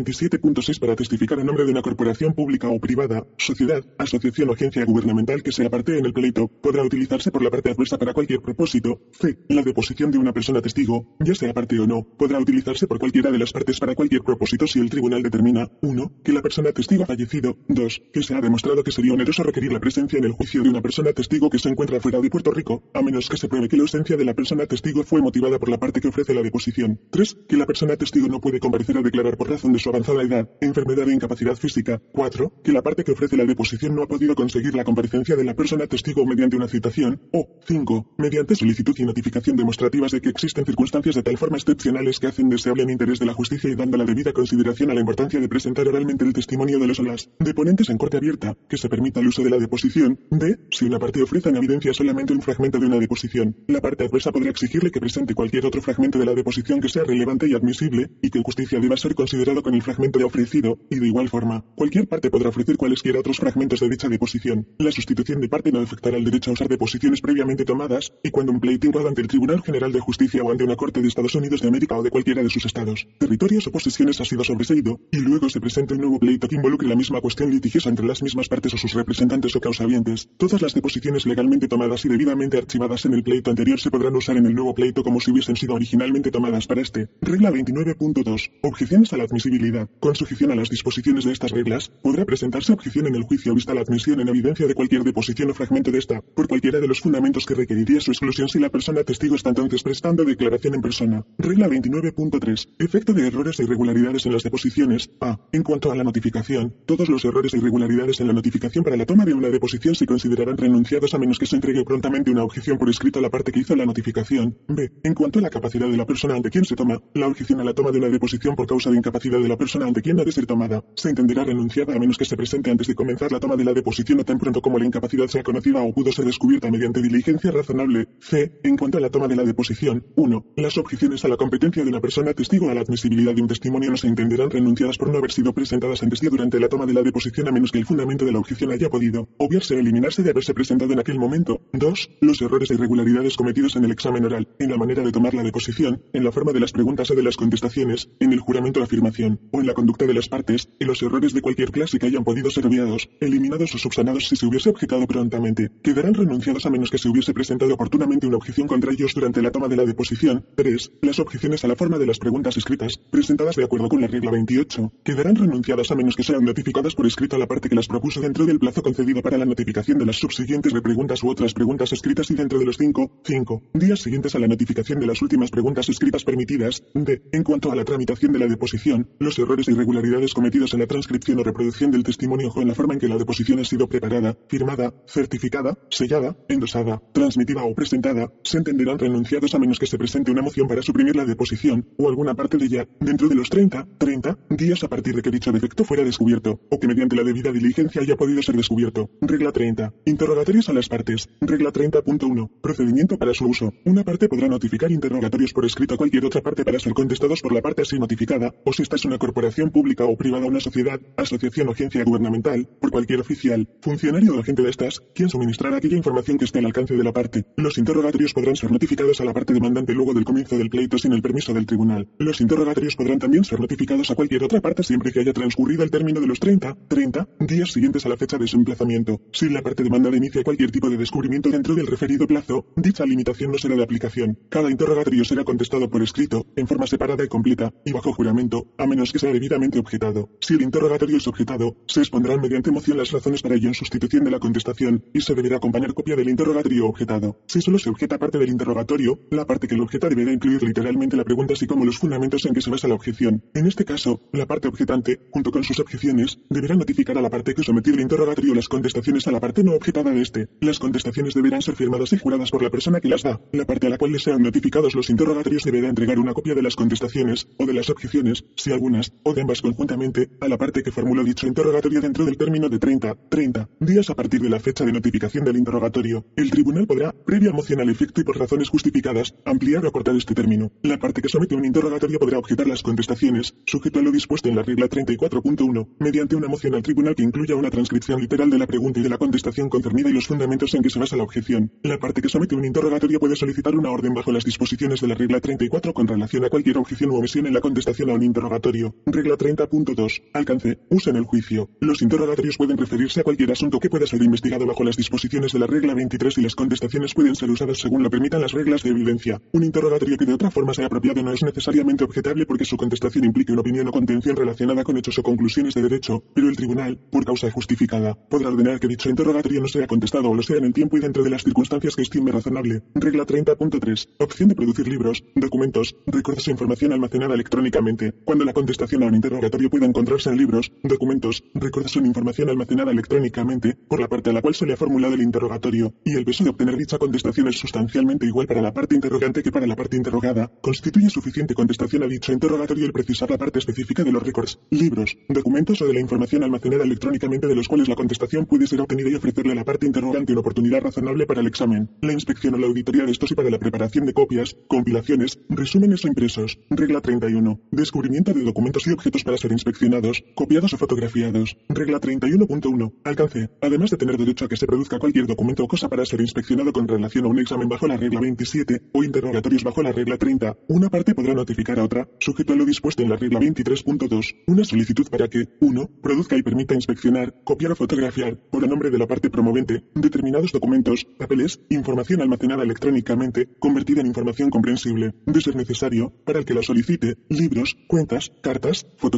[0.60, 4.84] 27.6 para testificar en nombre de una corporación pública o privada, sociedad, asociación o agencia
[4.84, 8.40] gubernamental que sea parte en el pleito, podrá utilizarse por la parte adversa para cualquier
[8.40, 9.00] propósito.
[9.12, 9.38] C.
[9.48, 13.30] La deposición de una persona testigo, ya sea parte o no, podrá utilizarse por cualquiera
[13.30, 16.12] de las partes para cualquier propósito si el tribunal determina 1.
[16.22, 18.02] que la persona testigo ha fallecido, 2.
[18.12, 20.82] que se ha demostrado que sería oneroso requerir la presencia en el juicio de una
[20.82, 23.76] persona testigo que se encuentra fuera de Puerto Rico, a menos que se pruebe que
[23.76, 27.00] la ausencia de la persona testigo fue motivada por la parte que ofrece la deposición.
[27.10, 27.38] 3.
[27.48, 30.49] que la persona testigo no puede comparecer a declarar por razón de su avanzada edad,
[30.60, 32.01] enfermedad e incapacidad física.
[32.12, 32.52] 4.
[32.64, 35.55] que la parte que ofrece la deposición no ha podido conseguir la comparecencia de la
[35.55, 38.14] persona testigo mediante una citación, o 5.
[38.18, 42.48] mediante solicitud y notificación demostrativas de que existen circunstancias de tal forma excepcionales que hacen
[42.48, 45.48] deseable en interés de la justicia y dando la debida consideración a la importancia de
[45.48, 49.20] presentar oralmente el testimonio de los o las deponentes en corte abierta, que se permita
[49.20, 50.18] el uso de la deposición.
[50.31, 50.59] D.
[50.70, 54.32] Si una parte ofrece en evidencia solamente un fragmento de una deposición, la parte adversa
[54.32, 58.10] podrá exigirle que presente cualquier otro fragmento de la deposición que sea relevante y admisible,
[58.22, 61.28] y que en justicia deba ser considerado con el fragmento de ofrecido, y de igual
[61.28, 64.66] forma, cualquier parte podrá ofrecer cualesquiera otros fragmentos de dicha deposición.
[64.78, 68.52] La sustitución de parte no afectará el derecho a usar deposiciones previamente tomadas, y cuando
[68.52, 71.61] un pleito ante el Tribunal General de Justicia o ante una Corte de Estados Unidos
[71.61, 75.19] de América o de cualquiera de sus estados, territorios o posesiones ha sido sobreseído, y
[75.19, 78.48] luego se presenta un nuevo pleito que involucre la misma cuestión litigiosa entre las mismas
[78.48, 80.28] partes o sus representantes o causavientes.
[80.36, 84.36] Todas las deposiciones legalmente tomadas y debidamente archivadas en el pleito anterior se podrán usar
[84.36, 87.09] en el nuevo pleito como si hubiesen sido originalmente tomadas para este.
[87.20, 88.51] Regla 29.2.
[88.62, 89.89] Objeciones a la admisibilidad.
[90.20, 93.72] Sujeción a las disposiciones disposiciones de estas reglas, podrá presentarse objeción en el juicio vista
[93.72, 97.01] la admisión en evidencia de cualquier deposición o fragmento de esta, por cualquiera de los
[97.01, 101.24] fundamentos que requeriría su exclusión si la persona testigo está entonces prestando declaración en persona.
[101.38, 102.70] Regla 29.3.
[102.78, 105.10] Efecto de errores e irregularidades en las deposiciones.
[105.20, 105.38] A.
[105.52, 109.06] En cuanto a la notificación, todos los errores e irregularidades en la notificación para la
[109.06, 112.78] toma de una deposición se considerarán renunciados a menos que se entregue prontamente una objeción
[112.78, 114.59] por escrito a la parte que hizo la notificación.
[114.66, 114.90] B.
[115.05, 117.64] En cuanto a la capacidad de la persona ante quien se toma, la objeción a
[117.64, 120.24] la toma de una deposición por causa de incapacidad de la persona ante quien ha
[120.24, 123.38] de ser tomada, se entenderá renunciada a menos que se presente antes de comenzar la
[123.38, 126.24] toma de la deposición o tan pronto como la incapacidad sea conocida o pudo ser
[126.24, 128.08] descubierta mediante diligencia razonable.
[128.20, 128.58] C.
[128.62, 130.46] En cuanto a la toma de la deposición, 1.
[130.56, 133.90] Las objeciones a la competencia de una persona testigo a la admisibilidad de un testimonio
[133.90, 136.94] no se entenderán renunciadas por no haber sido presentadas antes de durante la toma de
[136.94, 140.22] la deposición a menos que el fundamento de la objeción haya podido obviarse o eliminarse
[140.22, 141.60] de haberse presentado en aquel momento.
[141.72, 142.10] 2.
[142.20, 145.42] Los errores e irregularidades cometidos en el examen oral, en la manera de tomar la
[145.42, 148.84] deposición, en la forma de las preguntas o de las contestaciones, en el juramento de
[148.84, 152.06] afirmación, o en la conducta de las partes, y los errores de cualquier clase que
[152.06, 156.70] hayan podido ser obviados, eliminados o subsanados si se hubiese objetado prontamente, quedarán renunciados a
[156.70, 159.85] menos que se hubiese presentado oportunamente una objeción contra ellos durante la toma de la
[159.85, 160.44] deposición.
[160.55, 160.93] 3.
[161.02, 164.31] Las objeciones a la forma de las preguntas escritas, presentadas de acuerdo con la regla
[164.31, 167.89] 28, quedarán renunciadas a menos que sean notificadas por escrito a la parte que las
[167.89, 171.93] propuso dentro del plazo concedido para la notificación de las subsiguientes repreguntas u otras preguntas
[171.93, 175.51] escritas y dentro de los 5, 5 días siguientes a la notificación de las últimas
[175.51, 176.82] preguntas escritas permitidas.
[176.94, 177.22] D.
[177.32, 180.86] En cuanto a la tramitación de la deposición, los errores e irregularidades cometidos en la
[180.86, 183.88] transcripción o reproducción del testimonio o en la forma en que la deposición ha sido
[183.88, 189.98] preparada, firmada, certificada, sellada, endosada, transmitida o presentada, se entenderán renunciados a menos que se
[189.98, 193.50] presente una moción para suprimir la deposición o alguna parte de ella dentro de los
[193.50, 197.24] 30, 30 días a partir de que dicho defecto fuera descubierto o que mediante la
[197.24, 199.10] debida diligencia haya podido ser descubierto.
[199.20, 199.92] Regla 30.
[200.06, 201.28] Interrogatorios a las partes.
[201.40, 202.50] Regla 30.1.
[202.60, 203.72] Procedimiento para su uso.
[203.84, 207.52] Una parte podrá notificar interrogatorios por escrito a cualquier otra parte para ser contestados por
[207.52, 211.01] la parte así notificada, o si esta es una corporación pública o privada, una sociedad,
[211.16, 215.97] asociación o agencia gubernamental, por cualquier oficial, funcionario o agente de estas, quien suministrará aquella
[215.97, 217.47] información que esté al alcance de la parte.
[217.57, 221.15] Los interrogatorios podrán ser notificados a la parte demandante luego del comienzo del pleito sin
[221.15, 222.09] el permiso del tribunal.
[222.19, 225.90] Los interrogatorios podrán también ser notificados a cualquier otra parte siempre que haya transcurrido el
[225.90, 229.23] término de los 30, 30 días siguientes a la fecha de su emplazamiento.
[229.32, 233.51] Si la parte demandada inicia cualquier tipo de descubrimiento dentro del referido plazo, dicha limitación
[233.51, 234.39] no será de aplicación.
[234.51, 238.86] Cada interrogatorio será contestado por escrito, en forma separada y completa, y bajo juramento, a
[238.86, 240.30] menos que sea debidamente objetado.
[240.40, 244.24] Si el interrogatorio es objetado, se expondrán mediante moción las razones para ello en sustitución
[244.24, 247.38] de la contestación, y se deberá acompañar copia del interrogatorio objetado.
[247.47, 251.16] Si solo se objeta parte del interrogatorio, la parte que lo objeta deberá incluir literalmente
[251.16, 253.42] la pregunta así como los fundamentos en que se basa la objeción.
[253.55, 257.55] En este caso, la parte objetante, junto con sus objeciones, deberá notificar a la parte
[257.55, 260.48] que sometió el interrogatorio las contestaciones a la parte no objetada de este.
[260.60, 263.40] Las contestaciones deberán ser firmadas y juradas por la persona que las da.
[263.52, 266.62] La parte a la cual le sean notificados los interrogatorios deberá entregar una copia de
[266.62, 270.82] las contestaciones, o de las objeciones, si algunas, o de ambas conjuntamente, a la parte
[270.82, 274.60] que formuló dicho interrogatorio dentro del término de 30, 30 días a partir de la
[274.60, 276.24] fecha de notificación del interrogatorio.
[276.36, 280.34] El tribunal podrá, previa moción al efecto y por razones justificadas, ampliar o acortar este
[280.34, 280.72] término.
[280.82, 284.56] La parte que somete un interrogatorio podrá objetar las contestaciones, sujeto a lo dispuesto en
[284.56, 288.66] la regla 34.1, mediante una moción al tribunal que incluya una transcripción literal de la
[288.66, 291.72] pregunta y de la contestación concernida y los fundamentos en que se basa la objeción.
[291.82, 295.14] La parte que somete un interrogatorio puede solicitar una orden bajo las disposiciones de la
[295.14, 298.94] regla 34 con relación a cualquier objeción u omisión en la contestación a un interrogatorio.
[299.06, 300.22] Regla 30.2.
[300.34, 300.78] Alcance.
[300.90, 301.70] Uso en el juicio.
[301.80, 305.58] Los interrogatorios pueden referirse a cualquier asunto que pueda ser investigado bajo las disposiciones de
[305.58, 308.90] la regla 23 y las contestaciones pueden ser usadas según lo permitan las reglas de
[308.90, 309.40] evidencia.
[309.52, 313.24] Un interrogatorio que de otra forma sea apropiado no es necesariamente objetable porque su contestación
[313.24, 316.98] implique una opinión o contención relacionada con hechos o conclusiones de derecho, pero el tribunal,
[317.10, 320.64] por causa justificada, podrá ordenar que dicho interrogatorio no sea contestado o lo sea en
[320.64, 322.82] el tiempo y dentro de las circunstancias que estime razonable.
[322.94, 324.08] Regla 30.3.
[324.18, 328.12] Opción de producir libros, documentos, recuerdos e información almacenada electrónicamente.
[328.24, 329.30] Cuando la contestación a un interrogatorio
[329.70, 334.43] pueda encontrarse en libros, documentos, recuerdos o información almacenada electrónicamente, por la parte a la
[334.43, 337.59] cual se le ha formulado el interrogatorio, y el peso de obtener dicha contestación es
[337.59, 342.07] sustancialmente igual para la parte interrogante que para la parte interrogada, constituye suficiente contestación a
[342.07, 346.01] dicho interrogatorio el precisar la parte específica de los récords, libros, documentos o de la
[346.01, 349.65] información almacenada electrónicamente de los cuales la contestación puede ser obtenida y ofrecerle a la
[349.65, 353.31] parte interrogante una oportunidad razonable para el examen, la inspección o la auditoría de estos
[353.31, 356.59] y para la preparación de copias, compilaciones, resúmenes o impresos.
[356.70, 357.61] Regla 31.
[357.70, 361.56] Descubrimiento de documentos y objetos para ser inspeccionados, copiados o fotografiados.
[361.68, 362.92] Regla 31.1.
[363.05, 363.51] Alcance.
[363.60, 366.72] Además de tener derecho a que se produzca cualquier documento o cosa para ser inspeccionado
[366.72, 370.56] con relación a un examen bajo la regla 27 o interrogatorios bajo la regla 30,
[370.68, 374.64] una parte podrá notificar a otra, sujeto a lo dispuesto en la regla 23.2, una
[374.64, 375.90] solicitud para que 1.
[376.02, 380.52] Produzca y permita inspeccionar, copiar o fotografiar, por el nombre de la parte promovente, determinados
[380.52, 386.55] documentos, papeles, información almacenada electrónicamente, convertida en información comprensible, de ser necesario, para el que
[386.55, 389.09] la solicite, libros, cuentas, cartas, fotografías,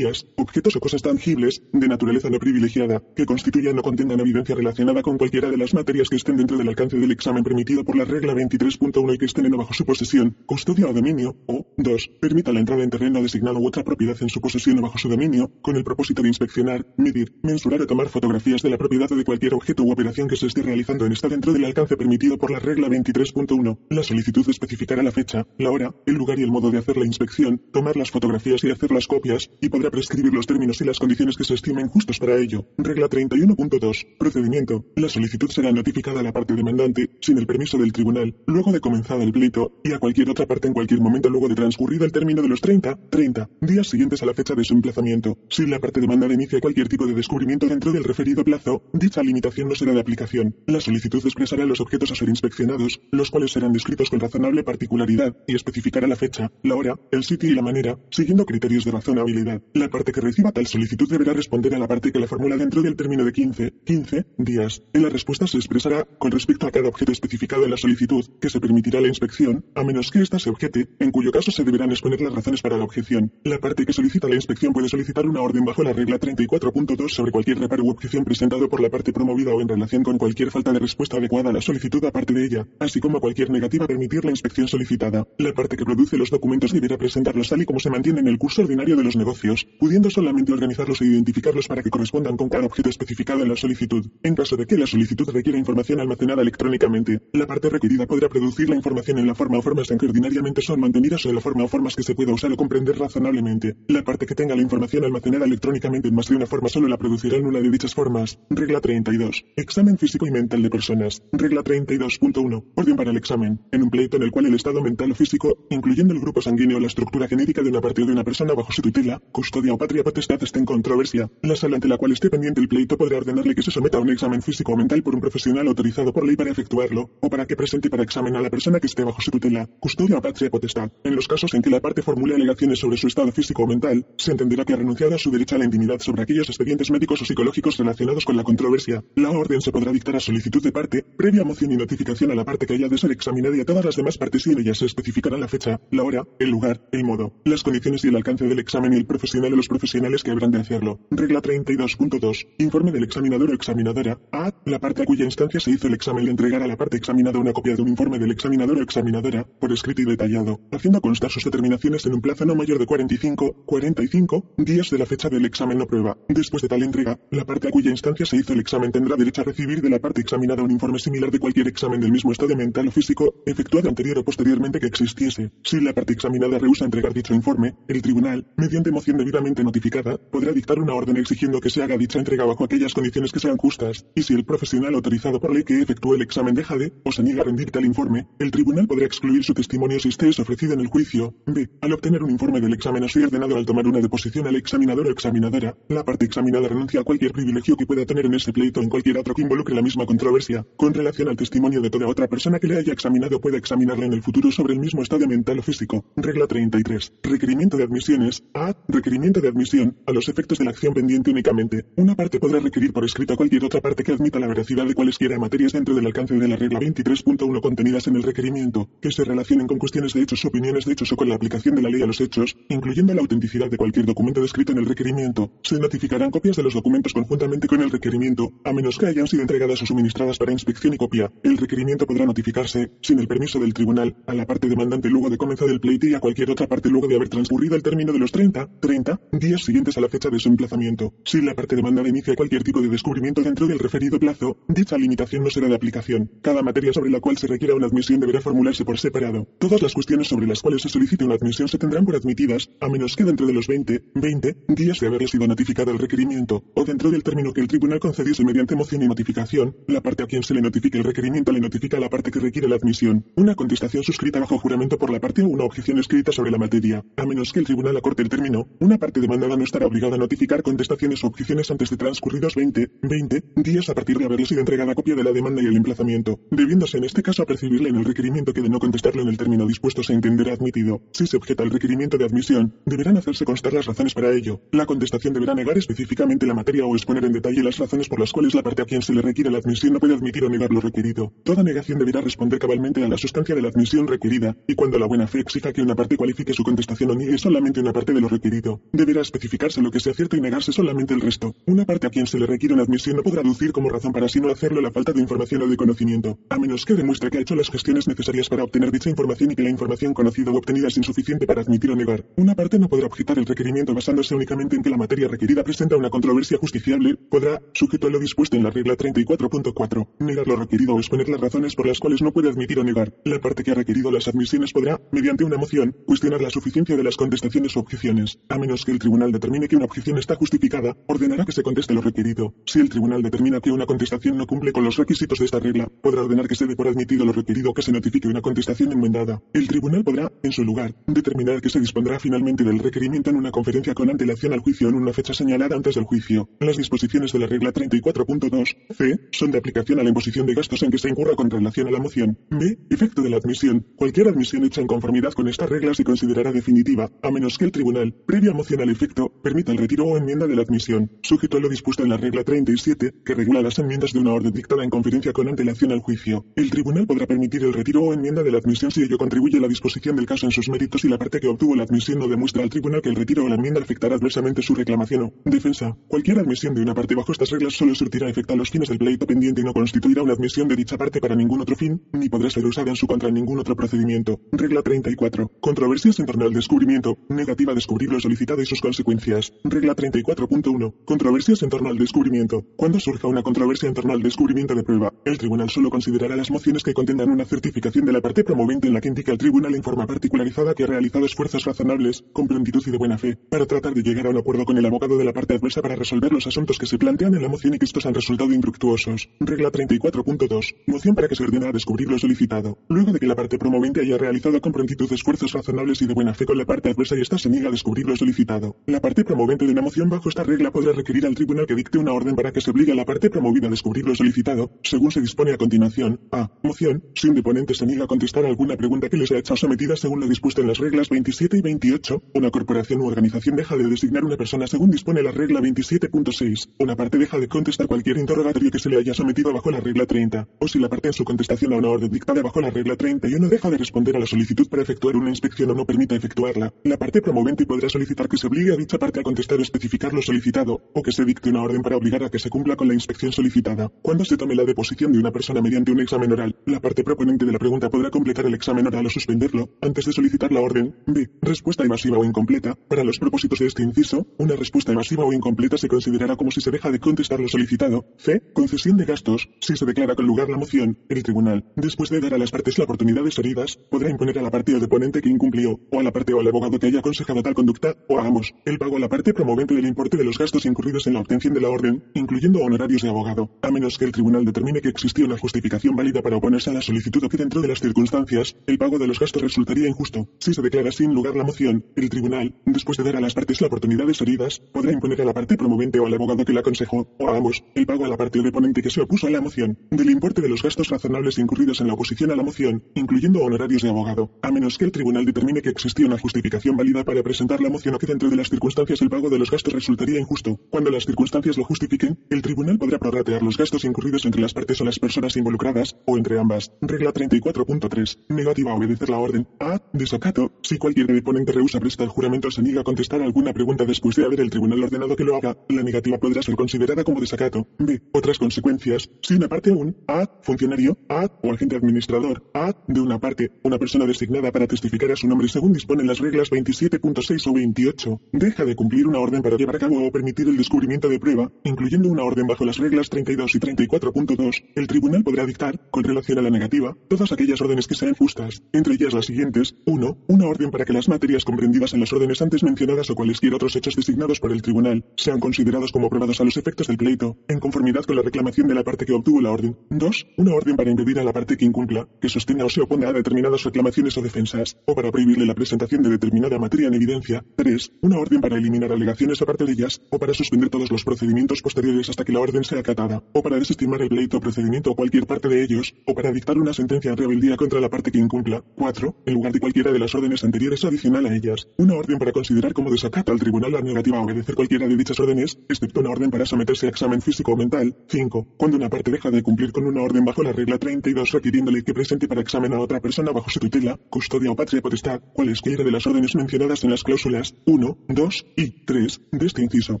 [0.36, 5.18] objetos o cosas tangibles, de naturaleza no privilegiada, que constituyan o contengan evidencia relacionada con
[5.18, 8.34] cualquiera de las materias que estén dentro del alcance del examen permitido por la regla
[8.34, 12.10] 23.1 y que estén en o bajo su posesión, custodia o dominio, o 2.
[12.20, 15.08] Permita la entrada en terreno designado u otra propiedad en su posesión o bajo su
[15.08, 19.16] dominio, con el propósito de inspeccionar, medir, mensurar o tomar fotografías de la propiedad o
[19.16, 22.38] de cualquier objeto u operación que se esté realizando en esta dentro del alcance permitido
[22.38, 23.78] por la regla 23.1.
[23.90, 27.06] La solicitud especificará la fecha, la hora, el lugar y el modo de hacer la
[27.06, 30.98] inspección, tomar las fotografías y hacer las copias, y podrá prescribir los términos y las
[30.98, 32.66] condiciones que se estimen justos para ello.
[32.78, 34.06] Regla 31.2.
[34.18, 34.84] Procedimiento.
[34.96, 38.80] La solicitud será notificada a la parte demandante, sin el permiso del tribunal, luego de
[38.80, 42.12] comenzado el pleito, y a cualquier otra parte en cualquier momento luego de transcurrido el
[42.12, 45.38] término de los 30, 30 días siguientes a la fecha de su emplazamiento.
[45.48, 49.68] Si la parte demandada inicia cualquier tipo de descubrimiento dentro del referido plazo, dicha limitación
[49.68, 50.54] no será de aplicación.
[50.66, 55.36] La solicitud expresará los objetos a ser inspeccionados, los cuales serán descritos con razonable particularidad,
[55.46, 59.47] y especificará la fecha, la hora, el sitio y la manera, siguiendo criterios de razonabilidad.
[59.74, 62.82] La parte que reciba tal solicitud deberá responder a la parte que la formula dentro
[62.82, 64.82] del término de 15, 15 días.
[64.92, 68.50] En la respuesta se expresará con respecto a cada objeto especificado en la solicitud, que
[68.50, 71.90] se permitirá la inspección, a menos que ésta se objete, en cuyo caso se deberán
[71.90, 73.32] exponer las razones para la objeción.
[73.44, 77.32] La parte que solicita la inspección puede solicitar una orden bajo la regla 34.2 sobre
[77.32, 80.72] cualquier reparo u objeción presentado por la parte promovida o en relación con cualquier falta
[80.72, 84.24] de respuesta adecuada a la solicitud aparte de ella, así como cualquier negativa a permitir
[84.24, 85.26] la inspección solicitada.
[85.38, 88.38] La parte que produce los documentos deberá presentarlos tal y como se mantiene en el
[88.38, 89.37] curso ordinario de los negocios,
[89.78, 94.06] pudiendo solamente organizarlos e identificarlos para que correspondan con cada objeto especificado en la solicitud.
[94.22, 98.68] En caso de que la solicitud requiera información almacenada electrónicamente, la parte requerida podrá producir
[98.68, 101.40] la información en la forma o formas en que ordinariamente son mantenidas o en la
[101.40, 103.76] forma o formas que se pueda usar o comprender razonablemente.
[103.88, 106.96] La parte que tenga la información almacenada electrónicamente en más de una forma solo la
[106.96, 108.38] producirá en una de dichas formas.
[108.50, 109.44] Regla 32.
[109.56, 111.22] Examen físico y mental de personas.
[111.32, 112.64] Regla 32.1.
[112.74, 113.60] Orden para el examen.
[113.72, 116.78] En un pleito en el cual el estado mental o físico, incluyendo el grupo sanguíneo
[116.78, 119.74] o la estructura genética de una parte o de una persona bajo su tutela, custodia
[119.74, 122.96] o patria potestad esté en controversia, la sala ante la cual esté pendiente el pleito
[122.96, 126.12] podrá ordenarle que se someta a un examen físico o mental por un profesional autorizado
[126.12, 129.04] por ley para efectuarlo, o para que presente para examen a la persona que esté
[129.04, 130.90] bajo su tutela, custodia o patria potestad.
[131.04, 134.06] En los casos en que la parte formule alegaciones sobre su estado físico o mental,
[134.16, 137.22] se entenderá que ha renunciado a su derecho a la intimidad sobre aquellos expedientes médicos
[137.22, 139.04] o psicológicos relacionados con la controversia.
[139.16, 142.44] La orden se podrá dictar a solicitud de parte, previa moción y notificación a la
[142.44, 144.78] parte que haya de ser examinada y a todas las demás partes y en ellas
[144.78, 148.46] se especificará la fecha, la hora, el lugar, el modo, las condiciones y el alcance
[148.46, 151.00] del examen y el profesional o los profesionales que habrán de hacerlo.
[151.10, 152.46] Regla 32.2.
[152.58, 154.20] Informe del examinador o examinadora.
[154.30, 154.52] A.
[154.64, 157.38] La parte a cuya instancia se hizo el examen le entregará a la parte examinada
[157.40, 161.32] una copia de un informe del examinador o examinadora, por escrito y detallado, haciendo constar
[161.32, 165.44] sus determinaciones en un plazo no mayor de 45, 45 días de la fecha del
[165.44, 166.16] examen o prueba.
[166.28, 169.40] Después de tal entrega, la parte a cuya instancia se hizo el examen tendrá derecho
[169.40, 172.54] a recibir de la parte examinada un informe similar de cualquier examen del mismo estado
[172.54, 175.50] mental o físico efectuado anterior o posteriormente que existiese.
[175.64, 180.78] Si la parte examinada rehúsa entregar dicho informe, el tribunal, mediante debidamente notificada, podrá dictar
[180.78, 184.22] una orden exigiendo que se haga dicha entrega bajo aquellas condiciones que sean justas, y
[184.22, 187.42] si el profesional autorizado por ley que efectúe el examen deja de, o se niega
[187.42, 190.80] a rendir tal informe, el tribunal podrá excluir su testimonio si este es ofrecido en
[190.80, 191.34] el juicio.
[191.46, 191.68] B.
[191.80, 195.10] Al obtener un informe del examen ser ordenado al tomar una deposición al examinador o
[195.10, 198.82] examinadora, la parte examinada renuncia a cualquier privilegio que pueda tener en ese pleito o
[198.82, 202.28] en cualquier otro que involucre la misma controversia, con relación al testimonio de toda otra
[202.28, 205.58] persona que le haya examinado pueda examinarle en el futuro sobre el mismo estado mental
[205.58, 206.04] o físico.
[206.16, 207.12] Regla 33.
[207.22, 208.42] Requerimiento de admisiones.
[208.54, 208.74] A.
[208.90, 209.98] Requerimiento de admisión.
[210.06, 211.84] A los efectos de la acción pendiente únicamente.
[211.96, 214.94] Una parte podrá requerir por escrito a cualquier otra parte que admita la veracidad de
[214.94, 219.24] cualesquiera materias dentro del alcance de la regla 23.1 contenidas en el requerimiento, que se
[219.24, 222.00] relacionen con cuestiones de hechos opiniones de hechos o con la aplicación de la ley
[222.00, 225.52] a los hechos, incluyendo la autenticidad de cualquier documento descrito en el requerimiento.
[225.62, 229.42] Se notificarán copias de los documentos conjuntamente con el requerimiento, a menos que hayan sido
[229.42, 231.30] entregadas o suministradas para inspección y copia.
[231.42, 235.36] El requerimiento podrá notificarse, sin el permiso del tribunal, a la parte demandante luego de
[235.36, 238.18] comenzar el pleito y a cualquier otra parte luego de haber transcurrido el término de
[238.18, 241.14] los 30, 30 días siguientes a la fecha de su emplazamiento.
[241.24, 245.42] Si la parte demandada inicia cualquier tipo de descubrimiento dentro del referido plazo, dicha limitación
[245.42, 246.30] no será de aplicación.
[246.42, 249.48] Cada materia sobre la cual se requiera una admisión deberá formularse por separado.
[249.58, 252.88] Todas las cuestiones sobre las cuales se solicite una admisión se tendrán por admitidas, a
[252.88, 256.84] menos que dentro de los 20, 20 días de haber sido notificado el requerimiento, o
[256.84, 260.42] dentro del término que el tribunal concediese mediante moción y notificación, la parte a quien
[260.42, 263.24] se le notifique el requerimiento le notifica a la parte que requiere la admisión.
[263.36, 267.04] Una contestación suscrita bajo juramento por la parte o una objeción escrita sobre la materia.
[267.16, 270.18] A menos que el tribunal acorte el término, una parte demandada no estará obligada a
[270.18, 274.60] notificar contestaciones o objeciones antes de transcurridos 20, 20 días a partir de haberle sido
[274.60, 277.96] entregada copia de la demanda y el emplazamiento, debiéndose en este caso a percibirle en
[277.96, 281.02] el requerimiento que de no contestarlo en el término dispuesto se entenderá admitido.
[281.12, 284.60] Si se objeta el requerimiento de admisión, deberán hacerse constar las razones para ello.
[284.72, 288.32] La contestación deberá negar específicamente la materia o exponer en detalle las razones por las
[288.32, 290.70] cuales la parte a quien se le requiere la admisión no puede admitir o negar
[290.70, 291.32] lo requerido.
[291.44, 295.06] Toda negación deberá responder cabalmente a la sustancia de la admisión requerida, y cuando la
[295.06, 298.20] buena fe exija que una parte cualifique su contestación o niegue solamente una parte de
[298.20, 298.57] lo requerido,
[298.92, 301.54] deberá especificarse lo que sea cierto y negarse solamente el resto.
[301.66, 304.26] Una parte a quien se le requiere una admisión no podrá aducir como razón para
[304.26, 307.38] así no hacerlo la falta de información o de conocimiento, a menos que demuestre que
[307.38, 310.56] ha hecho las gestiones necesarias para obtener dicha información y que la información conocida o
[310.56, 312.24] obtenida es insuficiente para admitir o negar.
[312.36, 315.96] Una parte no podrá objetar el requerimiento basándose únicamente en que la materia requerida presenta
[315.96, 320.94] una controversia justiciable, podrá, sujeto a lo dispuesto en la regla 34.4, negar lo requerido
[320.94, 323.14] o exponer las razones por las cuales no puede admitir o negar.
[323.24, 327.02] La parte que ha requerido las admisiones podrá, mediante una moción, cuestionar la suficiencia de
[327.02, 328.38] las contestaciones o objeciones.
[328.50, 331.92] A menos que el tribunal determine que una objeción está justificada, ordenará que se conteste
[331.92, 332.54] lo requerido.
[332.64, 335.86] Si el tribunal determina que una contestación no cumple con los requisitos de esta regla,
[336.00, 339.42] podrá ordenar que se dé por admitido lo requerido que se notifique una contestación enmendada.
[339.52, 343.50] El tribunal podrá, en su lugar, determinar que se dispondrá finalmente del requerimiento en una
[343.50, 346.48] conferencia con antelación al juicio en una fecha señalada antes del juicio.
[346.60, 350.82] Las disposiciones de la regla 34.2 c son de aplicación a la imposición de gastos
[350.82, 352.38] en que se incurra con relación a la moción.
[352.50, 352.78] b.
[352.88, 353.86] Efecto de la admisión.
[353.94, 357.72] Cualquier admisión hecha en conformidad con estas reglas se considerará definitiva, a menos que el
[357.72, 361.68] tribunal, moción al efecto, permita el retiro o enmienda de la admisión, sujeto a lo
[361.68, 365.32] dispuesto en la regla 37, que regula las enmiendas de una orden dictada en conferencia
[365.32, 366.46] con antelación al juicio.
[366.54, 369.60] El tribunal podrá permitir el retiro o enmienda de la admisión si ello contribuye a
[369.60, 372.28] la disposición del caso en sus méritos y la parte que obtuvo la admisión no
[372.28, 375.96] demuestra al tribunal que el retiro o la enmienda afectará adversamente su reclamación o defensa.
[376.06, 378.98] Cualquier admisión de una parte bajo estas reglas solo surtirá efecto a los fines del
[378.98, 382.28] pleito pendiente y no constituirá una admisión de dicha parte para ningún otro fin, ni
[382.28, 384.40] podrá ser usada en su contra en ningún otro procedimiento.
[384.52, 385.50] Regla 34.
[385.60, 387.18] Controversias en torno al descubrimiento.
[387.28, 389.54] Negativa a descubrir lo solicitado y sus consecuencias.
[389.64, 390.92] Regla 34.1.
[391.06, 392.62] Controversias en torno al descubrimiento.
[392.76, 396.50] Cuando surja una controversia en torno al descubrimiento de prueba, el tribunal solo considerará las
[396.50, 399.74] mociones que contengan una certificación de la parte promovente en la que indica al tribunal
[399.74, 403.64] en forma particularizada que ha realizado esfuerzos razonables, con prontitud y de buena fe, para
[403.64, 406.30] tratar de llegar a un acuerdo con el abogado de la parte adversa para resolver
[406.30, 409.30] los asuntos que se plantean en la moción y que estos han resultado infructuosos.
[409.40, 410.74] Regla 34.2.
[410.86, 412.76] Moción para que se ordene a descubrir lo solicitado.
[412.90, 416.34] Luego de que la parte promovente haya realizado con prontitud esfuerzos razonables y de buena
[416.34, 418.76] fe con la parte adversa y ésta se niega a descubrir lo solicitado.
[418.86, 421.98] La parte promovente de una moción bajo esta regla podrá requerir al tribunal que dicte
[421.98, 425.10] una orden para que se obligue a la parte promovida a descubrir lo solicitado, según
[425.12, 426.20] se dispone a continuación.
[426.32, 426.50] A.
[426.62, 427.04] Moción.
[427.14, 430.20] Si un deponente se niega a contestar alguna pregunta que le sea hecha sometida según
[430.20, 434.24] lo dispuesto en las reglas 27 y 28, una corporación u organización deja de designar
[434.24, 436.70] una persona según dispone la regla 27.6.
[436.78, 440.06] Una parte deja de contestar cualquier interrogatorio que se le haya sometido bajo la regla
[440.06, 442.96] 30, o si la parte en su contestación a una orden dictada bajo la regla
[442.96, 446.72] 31 deja de responder a la solicitud para efectuar una inspección o no permita efectuarla,
[446.84, 450.12] la parte promovente podrá solicitar que se obligue a dicha parte a contestar o especificar
[450.12, 452.86] lo solicitado, o que se dicte una orden para obligar a que se cumpla con
[452.86, 453.90] la inspección solicitada.
[454.02, 457.44] Cuando se tome la deposición de una persona mediante un examen oral, la parte proponente
[457.44, 460.94] de la pregunta podrá completar el examen oral o suspenderlo antes de solicitar la orden.
[461.06, 461.28] B.
[461.42, 462.76] Respuesta evasiva o incompleta.
[462.88, 466.60] Para los propósitos de este inciso, una respuesta evasiva o incompleta se considerará como si
[466.60, 468.06] se deja de contestar lo solicitado.
[468.18, 468.40] C.
[468.52, 469.48] Concesión de gastos.
[469.60, 472.78] Si se declara con lugar la moción, el tribunal, después de dar a las partes
[472.78, 476.04] la oportunidad de salidas, podrá imponer a la parte o deponente que incumplió, o a
[476.04, 478.28] la parte o al abogado que haya aconsejado tal conducta, o a
[478.64, 481.54] el pago a la parte promovente del importe de los gastos incurridos en la obtención
[481.54, 485.24] de la orden, incluyendo honorarios de abogado, a menos que el tribunal determine que existía
[485.24, 488.78] una justificación válida para oponerse a la solicitud o que dentro de las circunstancias, el
[488.78, 490.28] pago de los gastos resultaría injusto.
[490.38, 493.60] Si se declara sin lugar la moción, el tribunal, después de dar a las partes
[493.60, 496.60] la oportunidad de salidas, podrá imponer a la parte promovente o al abogado que la
[496.60, 497.38] aconsejó, o a
[497.74, 500.42] el pago a la parte o deponente que se opuso a la moción, del importe
[500.42, 504.30] de los gastos razonables incurridos en la oposición a la moción, incluyendo honorarios de abogado,
[504.42, 507.77] a menos que el tribunal determine que existía una justificación válida para presentar la moción
[507.86, 510.58] o que dentro de las circunstancias el pago de los gastos resultaría injusto.
[510.70, 514.80] Cuando las circunstancias lo justifiquen, el tribunal podrá prorratear los gastos incurridos entre las partes
[514.80, 516.72] o las personas involucradas, o entre ambas.
[516.80, 518.26] Regla 34.3.
[518.28, 519.46] Negativa a obedecer la orden.
[519.60, 519.80] A.
[519.92, 520.52] Desacato.
[520.62, 524.24] Si cualquier deponente rehúsa prestar juramento o se niega a contestar alguna pregunta después de
[524.24, 527.68] haber el tribunal ordenado que lo haga, la negativa podrá ser considerada como desacato.
[527.78, 528.02] B.
[528.12, 529.08] Otras consecuencias.
[529.22, 530.28] Si una parte un A.
[530.42, 531.30] Funcionario A.
[531.42, 532.74] O agente administrador A.
[532.88, 536.50] De una parte, una persona designada para testificar a su nombre según disponen las reglas
[536.50, 540.56] 27.6 o 28, deja de cumplir una orden para llevar a cabo o permitir el
[540.56, 545.44] descubrimiento de prueba, incluyendo una orden bajo las reglas 32 y 34.2, el tribunal podrá
[545.44, 549.26] dictar, con relación a la negativa, todas aquellas órdenes que sean justas, entre ellas las
[549.26, 549.74] siguientes.
[549.84, 550.18] 1.
[550.28, 553.76] Una orden para que las materias comprendidas en las órdenes antes mencionadas o cualesquiera otros
[553.76, 557.60] hechos designados por el tribunal sean considerados como probados a los efectos del pleito, en
[557.60, 559.76] conformidad con la reclamación de la parte que obtuvo la orden.
[559.90, 560.26] 2.
[560.38, 563.12] Una orden para impedir a la parte que incumpla, que sostenga o se oponga a
[563.12, 567.44] determinadas reclamaciones o defensas, o para prohibirle la presentación de determinada materia en evidencia.
[567.58, 567.90] 3.
[568.02, 572.08] Una orden para eliminar alegaciones aparte de ellas, o para suspender todos los procedimientos posteriores
[572.08, 575.26] hasta que la orden sea acatada, o para desestimar el pleito o procedimiento o cualquier
[575.26, 578.62] parte de ellos, o para dictar una sentencia en rebeldía contra la parte que incumpla.
[578.76, 579.24] 4.
[579.26, 582.72] En lugar de cualquiera de las órdenes anteriores adicional a ellas, una orden para considerar
[582.74, 586.30] como desacato al tribunal la negativa a obedecer cualquiera de dichas órdenes, excepto una orden
[586.30, 587.96] para someterse a examen físico o mental.
[588.06, 588.54] 5.
[588.56, 591.92] Cuando una parte deja de cumplir con una orden bajo la regla 32 requiriéndole que
[591.92, 595.90] presente para examen a otra persona bajo su tutela, custodia o patria potestad, cualesquiera de
[595.90, 600.00] las órdenes mencionadas en las cláusulas 1, 2 y 3 de este inciso,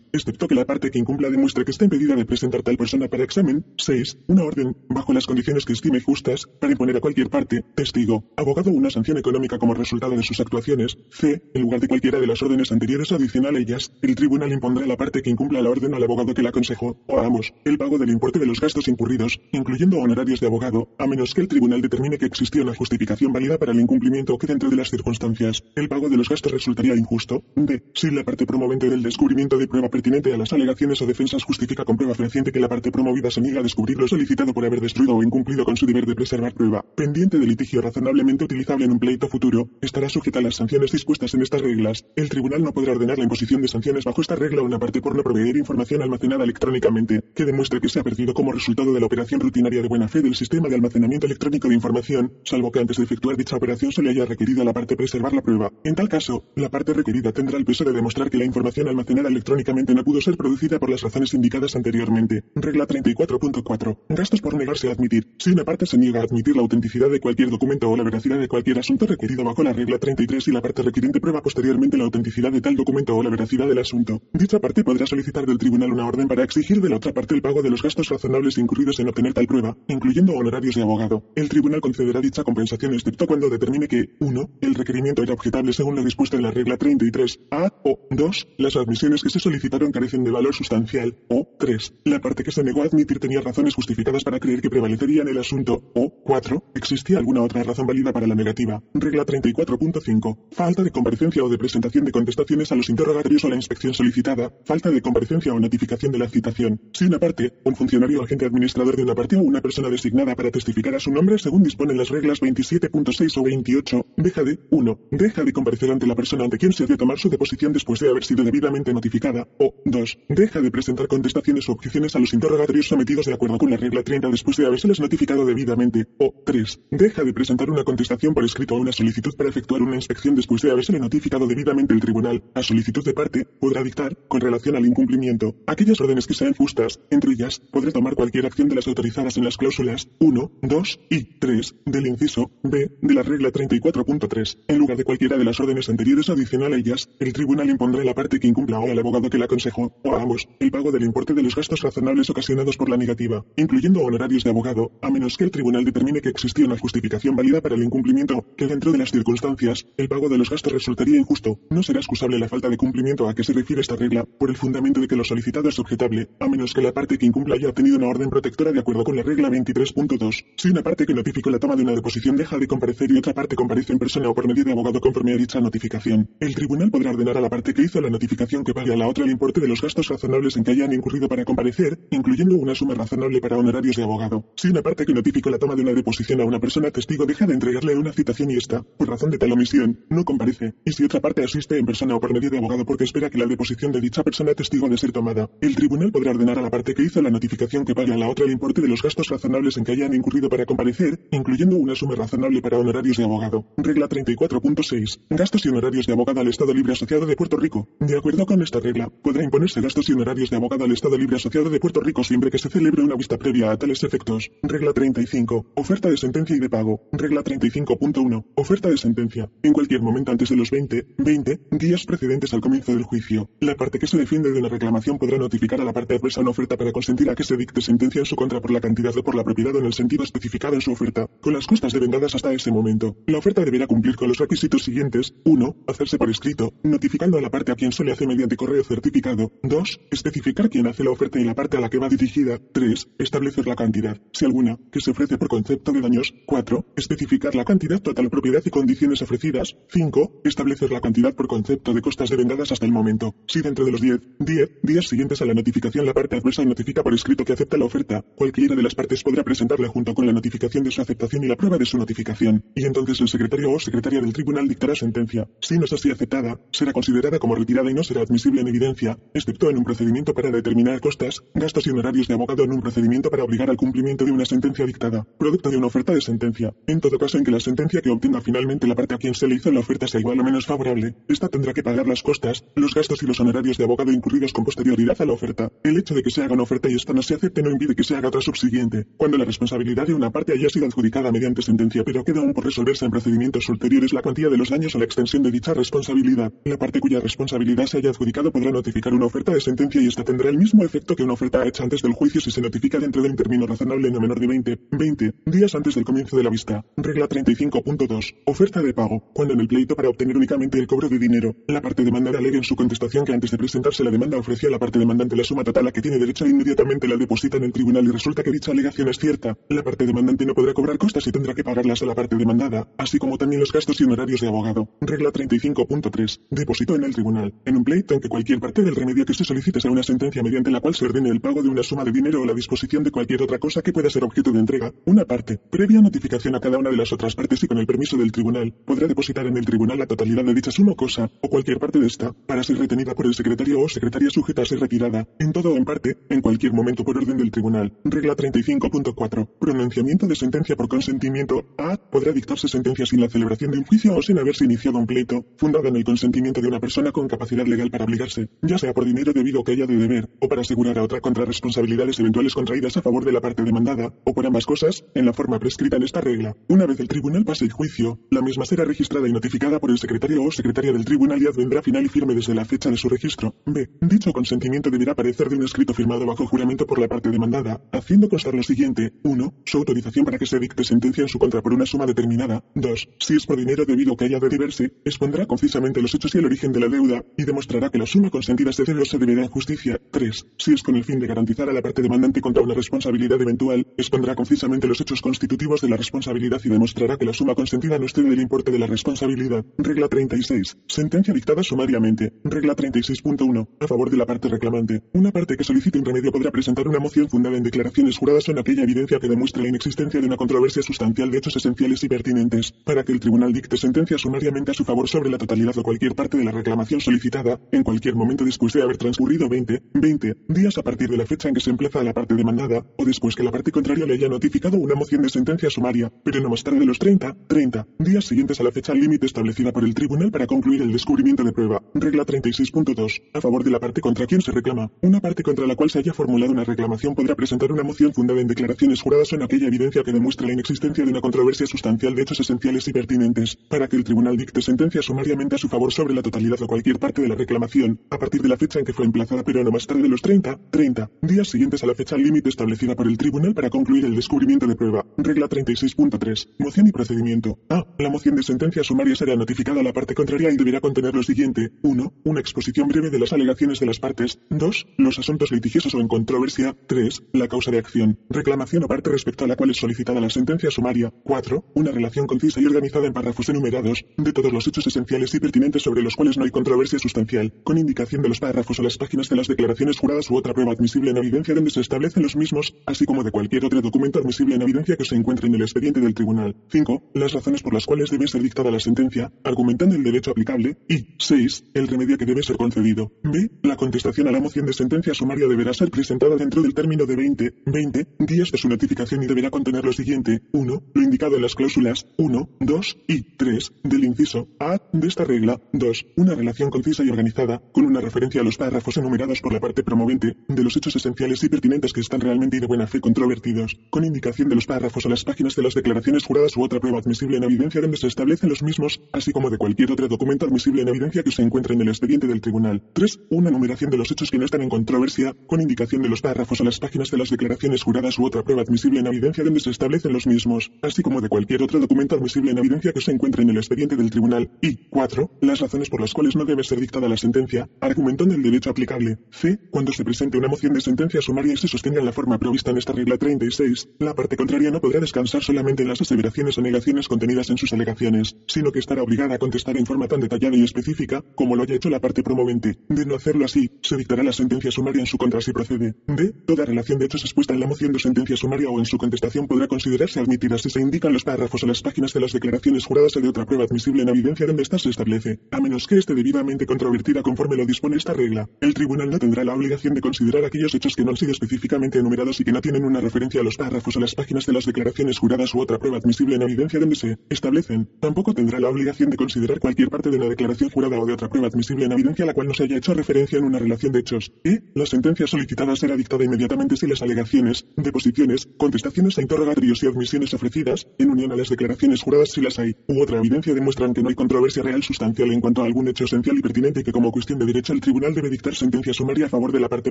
[0.12, 3.24] excepto que la parte que incumpla demuestre que está impedida de presentar tal persona para
[3.24, 3.64] examen.
[3.76, 4.18] 6.
[4.28, 8.70] Una orden, bajo las condiciones que estime justas, para imponer a cualquier parte, testigo, abogado
[8.70, 10.96] una sanción económica como resultado de sus actuaciones.
[11.10, 11.42] C.
[11.54, 14.96] En lugar de cualquiera de las órdenes anteriores adicional a ellas, el tribunal impondrá la
[14.96, 17.98] parte que incumpla la orden al abogado que la aconsejó, o a ambos, el pago
[17.98, 21.82] del importe de los gastos incurridos, incluyendo honorarios de abogado, a menos que el tribunal
[21.82, 25.62] determine que existía una justificación válida para el incumplimiento o que dentro de las circunstancias,
[25.76, 27.37] el pago de los gastos resultaría injusto.
[27.54, 27.82] D.
[27.94, 31.84] Si la parte promovente del descubrimiento de prueba pertinente a las alegaciones o defensas justifica
[31.84, 34.80] con prueba fehaciente que la parte promovida se niega a descubrir lo solicitado por haber
[34.80, 38.92] destruido o incumplido con su deber de preservar prueba, pendiente de litigio razonablemente utilizable en
[38.92, 42.06] un pleito futuro, estará sujeta a las sanciones dispuestas en estas reglas.
[42.16, 45.00] El tribunal no podrá ordenar la imposición de sanciones bajo esta regla a una parte
[45.00, 49.00] por no proveer información almacenada electrónicamente que demuestre que se ha perdido como resultado de
[49.00, 52.80] la operación rutinaria de buena fe del sistema de almacenamiento electrónico de información, salvo que
[52.80, 55.72] antes de efectuar dicha operación se le haya requerido a la parte preservar la prueba.
[55.84, 59.28] En tal caso, la parte requerida tendrá el peso de demostrar que la información almacenada
[59.28, 62.44] electrónicamente no pudo ser producida por las razones indicadas anteriormente.
[62.54, 63.98] Regla 34.4.
[64.08, 65.28] Gastos por negarse a admitir.
[65.38, 68.38] Si una parte se niega a admitir la autenticidad de cualquier documento o la veracidad
[68.38, 72.04] de cualquier asunto requerido bajo la regla 33 y la parte requiriente prueba posteriormente la
[72.04, 75.92] autenticidad de tal documento o la veracidad del asunto, dicha parte podrá solicitar del tribunal
[75.92, 78.98] una orden para exigir de la otra parte el pago de los gastos razonables incurridos
[79.00, 81.24] en obtener tal prueba, incluyendo honorarios de abogado.
[81.34, 84.50] El tribunal concederá dicha compensación excepto cuando determine que 1.
[84.60, 87.04] El requerimiento era objetable según lo dispuesto en la regla 30
[87.50, 87.72] a.
[87.84, 88.48] o 2.
[88.58, 91.94] Las admisiones que se solicitaron carecen de valor sustancial o 3.
[92.04, 95.28] La parte que se negó a admitir tenía razones justificadas para creer que prevalecería en
[95.28, 96.72] el asunto o 4.
[96.74, 98.82] Existía alguna otra razón válida para la negativa.
[98.94, 100.38] Regla 34.5.
[100.52, 104.52] Falta de comparecencia o de presentación de contestaciones a los interrogatorios o la inspección solicitada.
[104.64, 106.80] Falta de comparecencia o notificación de la citación.
[106.92, 110.34] Si una parte, un funcionario o agente administrador de una parte o una persona designada
[110.34, 114.98] para testificar a su nombre según disponen las reglas 27.6 o 28, deja de 1.
[115.10, 118.24] Deja de comparecer ante la persona ante quien se tomar su deposición después de haber
[118.24, 119.48] sido debidamente notificada.
[119.58, 120.18] O 2.
[120.28, 124.02] Deja de presentar contestaciones o objeciones a los interrogatorios sometidos de acuerdo con la regla
[124.02, 126.06] 30 después de habérseles notificado debidamente.
[126.18, 126.80] O 3.
[126.90, 130.60] Deja de presentar una contestación por escrito a una solicitud para efectuar una inspección después
[130.62, 132.42] de habérsele notificado debidamente el tribunal.
[132.54, 137.00] A solicitud de parte, podrá dictar, con relación al incumplimiento, aquellas órdenes que sean justas.
[137.10, 141.24] Entre ellas, podrá tomar cualquier acción de las autorizadas en las cláusulas 1, 2 y
[141.38, 144.58] 3 del inciso B de la regla 34.3.
[144.68, 146.78] En lugar de cualquiera de las órdenes anteriores adicional a
[147.18, 150.14] el tribunal impondrá a la parte que incumpla o al abogado que la aconsejó, o
[150.14, 154.00] a ambos, el pago del importe de los gastos razonables ocasionados por la negativa, incluyendo
[154.00, 157.74] honorarios de abogado, a menos que el tribunal determine que existía una justificación válida para
[157.74, 161.58] el incumplimiento, que dentro de las circunstancias, el pago de los gastos resultaría injusto.
[161.70, 164.56] No será excusable la falta de cumplimiento a que se refiere esta regla, por el
[164.56, 167.68] fundamento de que lo solicitado es objetable, a menos que la parte que incumpla haya
[167.68, 170.44] obtenido una orden protectora de acuerdo con la regla 23.2.
[170.56, 173.34] Si una parte que notificó la toma de una deposición deja de comparecer y otra
[173.34, 176.77] parte comparece en persona o por medio de abogado conforme a dicha notificación, el tribunal
[176.86, 179.30] podrá ordenar a la parte que hizo la notificación que pague a la otra el
[179.30, 183.40] importe de los gastos razonables en que hayan incurrido para comparecer, incluyendo una suma razonable
[183.40, 184.44] para honorarios de abogado.
[184.56, 187.46] Si una parte que notificó la toma de una deposición a una persona testigo deja
[187.46, 191.04] de entregarle una citación y esta, por razón de tal omisión, no comparece, y si
[191.04, 193.92] otra parte asiste en persona o por medio de abogado porque espera que la deposición
[193.92, 197.02] de dicha persona testigo de ser tomada, el tribunal podrá ordenar a la parte que
[197.02, 199.84] hizo la notificación que pague a la otra el importe de los gastos razonables en
[199.84, 203.66] que hayan incurrido para comparecer, incluyendo una suma razonable para honorarios de abogado.
[203.76, 205.20] Regla 34.6.
[205.30, 207.88] Gastos y honorarios de abogado al Estado Libre Asociado de Puerto Rico.
[208.00, 211.36] De acuerdo con esta regla, podrá imponerse gastos y honorarios de abogado al Estado Libre
[211.36, 214.50] Asociado de Puerto Rico siempre que se celebre una vista previa a tales efectos.
[214.62, 215.66] Regla 35.
[215.74, 217.02] Oferta de sentencia y de pago.
[217.12, 218.44] Regla 35.1.
[218.54, 219.50] Oferta de sentencia.
[219.62, 223.74] En cualquier momento antes de los 20, 20 días precedentes al comienzo del juicio, la
[223.74, 226.76] parte que se defiende de una reclamación podrá notificar a la parte adversa una oferta
[226.76, 229.34] para consentir a que se dicte sentencia en su contra por la cantidad o por
[229.34, 232.52] la propiedad o en el sentido especificado en su oferta, con las costas devengadas hasta
[232.52, 233.16] ese momento.
[233.26, 235.34] La oferta deberá cumplir con los requisitos siguientes.
[235.44, 235.76] 1.
[235.86, 239.52] Hacerse por escrito, notificando a la parte a quien se le hace mediante correo certificado.
[239.62, 240.00] 2.
[240.10, 242.58] Especificar quién hace la oferta y la parte a la que va dirigida.
[242.72, 243.08] 3.
[243.18, 246.34] Establecer la cantidad, si alguna, que se ofrece por concepto de daños.
[246.46, 246.86] 4.
[246.96, 249.76] Especificar la cantidad total propiedad y condiciones ofrecidas.
[249.90, 250.42] 5.
[250.44, 253.34] Establecer la cantidad por concepto de costas devengadas hasta el momento.
[253.46, 257.02] Si dentro de los 10, 10 días siguientes a la notificación la parte adversa notifica
[257.02, 260.32] por escrito que acepta la oferta, cualquiera de las partes podrá presentarla junto con la
[260.32, 263.80] notificación de su aceptación y la prueba de su notificación, y entonces el secretario o
[263.80, 265.48] secretaria del tribunal dictará sentencia.
[265.60, 269.18] Si no es así aceptada, será considerada como retirada y no será admisible en evidencia,
[269.34, 273.30] excepto en un procedimiento para determinar costas, gastos y honorarios de abogado en un procedimiento
[273.30, 276.72] para obligar al cumplimiento de una sentencia dictada, producto de una oferta de sentencia.
[276.86, 279.46] En todo caso en que la sentencia que obtenga finalmente la parte a quien se
[279.46, 282.64] le hizo la oferta sea igual o menos favorable, esta tendrá que pagar las costas,
[282.74, 285.70] los gastos y los honorarios de abogado incurridos con posterioridad a la oferta.
[285.82, 287.94] El hecho de que se haga una oferta y esta no se acepte no impide
[287.94, 289.06] que se haga otra subsiguiente.
[289.16, 292.64] Cuando la responsabilidad de una parte haya sido adjudicada mediante sentencia pero queda aún por
[292.64, 296.37] resolverse en procedimientos ulteriores la cuantía de los daños o la extensión de dicha responsabilidad,
[296.64, 300.24] la parte cuya responsabilidad se haya adjudicado podrá notificar una oferta de sentencia y esta
[300.24, 303.22] tendrá el mismo efecto que una oferta hecha antes del juicio si se notifica dentro
[303.22, 306.50] de un término razonable no menor de 20, 20 días antes del comienzo de la
[306.50, 306.84] vista.
[306.96, 308.36] Regla 35.2.
[308.46, 309.30] Oferta de pago.
[309.34, 312.58] Cuando en el pleito para obtener únicamente el cobro de dinero, la parte demandada alegue
[312.58, 315.44] en su contestación que antes de presentarse la demanda ofreció a la parte demandante la
[315.44, 318.42] suma total a que tiene derecho e inmediatamente la deposita en el tribunal y resulta
[318.42, 321.64] que dicha alegación es cierta, la parte demandante no podrá cobrar costas y tendrá que
[321.64, 324.88] pagarlas a la parte demandada, así como también los gastos y honorarios de abogado.
[325.00, 326.17] Regla 35.3.
[326.50, 327.54] Depósito en el tribunal.
[327.64, 330.70] En un pleito que cualquier parte del remedio que se solicite sea una sentencia mediante
[330.70, 333.12] la cual se ordene el pago de una suma de dinero o la disposición de
[333.12, 336.78] cualquier otra cosa que pueda ser objeto de entrega, una parte, previa notificación a cada
[336.78, 339.64] una de las otras partes y con el permiso del tribunal, podrá depositar en el
[339.64, 342.78] tribunal la totalidad de dicha suma o cosa, o cualquier parte de esta, para ser
[342.78, 346.16] retenida por el secretario o secretaria sujeta a ser retirada, en todo o en parte,
[346.28, 347.92] en cualquier momento por orden del tribunal.
[348.04, 349.48] Regla 35.4.
[349.60, 351.66] Pronunciamiento de sentencia por consentimiento.
[351.78, 351.96] A.
[351.96, 355.44] Podrá dictarse sentencia sin la celebración de un juicio o sin haberse iniciado un pleito,
[355.56, 359.04] fundado en el consentimiento de una persona con capacidad legal para obligarse, ya sea por
[359.04, 362.96] dinero debido que haya de deber, o para asegurar a otra contra responsabilidades eventuales contraídas
[362.96, 366.04] a favor de la parte demandada, o por ambas cosas, en la forma prescrita en
[366.04, 366.56] esta regla.
[366.66, 369.98] Una vez el tribunal pase el juicio, la misma será registrada y notificada por el
[369.98, 373.10] secretario o secretaria del tribunal y advendrá final y firme desde la fecha de su
[373.10, 373.54] registro.
[373.66, 373.90] B.
[374.00, 378.30] Dicho consentimiento deberá aparecer de un escrito firmado bajo juramento por la parte demandada, haciendo
[378.30, 379.12] constar lo siguiente.
[379.24, 379.54] 1.
[379.66, 382.64] Su autorización para que se dicte sentencia en su contra por una suma determinada.
[382.76, 383.08] 2.
[383.18, 386.46] Si es por dinero debido que haya de deberse, expondrá concisamente los hechos y el
[386.46, 389.42] origen de la deuda y demostrará que la suma consentida se debe o se deberá
[389.42, 390.00] en justicia.
[390.10, 390.46] 3.
[390.56, 393.86] Si es con el fin de garantizar a la parte demandante contra una responsabilidad eventual,
[393.96, 398.04] expondrá concisamente los hechos constitutivos de la responsabilidad y demostrará que la suma consentida no
[398.04, 399.64] excede del importe de la responsabilidad.
[399.78, 400.76] Regla 36.
[400.86, 402.32] Sentencia dictada sumariamente.
[402.44, 403.68] Regla 36.1.
[403.80, 405.02] A favor de la parte reclamante.
[405.12, 408.52] Una parte que solicite un remedio podrá presentar una moción fundada en declaraciones juradas o
[408.52, 412.08] en aquella evidencia que demuestre la inexistencia de una controversia sustancial de hechos esenciales y
[412.08, 415.82] pertinentes, para que el tribunal dicte sentencia sumariamente a su favor sobre la totalidad o
[415.88, 420.36] cualquier parte de la reclamación solicitada, en cualquier momento después de haber transcurrido 20, 20
[420.46, 423.06] días a partir de la fecha en que se emplaza a la parte demandada, o
[423.06, 426.50] después que la parte contraria le haya notificado una moción de sentencia sumaria, pero no
[426.50, 429.94] más tarde de los 30, 30 días siguientes a la fecha límite establecida por el
[429.94, 431.82] tribunal para concluir el descubrimiento de prueba.
[431.94, 433.22] Regla 36.2.
[433.32, 434.90] A favor de la parte contra quien se reclama.
[435.00, 438.42] Una parte contra la cual se haya formulado una reclamación podrá presentar una moción fundada
[438.42, 442.14] en declaraciones juradas o en aquella evidencia que demuestre la inexistencia de una controversia sustancial
[442.14, 445.77] de hechos esenciales y pertinentes, para que el tribunal dicte sentencia sumariamente a su favor
[445.90, 448.84] sobre la totalidad o cualquier parte de la reclamación, a partir de la fecha en
[448.84, 451.94] que fue emplazada pero no más tarde de los 30, 30 días siguientes a la
[451.94, 455.06] fecha límite establecida por el tribunal para concluir el descubrimiento de prueba.
[455.16, 456.48] Regla 36.3.
[456.58, 457.58] Moción y procedimiento.
[457.68, 457.86] A.
[457.98, 461.22] La moción de sentencia sumaria será notificada a la parte contraria y deberá contener lo
[461.22, 461.72] siguiente.
[461.82, 462.12] 1.
[462.24, 464.40] Una exposición breve de las alegaciones de las partes.
[464.50, 464.86] 2.
[464.98, 466.76] Los asuntos litigiosos o en controversia.
[466.88, 467.22] 3.
[467.32, 468.18] La causa de acción.
[468.28, 471.12] Reclamación o parte respecto a la cual es solicitada la sentencia sumaria.
[471.24, 471.64] 4.
[471.74, 475.67] Una relación concisa y organizada en párrafos enumerados de todos los hechos esenciales y pertinentes
[475.78, 479.28] sobre los cuales no hay controversia sustancial, con indicación de los párrafos o las páginas
[479.28, 482.74] de las declaraciones juradas u otra prueba admisible en evidencia donde se establecen los mismos,
[482.86, 486.00] así como de cualquier otro documento admisible en evidencia que se encuentre en el expediente
[486.00, 486.56] del tribunal.
[486.70, 487.10] 5.
[487.14, 490.78] Las razones por las cuales debe ser dictada la sentencia, argumentando el derecho aplicable.
[490.88, 491.64] Y 6.
[491.74, 493.12] El remedio que debe ser concedido.
[493.22, 493.50] B.
[493.62, 497.16] La contestación a la moción de sentencia sumaria deberá ser presentada dentro del término de
[497.16, 500.42] 20, 20 días de su notificación y deberá contener lo siguiente.
[500.52, 500.82] 1.
[500.94, 505.57] Lo indicado en las cláusulas 1, 2 y 3 del inciso A de esta regla.
[505.72, 506.06] 2.
[506.16, 509.82] Una relación concisa y organizada, con una referencia a los párrafos enumerados por la parte
[509.82, 513.78] promovente, de los hechos esenciales y pertinentes que están realmente y de buena fe controvertidos,
[513.90, 516.98] con indicación de los párrafos o las páginas de las declaraciones juradas u otra prueba
[516.98, 520.82] admisible en evidencia donde se establecen los mismos, así como de cualquier otro documento admisible
[520.82, 522.82] en evidencia que se encuentre en el expediente del tribunal.
[522.92, 523.20] 3.
[523.30, 526.60] Una numeración de los hechos que no están en controversia, con indicación de los párrafos
[526.60, 529.70] o las páginas de las declaraciones juradas u otra prueba admisible en evidencia donde se
[529.70, 533.42] establecen los mismos, así como de cualquier otro documento admisible en evidencia que se encuentre
[533.42, 534.50] en el expediente del tribunal.
[534.60, 535.30] Y 4.
[535.48, 539.16] Las razones por las cuales no debe ser dictada la sentencia, argumentando el derecho aplicable.
[539.30, 539.58] C.
[539.70, 542.70] Cuando se presente una moción de sentencia sumaria y se sostenga en la forma provista
[542.70, 546.60] en esta regla 36, la parte contraria no podrá descansar solamente en las aseveraciones o
[546.60, 550.54] negaciones contenidas en sus alegaciones, sino que estará obligada a contestar en forma tan detallada
[550.54, 552.76] y específica como lo haya hecho la parte promovente.
[552.90, 555.94] De no hacerlo así, se dictará la sentencia sumaria en su contra si procede.
[556.08, 556.34] D.
[556.46, 559.46] Toda relación de hechos expuesta en la moción de sentencia sumaria o en su contestación
[559.46, 563.16] podrá considerarse admitida si se indican los párrafos o las páginas de las declaraciones juradas
[563.16, 566.14] o de otra prueba admisible en evidencia donde ésta se establece, a menos que esté
[566.14, 568.48] debidamente controvertida conforme lo dispone esta regla.
[568.60, 571.98] El tribunal no tendrá la obligación de considerar aquellos hechos que no han sido específicamente
[571.98, 574.64] enumerados y que no tienen una referencia a los párrafos o las páginas de las
[574.66, 577.88] declaraciones juradas u otra prueba admisible en evidencia donde se establecen.
[578.00, 581.28] Tampoco tendrá la obligación de considerar cualquier parte de una declaración jurada o de otra
[581.28, 583.92] prueba admisible en evidencia a la cual no se haya hecho referencia en una relación
[583.92, 584.32] de hechos.
[584.44, 584.62] E.
[584.74, 590.34] La sentencia solicitada será dictada inmediatamente si las alegaciones, deposiciones, contestaciones a interrogatorios y admisiones
[590.34, 594.02] ofrecidas, en unión a las declaraciones juradas si las hay, u otra evidencia demuestran que
[594.02, 597.10] no hay controversia real sustancial en cuanto a algún hecho esencial y pertinente que como
[597.10, 599.90] cuestión de derecho el tribunal debe dictar sentencia sumaria a favor de la parte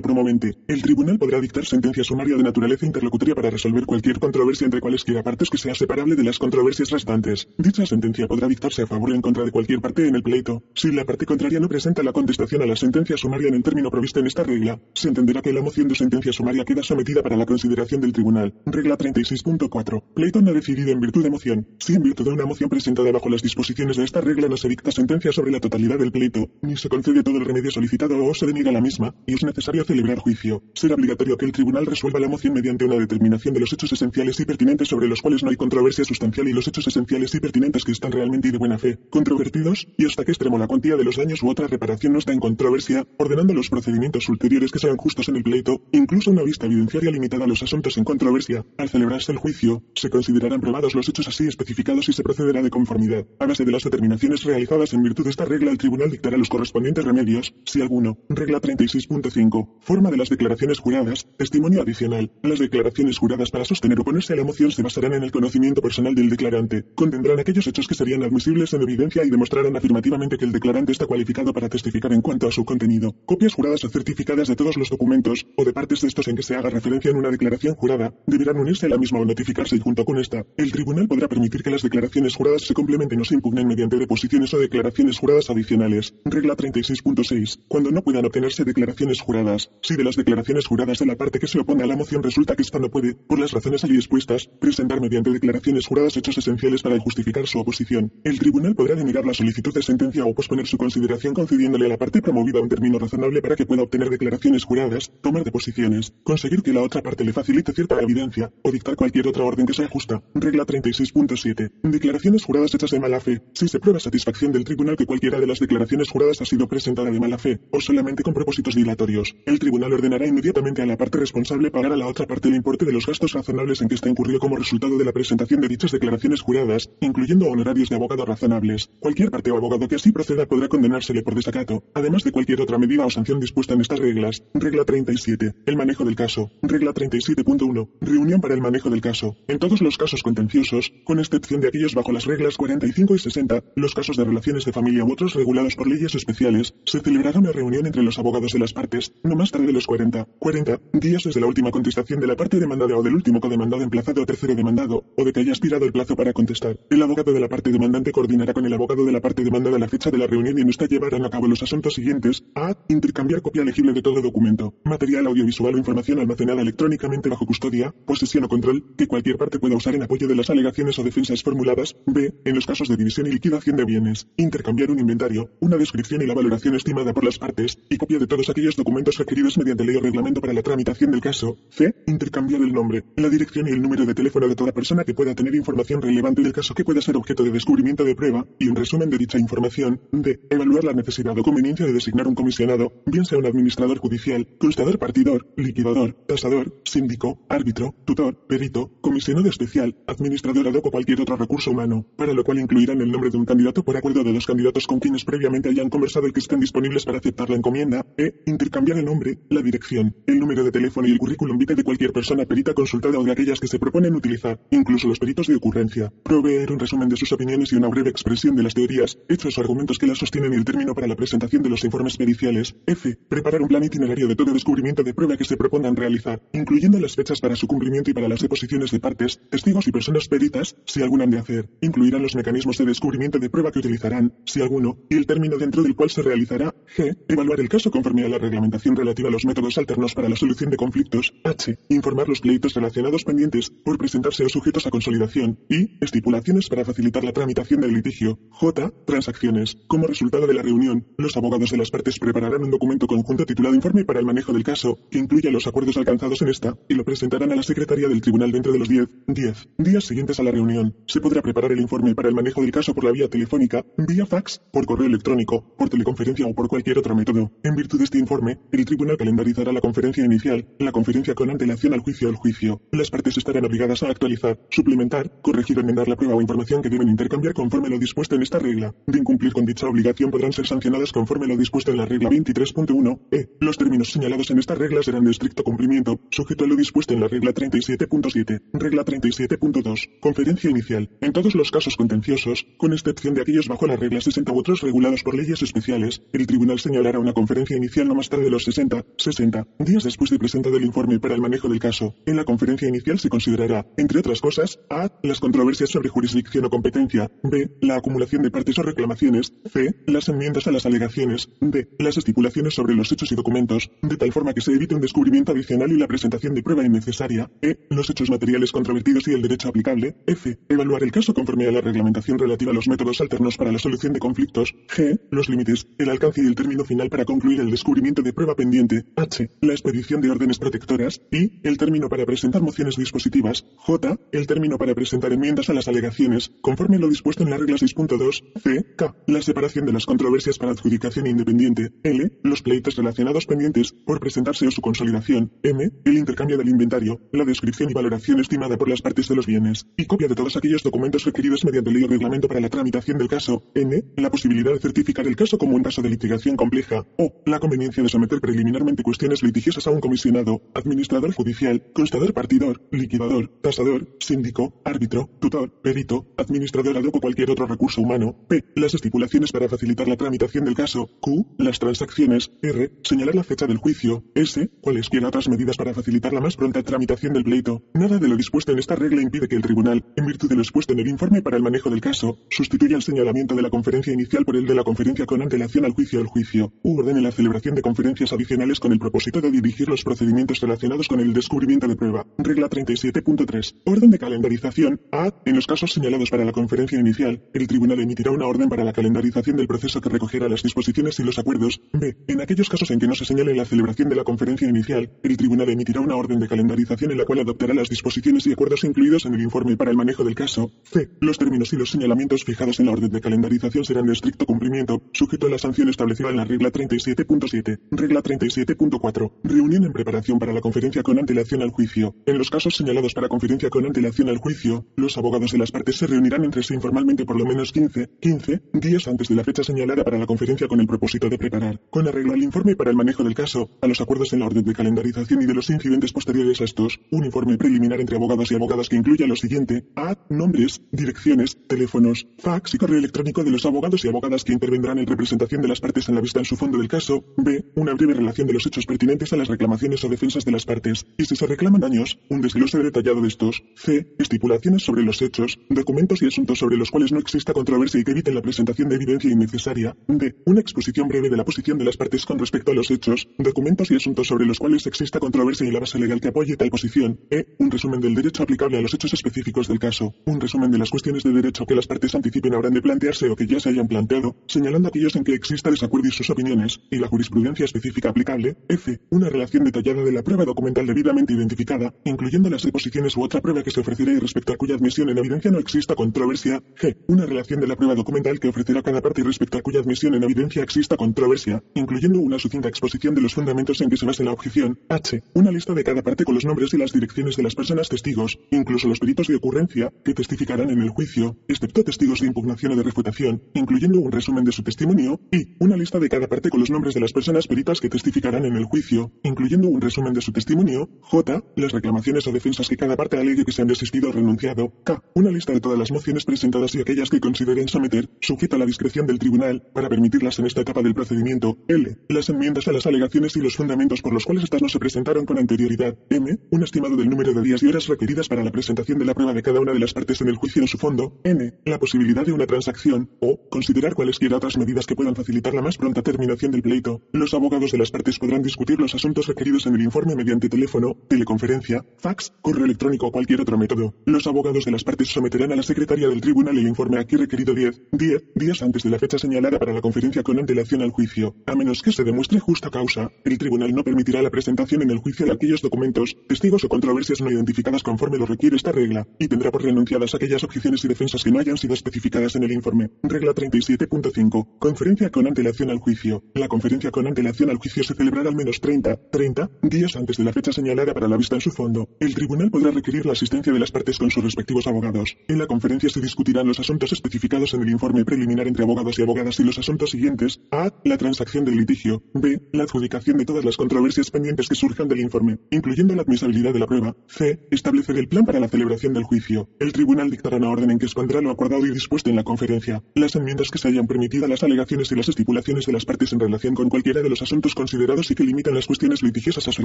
[0.00, 0.56] promovente.
[0.66, 5.22] El tribunal podrá dictar sentencia sumaria de naturaleza interlocutoria para resolver cualquier controversia entre cualesquiera
[5.22, 7.48] partes que sea separable de las controversias restantes.
[7.58, 10.62] Dicha sentencia podrá dictarse a favor o en contra de cualquier parte en el pleito.
[10.74, 13.90] Si la parte contraria no presenta la contestación a la sentencia sumaria en el término
[13.90, 17.36] provisto en esta regla, se entenderá que la moción de sentencia sumaria queda sometida para
[17.36, 18.54] la consideración del tribunal.
[18.64, 20.02] Regla 36.4.
[20.14, 21.66] Pleito no decidido en virtud de moción.
[21.78, 24.68] Si en virtud de una moción presentada bajo las disposiciones de esta regla no se
[24.68, 28.34] dicta sentencia sobre la totalidad del pleito, ni se concede todo el remedio solicitado o
[28.34, 32.20] se deniega la misma, y es necesario celebrar juicio, será obligatorio que el tribunal resuelva
[32.20, 35.50] la moción mediante una determinación de los hechos esenciales y pertinentes sobre los cuales no
[35.50, 38.78] hay controversia sustancial y los hechos esenciales y pertinentes que están realmente y de buena
[38.78, 42.20] fe controvertidos, y hasta que extremo la cuantía de los daños u otra reparación no
[42.20, 46.44] está en controversia, ordenando los procedimientos ulteriores que sean justos en el pleito, incluso una
[46.44, 48.64] vista evidenciaria limitada a los asuntos en controversia.
[48.76, 52.70] Al celebrarse el juicio, se considerarán probados los hechos así especificados y se procederá de
[52.70, 53.26] conformidad.
[53.40, 56.50] A base de las determinaciones realizadas en virtud de esta regla, el tribunal dictará los
[56.50, 58.18] correspondientes remedios, si alguno.
[58.28, 59.68] Regla 36.5.
[59.80, 61.26] Forma de las declaraciones juradas.
[61.38, 62.30] Testimonio adicional.
[62.42, 65.80] Las declaraciones juradas para sostener o ponerse a la moción se basarán en el conocimiento
[65.80, 66.84] personal del declarante.
[66.94, 71.06] Contendrán aquellos hechos que serían admisibles en evidencia y demostrarán afirmativamente que el declarante está
[71.06, 73.14] cualificado para testificar en cuanto a su contenido.
[73.24, 76.42] Copias juradas o certificadas de todos los documentos o de partes de estos en que
[76.42, 79.80] se haga referencia en una declaración jurada deberán unirse a la misma o notificarse y
[79.80, 83.34] junto con esta, el tribunal podrá permitir que las declaraciones juradas se complementen o se
[83.34, 86.14] impugnen mediante deposiciones o declaraciones juradas adicionales.
[86.24, 87.60] Regla 36.6.
[87.68, 91.46] Cuando no puedan obtenerse declaraciones juradas, si de las declaraciones juradas de la parte que
[91.46, 94.50] se opone a la moción resulta que ésta no puede, por las razones allí expuestas,
[94.60, 99.34] presentar mediante declaraciones juradas hechos esenciales para justificar su oposición, el tribunal podrá denegar la
[99.34, 103.40] solicitud de sentencia o posponer su consideración concediéndole a la parte promovida un término razonable
[103.40, 107.72] para que pueda obtener declaraciones juradas, tomar deposiciones, conseguir que la otra parte le facilite
[107.72, 110.22] cierta evidencia o dictar cualquier otra orden que sea justa.
[110.34, 111.70] Regla 36.7.
[111.82, 113.42] Declaraciones juradas hechas de mala fe.
[113.54, 117.10] Si se prueba satisfacción del tribunal que cualquiera de las declaraciones juradas ha sido presentada
[117.10, 121.18] de mala fe o solamente con propósitos dilatorios, el tribunal ordenará inmediatamente a la parte
[121.18, 124.08] responsable pagar a la otra parte el importe de los gastos razonables en que está
[124.08, 128.90] incurrido como resultado de la presentación de dichas declaraciones juradas, incluyendo honorarios de abogado razonables.
[129.00, 132.78] Cualquier parte o abogado que así proceda podrá condenársele por desacato, además de cualquier otra
[132.78, 134.42] medida o sanción dispuesta en estas reglas.
[134.54, 135.54] Regla 37.
[135.66, 136.50] El manejo del caso.
[136.62, 137.88] Regla 37.1.
[138.00, 139.36] Reunión para el manejo del caso.
[139.48, 143.64] En todos los casos contenciosos, con excepción de aquellos bajo las reglas 45 y 60,
[143.76, 147.50] los casos de relaciones de familia u otros regulados por leyes especiales, se celebrará una
[147.50, 151.24] reunión entre los abogados de las partes, no más tarde de los 40, 40 días
[151.24, 154.54] desde la última contestación de la parte demandada o del último codemandado emplazado o tercero
[154.54, 156.78] demandado, o de que haya expirado el plazo para contestar.
[156.90, 159.88] El abogado de la parte demandante coordinará con el abogado de la parte demandada la
[159.88, 162.44] fecha de la reunión y en esta llevarán a cabo los asuntos siguientes.
[162.54, 162.76] A.
[162.86, 168.44] Intercambiar copia legible de todo documento, material audiovisual o información almacenada electrónicamente bajo custodia, posesión
[168.44, 171.96] o control, que cualquier parte pueda usar en apoyo de las alegaciones o defensas formuladas.
[172.06, 172.32] B.
[172.44, 174.28] En los casos de división y liquidación de bienes.
[174.36, 178.26] Intercambiar un inventario, una descripción y la valoración estimada por las partes, y copia de
[178.26, 181.56] todos aquellos documentos requeridos mediante ley o reglamento para la tramitación del caso.
[181.70, 181.94] C.
[182.06, 185.34] Intercambiar el nombre, la dirección y el número de teléfono de toda persona que pueda
[185.34, 188.76] tener información relevante del caso que pueda ser objeto de descubrimiento de prueba, y un
[188.76, 190.00] resumen de dicha información.
[190.12, 190.40] D.
[190.50, 194.98] Evaluar la necesidad o conveniencia de designar un comisionado, bien sea un administrador judicial, constador
[194.98, 201.36] partidor, liquidador, tasador, síndico, árbitro, tutor, perito, comisionado especial, administrador ad hoc o cualquier otro
[201.36, 204.46] recurso humano, para lo cual incluirán el nombre de un candidato por acuerdo de los
[204.48, 208.06] candidatos con quienes previamente hayan conversado y que estén disponibles para aceptar la encomienda.
[208.16, 208.42] E.
[208.46, 212.12] Intercambiar el nombre, la dirección, el número de teléfono y el currículum vitae de cualquier
[212.12, 216.10] persona perita consultada o de aquellas que se proponen utilizar, incluso los peritos de ocurrencia.
[216.22, 219.60] Proveer un resumen de sus opiniones y una breve expresión de las teorías, hechos o
[219.60, 222.74] argumentos que las sostienen y el término para la presentación de los informes periciales.
[222.86, 223.18] F.
[223.28, 227.14] Preparar un plan itinerario de todo descubrimiento de prueba que se propongan realizar, incluyendo las
[227.14, 231.02] fechas para su cumplimiento y para las deposiciones de partes, testigos y personas peritas, si
[231.02, 231.68] alguna han de hacer.
[231.82, 235.82] Incluirán los mecanismos de descubrimiento de prueba que utilizarán, si alguno, y el término dentro
[235.82, 236.74] del cual se realizará.
[236.96, 237.16] G.
[237.28, 240.70] Evaluar el caso conforme a la reglamentación relativa a los métodos alternos para la solución
[240.70, 241.34] de conflictos.
[241.44, 241.78] H.
[241.88, 245.58] Informar los pleitos relacionados pendientes por presentarse o sujetos a consolidación.
[245.68, 245.98] I.
[246.00, 248.38] Estipulaciones para facilitar la tramitación del litigio.
[248.50, 248.92] J.
[249.06, 249.76] Transacciones.
[249.86, 253.74] Como resultado de la reunión, los abogados de las partes prepararán un documento conjunto titulado
[253.74, 257.04] Informe para el manejo del caso, que incluya los acuerdos alcanzados en esta, y lo
[257.04, 260.50] presentarán a la Secretaría del Tribunal dentro de los 10, 10 días siguientes a la
[260.50, 260.94] reunión.
[261.06, 264.26] Se podrá preparar el informe para el manejo del caso por la vía telefónica, vía
[264.28, 267.52] fax, por correo electrónico, por teleconferencia o por cualquier otro método.
[267.62, 271.94] En virtud de este informe, el tribunal calendarizará la conferencia inicial, la conferencia con antelación
[271.94, 272.80] al juicio o al juicio.
[272.92, 276.90] Las partes estarán obligadas a actualizar, suplementar, corregir o enmendar la prueba o información que
[276.90, 278.94] deben intercambiar conforme lo dispuesto en esta regla.
[279.06, 283.20] De incumplir con dicha obligación podrán ser sancionadas conforme lo dispuesto en la regla 23.1
[283.30, 283.48] e.
[283.60, 287.20] Los términos señalados en esta regla serán de estricto cumplimiento, sujeto a lo dispuesto en
[287.20, 288.62] la regla 37.7.
[288.72, 290.20] Regla 37.2.
[290.20, 291.10] Conferencia inicial.
[291.20, 294.80] En todos los casos contenciosos, con excepción de aquellos bajo la regla 60 u otros
[294.80, 298.64] regulados por leyes especiales, el tribunal señalará una conferencia inicial no más tarde de los
[298.64, 302.14] 60, 60 días después de presentado el informe para el manejo del caso.
[302.26, 305.10] En la conferencia inicial se considerará, entre otras cosas, a.
[305.22, 307.70] las controversias sobre jurisdicción o competencia, b.
[307.80, 309.94] la acumulación de partes o reclamaciones, c.
[310.06, 311.88] las enmiendas a las alegaciones, d.
[311.98, 315.52] las estipulaciones sobre los hechos y documentos, de tal forma que se evite un descubrimiento
[315.52, 317.76] adicional y la presentación de prueba innecesaria, e.
[317.90, 320.58] los hechos materiales controvertidos y el derecho aplicable, f.
[320.68, 324.07] evaluar el caso conforme a la reglamentación relativa a los métodos alternos para la solución
[324.12, 325.20] de conflictos, g.
[325.30, 329.04] los límites, el alcance y el término final para concluir el descubrimiento de prueba pendiente,
[329.16, 329.50] h.
[329.60, 334.18] la expedición de órdenes protectoras, y el término para presentar mociones dispositivas, j.
[334.32, 338.42] el término para presentar enmiendas a las alegaciones, conforme lo dispuesto en la regla 6.2,
[338.62, 338.84] c.
[338.96, 339.14] k.
[339.26, 342.32] la separación de las controversias para adjudicación independiente, l.
[342.42, 345.90] los pleitos relacionados pendientes por presentarse o su consolidación, m.
[346.04, 349.86] el intercambio del inventario, la descripción y valoración estimada por las partes de los bienes,
[349.96, 353.28] y copia de todos aquellos documentos requeridos mediante ley o reglamento para la tramitación del
[353.28, 353.97] caso, n.
[354.16, 358.02] la posibilidad de certificar el caso como un caso de litigación compleja, o la conveniencia
[358.02, 364.80] de someter preliminarmente cuestiones litigiosas a un comisionado, administrador judicial, constador partidor, liquidador, tasador, síndico,
[364.84, 368.64] árbitro, tutor, perito, administrador ad o cualquier otro recurso humano, p.
[368.76, 371.46] las estipulaciones para facilitar la tramitación del caso, q.
[371.58, 372.92] las transacciones, r.
[373.02, 374.70] señalar la fecha del juicio, s.
[374.80, 377.82] cualesquiera otras medidas para facilitar la más pronta tramitación del pleito.
[377.94, 380.62] Nada de lo dispuesto en esta regla impide que el tribunal, en virtud de lo
[380.62, 383.87] expuesto en el informe para el manejo del caso, sustituya el señalamiento de la conferencia
[383.96, 387.22] inicial por el de la conferencia con antelación al juicio o al juicio, u ordene
[387.22, 391.32] la celebración de conferencias adicionales con el propósito de dirigir los procedimientos relacionados con el
[391.32, 392.26] descubrimiento de prueba.
[392.36, 393.76] Regla 37.3.
[393.84, 395.00] Orden de calendarización.
[395.10, 395.32] A.
[395.46, 398.92] En los casos señalados para la conferencia inicial, el tribunal emitirá una orden para la
[398.92, 401.80] calendarización del proceso que recogerá las disposiciones y los acuerdos.
[401.92, 402.16] B.
[402.26, 405.36] En aquellos casos en que no se señale la celebración de la conferencia inicial, el
[405.36, 409.24] tribunal emitirá una orden de calendarización en la cual adoptará las disposiciones y acuerdos incluidos
[409.24, 410.70] en el informe para el manejo del caso.
[410.84, 411.08] C.
[411.20, 415.02] Los términos y los señalamientos fijados en la orden de calendarización serán de estricto cumplimiento,
[415.12, 417.80] sujeto a la sanción establecida en la regla 37.7.
[417.90, 419.32] Regla 37.4.
[419.44, 422.14] Reunión en preparación para la conferencia con antelación al juicio.
[422.26, 425.96] En los casos señalados para conferencia con antelación al juicio, los abogados de las partes
[425.96, 429.62] se reunirán entre sí informalmente por lo menos 15, 15 días antes de la fecha
[429.62, 432.96] señalada para la conferencia con el propósito de preparar, con arreglo al informe para el
[432.96, 436.12] manejo del caso, a los acuerdos en la orden de calendarización y de los incidentes
[436.12, 440.16] posteriores a estos, un informe preliminar entre abogados y abogadas que incluya lo siguiente: A.
[440.28, 445.06] Nombres, direcciones, teléfonos, fax y correo electrónico de los abogados y abogadas que intervendrán en
[445.06, 447.24] representación de las partes en la vista en su fondo del caso.
[447.36, 447.64] B.
[447.76, 451.06] Una breve relación de los hechos pertinentes a las reclamaciones o defensas de las partes.
[451.16, 453.62] Y si se reclaman daños, un desglose detallado de estos.
[453.76, 454.14] C.
[454.18, 458.12] Estipulaciones sobre los hechos, documentos y asuntos sobre los cuales no exista controversia y que
[458.12, 459.96] eviten la presentación de evidencia innecesaria.
[460.06, 460.34] D.
[460.46, 463.90] Una exposición breve de la posición de las partes con respecto a los hechos, documentos
[463.90, 467.20] y asuntos sobre los cuales exista controversia y la base legal que apoye tal posición.
[467.30, 467.46] E.
[467.58, 470.14] Un resumen del derecho aplicable a los hechos específicos del caso.
[470.26, 473.36] Un resumen de las cuestiones de derecho que las partes anticipen habrán de plantearse o
[473.36, 476.98] que ya se hayan planteado, señalando aquellos en que exista desacuerdo y sus opiniones, y
[476.98, 478.56] la jurisprudencia específica aplicable.
[478.68, 479.00] F.
[479.10, 483.62] Una relación detallada de la prueba documental debidamente identificada, incluyendo las deposiciones u otra prueba
[483.62, 486.62] que se ofrecerá y respecto a cuya admisión en evidencia no exista controversia.
[486.80, 486.96] G.
[487.08, 490.14] Una relación de la prueba documental que ofrecerá cada parte y respecto a cuya admisión
[490.14, 494.22] en evidencia exista controversia, incluyendo una sucinta exposición de los fundamentos en que se basa
[494.22, 494.78] la objeción.
[494.88, 495.22] H.
[495.34, 498.38] Una lista de cada parte con los nombres y las direcciones de las personas testigos,
[498.50, 502.76] incluso los peritos de ocurrencia, que testificarán en el juicio, excepto testigos de impugnación o
[502.76, 506.60] de refutación, incluyendo un resumen de su testimonio, y una lista de cada parte con
[506.60, 510.20] los nombres de las personas peritas que testificarán en el juicio, incluyendo un resumen de
[510.20, 511.44] su testimonio, J.
[511.56, 515.02] Las reclamaciones o defensas que cada parte alegue que se han desistido o renunciado, K.
[515.14, 518.66] Una lista de todas las mociones presentadas y aquellas que consideren someter, sujeta a la
[518.66, 521.96] discreción del tribunal, para permitirlas en esta etapa del procedimiento, L.
[522.08, 525.24] Las enmiendas a las alegaciones y los fundamentos por los cuales estas no se presentaron
[525.24, 526.38] con anterioridad, M.
[526.50, 529.34] Un estimado del número de días y horas requeridas para la presentación de la prueba
[529.34, 531.54] de cada una de las partes en el juicio en su fondo, N.
[531.64, 535.76] La posibilidad de una transacción, o considerar cualesquiera otras medidas que puedan facilitar la más
[535.76, 537.02] pronta terminación del pleito.
[537.12, 540.96] Los abogados de las partes podrán discutir los asuntos requeridos en el informe mediante teléfono,
[541.08, 543.94] teleconferencia, fax, correo electrónico o cualquier otro método.
[544.04, 547.54] Los abogados de las partes someterán a la secretaria del tribunal el informe aquí requerido
[547.54, 551.34] 10, 10 días antes de la fecha señalada para la conferencia con antelación al juicio.
[551.46, 554.98] A menos que se demuestre justa causa, el tribunal no permitirá la presentación en el
[554.98, 559.28] juicio de aquellos documentos, testigos o controversias no identificadas conforme lo requiere esta regla, y
[559.28, 562.90] tendrá por renunciadas aquellas objeciones y defensas que no hayan sido especificadas en el informe.
[563.18, 564.58] Regla 37.5.
[564.60, 566.22] Conferencia con antelación al juicio.
[566.34, 570.22] La conferencia con antelación al juicio se celebrará al menos 30, 30 días antes de
[570.22, 571.88] la fecha señalada para la vista en su fondo.
[571.98, 575.16] El tribunal podrá requerir la asistencia de las partes con sus respectivos abogados.
[575.26, 579.02] En la conferencia se discutirán los asuntos especificados en el informe preliminar entre abogados y
[579.02, 580.40] abogadas y los asuntos siguientes.
[580.52, 580.72] A.
[580.84, 582.04] La transacción del litigio.
[582.14, 582.40] B.
[582.52, 586.60] La adjudicación de todas las controversias pendientes que surjan del informe, incluyendo la admisibilidad de
[586.60, 586.94] la prueba.
[587.08, 587.40] C.
[587.50, 589.48] Establecer el plan para la celebración del juicio.
[589.58, 592.84] El tribunal dictará una orden en que expondrá lo acordado y dispuesto en la conferencia.
[593.08, 596.20] Las enmiendas que se hayan permitido, las alegaciones y las estipulaciones de las partes en
[596.20, 599.64] relación con cualquiera de los asuntos considerados y que limitan las cuestiones litigiosas a ser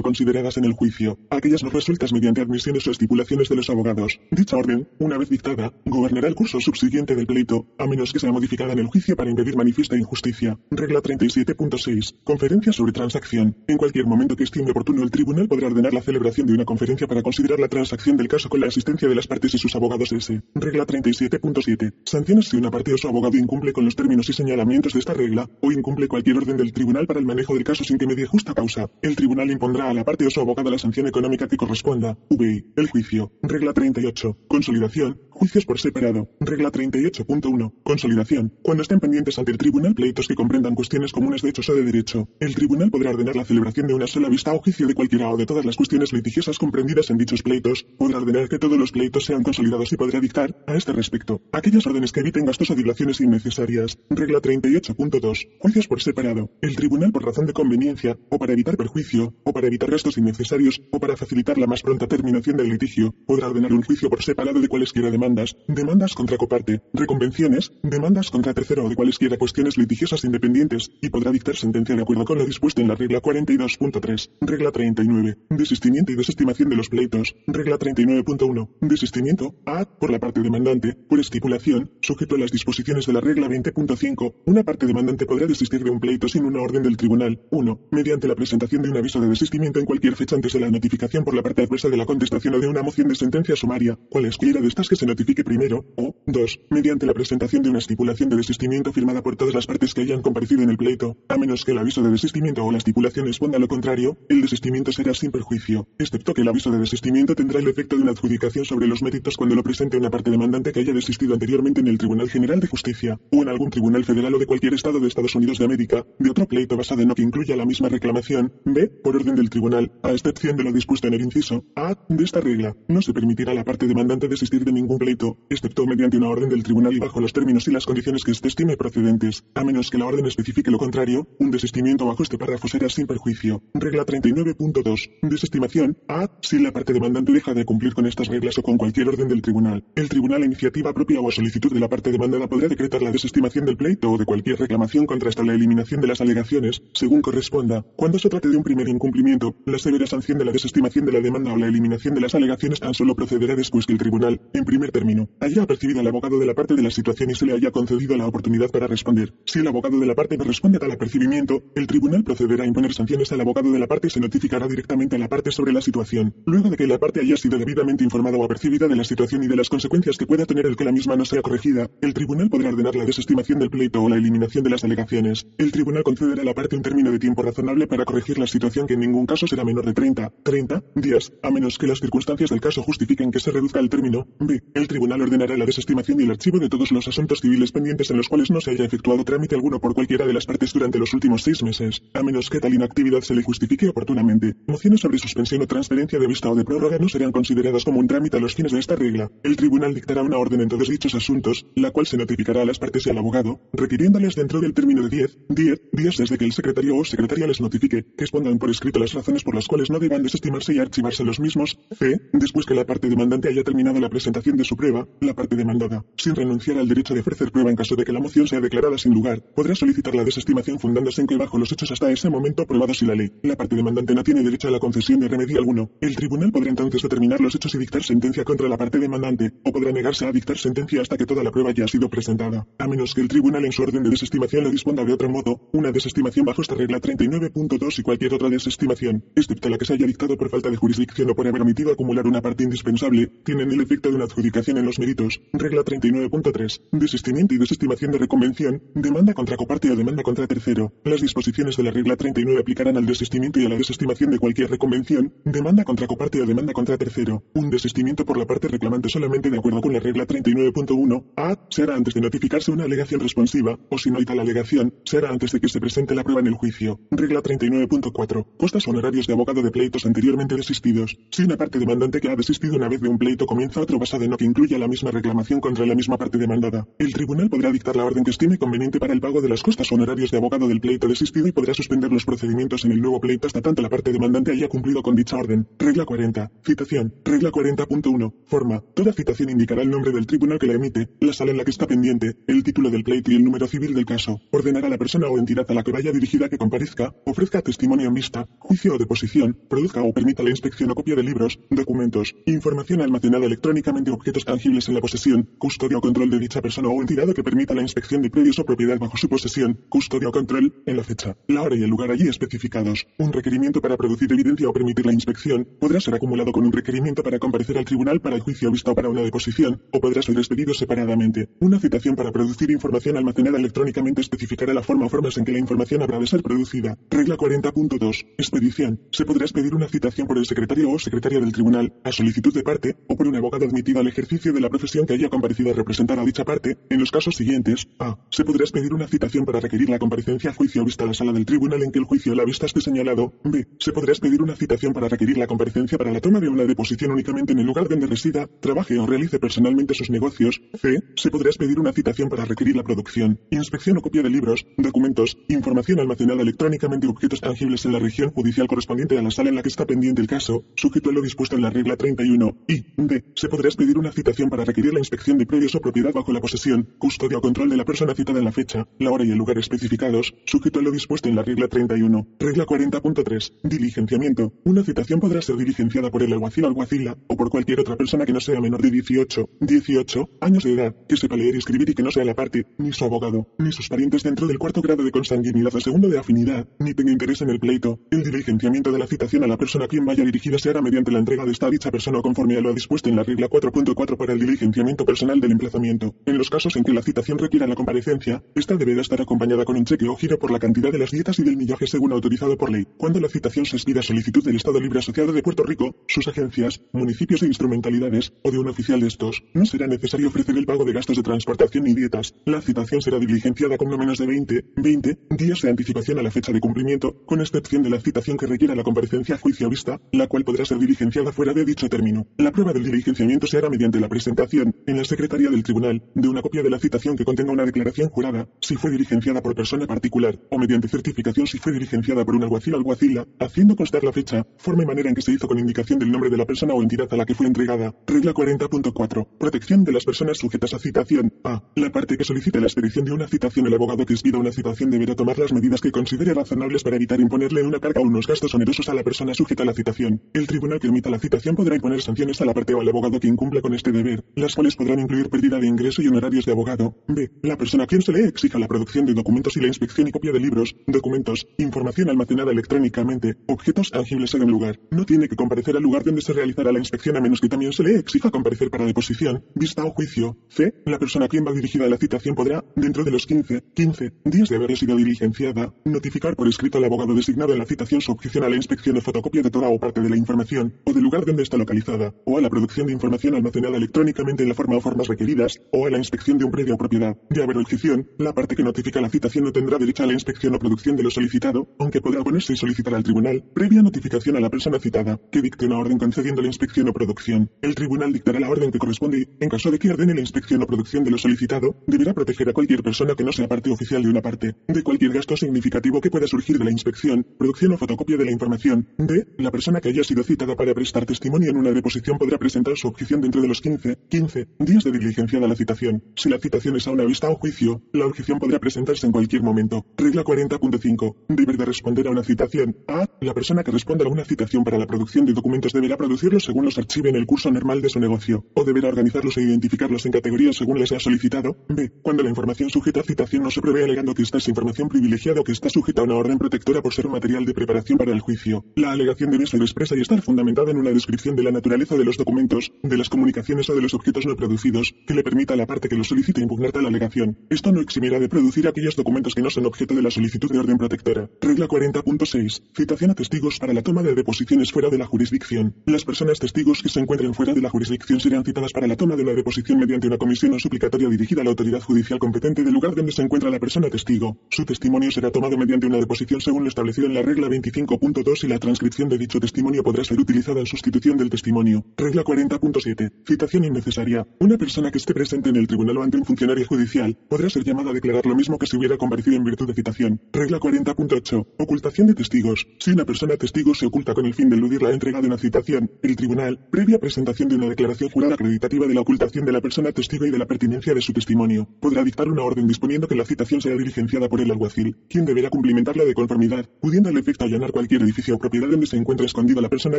[0.00, 1.18] consideradas en el juicio.
[1.28, 4.18] Aquellas no resueltas mediante admisiones o estipulaciones de los abogados.
[4.30, 8.32] Dicha orden, una vez dictada, gobernará el curso subsiguiente del pleito, a menos que sea
[8.32, 10.58] modificada en el juicio para impedir manifiesta injusticia.
[10.70, 12.14] Regla 37.6.
[12.24, 13.58] Conferencia sobre transacción.
[13.66, 17.06] En cualquier momento que estime oportuno, el tribunal podrá ordenar la celebración de una conferencia
[17.06, 20.12] para considerar la transacción del caso con la asistencia de las partes y sus abogados
[20.12, 20.40] S.
[20.54, 21.92] Regla 37.7.
[22.06, 25.14] Sanciones si una parte o su abogado incumple con los términos y señalamientos de esta
[25.14, 28.26] regla, o incumple cualquier orden del tribunal para el manejo del caso sin que medie
[28.26, 28.90] justa causa.
[29.02, 32.16] El tribunal impondrá a la parte o su abogado la sanción económica que corresponda.
[32.30, 32.72] VI.
[32.76, 33.32] El juicio.
[33.42, 34.38] Regla 38.
[34.48, 35.20] Consolidación.
[35.34, 36.30] Juicios por separado.
[36.38, 37.72] Regla 38.1.
[37.82, 38.52] Consolidación.
[38.62, 41.82] Cuando estén pendientes ante el tribunal pleitos que comprendan cuestiones comunes de hechos o de
[41.82, 45.28] derecho, el tribunal podrá ordenar la celebración de una sola vista o juicio de cualquiera
[45.28, 48.92] o de todas las cuestiones litigiosas comprendidas en dichos pleitos, podrá ordenar que todos los
[48.92, 52.76] pleitos sean consolidados y podrá dictar, a este respecto, aquellas órdenes que eviten gastos o
[52.76, 53.98] dilaciones innecesarias.
[54.10, 55.48] Regla 38.2.
[55.58, 56.52] Juicios por separado.
[56.62, 60.80] El tribunal, por razón de conveniencia, o para evitar perjuicio, o para evitar gastos innecesarios,
[60.92, 64.60] o para facilitar la más pronta terminación del litigio, podrá ordenar un juicio por separado
[64.60, 65.23] de cualesquiera demandas,
[65.68, 71.30] demandas contra coparte, reconvenciones, demandas contra tercero o de cualesquiera cuestiones litigiosas independientes, y podrá
[71.30, 74.30] dictar sentencia de acuerdo con lo dispuesto en la regla 42.3.
[74.40, 75.38] Regla 39.
[75.50, 77.36] Desistimiento y desestimación de los pleitos.
[77.46, 78.68] Regla 39.1.
[78.80, 79.54] Desistimiento.
[79.66, 79.84] A.
[79.84, 80.94] Por la parte demandante.
[81.08, 85.82] Por estipulación, sujeto a las disposiciones de la regla 20.5, una parte demandante podrá desistir
[85.84, 87.40] de un pleito sin una orden del tribunal.
[87.50, 87.80] 1.
[87.90, 91.24] Mediante la presentación de un aviso de desistimiento en cualquier fecha antes de la notificación
[91.24, 94.60] por la parte adversa de la contestación o de una moción de sentencia sumaria, cualesquiera
[94.60, 96.60] de estas que se notifique primero, o 2.
[96.70, 100.22] Mediante la presentación de una estipulación de desistimiento firmada por todas las partes que hayan
[100.22, 103.58] comparecido en el pleito, a menos que el aviso de desistimiento o la estipulación responda
[103.58, 107.60] a lo contrario, el desistimiento será sin perjuicio, excepto que el aviso de desistimiento tendrá
[107.60, 110.80] el efecto de una adjudicación sobre los méritos cuando lo presente una parte demandante que
[110.80, 114.38] haya desistido anteriormente en el Tribunal General de Justicia, o en algún tribunal federal o
[114.38, 117.22] de cualquier estado de Estados Unidos de América, de otro pleito basado en lo que
[117.22, 118.88] incluya la misma reclamación, b.
[118.88, 121.94] por orden del tribunal, a excepción de lo dispuesto en el inciso a.
[122.08, 125.84] de esta regla, no se permitirá a la parte demandante desistir de ningún pleito, excepto
[125.84, 128.78] mediante una orden del tribunal y bajo los términos y las condiciones que éste estime
[128.78, 132.88] procedentes, a menos que la orden especifique lo contrario, un desistimiento bajo este párrafo será
[132.88, 133.62] sin perjuicio.
[133.74, 135.10] Regla 39.2.
[135.20, 136.30] Desestimación a.
[136.40, 139.42] si la parte demandante deja de cumplir con estas reglas o con cualquier orden del
[139.42, 139.84] tribunal.
[139.94, 143.10] El tribunal a iniciativa propia o a solicitud de la parte demandada podrá decretar la
[143.10, 147.20] desestimación del pleito o de cualquier reclamación contra hasta la eliminación de las alegaciones, según
[147.20, 147.84] corresponda.
[147.96, 151.20] Cuando se trate de un primer incumplimiento, la severa sanción de la desestimación de la
[151.20, 154.64] demanda o la eliminación de las alegaciones tan solo procederá después que el tribunal, en
[154.64, 157.52] primer término, haya percibido al abogado de la parte de la situación y se le
[157.52, 159.34] haya concedido la oportunidad para responder.
[159.44, 162.66] Si el abogado de la parte no responde a tal apercibimiento, el tribunal procederá a
[162.66, 165.72] imponer sanciones al abogado de la parte y se notificará directamente a la parte sobre
[165.72, 166.32] la situación.
[166.46, 169.48] Luego de que la parte haya sido debidamente informada o apercibida de la situación y
[169.48, 172.48] de las consecuencias que pueda tener el que la misma no sea corregida, el tribunal
[172.48, 175.44] podrá ordenar la desestimación del pleito o la eliminación de las alegaciones.
[175.58, 178.86] El tribunal concederá a la parte un término de tiempo razonable para corregir la situación
[178.86, 182.50] que en ningún caso será menor de 30, 30 días, a menos que las circunstancias
[182.50, 184.28] del caso justifiquen que se reduzca el término.
[184.38, 184.62] B.
[184.74, 188.16] El tribunal ordenará la desestimación y el archivo de todos los asuntos civiles pendientes en
[188.16, 191.12] los cuales no se haya efectuado trámite alguno por cualquiera de las partes durante los
[191.14, 194.54] últimos seis meses, a menos que tal inactividad se le justifique oportunamente.
[194.66, 198.06] Mociones sobre suspensión o transferencia de vista o de prórroga no serán consideradas como un
[198.06, 199.30] trámite a los fines de esta regla.
[199.42, 202.78] El tribunal dictará una orden en todos dichos asuntos, la cual se notificará a las
[202.78, 206.52] partes y al abogado, requiriéndoles dentro del término de 10, 10 días desde que el
[206.52, 209.98] secretario o secretaria les notifique que expongan por escrito las razones por las cuales no
[209.98, 211.78] deban desestimarse y archivarse los mismos.
[211.98, 212.20] C.
[212.32, 216.04] Después que la parte demandante haya terminado la presentación de su prueba, la parte demandada,
[216.16, 218.98] sin renunciar al derecho de ofrecer prueba en caso de que la moción sea declarada
[218.98, 222.62] sin lugar, podrá solicitar la desestimación fundándose en que bajo los hechos hasta ese momento
[222.62, 225.58] aprobados y la ley, la parte demandante no tiene derecho a la concesión de remedio
[225.58, 225.90] alguno.
[226.00, 229.72] El tribunal podrá entonces determinar los hechos y dictar sentencia contra la parte demandante, o
[229.72, 232.88] podrá negarse a dictar sentencia hasta que toda la prueba ya ha sido presentada, a
[232.88, 235.92] menos que el tribunal en su orden de desestimación lo disponga de otro modo, una
[235.92, 240.36] desestimación bajo esta regla 39.2 y cualquier otra desestimación, excepto la que se haya dictado
[240.36, 244.08] por falta de jurisdicción o por haber omitido acumular una parte indispensable, tienen el efecto
[244.08, 245.40] de una adjudicación en los méritos.
[245.52, 246.80] Regla 39.3.
[246.92, 248.82] Desistimiento y desestimación de reconvención.
[248.94, 250.92] Demanda contra coparte o demanda contra tercero.
[251.04, 254.70] Las disposiciones de la regla 39 aplicarán al desistimiento y a la desestimación de cualquier
[254.70, 255.32] reconvención.
[255.44, 257.44] Demanda contra coparte o demanda contra tercero.
[257.54, 261.94] Un desistimiento por la parte reclamante solamente de acuerdo con la regla 39.1 a será
[261.94, 265.60] antes de notificarse una alegación responsiva o si no hay tal alegación, será antes de
[265.60, 267.00] que se presente la prueba en el juicio.
[267.10, 268.46] Regla 39.4.
[268.56, 271.16] Costas honorarios de abogado de pleitos anteriormente desistidos.
[271.30, 274.24] Si una parte demandante que ha desistido una vez de un pleito comienza otro basado
[274.24, 277.96] en lo incluya la misma reclamación contra la misma parte demandada, el tribunal podrá dictar
[277.96, 280.80] la orden que estime conveniente para el pago de las costas honorarios de abogado del
[280.80, 284.12] pleito desistido y podrá suspender los procedimientos en el nuevo pleito hasta tanto la parte
[284.12, 285.66] demandante haya cumplido con dicha orden.
[285.78, 286.50] Regla 40.
[286.64, 287.14] Citación.
[287.24, 288.34] Regla 40.1.
[288.46, 288.82] Forma.
[288.94, 291.70] Toda citación indicará el nombre del tribunal que la emite, la sala en la que
[291.70, 294.40] está pendiente, el título del pleito y el número civil del caso.
[294.50, 298.08] Ordenará a la persona o entidad a la que vaya dirigida que comparezca, ofrezca testimonio
[298.08, 302.34] en vista, juicio o deposición, produzca o permita la inspección o copia de libros, documentos,
[302.46, 306.88] información almacenada electrónicamente o objetos tangibles en la posesión, custodia o control de dicha persona
[306.88, 310.32] o entidad que permita la inspección de predios o propiedad bajo su posesión, custodia o
[310.32, 313.06] control, en la fecha, la hora y el lugar allí especificados.
[313.18, 317.22] Un requerimiento para producir evidencia o permitir la inspección podrá ser acumulado con un requerimiento
[317.22, 320.36] para comparecer al tribunal para el juicio visto o para una deposición, o podrá ser
[320.36, 321.48] expedido separadamente.
[321.60, 325.60] Una citación para producir información almacenada electrónicamente especificará la forma o formas en que la
[325.60, 326.98] información habrá de ser producida.
[327.08, 328.26] Regla 40.2.
[328.36, 329.00] Expedición.
[329.12, 332.62] Se podrá expedir una citación por el secretario o secretaria del tribunal, a solicitud de
[332.64, 335.74] parte, o por un abogado admitido al ejercicio de la profesión que haya comparecido a
[335.74, 337.86] representar a dicha parte, en los casos siguientes.
[337.98, 338.16] A.
[338.30, 341.32] Se podrá expedir una citación para requerir la comparecencia a juicio vista a la sala
[341.32, 343.34] del tribunal en que el juicio a la vista esté señalado.
[343.44, 343.66] B.
[343.78, 347.12] Se podrá expedir una citación para requerir la comparecencia para la toma de una deposición
[347.12, 350.60] únicamente en el lugar donde resida, trabaje o realice personalmente sus negocios.
[350.80, 351.00] C.
[351.16, 355.36] Se podrá expedir una citación para requerir la producción, inspección o copia de libros, documentos,
[355.48, 359.62] información almacenada electrónicamente objetos tangibles en la región judicial correspondiente a la sala en la
[359.62, 362.56] que está pendiente el caso, sujeto a lo dispuesto en la regla 31.
[362.68, 363.24] Y D.
[363.34, 366.40] Se podrá expedir una citación para requerir la inspección de predios o propiedad bajo la
[366.40, 369.38] posesión, custodia o control de la persona citada en la fecha, la hora y el
[369.38, 372.26] lugar especificados, sujeto a lo dispuesto en la regla 31.
[372.38, 373.52] Regla 40.3.
[373.62, 374.52] Diligenciamiento.
[374.64, 378.24] Una citación podrá ser diligenciada por el alguacil o alguacila o por cualquier otra persona
[378.24, 381.90] que no sea menor de 18, 18 años de edad, que sepa leer y escribir
[381.90, 384.80] y que no sea la parte, ni su abogado, ni sus parientes dentro del cuarto
[384.80, 387.98] grado de consanguinidad o segundo de afinidad, ni tenga interés en el pleito.
[388.10, 391.10] El diligenciamiento de la citación a la persona a quien vaya dirigida se hará mediante
[391.10, 394.34] la entrega de esta dicha persona conforme a lo dispuesto en la regla 4.4 para
[394.34, 396.14] el diligenciamiento personal del emplazamiento.
[396.26, 399.76] En los casos en que la citación requiera la comparecencia, esta deberá estar acompañada con
[399.76, 402.56] un cheque o giro por la cantidad de las dietas y del millaje según autorizado
[402.56, 402.86] por ley.
[402.98, 406.82] Cuando la citación se expida solicitud del Estado Libre Asociado de Puerto Rico, sus agencias,
[406.92, 410.84] municipios e instrumentalidades, o de un oficial de estos, no será necesario ofrecer el pago
[410.84, 412.34] de gastos de transportación ni dietas.
[412.44, 416.30] La citación será diligenciada con no menos de 20, 20 días de anticipación a la
[416.30, 420.00] fecha de cumplimiento, con excepción de la citación que requiera la comparecencia a juicio vista,
[420.12, 422.26] la cual podrá ser diligenciada fuera de dicho término.
[422.38, 426.28] La prueba del diligenciamiento se hará mediante la presentación, en la Secretaría del Tribunal, de
[426.28, 429.86] una copia de la citación que contenga una declaración jurada, si fue diligenciada por persona
[429.86, 434.12] particular, o mediante certificación si fue diligenciada por un alguacil o alguacila, haciendo constar la
[434.12, 436.74] fecha, forma y manera en que se hizo con indicación del nombre de la persona
[436.74, 437.94] o entidad a la que fue entregada.
[438.06, 439.26] Regla 40.4.
[439.38, 441.32] Protección de las personas sujetas a citación.
[441.44, 441.62] A.
[441.76, 444.90] La parte que solicite la expedición de una citación, el abogado que expida una citación
[444.90, 448.54] deberá tomar las medidas que considere razonables para evitar imponerle una carga o unos gastos
[448.54, 450.22] onerosos a la persona sujeta a la citación.
[450.32, 453.20] El tribunal que emita la citación podrá imponer sanciones a la parte o al abogado
[453.20, 456.52] que incumpla con este deber, las cuales podrán incluir pérdida de ingreso y honorarios de
[456.52, 456.96] abogado.
[457.08, 457.30] B.
[457.42, 460.12] La persona a quien se le exija la producción de documentos y la inspección y
[460.12, 464.80] copia de libros, documentos, información almacenada electrónicamente, objetos tangibles en el lugar.
[464.90, 467.72] No tiene que comparecer al lugar donde se realizará la inspección a menos que también
[467.72, 470.36] se le exija comparecer para deposición, vista o juicio.
[470.48, 470.74] C.
[470.84, 474.48] La persona a quien va dirigida la citación podrá, dentro de los 15, 15 días
[474.48, 478.44] de haber sido diligenciada, notificar por escrito al abogado designado en la citación su objeción
[478.44, 481.24] a la inspección o fotocopia de toda o parte de la información, o del lugar
[481.24, 484.80] donde está localizada, o a la producción de información almacenada electrónicamente en la forma o
[484.80, 487.16] formas requeridas, o a la inspección de un predio o propiedad.
[487.30, 490.54] De haber objeción, la parte que notifica la citación no tendrá derecho a la inspección
[490.54, 494.40] o producción de lo solicitado, aunque podrá oponerse y solicitar al tribunal, previa notificación a
[494.40, 497.50] la persona citada, que dicte una orden concediendo la inspección o producción.
[497.62, 500.66] El tribunal dictará la orden que corresponde en caso de que ordene la inspección o
[500.66, 504.08] producción de lo solicitado, deberá proteger a cualquier persona que no sea parte oficial de
[504.08, 508.16] una parte, de cualquier gasto significativo que pueda surgir de la inspección, producción o fotocopia
[508.16, 508.88] de la información.
[508.98, 509.26] D.
[509.38, 512.88] La persona que haya sido citada para prestar testimonio en una deposición podrá presentar su
[512.88, 516.02] objeción dentro de los 15, 15 días de diligenciada la citación.
[516.16, 519.42] Si la citación es a una vista o juicio, la objeción podrá presentarse en cualquier
[519.42, 519.86] momento.
[519.96, 521.16] Regla 40.5.
[521.28, 522.76] Deber de responder a una citación.
[522.86, 523.08] A.
[523.22, 526.66] La persona que responda a una citación para la producción de documentos deberá producirlos según
[526.66, 530.12] los archive en el curso normal de su negocio, o deberá organizarlos e identificarlos en
[530.12, 531.56] categorías según les sea solicitado.
[531.66, 531.90] B.
[532.02, 535.40] Cuando la información sujeta a citación no se prevé alegando que esta es información privilegiada
[535.40, 538.20] o que está sujeta a una orden protectora por ser material de preparación para el
[538.20, 538.62] juicio.
[538.76, 542.04] La alegación debe ser expresa y estar fundamentada en una descripción de la naturaleza de
[542.04, 545.54] los documentos, de las comunicaciones alegaciones o de los objetos no producidos, que le permita
[545.54, 547.36] a la parte que lo solicite impugnar tal alegación.
[547.50, 550.58] Esto no eximirá de producir aquellos documentos que no son objeto de la solicitud de
[550.58, 551.28] orden protectora.
[551.40, 552.62] Regla 40.6.
[552.74, 555.74] Citación a testigos para la toma de deposiciones fuera de la jurisdicción.
[555.86, 559.16] Las personas testigos que se encuentren fuera de la jurisdicción serán citadas para la toma
[559.16, 562.72] de una deposición mediante una comisión o suplicatoria dirigida a la autoridad judicial competente del
[562.72, 564.38] lugar donde se encuentra la persona testigo.
[564.50, 568.48] Su testimonio será tomado mediante una deposición según lo establecido en la regla 25.2 y
[568.48, 571.84] la transcripción de dicho testimonio podrá ser utilizada en sustitución del testimonio.
[571.96, 573.12] Regla 40.7.
[573.34, 574.24] Citación innecesaria.
[574.38, 577.64] Una persona que esté presente en el tribunal o ante un funcionario judicial podrá ser
[577.64, 580.20] llamada a declarar lo mismo que si hubiera comparecido en virtud de citación.
[580.32, 581.44] Regla 40.8.
[581.58, 582.68] Ocultación de testigos.
[582.78, 585.36] Si una persona testigo se oculta con el fin de eludir la entrega de una
[585.36, 589.60] citación, el tribunal, previa presentación de una declaración jurada acreditativa de la ocultación de la
[589.60, 593.16] persona testigo y de la pertinencia de su testimonio, podrá dictar una orden disponiendo que
[593.16, 597.46] la citación sea diligenciada por el alguacil, quien deberá cumplimentarla de conformidad, pudiendo al efecto
[597.46, 599.98] allanar cualquier edificio o propiedad donde se encuentre escondida la persona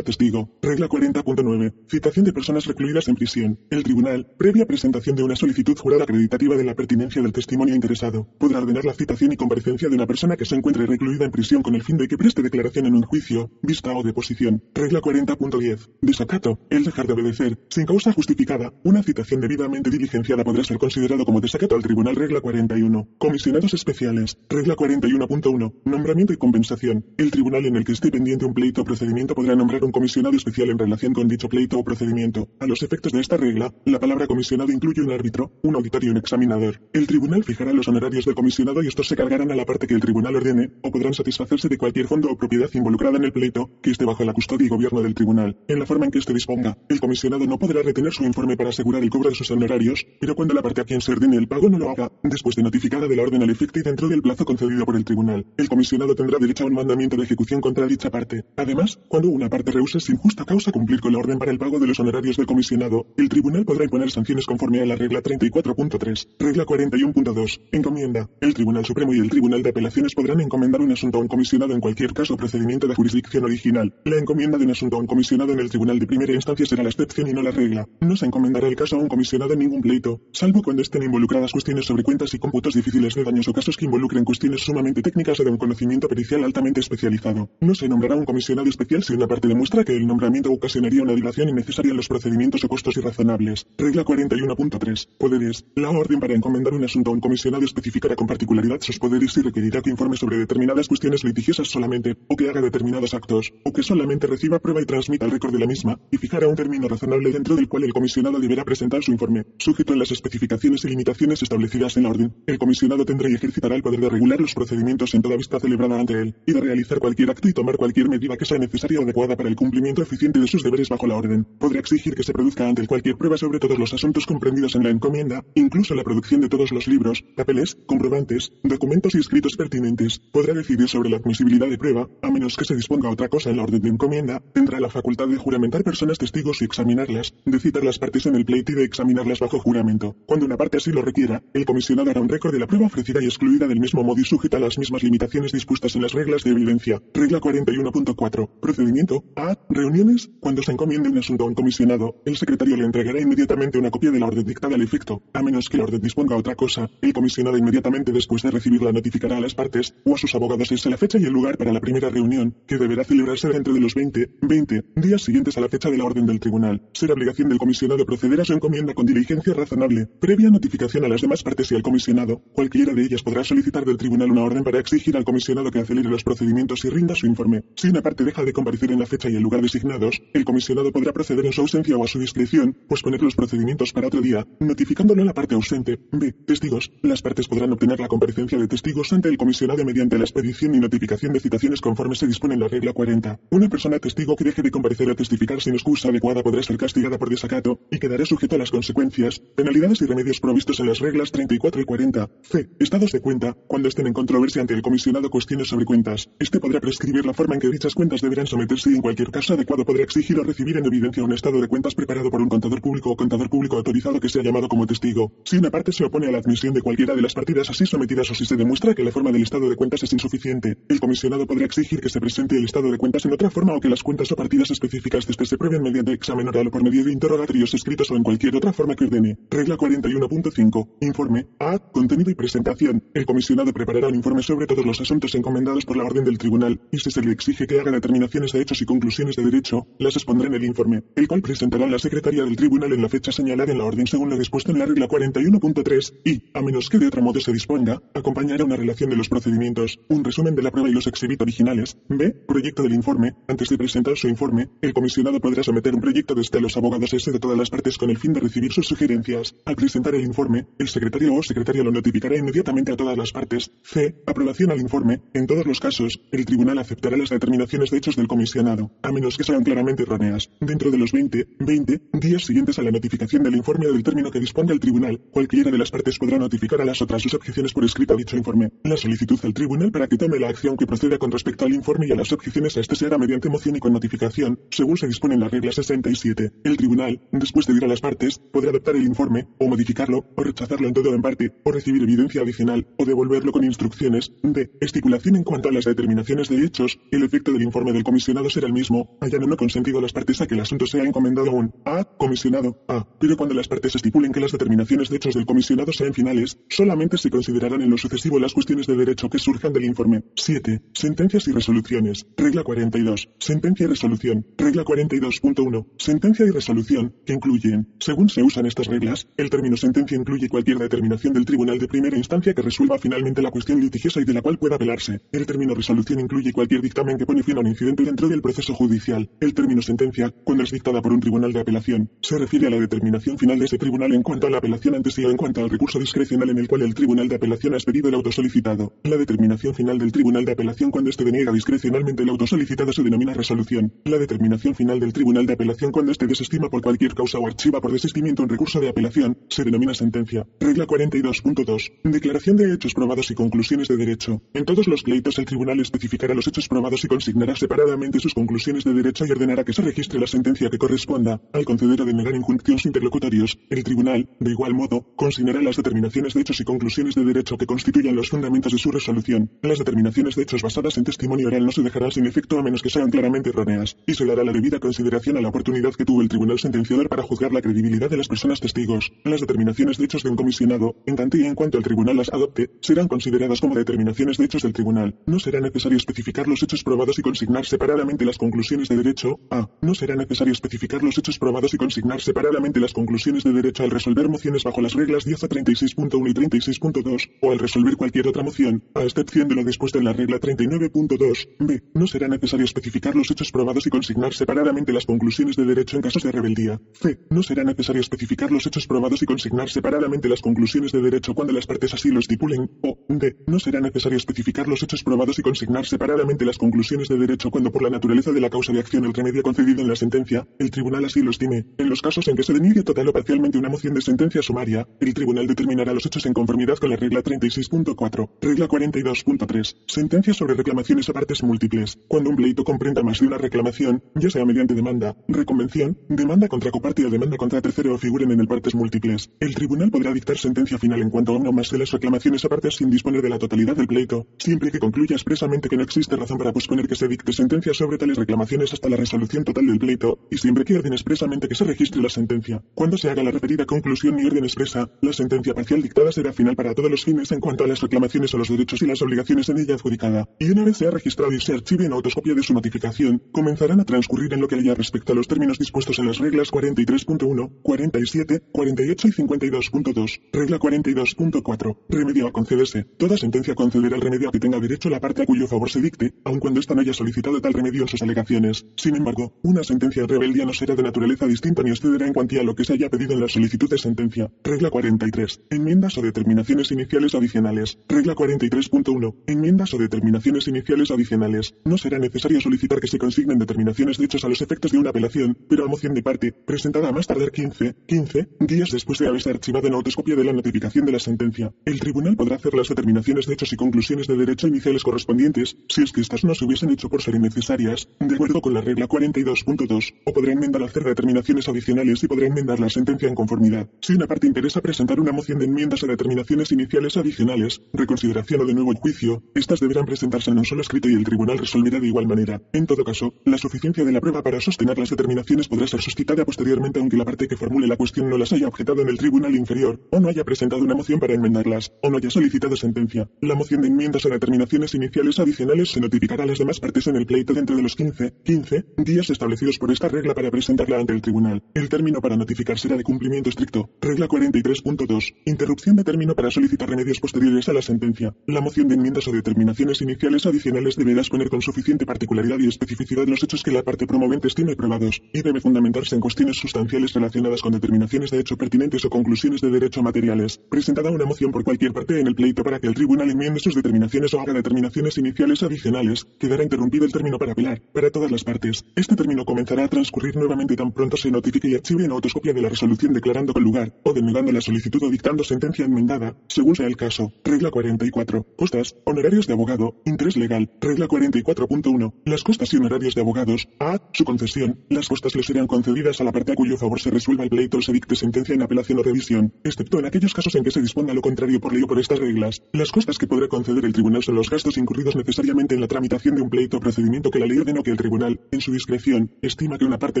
[0.00, 0.56] testigo.
[0.62, 1.74] Regla 40.9.
[1.90, 3.25] Citación de personas recluidas en prisión.
[3.34, 8.28] El tribunal, previa presentación de una solicitud jurada acreditativa de la pertinencia del testimonio interesado,
[8.38, 11.62] podrá ordenar la citación y comparecencia de una persona que se encuentre recluida en prisión
[11.62, 14.62] con el fin de que preste declaración en un juicio, vista o deposición.
[14.74, 15.90] Regla 40.10.
[16.00, 16.60] Desacato.
[16.70, 21.40] El dejar de obedecer, sin causa justificada, una citación debidamente diligenciada podrá ser considerado como
[21.40, 22.14] desacato al tribunal.
[22.14, 23.08] Regla 41.
[23.18, 24.38] Comisionados especiales.
[24.48, 25.74] Regla 41.1.
[25.84, 27.04] Nombramiento y compensación.
[27.16, 30.36] El tribunal en el que esté pendiente un pleito o procedimiento podrá nombrar un comisionado
[30.36, 32.48] especial en relación con dicho pleito o procedimiento.
[32.60, 36.08] A los efectos de esta regla, la palabra comisionado incluye un árbitro, un auditor y
[36.08, 36.80] un examinador.
[36.92, 39.94] El tribunal fijará los honorarios del comisionado y estos se cargarán a la parte que
[39.94, 43.70] el tribunal ordene, o podrán satisfacerse de cualquier fondo o propiedad involucrada en el pleito
[43.82, 46.32] que esté bajo la custodia y gobierno del tribunal, en la forma en que éste
[46.32, 46.76] disponga.
[46.88, 50.34] El comisionado no podrá retener su informe para asegurar el cobro de sus honorarios, pero
[50.34, 53.06] cuando la parte a quien se ordene el pago no lo haga, después de notificada
[53.06, 56.14] de la orden al efecto y dentro del plazo concedido por el tribunal, el comisionado
[56.14, 58.44] tendrá derecho a un mandamiento de ejecución contra dicha parte.
[58.56, 61.78] Además, cuando una parte rehúse sin justa causa cumplir con la orden para el pago
[61.78, 66.28] de los honorarios del comisionado, el tribunal podrá imponer sanciones conforme a la regla 34.3.
[66.38, 67.60] Regla 41.2.
[67.72, 68.28] Encomienda.
[68.40, 71.72] El Tribunal Supremo y el Tribunal de Apelaciones podrán encomendar un asunto a un comisionado
[71.72, 73.94] en cualquier caso procedimiento de jurisdicción original.
[74.04, 76.82] La encomienda de un asunto a un comisionado en el tribunal de primera instancia será
[76.82, 77.88] la excepción y no la regla.
[78.00, 81.52] No se encomendará el caso a un comisionado en ningún pleito, salvo cuando estén involucradas
[81.52, 85.40] cuestiones sobre cuentas y cómputos difíciles de daños o casos que involucren cuestiones sumamente técnicas
[85.40, 87.50] o de un conocimiento pericial altamente especializado.
[87.60, 91.14] No se nombrará un comisionado especial si una parte demuestra que el nombramiento ocasionaría una
[91.14, 93.66] dilación innecesaria en los procedimientos o costos irrazonables.
[93.78, 95.08] Regla 41.3.
[95.18, 95.64] Poderes.
[95.74, 99.42] La orden para encomendar un asunto a un comisionado especificará con particularidad sus poderes y
[99.42, 103.82] requerirá que informe sobre determinadas cuestiones litigiosas solamente, o que haga determinados actos, o que
[103.82, 107.30] solamente reciba prueba y transmita el récord de la misma, y fijará un término razonable
[107.30, 111.42] dentro del cual el comisionado deberá presentar su informe, sujeto a las especificaciones y limitaciones
[111.42, 112.34] establecidas en la orden.
[112.46, 116.00] El comisionado tendrá y ejercitará el poder de regular los procedimientos en toda vista celebrada
[116.00, 119.02] ante él, y de realizar cualquier acto y tomar cualquier medida que sea necesaria o
[119.02, 121.44] adecuada para el cumplimiento eficiente de sus deberes bajo la orden.
[121.58, 124.90] Podrá exigir que se produzca ante cualquier prueba sobre todos los asuntos comprendidos en la
[124.90, 130.20] encomienda, incluso la producción de todos los libros, papeles, comprobantes, documentos y escritos pertinentes.
[130.32, 133.56] Podrá decidir sobre la admisibilidad de prueba, a menos que se disponga otra cosa en
[133.56, 134.42] la orden de encomienda.
[134.52, 138.44] Tendrá la facultad de juramentar personas testigos y examinarlas, de citar las partes en el
[138.44, 140.16] pleito y de examinarlas bajo juramento.
[140.26, 143.22] Cuando una parte así lo requiera, el comisionado hará un récord de la prueba ofrecida
[143.22, 146.44] y excluida del mismo modo y sujeta a las mismas limitaciones dispuestas en las reglas
[146.44, 147.02] de evidencia.
[147.14, 148.50] Regla 41.4.
[148.60, 149.24] Procedimiento.
[149.36, 149.56] A.
[149.68, 150.30] Reuniones.
[150.40, 154.10] Cuando se encomiende un asunto a un comisionado, el secretario le entregará inmediatamente una copia
[154.10, 155.22] de la orden dictada al efecto.
[155.32, 159.36] A menos que la orden disponga otra cosa, el comisionado inmediatamente después de recibirla notificará
[159.36, 161.80] a las partes o a sus abogados es la fecha y el lugar para la
[161.80, 165.90] primera reunión, que deberá celebrarse dentro de los 20, 20 días siguientes a la fecha
[165.90, 166.82] de la orden del tribunal.
[166.92, 171.20] Será obligación del comisionado proceder a su encomienda con diligencia razonable, previa notificación a las
[171.20, 172.42] demás partes y al comisionado.
[172.52, 176.08] Cualquiera de ellas podrá solicitar del tribunal una orden para exigir al comisionado que acelere
[176.08, 177.64] los procedimientos y rinda su informe.
[177.76, 180.92] Si una parte deja de comparecer en la fecha y el lugar designados, el comisionado
[180.92, 182.55] podrá proceder en su ausencia o a su discreción,
[182.88, 185.98] posponer los procedimientos para otro día, notificándolo a la parte ausente.
[186.12, 186.32] B.
[186.32, 186.90] Testigos.
[187.02, 190.80] Las partes podrán obtener la comparecencia de testigos ante el comisionado mediante la expedición y
[190.80, 193.40] notificación de citaciones conforme se dispone en la regla 40.
[193.50, 197.18] Una persona testigo que deje de comparecer o testificar sin excusa adecuada podrá ser castigada
[197.18, 201.32] por desacato y quedará sujeto a las consecuencias, penalidades y remedios provistos en las reglas
[201.32, 202.30] 34 y 40.
[202.42, 202.70] C.
[202.78, 203.56] Estados de cuenta.
[203.66, 207.54] Cuando estén en controversia ante el comisionado cuestiones sobre cuentas, este podrá prescribir la forma
[207.54, 210.76] en que dichas cuentas deberán someterse y en cualquier caso adecuado podrá exigir o recibir
[210.76, 214.20] en evidencia un estado de cuentas preparado por un contador público o contador público autorizado
[214.20, 215.32] que sea llamado como testigo.
[215.44, 218.30] Si una parte se opone a la admisión de cualquiera de las partidas así sometidas
[218.30, 221.46] o si se demuestra que la forma del estado de cuentas es insuficiente, el comisionado
[221.46, 224.02] podrá exigir que se presente el estado de cuentas en otra forma o que las
[224.02, 227.12] cuentas o partidas específicas de este se prueben mediante examen oral o por medio de
[227.12, 229.38] interrogatorios escritos o en cualquier otra forma que ordene.
[229.50, 230.88] Regla 41.5.
[231.00, 231.46] Informe.
[231.58, 231.78] A.
[231.78, 233.04] Contenido y presentación.
[233.14, 236.80] El comisionado preparará un informe sobre todos los asuntos encomendados por la orden del tribunal
[236.90, 240.16] y si se le exige que haga determinaciones de hechos y conclusiones de derecho, las
[240.16, 243.72] expondrá en el informe, el cual presentará la secretaria del tribunal en la fecha señalada
[243.72, 247.06] en la orden según lo dispuesto en la regla 41.3 y, a menos que de
[247.06, 250.88] otro modo se disponga, acompañará una relación de los procedimientos, un resumen de la prueba
[250.88, 251.96] y los exhibit originales.
[252.08, 252.30] B.
[252.30, 253.34] Proyecto del informe.
[253.48, 257.30] Antes de presentar su informe, el comisionado podrá someter un proyecto desde los abogados S
[257.30, 259.54] de todas las partes con el fin de recibir sus sugerencias.
[259.64, 263.70] Al presentar el informe, el secretario o secretaria lo notificará inmediatamente a todas las partes.
[263.82, 264.14] C.
[264.26, 265.22] Aprobación al informe.
[265.34, 269.36] En todos los casos, el tribunal aceptará las determinaciones de hechos del comisionado, a menos
[269.36, 270.50] que sean claramente erróneas.
[270.60, 274.30] Dentro de los 20, 20 días siguientes a la notificación del informe o del término
[274.30, 277.72] que disponga el tribunal, cualquiera de las partes podrá notificar a las otras sus objeciones
[277.72, 278.72] por escrito a dicho informe.
[278.84, 282.06] La solicitud al tribunal para que tome la acción que proceda con respecto al informe
[282.08, 285.06] y a las objeciones a este se hará mediante moción y con notificación, según se
[285.06, 286.52] dispone en la regla 67.
[286.64, 290.42] El tribunal, después de ir a las partes, podrá adoptar el informe, o modificarlo, o
[290.42, 294.32] rechazarlo en todo o en parte, o recibir evidencia adicional, o devolverlo con instrucciones.
[294.42, 294.70] D.
[294.80, 296.98] Estipulación en cuanto a las determinaciones de hechos.
[297.10, 300.40] El efecto del informe del comisionado será el mismo, hayan o no consentido las partes
[300.40, 302.15] a que el asunto sea encomendado a un A.
[302.18, 303.06] Comisionado A.
[303.18, 307.18] Pero cuando las partes estipulen que las determinaciones de hechos del comisionado sean finales, solamente
[307.18, 310.24] se considerarán en lo sucesivo las cuestiones de derecho que surjan del informe.
[310.34, 310.82] 7.
[310.92, 312.26] Sentencias y resoluciones.
[312.36, 313.28] Regla 42.
[313.38, 314.46] Sentencia y resolución.
[314.56, 315.86] Regla 42.1.
[315.98, 320.78] Sentencia y resolución, que incluyen, según se usan estas reglas, el término sentencia incluye cualquier
[320.78, 324.42] determinación del tribunal de primera instancia que resuelva finalmente la cuestión litigiosa y de la
[324.42, 325.20] cual pueda apelarse.
[325.32, 328.74] El término resolución incluye cualquier dictamen que pone fin a un incidente dentro del proceso
[328.74, 329.30] judicial.
[329.40, 332.80] El término sentencia, cuando es dictada por un tribunal de apelación, se refiere a la
[332.80, 335.62] determinación final de ese tribunal en cuanto a la apelación ante sí o en cuanto
[335.62, 338.94] al recurso discrecional en el cual el tribunal de apelación ha expedido el auto solicitado.
[339.04, 343.02] La determinación final del tribunal de apelación cuando éste deniega discrecionalmente el auto solicitado se
[343.02, 343.92] denomina resolución.
[344.04, 347.80] La determinación final del tribunal de apelación cuando éste desestima por cualquier causa o archiva
[347.80, 350.46] por desistimiento un recurso de apelación se denomina sentencia.
[350.60, 351.92] Regla 42.2.
[352.04, 354.42] Declaración de hechos probados y conclusiones de derecho.
[354.54, 358.84] En todos los pleitos el tribunal especificará los hechos probados y consignará separadamente sus conclusiones
[358.84, 361.40] de derecho y ordenará que se registre la sentencia que corresponda.
[361.52, 366.40] Al conceder o denegar injuncciones interlocutorios, el tribunal, de igual modo, consignará las determinaciones de
[366.40, 369.50] hechos y conclusiones de derecho que constituyan los fundamentos de su resolución.
[369.62, 372.82] Las determinaciones de hechos basadas en testimonio oral no se dejarán sin efecto a menos
[372.82, 376.22] que sean claramente erróneas, y se dará la debida consideración a la oportunidad que tuvo
[376.22, 379.12] el tribunal sentenciador para juzgar la credibilidad de las personas testigos.
[379.24, 382.32] Las determinaciones de hechos de un comisionado, en tanto y en cuanto el tribunal las
[382.32, 385.18] adopte, serán consideradas como determinaciones de hechos del tribunal.
[385.26, 389.40] No será necesario especificar los hechos probados y consignar separadamente las conclusiones de derecho.
[389.50, 389.68] A.
[389.80, 393.92] No será necesario especificar los hechos probados y consignar separadamente las conclusiones de derecho al
[393.92, 398.42] resolver mociones bajo las reglas 10 a 36.1 y 36.2, o al resolver cualquier otra
[398.42, 401.48] moción, a excepción de lo dispuesto en la regla 39.2.
[401.60, 401.84] B.
[401.94, 406.02] No será necesario especificar los hechos probados y consignar separadamente las conclusiones de derecho en
[406.02, 406.80] casos de rebeldía.
[406.94, 407.20] C.
[407.30, 411.52] No será necesario especificar los hechos probados y consignar separadamente las conclusiones de derecho cuando
[411.52, 412.68] las partes así lo estipulen.
[412.82, 412.98] O.
[413.08, 413.36] D.
[413.46, 417.70] No será necesario especificar los hechos probados y consignar separadamente las conclusiones de derecho cuando
[417.70, 420.72] por la naturaleza de la causa de acción el remedio concedido en la sentencia, el
[420.72, 421.65] tribunal así lo estime.
[421.78, 424.86] En los casos en que se deniegue total o parcialmente una moción de sentencia sumaria,
[425.00, 428.30] el tribunal determinará los hechos en conformidad con la regla 36.4.
[428.40, 429.76] Regla 42.3.
[429.86, 431.98] Sentencia sobre reclamaciones a partes múltiples.
[432.08, 436.70] Cuando un pleito comprenda más de una reclamación, ya sea mediante demanda, reconvención, demanda contra
[436.70, 440.38] coparte o demanda contra tercero o figuren en el partes múltiples, el tribunal podrá dictar
[440.38, 443.22] sentencia final en cuanto a una o más de las reclamaciones a partes sin disponer
[443.22, 446.86] de la totalidad del pleito, siempre que concluya expresamente que no existe razón para posponer
[446.86, 450.64] que se dicte sentencia sobre tales reclamaciones hasta la resolución total del pleito, y siempre
[450.64, 452.62] que orden expresamente que se registre la sentencia.
[452.74, 456.54] Cuando se haga la referida conclusión y orden expresa, la sentencia parcial dictada será final
[456.54, 459.48] para todos los fines en cuanto a las reclamaciones o los derechos y las obligaciones
[459.48, 462.42] en ella adjudicada, y una vez se ha registrado y se archive en autoscopia de
[462.42, 466.06] su notificación, comenzarán a transcurrir en lo que haya respecto a los términos dispuestos en
[466.06, 470.20] las reglas 43.1, 47, 48 y 52.2.
[470.32, 471.78] Regla 42.4.
[471.88, 472.84] Remedio a concederse.
[472.98, 475.80] Toda sentencia concederá el remedio a que tenga derecho la parte a cuyo favor se
[475.80, 478.66] dicte, aun cuando ésta no haya solicitado tal remedio en sus alegaciones.
[478.76, 482.54] Sin embargo, una sentencia rebeldía no será de naturaleza distinta ni excederá en cuantía lo
[482.54, 484.30] que se haya pedido en la solicitud de sentencia.
[484.42, 485.42] Regla 43.
[485.50, 487.78] Enmiendas o determinaciones iniciales adicionales.
[487.88, 489.14] Regla 43.1.
[489.26, 491.54] Enmiendas o determinaciones iniciales adicionales.
[491.64, 494.90] No será necesario solicitar que se consignen determinaciones de hechos a los efectos de una
[494.90, 499.08] apelación, pero a moción de parte, presentada a más tardar 15, 15 días después de
[499.08, 501.52] haberse archivado en autoscopia de la notificación de la sentencia.
[501.64, 505.82] El tribunal podrá hacer las determinaciones de hechos y conclusiones de derecho iniciales correspondientes, si
[505.82, 508.88] es que éstas no se hubiesen hecho por ser innecesarias, de acuerdo con la regla
[508.88, 513.68] 42.2, o podrá enmendar hacer determinaciones adicionales y podrá enmendar la sentencia en conformidad.
[513.80, 518.46] Si una parte interesa presentar una moción de enmiendas a determinaciones iniciales adicionales, reconsideración o
[518.46, 521.86] de nuevo juicio, estas deberán presentarse en un solo escrito y el tribunal resolverá de
[521.86, 522.40] igual manera.
[522.52, 526.24] En todo caso, la suficiencia de la prueba para sostener las determinaciones podrá ser suscitada
[526.24, 529.34] posteriormente aunque la parte que formule la cuestión no las haya objetado en el tribunal
[529.34, 533.08] inferior, o no haya presentado una moción para enmendarlas, o no haya solicitado sentencia.
[533.20, 536.96] La moción de enmiendas a determinaciones iniciales adicionales se notificará a las demás partes en
[536.96, 540.92] el pleito dentro de los 15, 15 días establecidos por esta regla para presentarla ante
[540.92, 541.25] el tribunal.
[541.54, 543.70] El término para notificar será de cumplimiento estricto.
[543.80, 545.14] Regla 43.2.
[545.24, 548.14] Interrupción de término para solicitar remedios posteriores a la sentencia.
[548.26, 553.06] La moción de enmiendas o determinaciones iniciales adicionales deberá exponer con suficiente particularidad y especificidad
[553.06, 557.42] los hechos que la parte promovente estime probados, y debe fundamentarse en cuestiones sustanciales relacionadas
[557.42, 560.40] con determinaciones de hecho pertinentes o conclusiones de derecho materiales.
[560.50, 563.54] Presentada una moción por cualquier parte en el pleito para que el tribunal enmiende sus
[563.54, 568.24] determinaciones o haga determinaciones iniciales adicionales, quedará interrumpido el término para apelar, para todas las
[568.24, 568.64] partes.
[568.74, 572.42] Este término comenzará a transcurrir nuevamente tan pronto se notifique y archive en autoscopia de
[572.42, 576.66] la resolución declarando con lugar, o denegando la solicitud o dictando sentencia enmendada, según sea
[576.66, 577.12] el caso.
[577.24, 578.26] Regla 44.
[578.36, 580.50] Costas, honorarios de abogado, interés legal.
[580.60, 581.92] Regla 44.1.
[582.04, 583.48] Las costas y honorarios de abogados.
[583.58, 583.80] A.
[583.92, 584.60] Su concesión.
[584.68, 587.58] Las costas le serán concedidas a la parte a cuyo favor se resuelva el pleito
[587.58, 590.60] o se dicte sentencia en apelación o revisión, excepto en aquellos casos en que se
[590.60, 592.42] disponga lo contrario por ley o por estas reglas.
[592.52, 596.14] Las costas que podrá conceder el tribunal son los gastos incurridos necesariamente en la tramitación
[596.14, 599.10] de un pleito o procedimiento que la ley ordenó que el tribunal, en su discreción,
[599.22, 600.00] estima que una parte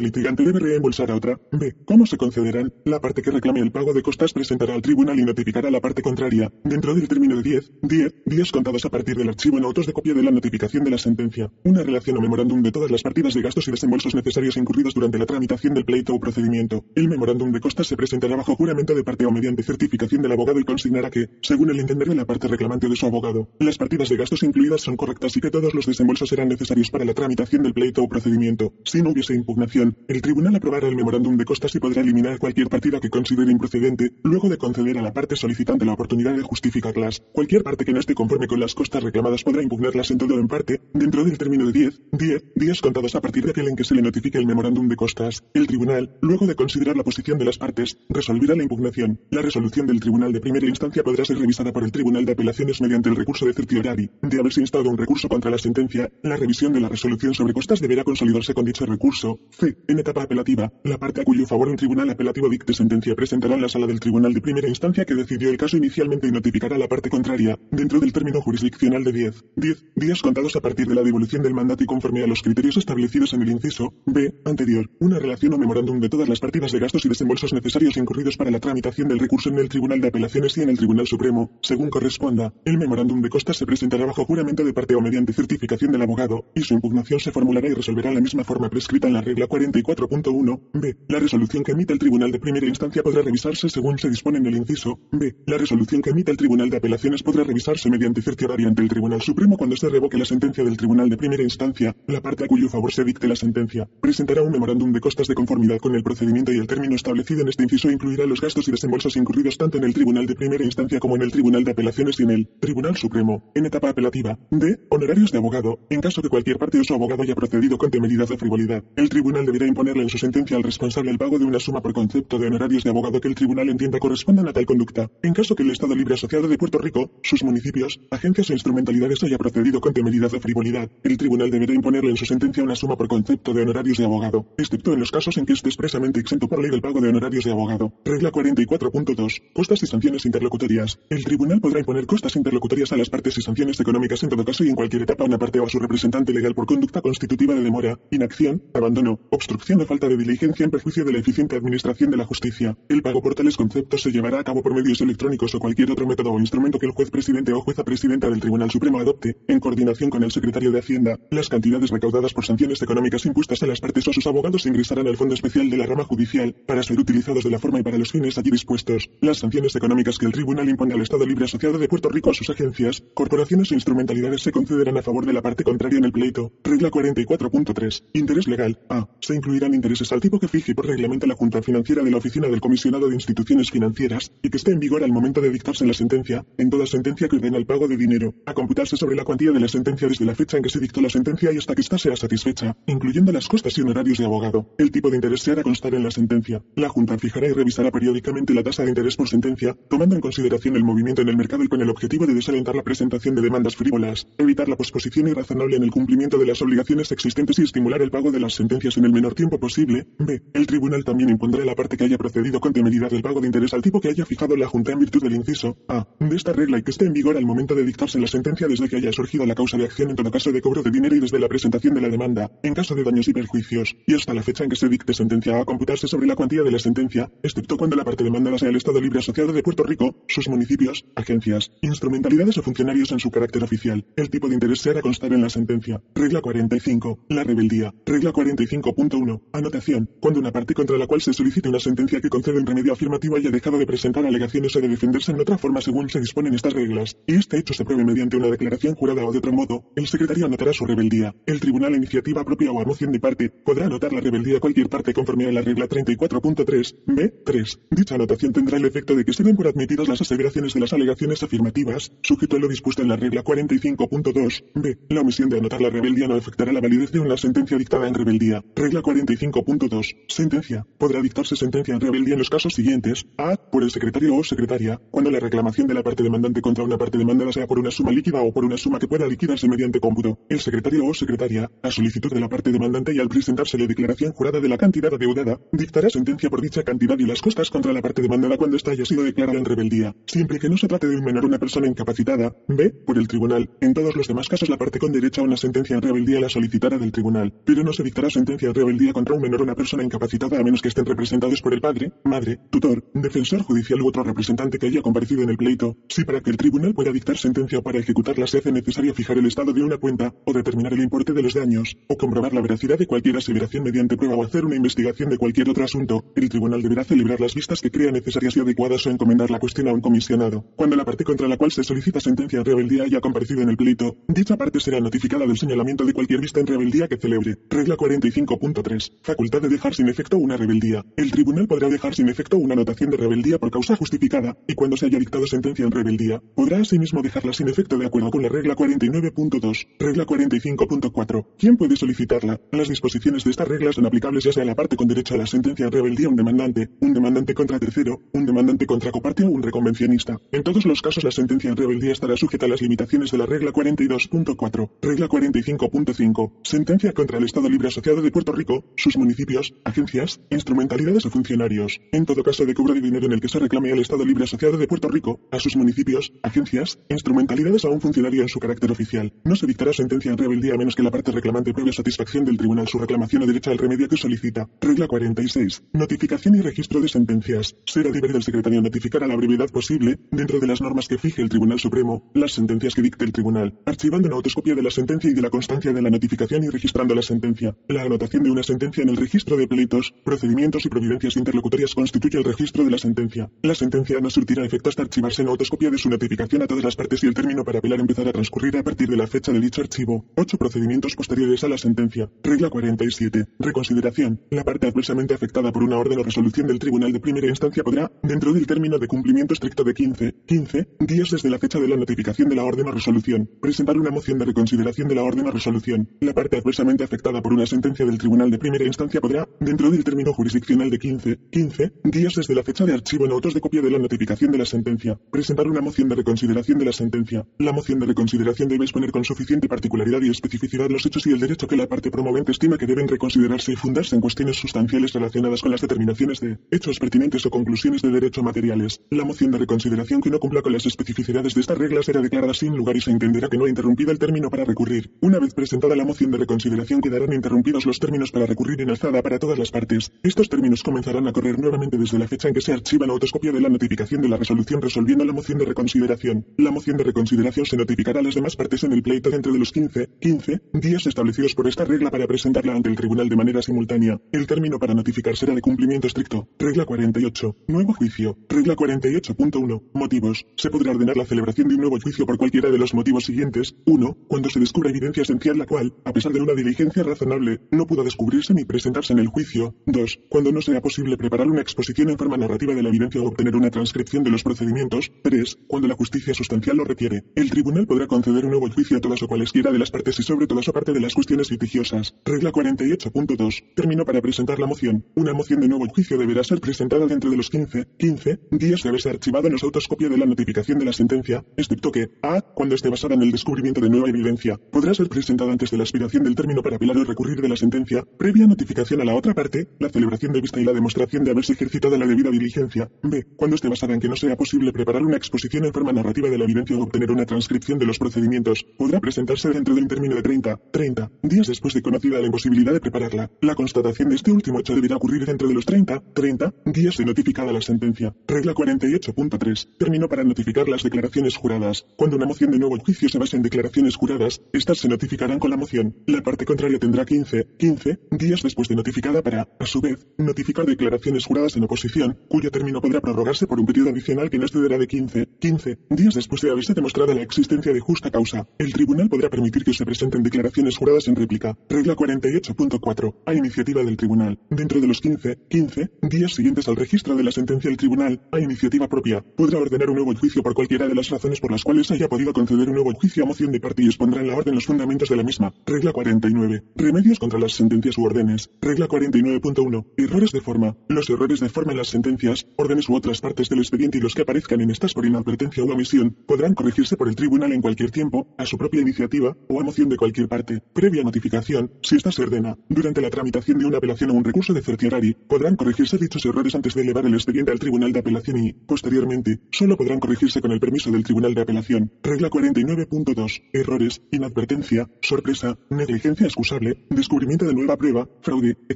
[0.00, 1.38] litigante debe reembolsar otra.
[1.52, 1.74] B.
[1.84, 2.72] ¿Cómo se concederán?
[2.84, 6.02] La parte que reclame el pago de costas presentará al tribunal y notificará la parte
[6.02, 9.86] contraria, dentro del término de 10, 10 días contados a partir del archivo en autos
[9.86, 13.02] de copia de la notificación de la sentencia, una relación o memorándum de todas las
[13.02, 16.84] partidas de gastos y desembolsos necesarios incurridos durante la tramitación del pleito o procedimiento.
[16.94, 20.58] El memorándum de costas se presentará bajo juramento de parte o mediante certificación del abogado
[20.60, 24.08] y consignará que, según el entender de la parte reclamante de su abogado, las partidas
[24.08, 27.62] de gastos incluidas son correctas y que todos los desembolsos serán necesarios para la tramitación
[27.62, 28.72] del pleito o procedimiento.
[28.84, 32.68] Si no hubiese impugnación, el tribunal aprobará el memorándum de costas y podrá eliminar cualquier
[32.68, 37.22] partida que considere improcedente, luego de conceder a la parte solicitante la oportunidad de justificarlas.
[37.32, 40.38] Cualquier parte que no esté conforme con las costas reclamadas podrá impugnarlas en todo o
[40.38, 43.76] en parte, dentro del término de 10, 10 días contados a partir de aquel en
[43.76, 45.44] que se le notifique el memorándum de costas.
[45.54, 49.20] El tribunal, luego de considerar la posición de las partes, resolverá la impugnación.
[49.30, 52.80] La resolución del tribunal de primera instancia podrá ser revisada por el tribunal de apelaciones
[52.80, 54.10] mediante el recurso de certiorari.
[54.22, 57.80] De haberse instado un recurso contra la sentencia, la revisión de la resolución sobre costas
[57.80, 59.38] deberá consolidarse con dicho recurso.
[59.50, 59.76] C.
[59.88, 63.62] En etapa apelativa, la parte a cuyo favor un tribunal apelativo dicte sentencia presentará en
[63.62, 66.78] la sala del tribunal de primera instancia que decidió el caso inicialmente y notificará a
[66.78, 70.94] la parte contraria, dentro del término jurisdiccional de 10, 10 días contados a partir de
[70.94, 74.90] la devolución del mandato y conforme a los criterios establecidos en el inciso B anterior,
[75.00, 78.50] una relación o memorándum de todas las partidas de gastos y desembolsos necesarios incurridos para
[78.50, 81.90] la tramitación del recurso en el Tribunal de Apelaciones y en el Tribunal Supremo, según
[81.90, 82.52] corresponda.
[82.64, 86.46] El memorándum de costas se presentará bajo juramento de parte o mediante certificación del abogado,
[86.54, 90.65] y su impugnación se formulará y resolverá la misma forma prescrita en la regla 44.1
[90.72, 90.96] B.
[91.08, 94.46] La resolución que emite el Tribunal de Primera Instancia podrá revisarse según se dispone en
[94.46, 95.34] el inciso B.
[95.46, 99.22] La resolución que emite el Tribunal de Apelaciones podrá revisarse mediante certiorari ante el Tribunal
[99.22, 101.96] Supremo cuando se revoque la sentencia del Tribunal de Primera Instancia.
[102.06, 105.34] La parte a cuyo favor se dicte la sentencia presentará un memorándum de costas de
[105.34, 108.70] conformidad con el procedimiento y el término establecido en este inciso incluirá los gastos y
[108.70, 112.20] desembolsos incurridos tanto en el Tribunal de Primera Instancia como en el Tribunal de Apelaciones
[112.20, 113.50] y en el Tribunal Supremo.
[113.54, 114.38] En etapa apelativa.
[114.50, 114.78] D.
[114.90, 115.80] Honorarios de abogado.
[115.90, 119.08] En caso que cualquier parte de su abogado haya procedido con temeridad de frivolidad, el
[119.08, 122.38] tribunal deberá imponerle en su sentencia al responsable el pago de una suma por concepto
[122.38, 125.10] de honorarios de abogado que el tribunal entienda correspondan a tal conducta.
[125.22, 129.22] En caso que el Estado Libre Asociado de Puerto Rico, sus municipios, agencias o instrumentalidades
[129.22, 132.96] haya procedido con temeridad de frivolidad, el tribunal deberá imponerle en su sentencia una suma
[132.96, 136.48] por concepto de honorarios de abogado, excepto en los casos en que esté expresamente exento
[136.48, 137.92] por ley del pago de honorarios de abogado.
[138.04, 139.42] Regla 44.2.
[139.52, 140.98] Costas y sanciones interlocutorias.
[141.10, 144.64] El tribunal podrá imponer costas interlocutorias a las partes y sanciones económicas en todo caso
[144.64, 147.54] y en cualquier etapa a una parte o a su representante legal por conducta constitutiva
[147.54, 152.10] de demora, inacción, abandono, obstrucción o falta de diligencia en perjuicio de la eficiente administración
[152.10, 152.76] de la justicia.
[152.88, 156.06] El pago por tales conceptos se llevará a cabo por medios electrónicos o cualquier otro
[156.06, 159.60] método o instrumento que el juez presidente o jueza presidenta del Tribunal Supremo adopte, en
[159.60, 161.18] coordinación con el secretario de Hacienda.
[161.30, 165.16] Las cantidades recaudadas por sanciones económicas impuestas a las partes o sus abogados ingresarán al
[165.16, 168.12] Fondo Especial de la Rama Judicial para ser utilizados de la forma y para los
[168.12, 169.10] fines allí dispuestos.
[169.20, 172.34] Las sanciones económicas que el Tribunal impone al Estado Libre Asociado de Puerto Rico a
[172.34, 176.12] sus agencias, corporaciones e instrumentalidades se concederán a favor de la parte contraria en el
[176.12, 176.52] pleito.
[176.62, 178.04] Regla 44.3.
[178.12, 178.78] Interés legal.
[178.88, 179.08] A.
[179.20, 182.48] Se incluirán intereses al tipo que fije por reglamento la Junta Financiera de la Oficina
[182.48, 185.94] del Comisionado de Instituciones Financieras y que esté en vigor al momento de dictarse la
[185.94, 189.52] sentencia, en toda sentencia que ordena el pago de dinero, a computarse sobre la cuantía
[189.52, 191.80] de la sentencia desde la fecha en que se dictó la sentencia y hasta que
[191.80, 194.74] ésta sea satisfecha, incluyendo las costas y honorarios de abogado.
[194.78, 196.62] El tipo de interés se hará constar en la sentencia.
[196.76, 200.76] La Junta fijará y revisará periódicamente la tasa de interés por sentencia, tomando en consideración
[200.76, 203.76] el movimiento en el mercado y con el objetivo de desalentar la presentación de demandas
[203.76, 208.10] frívolas, evitar la posposición irrazonable en el cumplimiento de las obligaciones existentes y estimular el
[208.10, 210.06] pago de las sentencias en el menor tiempo posible.
[210.26, 210.42] B.
[210.52, 213.72] El tribunal también impondrá la parte que haya procedido con temeridad del pago de interés
[213.72, 216.06] al tipo que haya fijado la Junta en virtud del inciso A.
[216.20, 218.88] De esta regla y que esté en vigor al momento de dictarse la sentencia desde
[218.88, 221.20] que haya surgido la causa de acción en todo caso de cobro de dinero y
[221.20, 224.42] desde la presentación de la demanda, en caso de daños y perjuicios, y hasta la
[224.42, 227.76] fecha en que se dicte sentencia a computarse sobre la cuantía de la sentencia, excepto
[227.76, 231.70] cuando la parte demandada sea el Estado Libre Asociado de Puerto Rico, sus municipios, agencias,
[231.82, 234.04] instrumentalidades o funcionarios en su carácter oficial.
[234.16, 236.02] El tipo de interés se hará constar en la sentencia.
[236.14, 237.26] Regla 45.
[237.28, 237.94] La rebeldía.
[238.04, 239.42] Regla 45.1.
[239.52, 240.10] Anotación.
[240.20, 243.36] Cuando una parte contra la cual se solicite una sentencia que concede un remedio afirmativo
[243.36, 246.72] haya dejado de presentar alegaciones o de defenderse en otra forma según se disponen estas
[246.72, 250.06] reglas, y este hecho se pruebe mediante una declaración jurada o de otro modo, el
[250.06, 251.34] secretario anotará su rebeldía.
[251.46, 254.60] El tribunal a iniciativa propia o a moción de parte podrá anotar la rebeldía a
[254.60, 257.80] cualquier parte conforme a la regla 34.3 B3.
[257.90, 260.92] Dicha anotación tendrá el efecto de que se den por admitidas las aseveraciones de las
[260.92, 264.98] alegaciones afirmativas, sujeto a lo dispuesto en la regla 45.2 B.
[265.10, 268.14] La omisión de anotar la rebeldía no afectará la validez de una sentencia dictada en
[268.14, 268.64] rebeldía.
[268.74, 270.05] Regla 45.2.
[270.28, 270.86] Sentencia.
[270.98, 273.26] Podrá dictarse sentencia en rebeldía en los casos siguientes.
[273.38, 273.56] A.
[273.56, 277.18] Por el secretario o secretaria, cuando la reclamación de la parte demandante contra una parte
[277.18, 280.38] demandada sea por una suma líquida o por una suma que pueda liquidarse mediante cómputo.
[280.48, 284.32] El secretario o secretaria, a solicitud de la parte demandante y al presentarse la declaración
[284.32, 288.02] jurada de la cantidad adeudada, dictará sentencia por dicha cantidad y las costas contra la
[288.02, 291.16] parte demandada cuando ésta haya sido declarada en rebeldía, siempre que no se trate de
[291.16, 292.54] un menor o una persona incapacitada.
[292.68, 292.90] B.
[292.90, 293.70] Por el tribunal.
[293.80, 296.48] En todos los demás casos la parte con derecho a una sentencia en rebeldía la
[296.48, 299.74] solicitará del tribunal, pero no se dictará sentencia en rebeldía contra un menor o una
[299.74, 304.08] persona incapacitada a menos que estén representados por el padre, madre, tutor, defensor judicial u
[304.08, 305.96] otro representante que haya comparecido en el pleito.
[306.08, 309.38] Si para que el tribunal pueda dictar sentencia o para ejecutarla se hace necesario fijar
[309.38, 312.60] el estado de una cuenta o determinar el importe de los daños o comprobar la
[312.60, 316.48] veracidad de cualquier aseveración mediante prueba o hacer una investigación de cualquier otro asunto, el
[316.48, 319.92] tribunal deberá celebrar las vistas que crea necesarias y adecuadas o encomendar la cuestión a
[319.92, 320.64] un comisionado.
[320.76, 323.76] Cuando la parte contra la cual se solicita sentencia en rebeldía haya comparecido en el
[323.76, 327.58] pleito, dicha parte será notificada del señalamiento de cualquier vista en rebeldía que celebre.
[327.70, 329.12] Regla 45.3.
[329.22, 331.04] Facultad de dejar sin efecto una rebeldía.
[331.18, 334.96] El tribunal podrá dejar sin efecto una anotación de rebeldía por causa justificada, y cuando
[334.96, 338.48] se haya dictado sentencia en rebeldía, podrá asimismo dejarla sin efecto de acuerdo con la
[338.48, 339.86] regla 49.2.
[339.98, 341.46] Regla 45.4.
[341.58, 342.58] ¿Quién puede solicitarla?
[342.72, 345.38] Las disposiciones de estas reglas son aplicables ya sea a la parte con derecho a
[345.38, 349.50] la sentencia en rebeldía un demandante, un demandante contra tercero, un demandante contra coparte o
[349.50, 350.38] un reconvencionista.
[350.52, 353.44] En todos los casos la sentencia en rebeldía estará sujeta a las limitaciones de la
[353.44, 354.90] regla 42.4.
[355.02, 356.52] Regla 45.5.
[356.62, 362.00] Sentencia contra el Estado Libre Asociado de Puerto Rico, sus municipios, agencias, instrumentalidades o funcionarios.
[362.12, 364.44] En todo caso de cobro de dinero en el que se reclame al Estado Libre
[364.44, 368.90] Asociado de Puerto Rico, a sus municipios, agencias, instrumentalidades a un funcionario en su carácter
[368.90, 369.32] oficial.
[369.44, 372.56] No se dictará sentencia en rebeldía a menos que la parte reclamante pruebe satisfacción del
[372.56, 374.68] tribunal su reclamación o derecho al remedio que solicita.
[374.80, 375.82] Regla 46.
[375.92, 377.76] Notificación y registro de sentencias.
[377.84, 381.42] Será deber del secretario notificar a la brevedad posible, dentro de las normas que fije
[381.42, 385.30] el Tribunal Supremo, las sentencias que dicte el tribunal, archivando una autoscopia de la sentencia
[385.30, 387.76] y de la constancia de la notificación y registrando la sentencia.
[387.88, 392.38] La anotación de una sentencia en el registro de pleitos, procedimientos y providencias interlocutorias constituye
[392.38, 393.50] el registro de la sentencia.
[393.62, 396.96] La sentencia no surtirá efecto hasta archivarse en autoscopia de su notificación a todas las
[396.96, 399.60] partes y el término para apelar empezará a transcurrir a partir de la fecha de
[399.60, 400.26] dicho archivo.
[400.36, 402.30] Ocho procedimientos posteriores a la sentencia.
[402.42, 403.46] Regla 47.
[403.58, 404.40] Reconsideración.
[404.50, 408.10] La parte adversamente afectada por una orden o resolución del tribunal de primera instancia podrá,
[408.22, 411.96] dentro del término de cumplimiento estricto de 15, 15 días desde la fecha de la
[411.96, 415.50] notificación de la orden o resolución, presentar una moción de reconsideración de la orden o
[415.50, 416.08] resolución.
[416.20, 420.04] La parte adversamente afectada por una sentencia del tribunal de primera instancia podrá, dentro del
[420.04, 423.82] término jurisdiccional de 15, 15 días desde la fecha de archivo en autos de copia
[423.82, 427.46] de la notificación de la sentencia, presentar una moción de reconsideración de la sentencia.
[427.58, 431.40] La moción de reconsideración debe exponer con suficiente particularidad y especificidad los hechos y el
[431.40, 435.62] derecho que la parte promovente estima que deben reconsiderarse y fundarse en cuestiones sustanciales relacionadas
[435.62, 439.00] con las determinaciones de hechos pertinentes o conclusiones de derecho materiales.
[439.10, 442.54] La moción de reconsideración que no cumpla con las especificidades de estas reglas será declarada
[442.54, 445.10] sin lugar y se entenderá que no ha interrumpido el término para recurrir.
[445.20, 449.22] Una vez presentada la moción de reconsideración quedarán interrumpidos los términos para recurrir en alzada
[449.22, 450.12] para todas las partes.
[450.22, 453.52] Estos términos comenzarán a correr nuevamente desde la fecha en que se archiva la autoscopia
[453.52, 456.46] de la notificación de la resolución resolviendo la moción de reconsideración.
[456.56, 459.58] La moción de reconsideración se notificará a las demás partes en el pleito dentro de
[459.58, 463.62] los 15, 15 días establecidos por esta regla para presentarla ante el tribunal de manera
[463.62, 464.20] simultánea.
[464.32, 466.48] El término para notificar será de cumplimiento estricto.
[466.58, 467.56] Regla 48.
[467.68, 468.38] Nuevo juicio.
[468.48, 469.82] Regla 48.1.
[469.94, 470.46] Motivos.
[470.56, 473.74] Se podrá ordenar la celebración de un nuevo juicio por cualquiera de los motivos siguientes.
[473.84, 474.16] 1.
[474.28, 478.04] Cuando se descubra evidencia esencial la cual, a pesar de una diligencia razonable, no pudo
[478.04, 479.74] descubrirse ni presentarse en el juicio.
[479.86, 480.20] 2.
[480.28, 483.56] Cuando no sea posible preparar una exposición en forma narrativa de la evidencia o obtener
[483.56, 485.10] una transcripción de los procedimientos.
[485.22, 485.58] 3.
[485.66, 487.24] Cuando la justicia sustancial lo requiere.
[487.34, 490.22] El tribunal podrá conceder un nuevo juicio a todas o cualesquiera de las partes y
[490.22, 492.14] sobre todas o parte de las cuestiones litigiosas.
[492.24, 493.74] Regla 48.2.
[493.74, 495.04] Término para presentar la moción.
[495.14, 498.88] Una moción de nuevo juicio deberá ser presentada dentro de los 15, 15 días de
[498.88, 502.40] haberse archivado en los autos copia de la notificación de la sentencia, excepto que, a,
[502.40, 505.84] cuando esté basada en el descubrimiento de nueva evidencia, podrá ser presentada antes de la
[505.84, 509.34] aspiración del término para apelar o recurrir de la sentencia, previa notificación a la otra
[509.34, 512.90] parte, la celebración de vista y la demostración de haberse ejercitado la debida diligencia.
[513.02, 513.26] B.
[513.36, 516.38] Cuando esté basada en que no sea posible preparar una exposición en forma narrativa de
[516.38, 520.22] la evidencia o obtener una transcripción de los procedimientos, podrá presentarse dentro del término de
[520.22, 523.30] 30, 30 días después de conocida la imposibilidad de prepararla.
[523.40, 527.04] La constatación de este último hecho deberá ocurrir dentro de los 30, 30 días de
[527.04, 528.14] notificada la sentencia.
[528.26, 529.76] Regla 48.3.
[529.78, 531.86] Término para notificar las declaraciones juradas.
[531.96, 535.50] Cuando una moción de nuevo juicio se base en declaraciones juradas, estas se notificarán con
[535.50, 535.96] la moción.
[536.06, 540.66] La parte contraria tendrá 15, 15 días después de notificar para, a su vez, notificar
[540.66, 544.78] declaraciones juradas en oposición, cuyo término podrá prorrogarse por un periodo adicional que no excederá
[544.78, 548.48] de 15, 15 días después de haberse demostrado la existencia de justa causa.
[548.58, 551.56] El tribunal podrá permitir que se presenten declaraciones juradas en réplica.
[551.68, 553.14] Regla 48.4.
[553.26, 554.38] A iniciativa del tribunal.
[554.50, 558.40] Dentro de los 15, 15 días siguientes al registro de la sentencia del tribunal, a
[558.40, 561.90] iniciativa propia, podrá ordenar un nuevo juicio por cualquiera de las razones por las cuales
[561.90, 564.54] haya podido conceder un nuevo juicio a moción de parte y expondrá en la orden
[564.54, 565.54] los fundamentos de la misma.
[565.64, 566.64] Regla 49.
[566.74, 568.50] Remedios contra las sentencias u órdenes.
[568.60, 569.86] Regla 49.1.
[569.96, 570.76] Errores de forma.
[570.88, 574.14] Los errores de forma en las sentencias, órdenes u otras partes del expediente y los
[574.14, 577.90] que aparezcan en estas por inadvertencia o omisión, podrán corregirse por el tribunal en cualquier
[577.90, 582.12] tiempo, a su propia iniciativa o a moción de cualquier parte, previa notificación, si ésta
[582.12, 582.56] se ordena.
[582.68, 586.54] Durante la tramitación de una apelación o un recurso de certiorari, podrán corregirse dichos errores
[586.54, 590.52] antes de elevar el expediente al tribunal de apelación y, posteriormente, solo podrán corregirse con
[590.52, 591.92] el permiso del tribunal de apelación.
[592.02, 593.42] Regla 49.2.
[593.52, 598.75] Errores, inadvertencia, sorpresa, negligencia excusable, descubrimiento de nueva prueba, fraude, etc.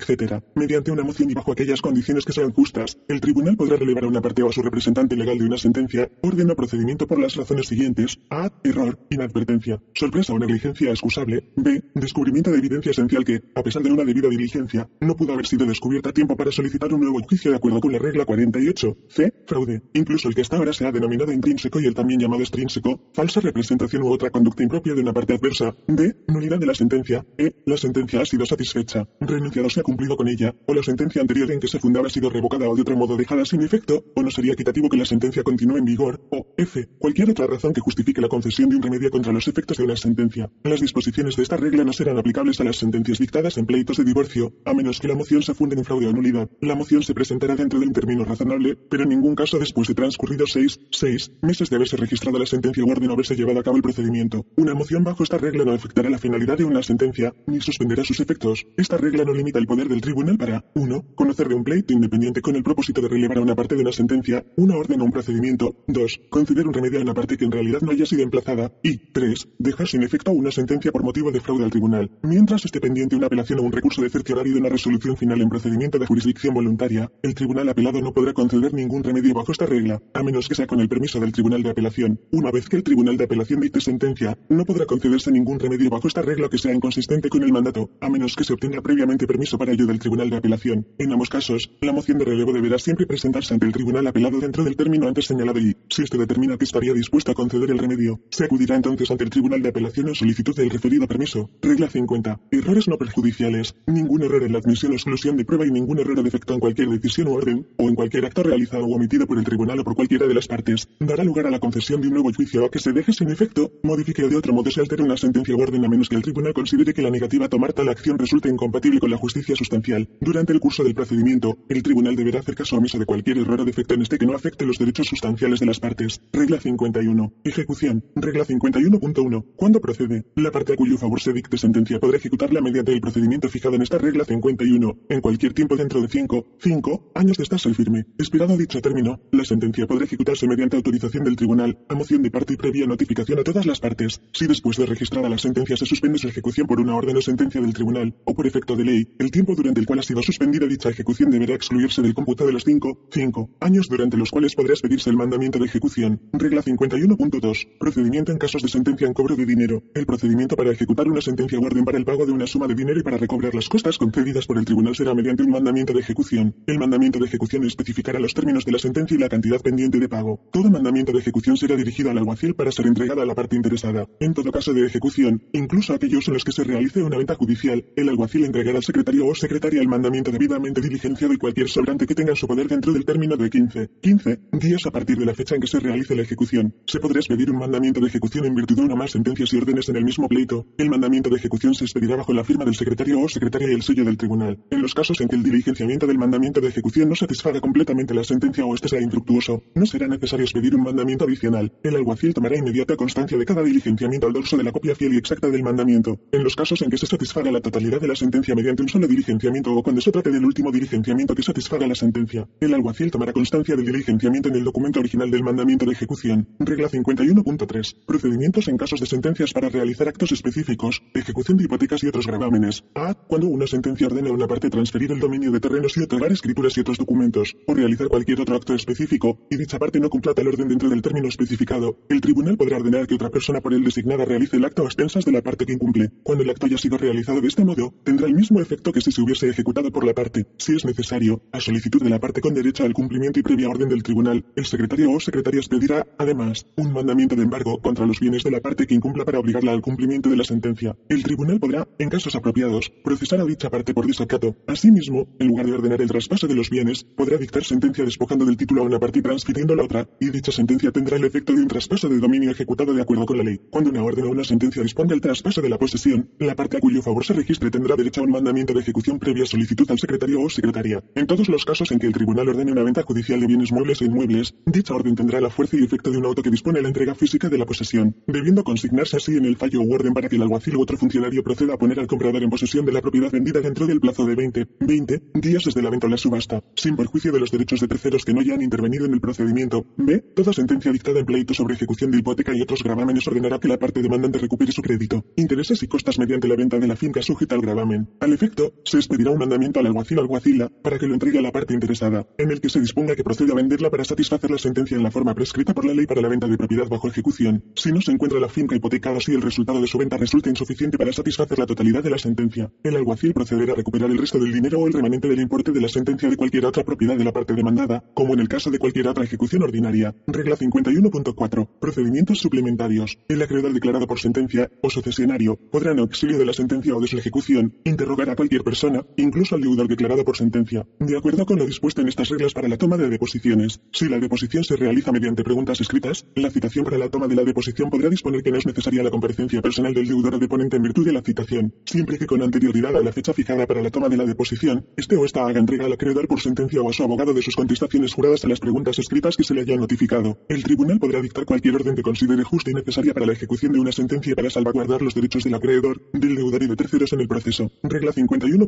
[0.55, 4.09] Mediante una moción y bajo aquellas condiciones que sean justas, el tribunal podrá relevar a
[4.09, 7.37] una parte o a su representante legal de una sentencia, orden o procedimiento por las
[7.37, 8.19] razones siguientes.
[8.31, 8.51] A.
[8.65, 11.53] Error, inadvertencia, sorpresa o negligencia excusable.
[11.57, 11.83] B.
[11.95, 15.67] Descubrimiento de evidencia esencial que, a pesar de una debida diligencia, no pudo haber sido
[15.67, 18.97] descubierta a tiempo para solicitar un nuevo juicio de acuerdo con la regla 48.
[19.09, 19.33] C.
[19.47, 19.83] Fraude.
[19.95, 23.41] Incluso el que hasta ahora se ha denominado intrínseco y el también llamado extrínseco, falsa
[23.41, 25.75] representación u otra conducta impropia de una parte adversa.
[25.87, 26.17] D.
[26.29, 27.25] Nulidad de la sentencia.
[27.39, 27.53] E.
[27.67, 31.51] La sentencia ha sido satisfecha, renunciado se ha cumplido con ella, o la sentencia anterior
[31.51, 34.23] en que se fundaba ha sido revocada o de otro modo dejada sin efecto, o
[34.23, 36.87] no sería equitativo que la sentencia continúe en vigor, o F.
[36.99, 39.97] Cualquier otra razón que justifique la concesión de un remedio contra los efectos de una
[39.97, 40.49] sentencia.
[40.63, 44.05] Las disposiciones de esta regla no serán aplicables a las sentencias dictadas en pleitos de
[44.05, 46.49] divorcio, a menos que la moción se funde en fraude o nulidad.
[46.61, 49.95] La moción se presentará dentro de un término razonable, pero en ningún caso después de
[49.95, 53.63] transcurridos seis, seis meses de haberse registrado la sentencia o orden o haberse llevado a
[53.65, 54.47] cabo el procedimiento.
[54.57, 58.21] Una moción bajo esta regla no afectará la finalidad de una sentencia, ni suspenderá sus
[58.21, 58.67] efectos.
[58.77, 61.15] Esta regla no limita el poder del tribunal para 1.
[61.15, 63.93] Conocer de un pleito independiente con el propósito de relevar a una parte de una
[63.93, 65.77] sentencia, una orden o un procedimiento.
[65.87, 66.21] 2.
[66.31, 68.73] Conceder un remedio a una parte que en realidad no haya sido emplazada.
[68.83, 69.49] Y 3.
[69.59, 72.11] Dejar sin efecto una sentencia por motivo de fraude al tribunal.
[72.23, 75.49] Mientras esté pendiente una apelación o un recurso de cerciorario de una resolución final en
[75.49, 80.03] procedimiento de jurisdicción voluntaria, el tribunal apelado no podrá conceder ningún remedio bajo esta regla,
[80.15, 82.21] a menos que sea con el permiso del tribunal de apelación.
[82.31, 86.09] Una vez que el tribunal de apelación dicte sentencia, no podrá concederse ningún remedio bajo
[86.09, 89.59] esta regla que sea inconsistente con el mandato, a menos que se obtenga previamente permiso
[89.59, 90.87] para ello del tribunal de apelación.
[90.99, 94.65] En ambos casos, la moción de relevo deberá siempre presentarse ante el tribunal apelado dentro
[94.65, 98.21] del término antes señalado y, si éste determina que estaría dispuesto a conceder el remedio,
[98.31, 101.51] se acudirá entonces ante el tribunal de apelación en solicitud del referido permiso.
[101.63, 102.41] Regla 50.
[102.51, 103.75] Errores no perjudiciales.
[103.87, 106.61] Ningún error en la admisión o exclusión de prueba y ningún error o defecto en
[106.61, 109.85] cualquier decisión o orden, o en cualquier acto realizado o omitido por el tribunal o
[109.85, 112.71] por cualquiera de las partes, dará lugar a la concesión de un nuevo juicio o
[112.71, 115.63] que se deje sin efecto, modifique o de otro modo se altere una sentencia o
[115.63, 118.49] orden a menos que el tribunal considere que la negativa a tomar tal acción resulte
[118.49, 120.09] incompatible con la justicia sustancial.
[120.21, 123.65] Durante el curso del procedimiento, el tribunal deberá hacer caso omiso de cualquier error o
[123.65, 126.21] defecto en este que no afecte los derechos sustanciales de las partes.
[126.33, 127.33] Regla 51.
[127.45, 128.05] Ejecución.
[128.15, 129.45] Regla 51.1.
[129.57, 130.25] ¿Cuándo procede?
[130.37, 133.83] La parte a cuyo favor se dicte sentencia podrá ejecutarla mediante el procedimiento fijado en
[133.83, 138.07] esta regla 51, en cualquier tiempo dentro de 5, 5 años de estarse firme.
[138.19, 142.55] Esperado dicho término, la sentencia podrá ejecutarse mediante autorización del tribunal, a moción de parte
[142.55, 144.21] y previa notificación a todas las partes.
[144.33, 147.61] Si después de registrada la sentencia se suspende su ejecución por una orden o sentencia
[147.61, 150.67] del tribunal, o por efecto de ley, el tiempo durante el cual ha sido suspendida
[150.67, 154.73] dicha ejecución deberá excluirse del cómputo de los 5, 5 años durante los cuales podrá
[154.73, 156.21] expedirse el mandamiento de ejecución.
[156.33, 157.79] Regla 51.2.
[157.79, 159.83] Procedimiento en casos de sentencia en cobro de dinero.
[159.95, 162.75] El procedimiento para ejecutar una sentencia o orden para el pago de una suma de
[162.75, 166.01] dinero y para recobrar las costas concedidas por el tribunal será mediante un mandamiento de
[166.01, 166.55] ejecución.
[166.67, 170.09] El mandamiento de ejecución especificará los términos de la sentencia y la cantidad pendiente de
[170.09, 170.41] pago.
[170.53, 174.07] Todo mandamiento de ejecución será dirigido al alguacil para ser entregado a la parte interesada.
[174.21, 177.85] En todo caso de ejecución, incluso aquellos en los que se realice una venta judicial,
[177.97, 182.15] el alguacil entregará al secretario o secretaria el mandamiento debidamente diligenciado y cualquier sobrante que
[182.15, 185.35] tenga en su poder dentro del término de 15, 15 días a partir de la
[185.35, 186.75] fecha en que se realice la ejecución.
[186.87, 189.89] Se podrá expedir un mandamiento de ejecución en virtud de una más sentencias y órdenes
[189.89, 190.67] en el mismo pleito.
[190.77, 193.83] El mandamiento de ejecución se expedirá bajo la firma del secretario o secretaria y el
[193.83, 194.59] sello del tribunal.
[194.71, 198.25] En los casos en que el diligenciamiento del mandamiento de ejecución no satisfaga completamente la
[198.25, 201.73] sentencia o este sea infructuoso, no será necesario expedir un mandamiento adicional.
[201.83, 205.17] El alguacil tomará inmediata constancia de cada diligenciamiento al dorso de la copia fiel y
[205.17, 206.21] exacta del mandamiento.
[206.31, 209.09] En los casos en que se satisfaga la totalidad de la sentencia mediante un solo
[209.09, 213.33] diligenciamiento o cuando se trate del último diligenciamiento que satisfaga la sentencia, el alguacil tomará
[213.33, 216.49] constancia del diligenciamiento en el documento original del mandamiento de ejecución.
[216.59, 217.97] Regla 51.3.
[218.07, 222.85] Procedimientos en casos de sentencias para realizar actos específicos, ejecución de hipotecas y otros gravámenes.
[222.95, 223.15] A.
[223.15, 226.77] Cuando una sentencia ordena a una parte transferir el dominio de terrenos y otorgar escrituras
[226.77, 230.49] y otros documentos, o realizar cualquier otro acto específico, y dicha parte no cumpla tal
[230.49, 234.25] orden dentro del término especificado, el tribunal podrá ordenar que otra persona por él designada
[234.25, 236.11] realice el acto a expensas de la parte que incumple.
[236.25, 239.10] Cuando el acto haya sido realizado de este modo, tendrá el mismo efecto que si
[239.13, 242.41] se se hubiese ejecutado por la parte, si es necesario, a solicitud de la parte
[242.41, 246.65] con derecho al cumplimiento y previa orden del tribunal, el secretario o secretaria expedirá, además,
[246.77, 249.83] un mandamiento de embargo contra los bienes de la parte que incumpla para obligarla al
[249.83, 250.97] cumplimiento de la sentencia.
[251.11, 254.57] El tribunal podrá, en casos apropiados, procesar a dicha parte por desacato.
[254.67, 258.57] Asimismo, en lugar de ordenar el traspaso de los bienes, podrá dictar sentencia despojando del
[258.57, 261.61] título a una parte y transfiriendo la otra, y dicha sentencia tendrá el efecto de
[261.61, 263.61] un traspaso de dominio ejecutado de acuerdo con la ley.
[263.69, 266.81] Cuando una orden o una sentencia disponga el traspaso de la posesión, la parte a
[266.81, 270.41] cuyo favor se registre tendrá derecho a un mandamiento de ejecución previa solicitud al secretario
[270.41, 271.03] o secretaria.
[271.15, 274.01] En todos los casos en que el tribunal ordene una venta judicial de bienes muebles
[274.03, 276.89] e inmuebles, dicha orden tendrá la fuerza y efecto de un auto que dispone la
[276.89, 280.37] entrega física de la posesión, debiendo consignarse así en el fallo o orden para que
[280.37, 283.31] el alguacil u otro funcionario proceda a poner al comprador en posesión de la propiedad
[283.31, 286.97] vendida dentro del plazo de 20, 20 días desde la venta o la subasta, sin
[286.97, 289.87] perjuicio de los derechos de terceros que no hayan intervenido en el procedimiento.
[289.97, 290.21] B.
[290.35, 293.79] Toda sentencia dictada en pleito sobre ejecución de hipoteca y otros gravámenes ordenará que la
[293.79, 297.55] parte demandante recupere su crédito, intereses y costas mediante la venta de la finca sujeta
[297.55, 298.09] al gravamen.
[298.21, 301.43] Al efecto, se expedirá un mandamiento al alguacil o alguacila para que lo entregue a
[301.43, 304.59] la parte interesada, en el que se disponga que proceda a venderla para satisfacer la
[304.59, 307.63] sentencia en la forma prescrita por la ley para la venta de propiedad bajo ejecución.
[307.77, 310.99] Si no se encuentra la finca hipotecada si el resultado de su venta resulta insuficiente
[310.99, 314.53] para satisfacer la totalidad de la sentencia, el alguacil procederá a recuperar el resto del
[314.53, 317.33] dinero o el remanente del importe de la sentencia de cualquier otra propiedad de la
[317.33, 320.15] parte demandada, como en el caso de cualquier otra ejecución ordinaria.
[320.27, 321.69] Regla 51.4.
[321.81, 323.19] Procedimientos suplementarios.
[323.29, 327.07] El acreedor declarado por sentencia o sucesionario podrá en auxilio de la sentencia o de
[327.07, 328.80] su ejecución interrogar a cualquier persona,
[329.17, 332.69] incluso al deudor declarado por sentencia, de acuerdo con lo dispuesto en estas reglas para
[332.69, 333.81] la toma de deposiciones.
[333.93, 337.45] Si la deposición se realiza mediante preguntas escritas, la citación para la toma de la
[337.45, 340.83] deposición podrá disponer que no es necesaria la comparecencia personal del deudor o deponente en
[340.83, 344.09] virtud de la citación, siempre que con anterioridad a la fecha fijada para la toma
[344.09, 347.03] de la deposición, este o esta haga entrega al acreedor por sentencia o a su
[347.03, 350.39] abogado de sus contestaciones juradas a las preguntas escritas que se le haya notificado.
[350.49, 353.81] El tribunal podrá dictar cualquier orden que considere justa y necesaria para la ejecución de
[353.81, 357.29] una sentencia para salvaguardar los derechos del acreedor, del deudor y de terceros en el
[357.29, 357.71] proceso.
[357.83, 358.13] Regla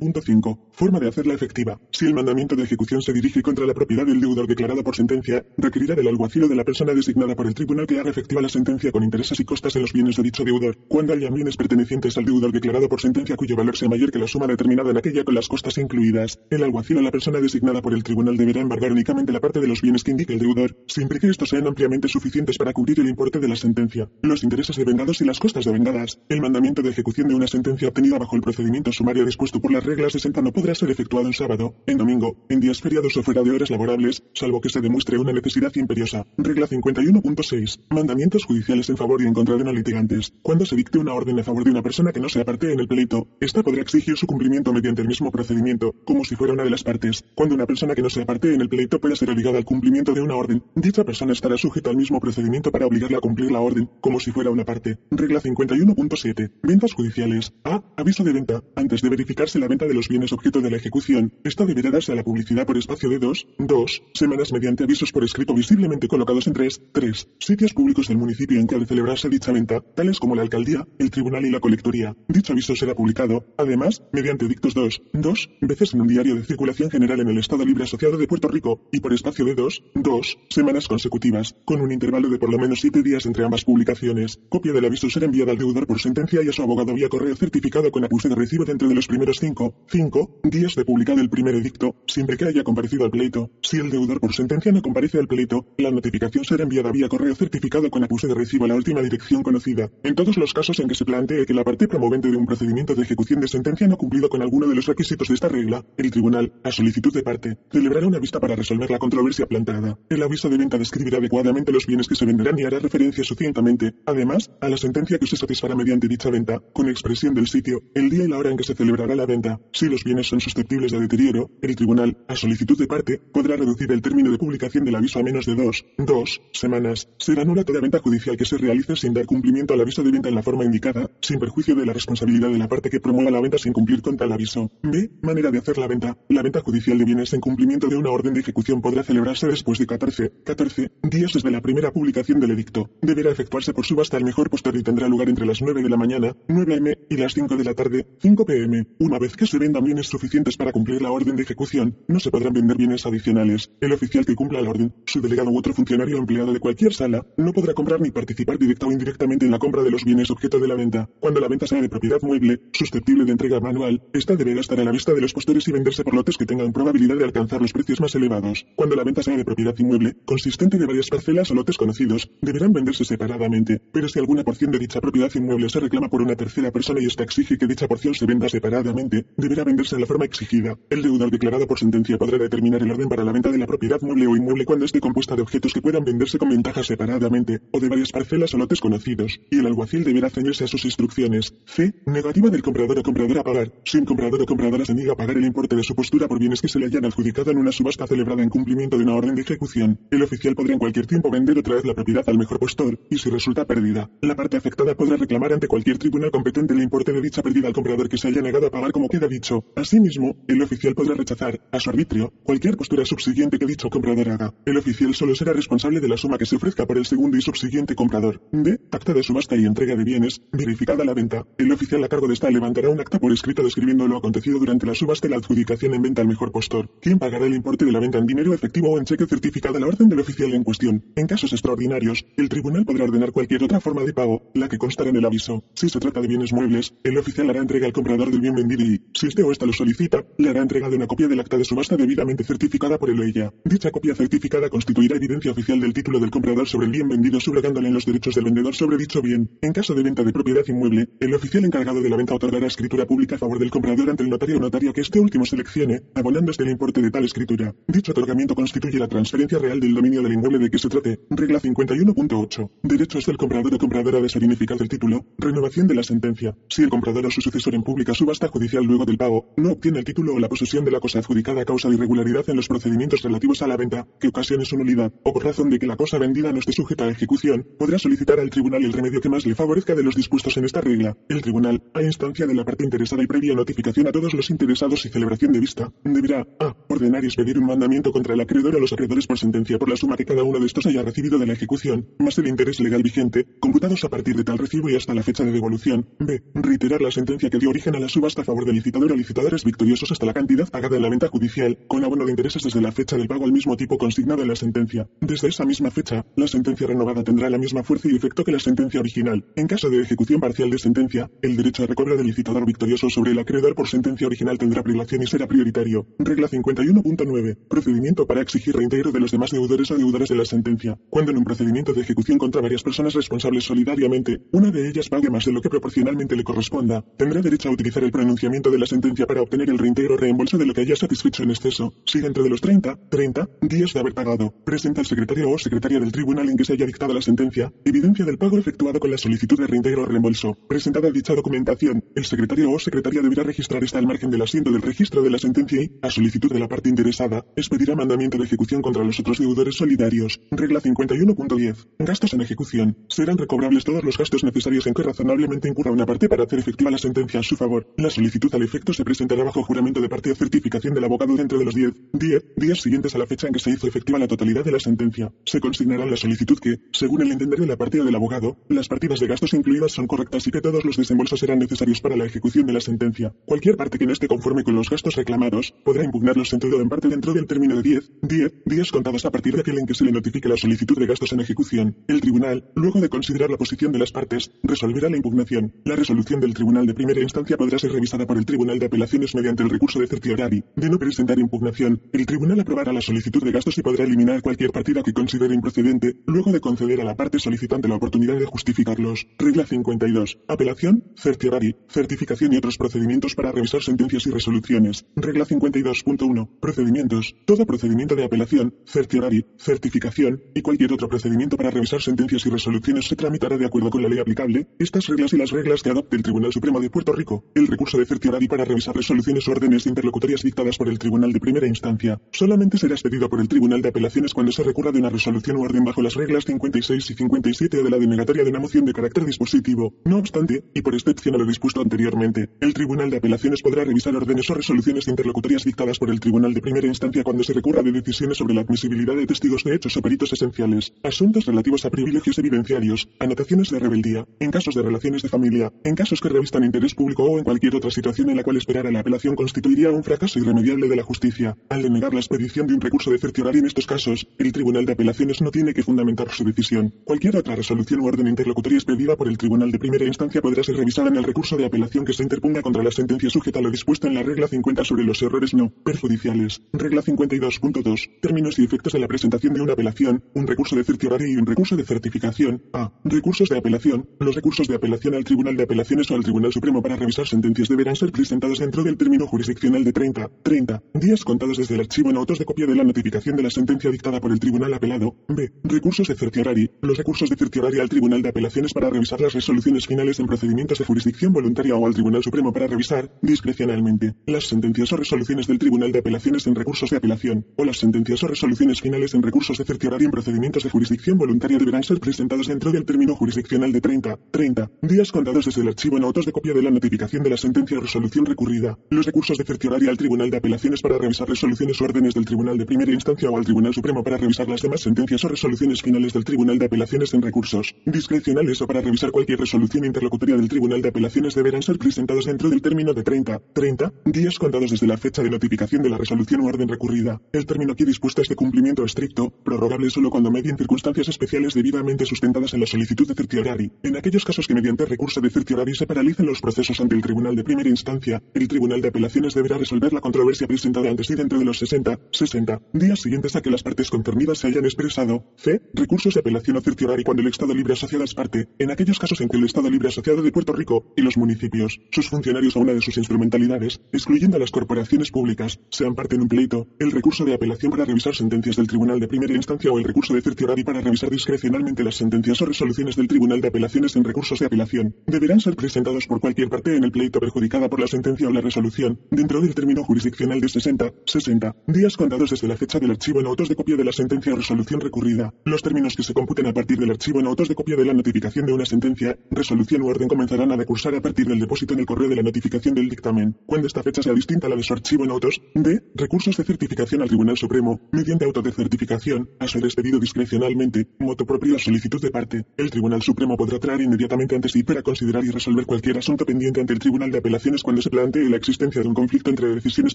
[0.02, 0.58] 51.5.
[0.72, 1.78] Forma de hacerla efectiva.
[1.90, 5.44] Si el mandamiento de ejecución se dirige contra la propiedad del deudor declarado por sentencia,
[5.56, 8.48] requerirá del alguacil o de la persona designada por el tribunal que haga efectiva la
[8.48, 10.76] sentencia con intereses y costas en los bienes de dicho deudor.
[10.88, 14.26] Cuando haya bienes pertenecientes al deudor declarado por sentencia cuyo valor sea mayor que la
[14.26, 17.94] suma determinada en aquella con las costas incluidas, el alguacil o la persona designada por
[17.94, 21.18] el tribunal deberá embargar únicamente la parte de los bienes que indique el deudor, siempre
[21.18, 24.84] que estos sean ampliamente suficientes para cubrir el importe de la sentencia, los intereses de
[24.84, 26.18] vengados y las costas de vengadas.
[26.28, 29.84] El mandamiento de ejecución de una sentencia obtenida bajo el procedimiento sumario dispuesto por las
[29.92, 33.42] reglas 60 no podrá ser efectuado en sábado, en domingo, en días feriados o fuera
[33.42, 36.24] de horas laborables, salvo que se demuestre una necesidad imperiosa.
[36.38, 37.80] Regla 51.6.
[37.90, 40.32] Mandamientos judiciales en favor y en contra de no litigantes.
[40.40, 42.80] Cuando se dicte una orden a favor de una persona que no sea parte en
[42.80, 46.64] el pleito, esta podrá exigir su cumplimiento mediante el mismo procedimiento, como si fuera una
[46.64, 47.22] de las partes.
[47.34, 50.14] Cuando una persona que no sea parte en el pleito pueda ser obligada al cumplimiento
[50.14, 53.60] de una orden, dicha persona estará sujeta al mismo procedimiento para obligarla a cumplir la
[53.60, 54.98] orden, como si fuera una parte.
[55.10, 56.50] Regla 51.7.
[56.62, 57.52] Ventas judiciales.
[57.64, 57.82] A.
[57.96, 58.62] Aviso de venta.
[58.74, 62.12] Antes de verificarse la venta de los bienes objeto de la ejecución, esta deberá darse
[62.12, 66.46] a la publicidad por espacio de dos, dos semanas mediante avisos por escrito visiblemente colocados
[66.46, 70.18] en tres, tres sitios públicos del municipio en que ha de celebrarse dicha venta, tales
[70.18, 72.16] como la alcaldía, el tribunal y la colectoría.
[72.28, 76.90] Dicho aviso será publicado, además, mediante dictos dos, dos veces en un diario de circulación
[76.90, 80.38] general en el Estado Libre Asociado de Puerto Rico y por espacio de dos, dos
[80.48, 84.38] semanas consecutivas, con un intervalo de por lo menos siete días entre ambas publicaciones.
[84.48, 87.36] Copia del aviso será enviada al deudor por sentencia y a su abogado vía correo
[87.36, 91.30] certificado con acuse de recibo dentro de los primeros cinco, cinco días de publicado el
[91.30, 93.50] primer edicto, siempre que haya comparecido al pleito.
[93.62, 97.34] Si el deudor por sentencia no comparece al pleito, la notificación será enviada vía correo
[97.34, 99.90] certificado con acuse de recibo a la última dirección conocida.
[100.02, 102.94] En todos los casos en que se plantee que la parte promovente de un procedimiento
[102.94, 105.84] de ejecución de sentencia no ha cumplido con alguno de los requisitos de esta regla,
[105.96, 109.98] el tribunal, a solicitud de parte, celebrará una vista para resolver la controversia planteada.
[110.08, 113.94] El aviso de venta describirá adecuadamente los bienes que se venderán y hará referencia suficientemente,
[114.06, 118.10] además, a la sentencia que se satisfará mediante dicha venta, con expresión del sitio, el
[118.10, 119.51] día y la hora en que se celebrará la venta.
[119.72, 123.90] Si los bienes son susceptibles de deterioro, el tribunal, a solicitud de parte, podrá reducir
[123.92, 127.08] el término de publicación del aviso a menos de dos, dos semanas.
[127.18, 130.28] Será nula toda venta judicial que se realice sin dar cumplimiento al aviso de venta
[130.28, 133.40] en la forma indicada, sin perjuicio de la responsabilidad de la parte que promueva la
[133.40, 134.70] venta sin cumplir con tal aviso.
[134.82, 135.10] B.
[135.22, 136.16] Manera de hacer la venta.
[136.28, 139.78] La venta judicial de bienes en cumplimiento de una orden de ejecución podrá celebrarse después
[139.78, 142.90] de 14, 14 días desde la primera publicación del edicto.
[143.00, 145.96] Deberá efectuarse por subasta al mejor postor y tendrá lugar entre las 9 de la
[145.96, 148.86] mañana, 9 am, y las 5 de la tarde, 5 pm.
[148.98, 152.30] Una vez que se vendan bienes suficientes para cumplir la orden de ejecución, no se
[152.30, 153.70] podrán vender bienes adicionales.
[153.80, 157.26] El oficial que cumpla la orden, su delegado u otro funcionario empleado de cualquier sala,
[157.36, 160.58] no podrá comprar ni participar directa o indirectamente en la compra de los bienes objeto
[160.58, 161.08] de la venta.
[161.20, 164.84] Cuando la venta sea de propiedad mueble, susceptible de entrega manual, esta deberá estar a
[164.84, 167.72] la vista de los postores y venderse por lotes que tengan probabilidad de alcanzar los
[167.72, 168.66] precios más elevados.
[168.76, 172.72] Cuando la venta sea de propiedad inmueble, consistente de varias parcelas o lotes conocidos, deberán
[172.72, 173.80] venderse separadamente.
[173.92, 177.06] Pero si alguna porción de dicha propiedad inmueble se reclama por una tercera persona y
[177.06, 180.78] esta exige que dicha porción se venda separadamente, deberá venderse en la forma exigida.
[180.90, 184.00] El deudor declarado por sentencia podrá determinar el orden para la venta de la propiedad
[184.00, 187.80] mueble o inmueble cuando esté compuesta de objetos que puedan venderse con ventaja separadamente o
[187.80, 191.54] de varias parcelas o lotes conocidos, y el alguacil deberá ceñirse a sus instrucciones.
[191.66, 191.94] C.
[192.06, 193.72] Negativa del comprador o compradora a pagar.
[193.84, 196.38] Si un comprador o compradora se niega a pagar el importe de su postura por
[196.38, 199.34] bienes que se le hayan adjudicado en una subasta celebrada en cumplimiento de una orden
[199.34, 202.58] de ejecución, el oficial podrá en cualquier tiempo vender otra vez la propiedad al mejor
[202.58, 206.82] postor, y si resulta perdida, la parte afectada podrá reclamar ante cualquier tribunal competente el
[206.82, 209.64] importe de dicha pérdida al comprador que se haya negado a pagar como queda dicho.
[209.76, 214.54] Asimismo, el oficial podrá rechazar, a su arbitrio, cualquier postura subsiguiente que dicho comprador haga.
[214.64, 217.42] El oficial solo será responsable de la suma que se ofrezca por el segundo y
[217.42, 218.40] subsiguiente comprador.
[218.52, 218.78] B.
[218.90, 221.46] Acta de subasta y entrega de bienes, verificada la venta.
[221.58, 224.86] El oficial a cargo de esta levantará un acta por escrito describiendo lo acontecido durante
[224.86, 227.92] la subasta y la adjudicación en venta al mejor postor, quien pagará el importe de
[227.92, 230.64] la venta en dinero efectivo o en cheque certificado a la orden del oficial en
[230.64, 231.04] cuestión.
[231.16, 235.10] En casos extraordinarios, el tribunal podrá ordenar cualquier otra forma de pago, la que constará
[235.10, 235.64] en el aviso.
[235.74, 238.84] Si se trata de bienes muebles, el oficial hará entrega al comprador del bien vendido
[238.84, 241.56] y, si este o esta lo solicita, le hará entrega de una copia del acta
[241.56, 243.52] de subasta debidamente certificada por él o ella.
[243.64, 247.88] Dicha copia certificada constituirá evidencia oficial del título del comprador sobre el bien vendido subrogándole
[247.88, 249.50] en los derechos del vendedor sobre dicho bien.
[249.60, 253.06] En caso de venta de propiedad inmueble, el oficial encargado de la venta otorgará escritura
[253.06, 256.62] pública a favor del comprador ante el notario o notario que este último seleccione, abonándose
[256.62, 257.74] el importe de tal escritura.
[257.86, 261.20] Dicho otorgamiento constituye la transferencia real del dominio del inmueble de que se trate.
[261.30, 262.70] Regla 51.8.
[262.82, 265.26] Derechos del comprador o compradora de ser ineficaz del título.
[265.38, 266.56] Renovación de la sentencia.
[266.68, 269.98] Si el comprador o su sucesor en pública subasta judicial luego del pago no obtiene
[269.98, 272.68] el título o la posesión de la cosa adjudicada a causa de irregularidad en los
[272.68, 275.96] procedimientos relativos a la venta, que ocasione su nulidad, o por razón de que la
[275.96, 279.46] cosa vendida no esté sujeta a ejecución, podrá solicitar al tribunal el remedio que más
[279.46, 281.16] le favorezca de los dispuestos en esta regla.
[281.28, 285.04] El tribunal, a instancia de la parte interesada y previa notificación a todos los interesados
[285.04, 286.76] y celebración de vista, deberá a.
[286.88, 289.96] ordenar y expedir un mandamiento contra el acreedor o los acreedores por sentencia por la
[289.96, 293.02] suma que cada uno de estos haya recibido de la ejecución, más el interés legal
[293.02, 296.08] vigente, computados a partir de tal recibo y hasta la fecha de devolución.
[296.18, 296.42] b.
[296.54, 299.64] reiterar la sentencia que dio origen a la subasta a favor del licitador o licitadores
[299.64, 302.92] victoriosos hasta la cantidad pagada en la venta judicial, con abono de intereses desde la
[302.92, 305.08] fecha del pago al mismo tipo consignado en la sentencia.
[305.20, 308.58] Desde esa misma fecha, la sentencia renovada tendrá la misma fuerza y efecto que la
[308.58, 309.46] sentencia original.
[309.56, 313.30] En caso de ejecución parcial de sentencia, el derecho a recobro del licitador victorioso sobre
[313.30, 316.06] el acreedor por sentencia original tendrá privación y será prioritario.
[316.18, 317.56] Regla 51.9.
[317.68, 320.98] Procedimiento para exigir reintegro de los demás deudores o deudores de la sentencia.
[321.08, 325.30] Cuando en un procedimiento de ejecución contra varias personas responsables solidariamente, una de ellas pague
[325.30, 328.86] más de lo que proporcionalmente le corresponda, tendrá derecho a utilizar el pronunciamiento de la
[328.88, 331.94] sentencia para obtener el reintegro o reembolso de lo que haya satisfecho en exceso.
[332.04, 336.00] Si dentro de los 30, 30 días de haber pagado, presenta al secretario o secretaria
[336.00, 339.18] del tribunal en que se haya dictado la sentencia, evidencia del pago efectuado con la
[339.18, 340.58] solicitud de reintegro o reembolso.
[340.68, 344.82] Presentada dicha documentación, el secretario o secretaria deberá registrar esta al margen del asiento del
[344.82, 348.82] registro de la sentencia y, a solicitud de la parte interesada, expedirá mandamiento de ejecución
[348.82, 350.40] contra los otros deudores solidarios.
[350.50, 351.86] Regla 51.10.
[352.00, 352.96] Gastos en ejecución.
[353.08, 356.90] Serán recobrables todos los gastos necesarios en que razonablemente incurra una parte para hacer efectiva
[356.90, 357.86] la sentencia a su favor.
[357.96, 361.64] La solicitud al efecto se presentará bajo juramento de parte certificación del abogado dentro de
[361.64, 364.64] los 10, 10 días siguientes a la fecha en que se hizo efectiva la totalidad
[364.64, 365.32] de la sentencia.
[365.44, 368.88] Se consignará la solicitud que, según el entender de la parte o del abogado, las
[368.88, 372.24] partidas de gastos incluidas son correctas y que todos los desembolsos serán necesarios para la
[372.24, 373.34] ejecución de la sentencia.
[373.44, 376.80] Cualquier parte que no esté conforme con los gastos reclamados podrá impugnarlos en todo o
[376.80, 379.86] en parte dentro del término de 10, 10 días contados a partir de aquel en
[379.86, 381.96] que se le notifique la solicitud de gastos en ejecución.
[382.08, 385.74] El tribunal, luego de considerar la posición de las partes, resolverá la impugnación.
[385.84, 389.34] La resolución del tribunal de primera instancia podrá ser revisada por el tribunal de apelaciones
[389.34, 390.62] mediante el recurso de certiorari.
[390.76, 394.72] De no presentar impugnación, el tribunal aprobará la solicitud de gastos y podrá eliminar cualquier
[394.72, 399.26] partida que considere improcedente, luego de conceder a la parte solicitante la oportunidad de justificarlos.
[399.38, 400.38] Regla 52.
[400.48, 405.06] Apelación, certiorari, certificación y otros procedimientos para revisar sentencias y resoluciones.
[405.16, 406.48] Regla 52.1.
[406.60, 407.34] Procedimientos.
[407.46, 413.06] Todo procedimiento de apelación, certiorari, certificación y cualquier otro procedimiento para revisar sentencias y resoluciones
[413.06, 416.16] se tramitará de acuerdo con la ley aplicable, estas reglas y las reglas que adopte
[416.16, 417.46] el Tribunal Supremo de Puerto Rico.
[417.54, 421.40] El recurso de certiorari para revisar resoluciones o órdenes interlocutorias dictadas por el Tribunal de
[421.40, 425.10] Primera Instancia solamente será expedido por el Tribunal de Apelaciones cuando se recurra de una
[425.10, 428.60] resolución o orden bajo las reglas 56 y 57 o de la denegatoria de una
[428.60, 429.94] moción de carácter dispositivo.
[430.04, 434.16] No obstante, y por excepción a lo dispuesto anteriormente, el Tribunal de Apelaciones podrá revisar
[434.16, 437.92] órdenes o resoluciones interlocutorias dictadas por el Tribunal de Primera Instancia cuando se recurra de
[437.92, 442.38] decisiones sobre la admisibilidad de testigos de hechos o peritos esenciales, asuntos relativos a privilegios
[442.38, 446.94] evidenciarios, anotaciones de rebeldía, en casos de relaciones de familia, en casos que revistan interés
[446.94, 450.02] público o en cualquier otra situación en la cual esperar a la apelación constituiría un
[450.02, 451.56] fracaso irremediable de la justicia.
[451.68, 454.92] Al denegar la expedición de un recurso de certiorari en estos casos, el Tribunal de
[454.92, 456.94] Apelaciones no tiene que fundamentar su decisión.
[457.04, 460.76] Cualquier otra resolución u orden interlocutoria expedida por el Tribunal de Primera Instancia podrá ser
[460.76, 463.70] revisada en el recurso de apelación que se interponga contra la sentencia sujeta a lo
[463.70, 466.62] dispuesto en la regla 50 sobre los errores no perjudiciales.
[466.72, 467.82] Regla 52.2.
[467.82, 468.10] 2.
[468.20, 471.46] Términos y efectos de la presentación de una apelación, un recurso de certiorari y un
[471.46, 472.62] recurso de certificación.
[472.72, 472.92] A.
[473.04, 474.08] Recursos de apelación.
[474.20, 477.68] Los recursos de apelación al Tribunal de Apelaciones o al Tribunal Supremo para revisar sentencias
[477.68, 482.10] deberán ser presentados dentro del término jurisdiccional de 30, 30 días contados desde el archivo
[482.10, 485.16] en autos de copia de la notificación de la sentencia dictada por el Tribunal apelado.
[485.26, 485.50] B.
[485.64, 486.70] Recursos de certiorari.
[486.82, 490.78] Los recursos de certiorari al Tribunal de Apelaciones para revisar las resoluciones finales en procedimientos
[490.78, 495.58] de jurisdicción voluntaria o al Tribunal Supremo para revisar, discrecionalmente, las sentencias o resoluciones del
[495.58, 499.58] Tribunal de Apelaciones en recursos de apelación, o las sentencias o resoluciones finales en recursos
[499.58, 503.80] de certiorari en procedimientos de jurisdicción voluntaria deberán ser presentados dentro del término jurisdiccional de
[503.80, 507.30] 30, 30 días contados desde el archivo en autos de copia de la notificación de
[507.30, 508.78] la sentencia o resolución recurrida.
[508.90, 512.58] Los recursos de certiorari al Tribunal de Apelaciones para revisar resoluciones o órdenes del Tribunal
[512.58, 516.12] de Primera Instancia o al Tribunal Supremo para revisar las demás sentencias o resoluciones finales
[516.12, 520.82] del Tribunal de Apelaciones en recursos discrecionales o para revisar cualquier resolución interlocutoria del Tribunal
[520.82, 524.98] de Apelaciones deberán ser presentados dentro del término de 30, 30 días contados desde la
[524.98, 527.20] fecha de notificación de la resolución o orden recurrida.
[527.32, 532.04] El término aquí dispuesto es de cumplimiento estricto, prorrogable solo cuando medien circunstancias especiales debidamente
[532.04, 533.72] sustentadas en la solicitud de certiorari.
[533.82, 537.36] En aquellos casos que mediante recurso de certiorari se paralicen los procesos ante el Tribunal
[537.36, 538.01] de Primera Instancia,
[538.34, 542.00] el Tribunal de Apelaciones deberá resolver la controversia presentada antes y dentro de los 60,
[542.10, 545.24] 60 días siguientes a que las partes concernidas se hayan expresado.
[545.36, 545.60] C.
[545.74, 549.20] Recursos de apelación o certiorari cuando el Estado Libre Asociado es parte, en aquellos casos
[549.20, 552.60] en que el Estado Libre Asociado de Puerto Rico y los municipios, sus funcionarios o
[552.60, 556.90] una de sus instrumentalidades, excluyendo a las corporaciones públicas, sean parte en un pleito, el
[556.90, 560.22] recurso de apelación para revisar sentencias del Tribunal de Primera Instancia o el recurso de
[560.22, 564.46] certiorari para revisar discrecionalmente las sentencias o resoluciones del Tribunal de Apelaciones en recursos de
[564.46, 568.32] apelación, deberán ser presentados por cualquier parte en el pleito perjudicada por la sentencia o
[568.32, 572.90] la resolución, dentro del término jurisdiccional de 60, 60 días contados desde la fecha del
[572.90, 575.32] archivo en autos de copia de la sentencia o resolución recurrida.
[575.44, 577.92] Los términos que se computen a partir del archivo en autos de copia de la
[577.92, 581.80] notificación de una sentencia, resolución u orden comenzarán a decursar a partir del depósito en
[581.80, 584.62] el correo de la notificación del dictamen, cuando esta fecha sea distinta a la de
[584.62, 585.42] su archivo en autos.
[585.54, 585.82] D.
[585.94, 591.26] Recursos de certificación al Tribunal Supremo, mediante auto de certificación, a ser expedido discrecionalmente, moto
[591.26, 592.46] propio a solicitud de parte.
[592.56, 596.60] El Tribunal Supremo podrá traer inmediatamente ante sí para considerar y resolver cualquier asunto pendiente
[596.60, 599.94] ante el Tribunal de Apelaciones cuando se plantee la existencia de un conflicto entre decisiones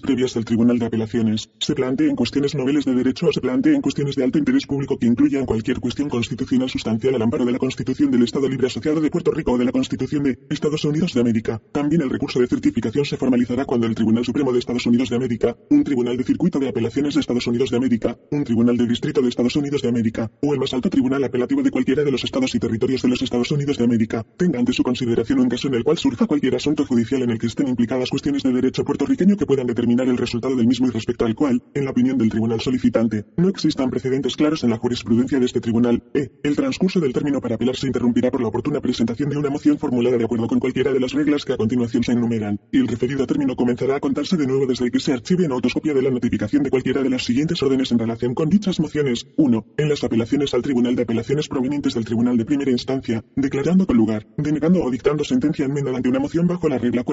[0.00, 4.14] previas del Tribunal de Apelaciones, se planteen cuestiones noveles de derecho o se planteen cuestiones
[4.14, 8.10] de alto interés público que incluyan cualquier cuestión constitucional sustancial al amparo de la Constitución
[8.10, 11.20] del Estado Libre Asociado de Puerto Rico o de la Constitución de Estados Unidos de
[11.20, 11.62] América.
[11.72, 15.16] También el recurso de certificación se formalizará cuando el Tribunal Supremo de Estados Unidos de
[15.16, 18.86] América, un Tribunal de Circuito de Apelaciones de Estados Unidos de América, un Tribunal de
[18.86, 22.10] Distrito de Estados Unidos de América o el más alto tribunal apelativo de cualquiera de
[22.10, 25.48] los estados y territorios de los Estados Unidos de América tenga ante su consideración un
[25.48, 28.52] caso en el cual surja cualquier asunto judicial en el que estén implicadas cuestiones de
[28.52, 31.90] derecho puertorriqueño que puedan determinar el resultado del mismo y respecto al cual, en la
[31.90, 36.02] opinión del tribunal solicitante, no existan precedentes claros en la jurisprudencia de este tribunal.
[36.14, 36.30] E.
[36.42, 39.78] El transcurso del término para apelar se interrumpirá por la oportuna presentación de una moción
[39.78, 42.88] formulada de acuerdo con cualquiera de las reglas que a continuación se enumeran, y el
[42.88, 46.10] referido término comenzará a contarse de nuevo desde que se archive en autoscopia de la
[46.10, 49.26] notificación de cualquiera de las siguientes órdenes en relación con dichas mociones.
[49.36, 49.66] 1.
[49.76, 53.96] En las apelaciones al Tribunal de Apelaciones provenientes del Tribunal de Primera Instancia, declarando con
[53.96, 57.04] lugar, denegando o dictando sentencia enmendada ante una moción bajo la regla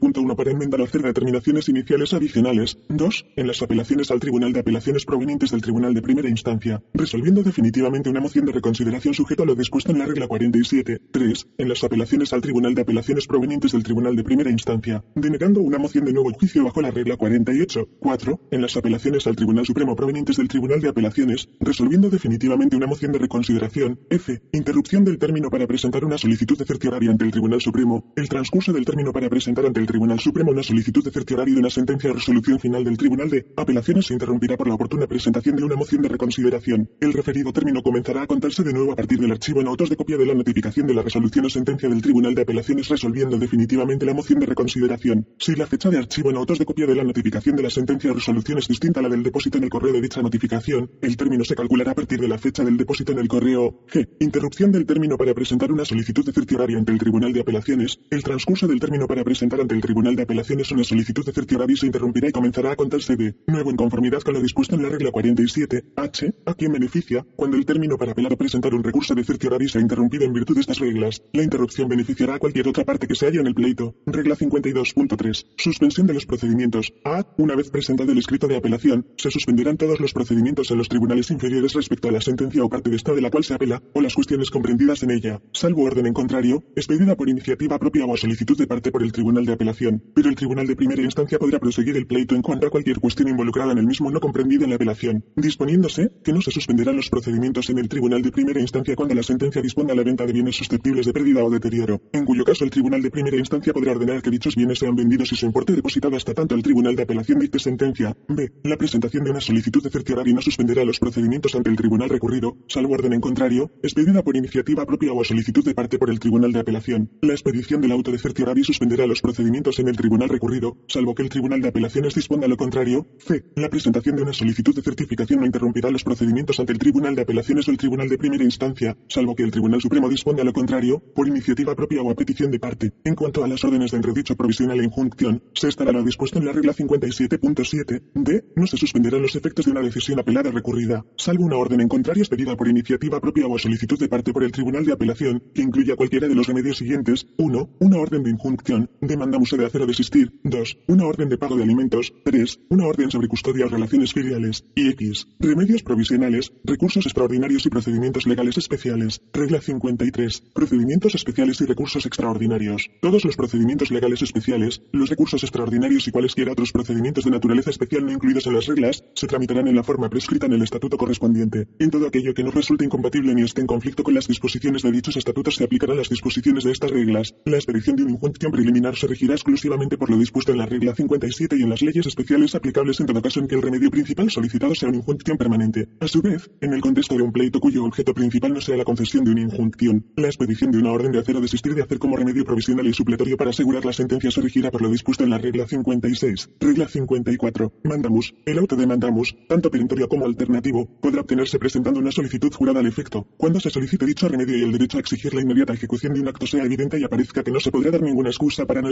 [0.00, 2.78] 43.1 para enmendar o hacer determinaciones iniciales adicionales.
[2.88, 3.26] 2.
[3.36, 8.10] En las apelaciones al Tribunal de Apelaciones provenientes del Tribunal de Primera Instancia, resolviendo definitivamente
[8.10, 11.00] una moción de reconsideración sujeto a lo dispuesto en la regla 47.
[11.10, 11.46] 3.
[11.58, 15.78] En las apelaciones al Tribunal de Apelaciones provenientes del Tribunal de Primera Instancia, denegando una
[15.78, 17.88] moción de nuevo juicio bajo la regla 48.
[18.00, 18.40] 4.
[18.50, 23.12] En las apelaciones al Tribunal Supremo provenientes del Tribunal de Apelaciones, resolviendo definitivamente una moción
[23.12, 24.00] de reconsideración.
[24.10, 24.40] F.
[24.52, 28.12] Interrupción del término para presentar una solicitud de certiorari ante el Tribunal Supremo.
[28.16, 31.60] El transcurso del término para presentar ante el Tribunal Supremo una solicitud de certiorari de
[31.60, 35.56] una sentencia o resolución final del Tribunal de Apelaciones se interrumpirá por la oportuna presentación
[35.56, 36.90] de una moción de reconsideración.
[37.00, 39.96] El referido término comenzará a contarse de nuevo a partir del archivo en autos de
[39.96, 44.04] copia de la notificación de la resolución o sentencia del Tribunal de Apelaciones resolviendo definitivamente
[44.04, 45.26] la moción de reconsideración.
[45.38, 48.10] Si la fecha de archivo en autos de copia de la notificación de la sentencia
[48.10, 51.16] o resolución es distinta a la del depósito en el correo de dicha notificación, el
[51.16, 53.86] término se calculará a partir de la fecha del depósito en el correo.
[53.90, 54.06] G.
[54.20, 58.00] Interrupción del término para presentar una solicitud de certiorari ante el Tribunal de Apelaciones.
[58.10, 61.76] El transcurso del término para presentar ante el Tribunal de Apelaciones una solicitud de certiorari
[61.76, 64.88] se interrumpirá y comenzará a contarse de nuevo en conformidad con lo dispuesto en la
[64.88, 69.14] regla 47 H, a quien beneficia, cuando el término para apelar o presentar un recurso
[69.14, 71.22] de certiorari se ha en virtud de estas reglas.
[71.32, 73.94] La interrupción beneficiará a cualquier otra parte que se halla en el pleito.
[74.06, 75.46] Regla 52.3.
[75.56, 76.92] Suspensión de los procedimientos.
[77.04, 77.24] A.
[77.38, 81.30] Una vez presentado el escrito de apelación, se suspenderán todos los procedimientos en los tribunales
[81.30, 84.00] inferiores respecto a la sentencia o parte de esta de la cual se apela, o
[84.00, 88.58] las cuestiones comprendidas en ella, salvo orden en contrario, expedida por iniciativa propia o solicitud
[88.58, 89.67] de parte por el Tribunal de Apelación.
[90.14, 93.28] Pero el Tribunal de Primera Instancia podrá proseguir el pleito en cuanto a cualquier cuestión
[93.28, 97.10] involucrada en el mismo no comprendida en la apelación, disponiéndose que no se suspenderán los
[97.10, 100.56] procedimientos en el Tribunal de Primera Instancia cuando la sentencia disponga la venta de bienes
[100.56, 104.22] susceptibles de pérdida o deterioro, en cuyo caso el Tribunal de Primera Instancia podrá ordenar
[104.22, 107.38] que dichos bienes sean vendidos y su importe depositado hasta tanto el Tribunal de Apelación
[107.38, 108.16] dicte sentencia.
[108.28, 108.50] B.
[108.64, 112.56] La presentación de una solicitud de certiorari no suspenderá los procedimientos ante el tribunal recurrido,
[112.68, 116.20] salvo orden en contrario, expedida por iniciativa propia o a solicitud de parte por el
[116.20, 117.10] tribunal de apelación.
[117.22, 121.22] La expedición del auto de certiorari suspenderá los procedimientos en el tribunal recurrido, salvo que
[121.22, 123.06] el tribunal de apelaciones disponga lo contrario.
[123.18, 123.44] C.
[123.56, 127.22] La presentación de una solicitud de certificación no interrumpirá los procedimientos ante el tribunal de
[127.22, 131.02] apelaciones o el tribunal de primera instancia, salvo que el tribunal supremo disponga lo contrario,
[131.14, 132.92] por iniciativa propia o a petición de parte.
[133.04, 136.46] En cuanto a las órdenes de entredicho provisional e injunción, se estará lo dispuesto en
[136.46, 138.44] la regla 57.7 d.
[138.54, 142.22] No se suspenderán los efectos de una decisión apelada recurrida, salvo una orden en contrario
[142.22, 145.62] expedida por iniciativa propia o a solicitud de parte por el tribunal de apelación, que
[145.62, 147.26] incluya cualquiera de los remedios siguientes.
[147.38, 147.70] 1.
[147.80, 150.40] Una orden de injunción, demanda museo de hacer o desistir.
[150.44, 150.78] 2.
[150.88, 152.12] Una orden de pago de alimentos.
[152.24, 152.60] 3.
[152.68, 154.64] Una orden sobre custodia o relaciones filiales.
[154.74, 155.26] Y X.
[155.38, 159.22] Remedios provisionales, recursos extraordinarios y procedimientos legales especiales.
[159.32, 160.42] Regla 53.
[160.52, 162.90] Procedimientos especiales y recursos extraordinarios.
[163.00, 168.04] Todos los procedimientos legales especiales, los recursos extraordinarios y cualesquiera otros procedimientos de naturaleza especial
[168.04, 171.68] no incluidos en las reglas, se tramitarán en la forma prescrita en el estatuto correspondiente.
[171.78, 174.92] En todo aquello que no resulte incompatible ni esté en conflicto con las disposiciones de
[174.92, 177.34] dichos estatutos se aplicarán las disposiciones de estas reglas.
[177.46, 180.94] La expedición de una injunción preliminar se regirá exclusivamente por lo dispuesto en la regla
[180.94, 184.30] 57 y en las leyes especiales aplicables en todo caso en que el remedio principal
[184.30, 185.88] solicitado sea una injunción permanente.
[186.00, 188.84] A su vez, en el contexto de un pleito cuyo objeto principal no sea la
[188.84, 191.98] concesión de una injunción, la expedición de una orden de hacer o desistir de hacer
[191.98, 195.30] como remedio provisional y supletorio para asegurar la sentencia se regirá por lo dispuesto en
[195.30, 196.50] la regla 56.
[196.60, 197.72] Regla 54.
[197.84, 198.34] Mandamus.
[198.44, 202.86] El auto de mandamus, tanto perentorio como alternativo, podrá obtenerse presentando una solicitud jurada al
[202.86, 203.26] efecto.
[203.36, 206.28] Cuando se solicite dicho remedio y el derecho a exigir la inmediata ejecución de un
[206.28, 208.88] acto sea evidente y aparezca que no se podrá dar ninguna excusa para no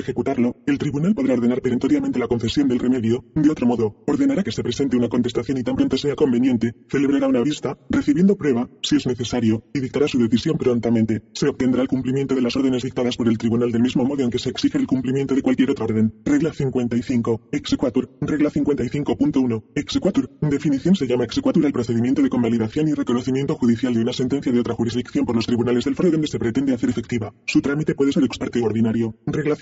[0.66, 3.24] el tribunal podrá ordenar perentoriamente la concesión del remedio.
[3.34, 7.28] De otro modo, ordenará que se presente una contestación y tan pronto sea conveniente, celebrará
[7.28, 11.22] una vista, recibiendo prueba, si es necesario, y dictará su decisión prontamente.
[11.32, 14.30] Se obtendrá el cumplimiento de las órdenes dictadas por el tribunal del mismo modo en
[14.30, 16.12] que se exige el cumplimiento de cualquier otra orden.
[16.24, 17.42] Regla 55.
[17.52, 18.10] Exequatur.
[18.20, 19.62] Regla 55.1.
[19.76, 20.30] Exequatur.
[20.40, 24.58] Definición se llama exequatur al procedimiento de convalidación y reconocimiento judicial de una sentencia de
[24.58, 27.32] otra jurisdicción por los tribunales del foro donde se pretende hacer efectiva.
[27.46, 29.14] Su trámite puede ser ex parte ordinario.
[29.26, 29.55] Regla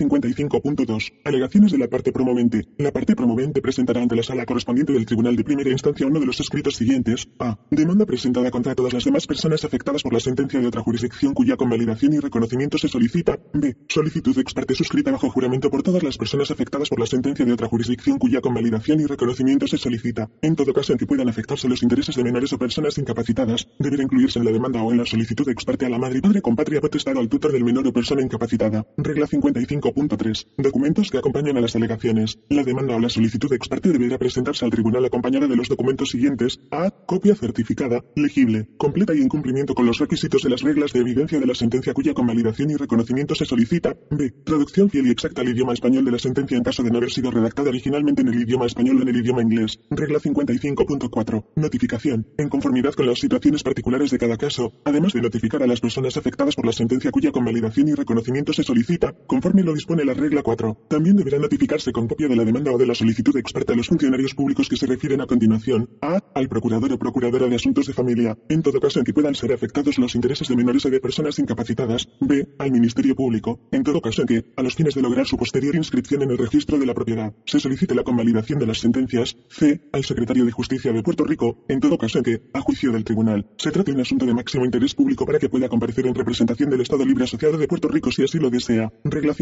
[0.61, 1.13] 55.2.
[1.23, 2.67] Alegaciones de la parte promovente.
[2.77, 6.25] La parte promovente presentará ante la sala correspondiente del tribunal de primera instancia uno de
[6.25, 7.27] los escritos siguientes.
[7.39, 7.57] A.
[7.69, 11.57] Demanda presentada contra todas las demás personas afectadas por la sentencia de otra jurisdicción cuya
[11.57, 13.39] convalidación y reconocimiento se solicita.
[13.53, 13.75] B.
[13.89, 17.53] Solicitud ex parte suscrita bajo juramento por todas las personas afectadas por la sentencia de
[17.53, 20.29] otra jurisdicción cuya convalidación y reconocimiento se solicita.
[20.41, 24.03] En todo caso en que puedan afectarse los intereses de menores o personas incapacitadas, deberá
[24.03, 26.41] incluirse en la demanda o en la solicitud ex parte a la madre y padre
[26.41, 28.85] con patria potestad al tutor del menor o persona incapacitada.
[28.97, 30.44] Regla 55.3.
[30.57, 32.39] Documentos que acompañan a las alegaciones.
[32.49, 35.67] La demanda o la solicitud de ex parte deberá presentarse al tribunal acompañada de los
[35.67, 36.59] documentos siguientes.
[36.71, 36.91] A.
[36.91, 41.39] Copia certificada, legible, completa y en cumplimiento con los requisitos de las reglas de evidencia
[41.39, 43.97] de la sentencia cuya convalidación y reconocimiento se solicita.
[44.09, 44.31] B.
[44.45, 47.11] Traducción fiel y exacta al idioma español de la sentencia en caso de no haber
[47.11, 49.79] sido redactada originalmente en el idioma español o en el idioma inglés.
[49.89, 51.45] Regla 55.4.
[51.55, 52.27] Notificación.
[52.37, 56.17] En conformidad con las situaciones particulares de cada caso, además de notificar a las personas
[56.17, 60.34] afectadas por la sentencia cuya convalidación y reconocimiento se solicita, conforme lo dispone la regla
[60.43, 60.77] 4.
[60.87, 63.87] También deberá notificarse con copia de la demanda o de la solicitud experta a los
[63.87, 65.89] funcionarios públicos que se refieren a continuación.
[66.01, 66.19] A.
[66.33, 69.53] Al procurador o procuradora de asuntos de familia, en todo caso en que puedan ser
[69.53, 72.07] afectados los intereses de menores o de personas incapacitadas.
[72.19, 72.47] B.
[72.59, 75.75] Al Ministerio Público, en todo caso en que, a los fines de lograr su posterior
[75.75, 79.37] inscripción en el registro de la propiedad, se solicite la convalidación de las sentencias.
[79.49, 79.81] C.
[79.91, 83.03] Al Secretario de Justicia de Puerto Rico, en todo caso en que, a juicio del
[83.03, 86.69] tribunal, se trate un asunto de máximo interés público para que pueda comparecer en representación
[86.69, 88.91] del Estado Libre Asociado de Puerto Rico si así lo desea.
[89.03, 89.33] Regla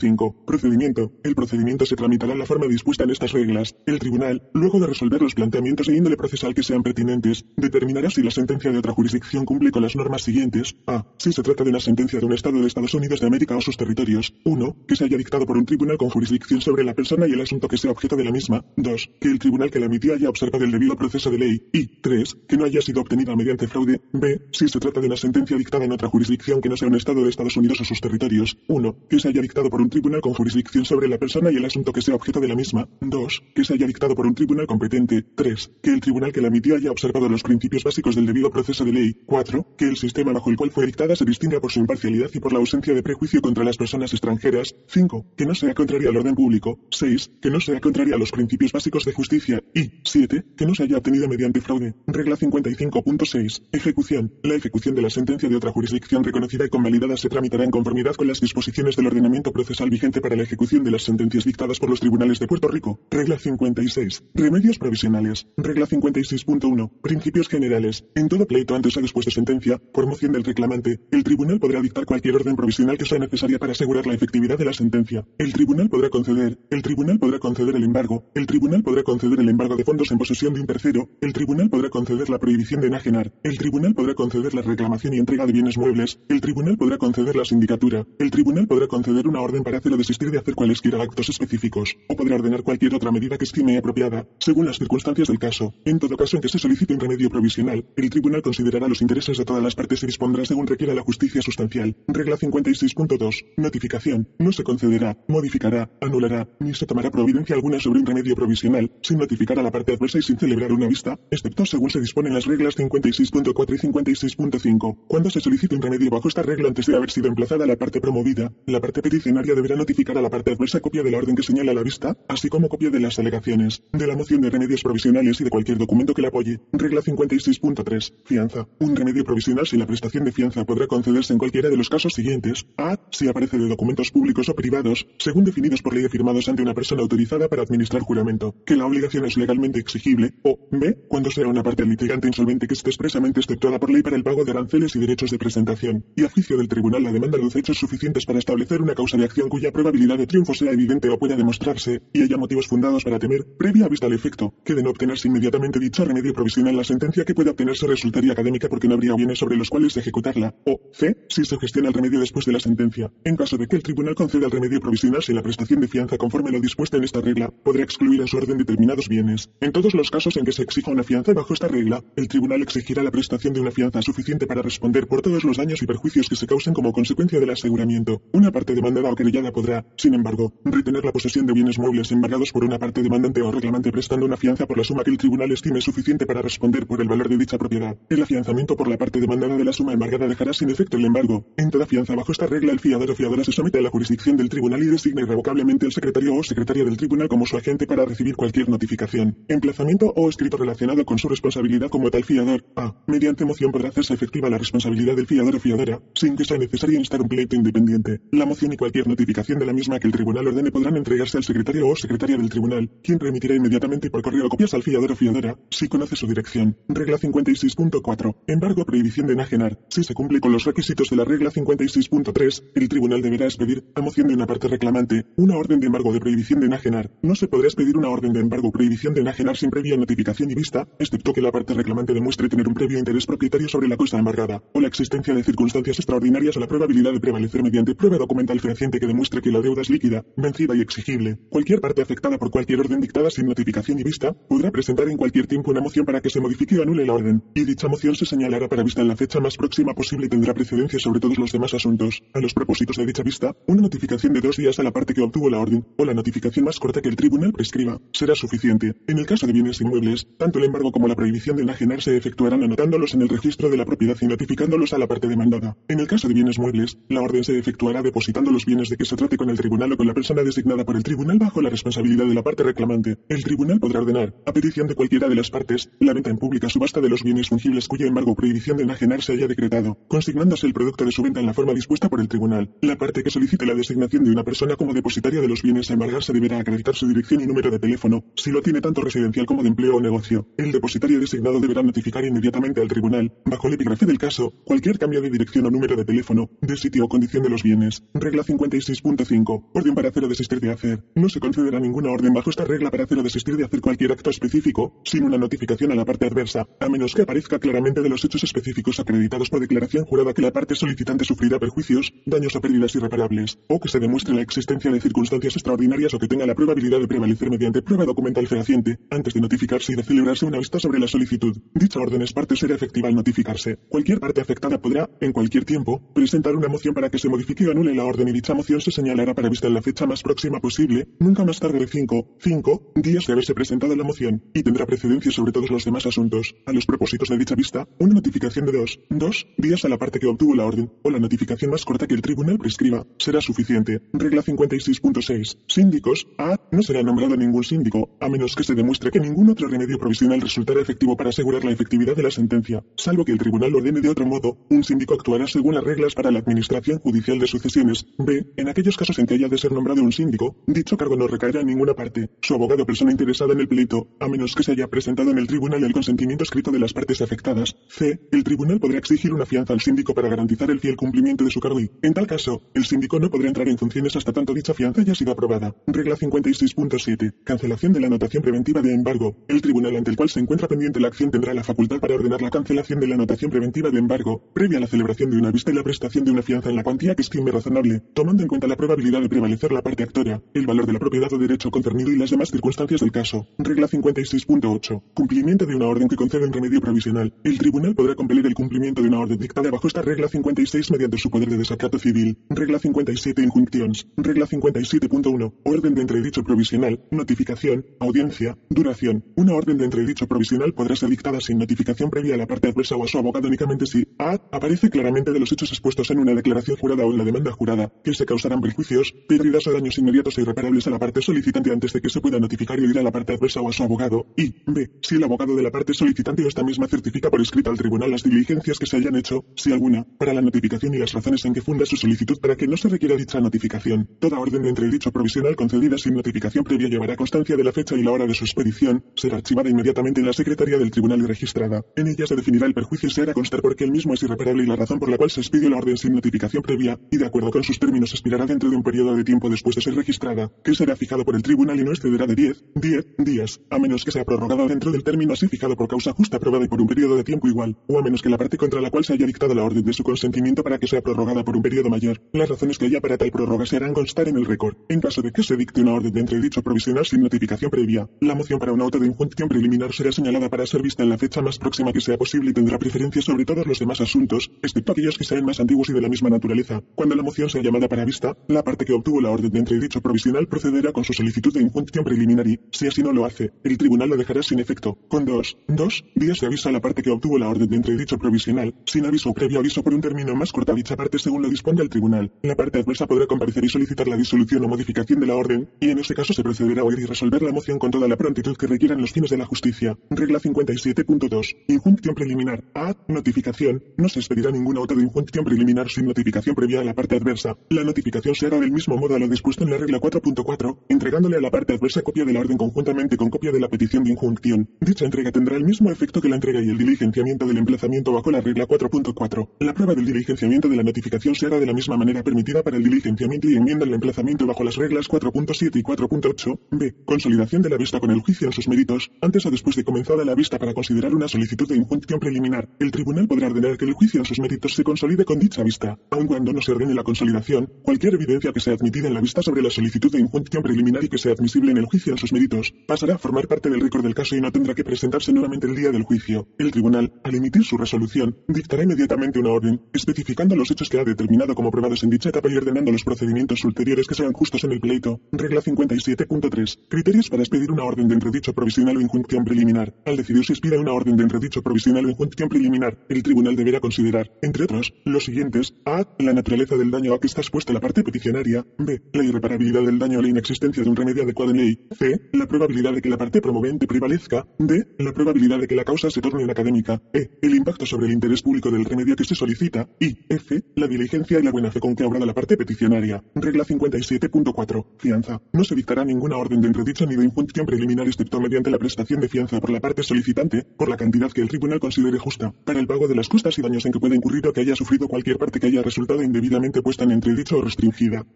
[0.00, 0.44] 55.5.
[0.44, 1.12] Procedimiento.
[1.22, 3.76] El procedimiento se tramitará en la forma dispuesta en estas reglas.
[3.86, 8.22] El tribunal, luego de resolver los planteamientos de índole procesal que sean pertinentes, determinará si
[8.22, 10.76] la sentencia de otra jurisdicción cumple con las normas siguientes.
[10.86, 11.06] A.
[11.18, 13.60] Si se trata de una sentencia de un Estado de Estados Unidos de América o
[13.60, 14.34] sus territorios.
[14.44, 14.76] 1.
[14.86, 17.68] Que se haya dictado por un tribunal con jurisdicción sobre la persona y el asunto
[17.68, 18.64] que sea objeto de la misma.
[18.76, 19.10] 2.
[19.20, 21.62] Que el tribunal que la emitió haya observado el debido proceso de ley.
[21.72, 22.36] Y 3.
[22.48, 24.00] Que no haya sido obtenida mediante fraude.
[24.12, 24.42] B.
[24.52, 27.22] Si se trata de una sentencia dictada en otra jurisdicción que no sea un Estado
[27.22, 28.56] de Estados Unidos o sus territorios.
[28.68, 28.96] 1.
[29.08, 31.92] Que se haya dictado por un tribunal con jurisdicción sobre la persona y el asunto
[31.92, 32.88] que sea objeto de la misma.
[33.00, 33.42] 2.
[33.54, 35.24] Que se haya dictado por un tribunal competente.
[35.34, 35.70] 3.
[35.82, 38.92] Que el tribunal que la emitió haya observado los principios básicos del debido proceso de
[38.92, 39.16] ley.
[39.26, 39.74] 4.
[39.76, 42.52] Que el sistema bajo el cual fue dictada se distinga por su imparcialidad y por
[42.52, 44.74] la ausencia de prejuicio contra las personas extranjeras.
[44.88, 45.26] 5.
[45.36, 46.78] Que no sea contraria al orden público.
[46.90, 47.30] 6.
[47.40, 49.62] Que no sea contraria a los principios básicos de justicia.
[49.74, 50.44] Y 7.
[50.56, 51.94] Que no se haya obtenido mediante fraude.
[52.06, 53.62] Regla 55.6.
[53.72, 54.32] Ejecución.
[54.42, 58.14] La ejecución de la sentencia de otra jurisdicción reconocida y convalidada se tramitará en conformidad
[58.14, 61.90] con las disposiciones del ordenamiento procesal vigente para la ejecución de las sentencias dictadas por
[61.90, 63.00] los tribunales de Puerto Rico.
[63.10, 64.24] Regla 56.
[64.34, 65.46] Remedios provisionales.
[65.56, 66.90] Regla 56.1.
[67.00, 68.04] Principios generales.
[68.14, 71.80] En todo pleito antes o después de sentencia, por moción del reclamante, el tribunal podrá
[71.80, 75.24] dictar cualquier orden provisional que sea necesaria para asegurar la efectividad de la sentencia.
[75.38, 79.48] El tribunal podrá conceder, el tribunal podrá conceder el embargo, el tribunal podrá conceder el
[79.48, 82.88] embargo de fondos en posesión de un tercero, el tribunal podrá conceder la prohibición de
[82.88, 86.98] enajenar, el tribunal podrá conceder la reclamación y entrega de bienes muebles, el tribunal podrá
[86.98, 91.02] conceder la sindicatura, el tribunal podrá conceder una orden para hacerlo desistir de hacer cualesquiera
[91.02, 95.38] actos específicos, o podrá ordenar cualquier otra medida que estime apropiada, según las circunstancias del
[95.38, 95.74] caso.
[95.84, 99.36] En todo caso en que se solicite un remedio provisional, el tribunal considerará los intereses
[99.36, 101.94] de todas las partes y dispondrá según requiera la justicia sustancial.
[102.06, 103.44] Regla 56.2.
[103.58, 104.28] Notificación.
[104.38, 109.18] No se concederá, modificará, anulará, ni se tomará providencia alguna sobre un remedio provisional, sin
[109.18, 112.46] notificar a la parte adversa y sin celebrar una vista, excepto según se disponen las
[112.46, 114.96] reglas 56.4 y 56.5.
[115.06, 118.00] Cuando se solicite un remedio bajo esta regla antes de haber sido emplazada la parte
[118.00, 121.42] promovida, la parte peticionaria deberá notificar a la parte adversa copia de la orden que
[121.42, 125.40] señala la vista, así como copia de las alegaciones, de la moción de remedios provisionales
[125.40, 126.60] y de cualquier documento que la apoye.
[126.72, 128.12] Regla 56.3.
[128.24, 128.68] Fianza.
[128.80, 132.12] Un remedio provisional si la prestación de fianza podrá concederse en cualquiera de los casos
[132.12, 132.66] siguientes.
[132.76, 132.98] A.
[133.10, 137.02] Si aparece de documentos públicos o privados, según definidos por ley firmados ante una persona
[137.02, 140.34] autorizada para administrar juramento, que la obligación es legalmente exigible.
[140.42, 140.98] O B.
[141.08, 144.44] Cuando sea una parte litigante insolvente que esté expresamente exceptuada por ley para el pago
[144.44, 146.04] de aranceles y derechos de presentación.
[146.16, 149.24] Y a juicio del tribunal la demanda luce hechos suficientes para establecer una causa de
[149.24, 153.18] acción cuya probabilidad de triunfo sea evidente o pueda demostrarse, y haya motivos fundados para
[153.18, 157.24] temer, previa vista al efecto, que de no obtenerse inmediatamente dicho remedio provisional la sentencia
[157.24, 161.16] que pueda obtenerse resultaría académica porque no habría bienes sobre los cuales ejecutarla, o C.
[161.28, 163.12] Si se gestiona el remedio después de la sentencia.
[163.24, 166.16] En caso de que el tribunal conceda el remedio provisional si la prestación de fianza
[166.16, 169.50] conforme lo dispuesto en esta regla, podrá excluir en su orden determinados bienes.
[169.60, 172.62] En todos los casos en que se exija una fianza bajo esta regla, el tribunal
[172.62, 176.28] exigirá la prestación de una fianza suficiente para responder por todos los daños y perjuicios
[176.28, 178.22] que se causen como consecuencia del aseguramiento.
[178.32, 182.50] Una parte demandada o querellada podrá, sin embargo, retener la posesión de bienes muebles embargados
[182.50, 185.52] por una parte demandante o reclamante prestando una fianza por la suma que el tribunal
[185.52, 187.96] estime suficiente para responder por el valor de dicha propiedad.
[188.08, 191.46] El afianzamiento por la parte demandada de la suma embargada dejará sin efecto el embargo.
[191.56, 194.36] En toda fianza bajo esta regla el fiador o fiadora se somete a la jurisdicción
[194.36, 198.04] del tribunal y designa irrevocablemente el secretario o secretaria del tribunal como su agente para
[198.06, 202.64] recibir cualquier notificación, emplazamiento o escrito relacionado con su responsabilidad como tal fiador.
[202.76, 202.94] A.
[203.06, 206.98] Mediante moción podrá hacerse efectiva la responsabilidad del fiador o fiadora, sin que sea necesario
[206.98, 208.20] instar un pleito independiente.
[208.32, 211.44] La moción y cualquier notificación de la misma que el tribunal ordene podrán entregarse al
[211.44, 215.58] secretario o secretaria del tribunal, quien remitirá inmediatamente por correo copias al fiador o fiadora,
[215.70, 216.76] si conoce su dirección.
[216.88, 218.36] Regla 56.4.
[218.46, 219.78] Embargo prohibición de enajenar.
[219.88, 224.00] Si se cumple con los requisitos de la regla 56.3, el tribunal deberá expedir, a
[224.00, 227.10] moción de una parte reclamante, una orden de embargo de prohibición de enajenar.
[227.22, 230.54] No se podrá expedir una orden de embargo prohibición de enajenar sin previa notificación y
[230.54, 234.18] vista, excepto que la parte reclamante demuestre tener un previo interés propietario sobre la cosa
[234.18, 238.60] embargada, o la existencia de circunstancias extraordinarias o la probabilidad de prevalecer mediante prueba documental
[238.60, 241.38] fehaciente que demuestre que la deuda es líquida, vencida y exigible.
[241.50, 245.48] Cualquier parte afectada por cualquier orden dictada sin notificación y vista podrá presentar en cualquier
[245.48, 248.26] tiempo una moción para que se modifique o anule la orden, y dicha moción se
[248.26, 251.50] señalará para vista en la fecha más próxima posible y tendrá precedencia sobre todos los
[251.50, 252.22] demás asuntos.
[252.32, 255.22] A los propósitos de dicha vista, una notificación de dos días a la parte que
[255.22, 258.94] obtuvo la orden, o la notificación más corta que el tribunal prescriba, será suficiente.
[259.06, 262.16] En el caso de bienes inmuebles, tanto el embargo como la prohibición de enajenar se
[262.16, 265.76] efectuarán anotándolos en el registro de la propiedad y notificándolos a la parte demandada.
[265.88, 269.04] En el caso de bienes muebles, la orden se efectuará depositando los bienes de que
[269.04, 271.70] se trate con el tribunal o con la persona designada por el tribunal bajo la
[271.70, 273.16] responsabilidad de la parte reclamante.
[273.28, 276.68] El tribunal podrá ordenar, a petición de cualquiera de las partes, la venta en pública
[276.68, 280.66] subasta de los bienes fungibles cuyo embargo o prohibición de enajenar se haya decretado, consignándose
[280.66, 282.70] el producto de su venta en la forma dispuesta por el tribunal.
[282.82, 285.92] La parte que solicite la designación de una persona como depositaria de los bienes a
[285.92, 289.62] embargarse deberá acreditar su dirección y número de teléfono, si lo tiene tanto residencial como
[289.62, 290.48] de empleo o negocio.
[290.56, 295.20] El depositario designado deberá notificar inmediatamente al tribunal, bajo el epígrafe del caso, cualquier cambio
[295.20, 298.02] de dirección o número de teléfono, de sitio o condición de los bienes.
[298.14, 298.42] Regla
[298.88, 299.70] 56.5.
[299.74, 301.04] Orden para hacer o desistir de hacer.
[301.14, 304.12] No se concederá ninguna orden bajo esta regla para hacer o desistir de hacer cualquier
[304.12, 308.08] acto específico, sin una notificación a la parte adversa, a menos que aparezca claramente de
[308.08, 312.60] los hechos específicos acreditados por declaración jurada que la parte solicitante sufrirá perjuicios, daños o
[312.60, 316.54] pérdidas irreparables, o que se demuestre la existencia de circunstancias extraordinarias o que tenga la
[316.54, 320.78] probabilidad de prevalecer mediante prueba documental fehaciente, antes de notificarse y de celebrarse una vista
[320.78, 321.56] sobre la solicitud.
[321.74, 323.78] Dicha orden es parte será efectiva al notificarse.
[323.88, 327.70] Cualquier parte afectada podrá, en cualquier tiempo, presentar una moción para que se modifique o
[327.70, 330.60] anule la orden y dicha moción se señalará para vista en la fecha más próxima
[330.60, 334.86] posible, nunca más tarde de 5, 5 días de haberse presentado la moción, y tendrá
[334.86, 336.54] precedencia sobre todos los demás asuntos.
[336.66, 340.18] A los propósitos de dicha vista, una notificación de 2, 2 días a la parte
[340.18, 344.02] que obtuvo la orden, o la notificación más corta que el tribunal prescriba, será suficiente.
[344.12, 345.58] Regla 56.6.
[345.66, 346.26] Síndicos.
[346.38, 346.56] A.
[346.70, 350.40] No será nombrado ningún síndico, a menos que se demuestre que ningún otro remedio provisional
[350.40, 354.00] resultará efectivo para asegurar la efectividad de la sentencia, salvo que el tribunal lo ordene
[354.00, 358.06] de otro modo, un síndico actuará según las reglas para la administración judicial de sucesiones.
[358.18, 358.46] B.
[358.56, 361.60] En aquellos casos en que haya de ser nombrado un síndico, dicho cargo no recaerá
[361.60, 362.30] en ninguna parte.
[362.40, 365.38] Su abogado o persona interesada en el pleito, a menos que se haya presentado en
[365.38, 367.76] el tribunal el consentimiento escrito de las partes afectadas.
[367.88, 368.20] C.
[368.30, 371.60] El tribunal podrá exigir una fianza al síndico para garantizar el fiel cumplimiento de su
[371.60, 374.74] cargo y, en tal caso, el síndico no podrá entrar en funciones hasta tanto dicha
[374.74, 375.74] fianza haya sido aprobada.
[375.86, 377.34] Regla 56.7.
[377.44, 379.36] Cancelación de la anotación preventiva de embargo.
[379.48, 382.42] El tribunal ante el cual se encuentra pendiente la acción tendrá la facultad para ordenar
[382.42, 385.70] la cancelación de la anotación preventiva de embargo, previa a la celebración de una vista
[385.70, 388.66] y la prestación de una fianza en la cuantía que estime razonable, tomando en cuenta
[388.66, 392.10] la probabilidad de prevalecer la parte actora, el valor de la propiedad o derecho concernido
[392.10, 393.46] y las demás circunstancias del caso.
[393.58, 395.02] Regla 56.8.
[395.14, 397.34] Cumplimiento de una orden que concede un remedio provisional.
[397.44, 401.18] El tribunal podrá compelir el cumplimiento de una orden dictada bajo esta regla 56 mediante
[401.18, 402.38] su poder de desacato civil.
[402.48, 403.42] Regla 57.
[403.42, 404.06] Injunctions.
[404.16, 405.54] Regla 57.1.
[405.64, 407.00] Orden de entredicho provisional.
[407.10, 407.86] Notificación.
[408.00, 408.58] Audiencia.
[408.70, 409.24] Duración.
[409.36, 412.96] Una orden de entredicho provisional podrá ser dictada sin notificación previa a la parte adversa
[412.96, 414.32] o a su abogado únicamente si A.
[414.52, 417.92] Aparece claramente de los hechos expuestos en una declaración jurada o en la demanda jurada
[418.02, 421.92] que se causarán perjuicios, pérdidas o daños inmediatos e irreparables a la parte solicitante antes
[421.92, 424.26] de que se pueda notificar y oír a la parte adversa o a su abogado.
[424.36, 424.88] Y B.
[425.02, 428.12] Si el abogado de la parte solicitante o esta misma certifica por escrito al tribunal
[428.12, 431.52] las diligencias que se hayan hecho, si alguna, para la notificación y las razones en
[431.52, 434.08] que funda su solicitud para que no se requiera dicha notificación.
[434.20, 438.04] Toda orden de entredicho provisional concedida sin notificación previa llevará constancia de la fecha y
[438.04, 441.82] la hora de su expedición, será archivada inmediatamente en la Secretaría del Tribunal y registrada.
[441.96, 444.62] En ella se definirá el perjuicio y se hará constar porque el mismo es irreparable
[444.62, 447.26] y la razón por la cual se expidió la orden sin notificación previa, y de
[447.26, 450.52] acuerdo con sus términos expirará dentro de un periodo de tiempo después de ser registrada,
[450.62, 454.04] que será fijado por el tribunal y no excederá de 10, 10 días, a menos
[454.04, 456.86] que sea prorrogada dentro del término así fijado por causa justa aprobada y por un
[456.86, 459.24] periodo de tiempo igual, o a menos que la parte contra la cual se haya
[459.24, 462.20] dictado la orden de su consentimiento para que sea prorrogada por un periodo mayor.
[462.34, 464.76] Las razones que haya para tal prórroga se harán constar en el récord.
[464.90, 468.34] En caso de que se dicte una orden de entredicho provisional sin notificación previa, la
[468.34, 471.40] moción para un auto de injunción preliminar será señalada para ser vista en la fecha
[471.40, 475.16] más próxima que sea posible y tendrá preferencia sobre todos los demás asuntos, excepto aquellos
[475.16, 476.82] que sean más antiguos y de la misma naturaleza.
[476.94, 478.04] Cuando la moción sea llamada para
[478.48, 482.04] la parte que obtuvo la orden de entredicho provisional procederá con su solicitud de injunción
[482.04, 485.56] preliminar y, si así no lo hace, el tribunal lo dejará sin efecto, con dos,
[485.68, 489.06] dos días de aviso a la parte que obtuvo la orden de entredicho provisional, sin
[489.06, 491.82] aviso o previo aviso por un término más corto a dicha parte según lo dispone
[491.82, 492.32] el tribunal.
[492.42, 495.90] La parte adversa podrá comparecer y solicitar la disolución o modificación de la orden, y
[495.90, 498.56] en ese caso se procederá a oír y resolver la moción con toda la prontitud
[498.56, 499.96] que requieran los fines de la justicia.
[500.10, 501.56] Regla 57.2.
[501.68, 502.64] Injunción preliminar.
[502.74, 502.94] A.
[503.08, 503.82] Notificación.
[503.96, 507.56] No se expedirá ningún auto de injunción preliminar sin notificación previa a la parte adversa.
[507.70, 511.36] La notificación se hará del mismo modo a lo dispuesto en la regla 4.4, entregándole
[511.36, 514.12] a la parte adversa copia de la orden conjuntamente con copia de la petición de
[514.12, 514.68] injunción.
[514.80, 518.30] Dicha entrega tendrá el mismo efecto que la entrega y el diligenciamiento del emplazamiento bajo
[518.30, 519.48] la regla 4.4.
[519.60, 522.76] La prueba del diligenciamiento de la notificación se hará de la misma manera permitida para
[522.76, 526.58] el diligenciamiento y enmienda el emplazamiento bajo las reglas 4.7 y 4.8.
[526.70, 526.94] B.
[527.04, 530.24] Consolidación de la vista con el juicio en sus méritos, antes o después de comenzada
[530.24, 532.68] la vista para considerar una solicitud de injunción preliminar.
[532.78, 535.98] El tribunal podrá ordenar que el juicio en sus méritos se consolide con dicha vista,
[536.10, 537.72] aun cuando no se ordene la consolidación.
[537.98, 541.08] Cualquier evidencia que sea admitida en la vista sobre la solicitud de injunción preliminar y
[541.08, 544.04] que sea admisible en el juicio en sus méritos, pasará a formar parte del récord
[544.04, 546.46] del caso y no tendrá que presentarse nuevamente el día del juicio.
[546.58, 551.04] El tribunal, al emitir su resolución, dictará inmediatamente una orden, especificando los hechos que ha
[551.04, 554.70] determinado como probados en dicha etapa y ordenando los procedimientos ulteriores que sean justos en
[554.70, 555.20] el pleito.
[555.32, 556.78] Regla 57.3.
[556.88, 559.92] Criterios para expedir una orden de entredicho provisional o injunción preliminar.
[560.06, 563.80] Al decidir si expira una orden de entredicho provisional o injunción preliminar, el tribunal deberá
[563.80, 565.74] considerar, entre otros, los siguientes.
[565.84, 566.06] A.
[566.20, 568.66] La naturaleza del daño a que está expuesta la parte peticionaria.
[568.76, 569.00] B.
[569.14, 571.86] La irreparabilidad del daño a la inexistencia de un remedio adecuado en ley.
[571.98, 572.20] C.
[572.34, 574.46] La probabilidad de que la parte promovente prevalezca.
[574.58, 574.88] D.
[574.98, 577.00] La probabilidad de que la causa se torne académica.
[577.14, 577.30] E.
[577.40, 579.88] El impacto sobre el interés público del remedio que se solicita.
[579.98, 580.62] Y F.
[580.76, 583.24] La diligencia y la buena fe con que ha obrado la parte peticionaria.
[583.34, 584.84] Regla 57.4.
[584.98, 585.40] Fianza.
[585.54, 589.20] No se dictará ninguna orden de entredicho ni de injunción preliminar excepto mediante la prestación
[589.20, 592.80] de fianza por la parte solicitante, por la cantidad que el tribunal considere justa, para
[592.80, 595.08] el pago de las costas y daños en que pueda incurrir o que haya sufrido
[595.08, 597.62] cualquier parte que haya resultado indebidamente puesta en entredicho o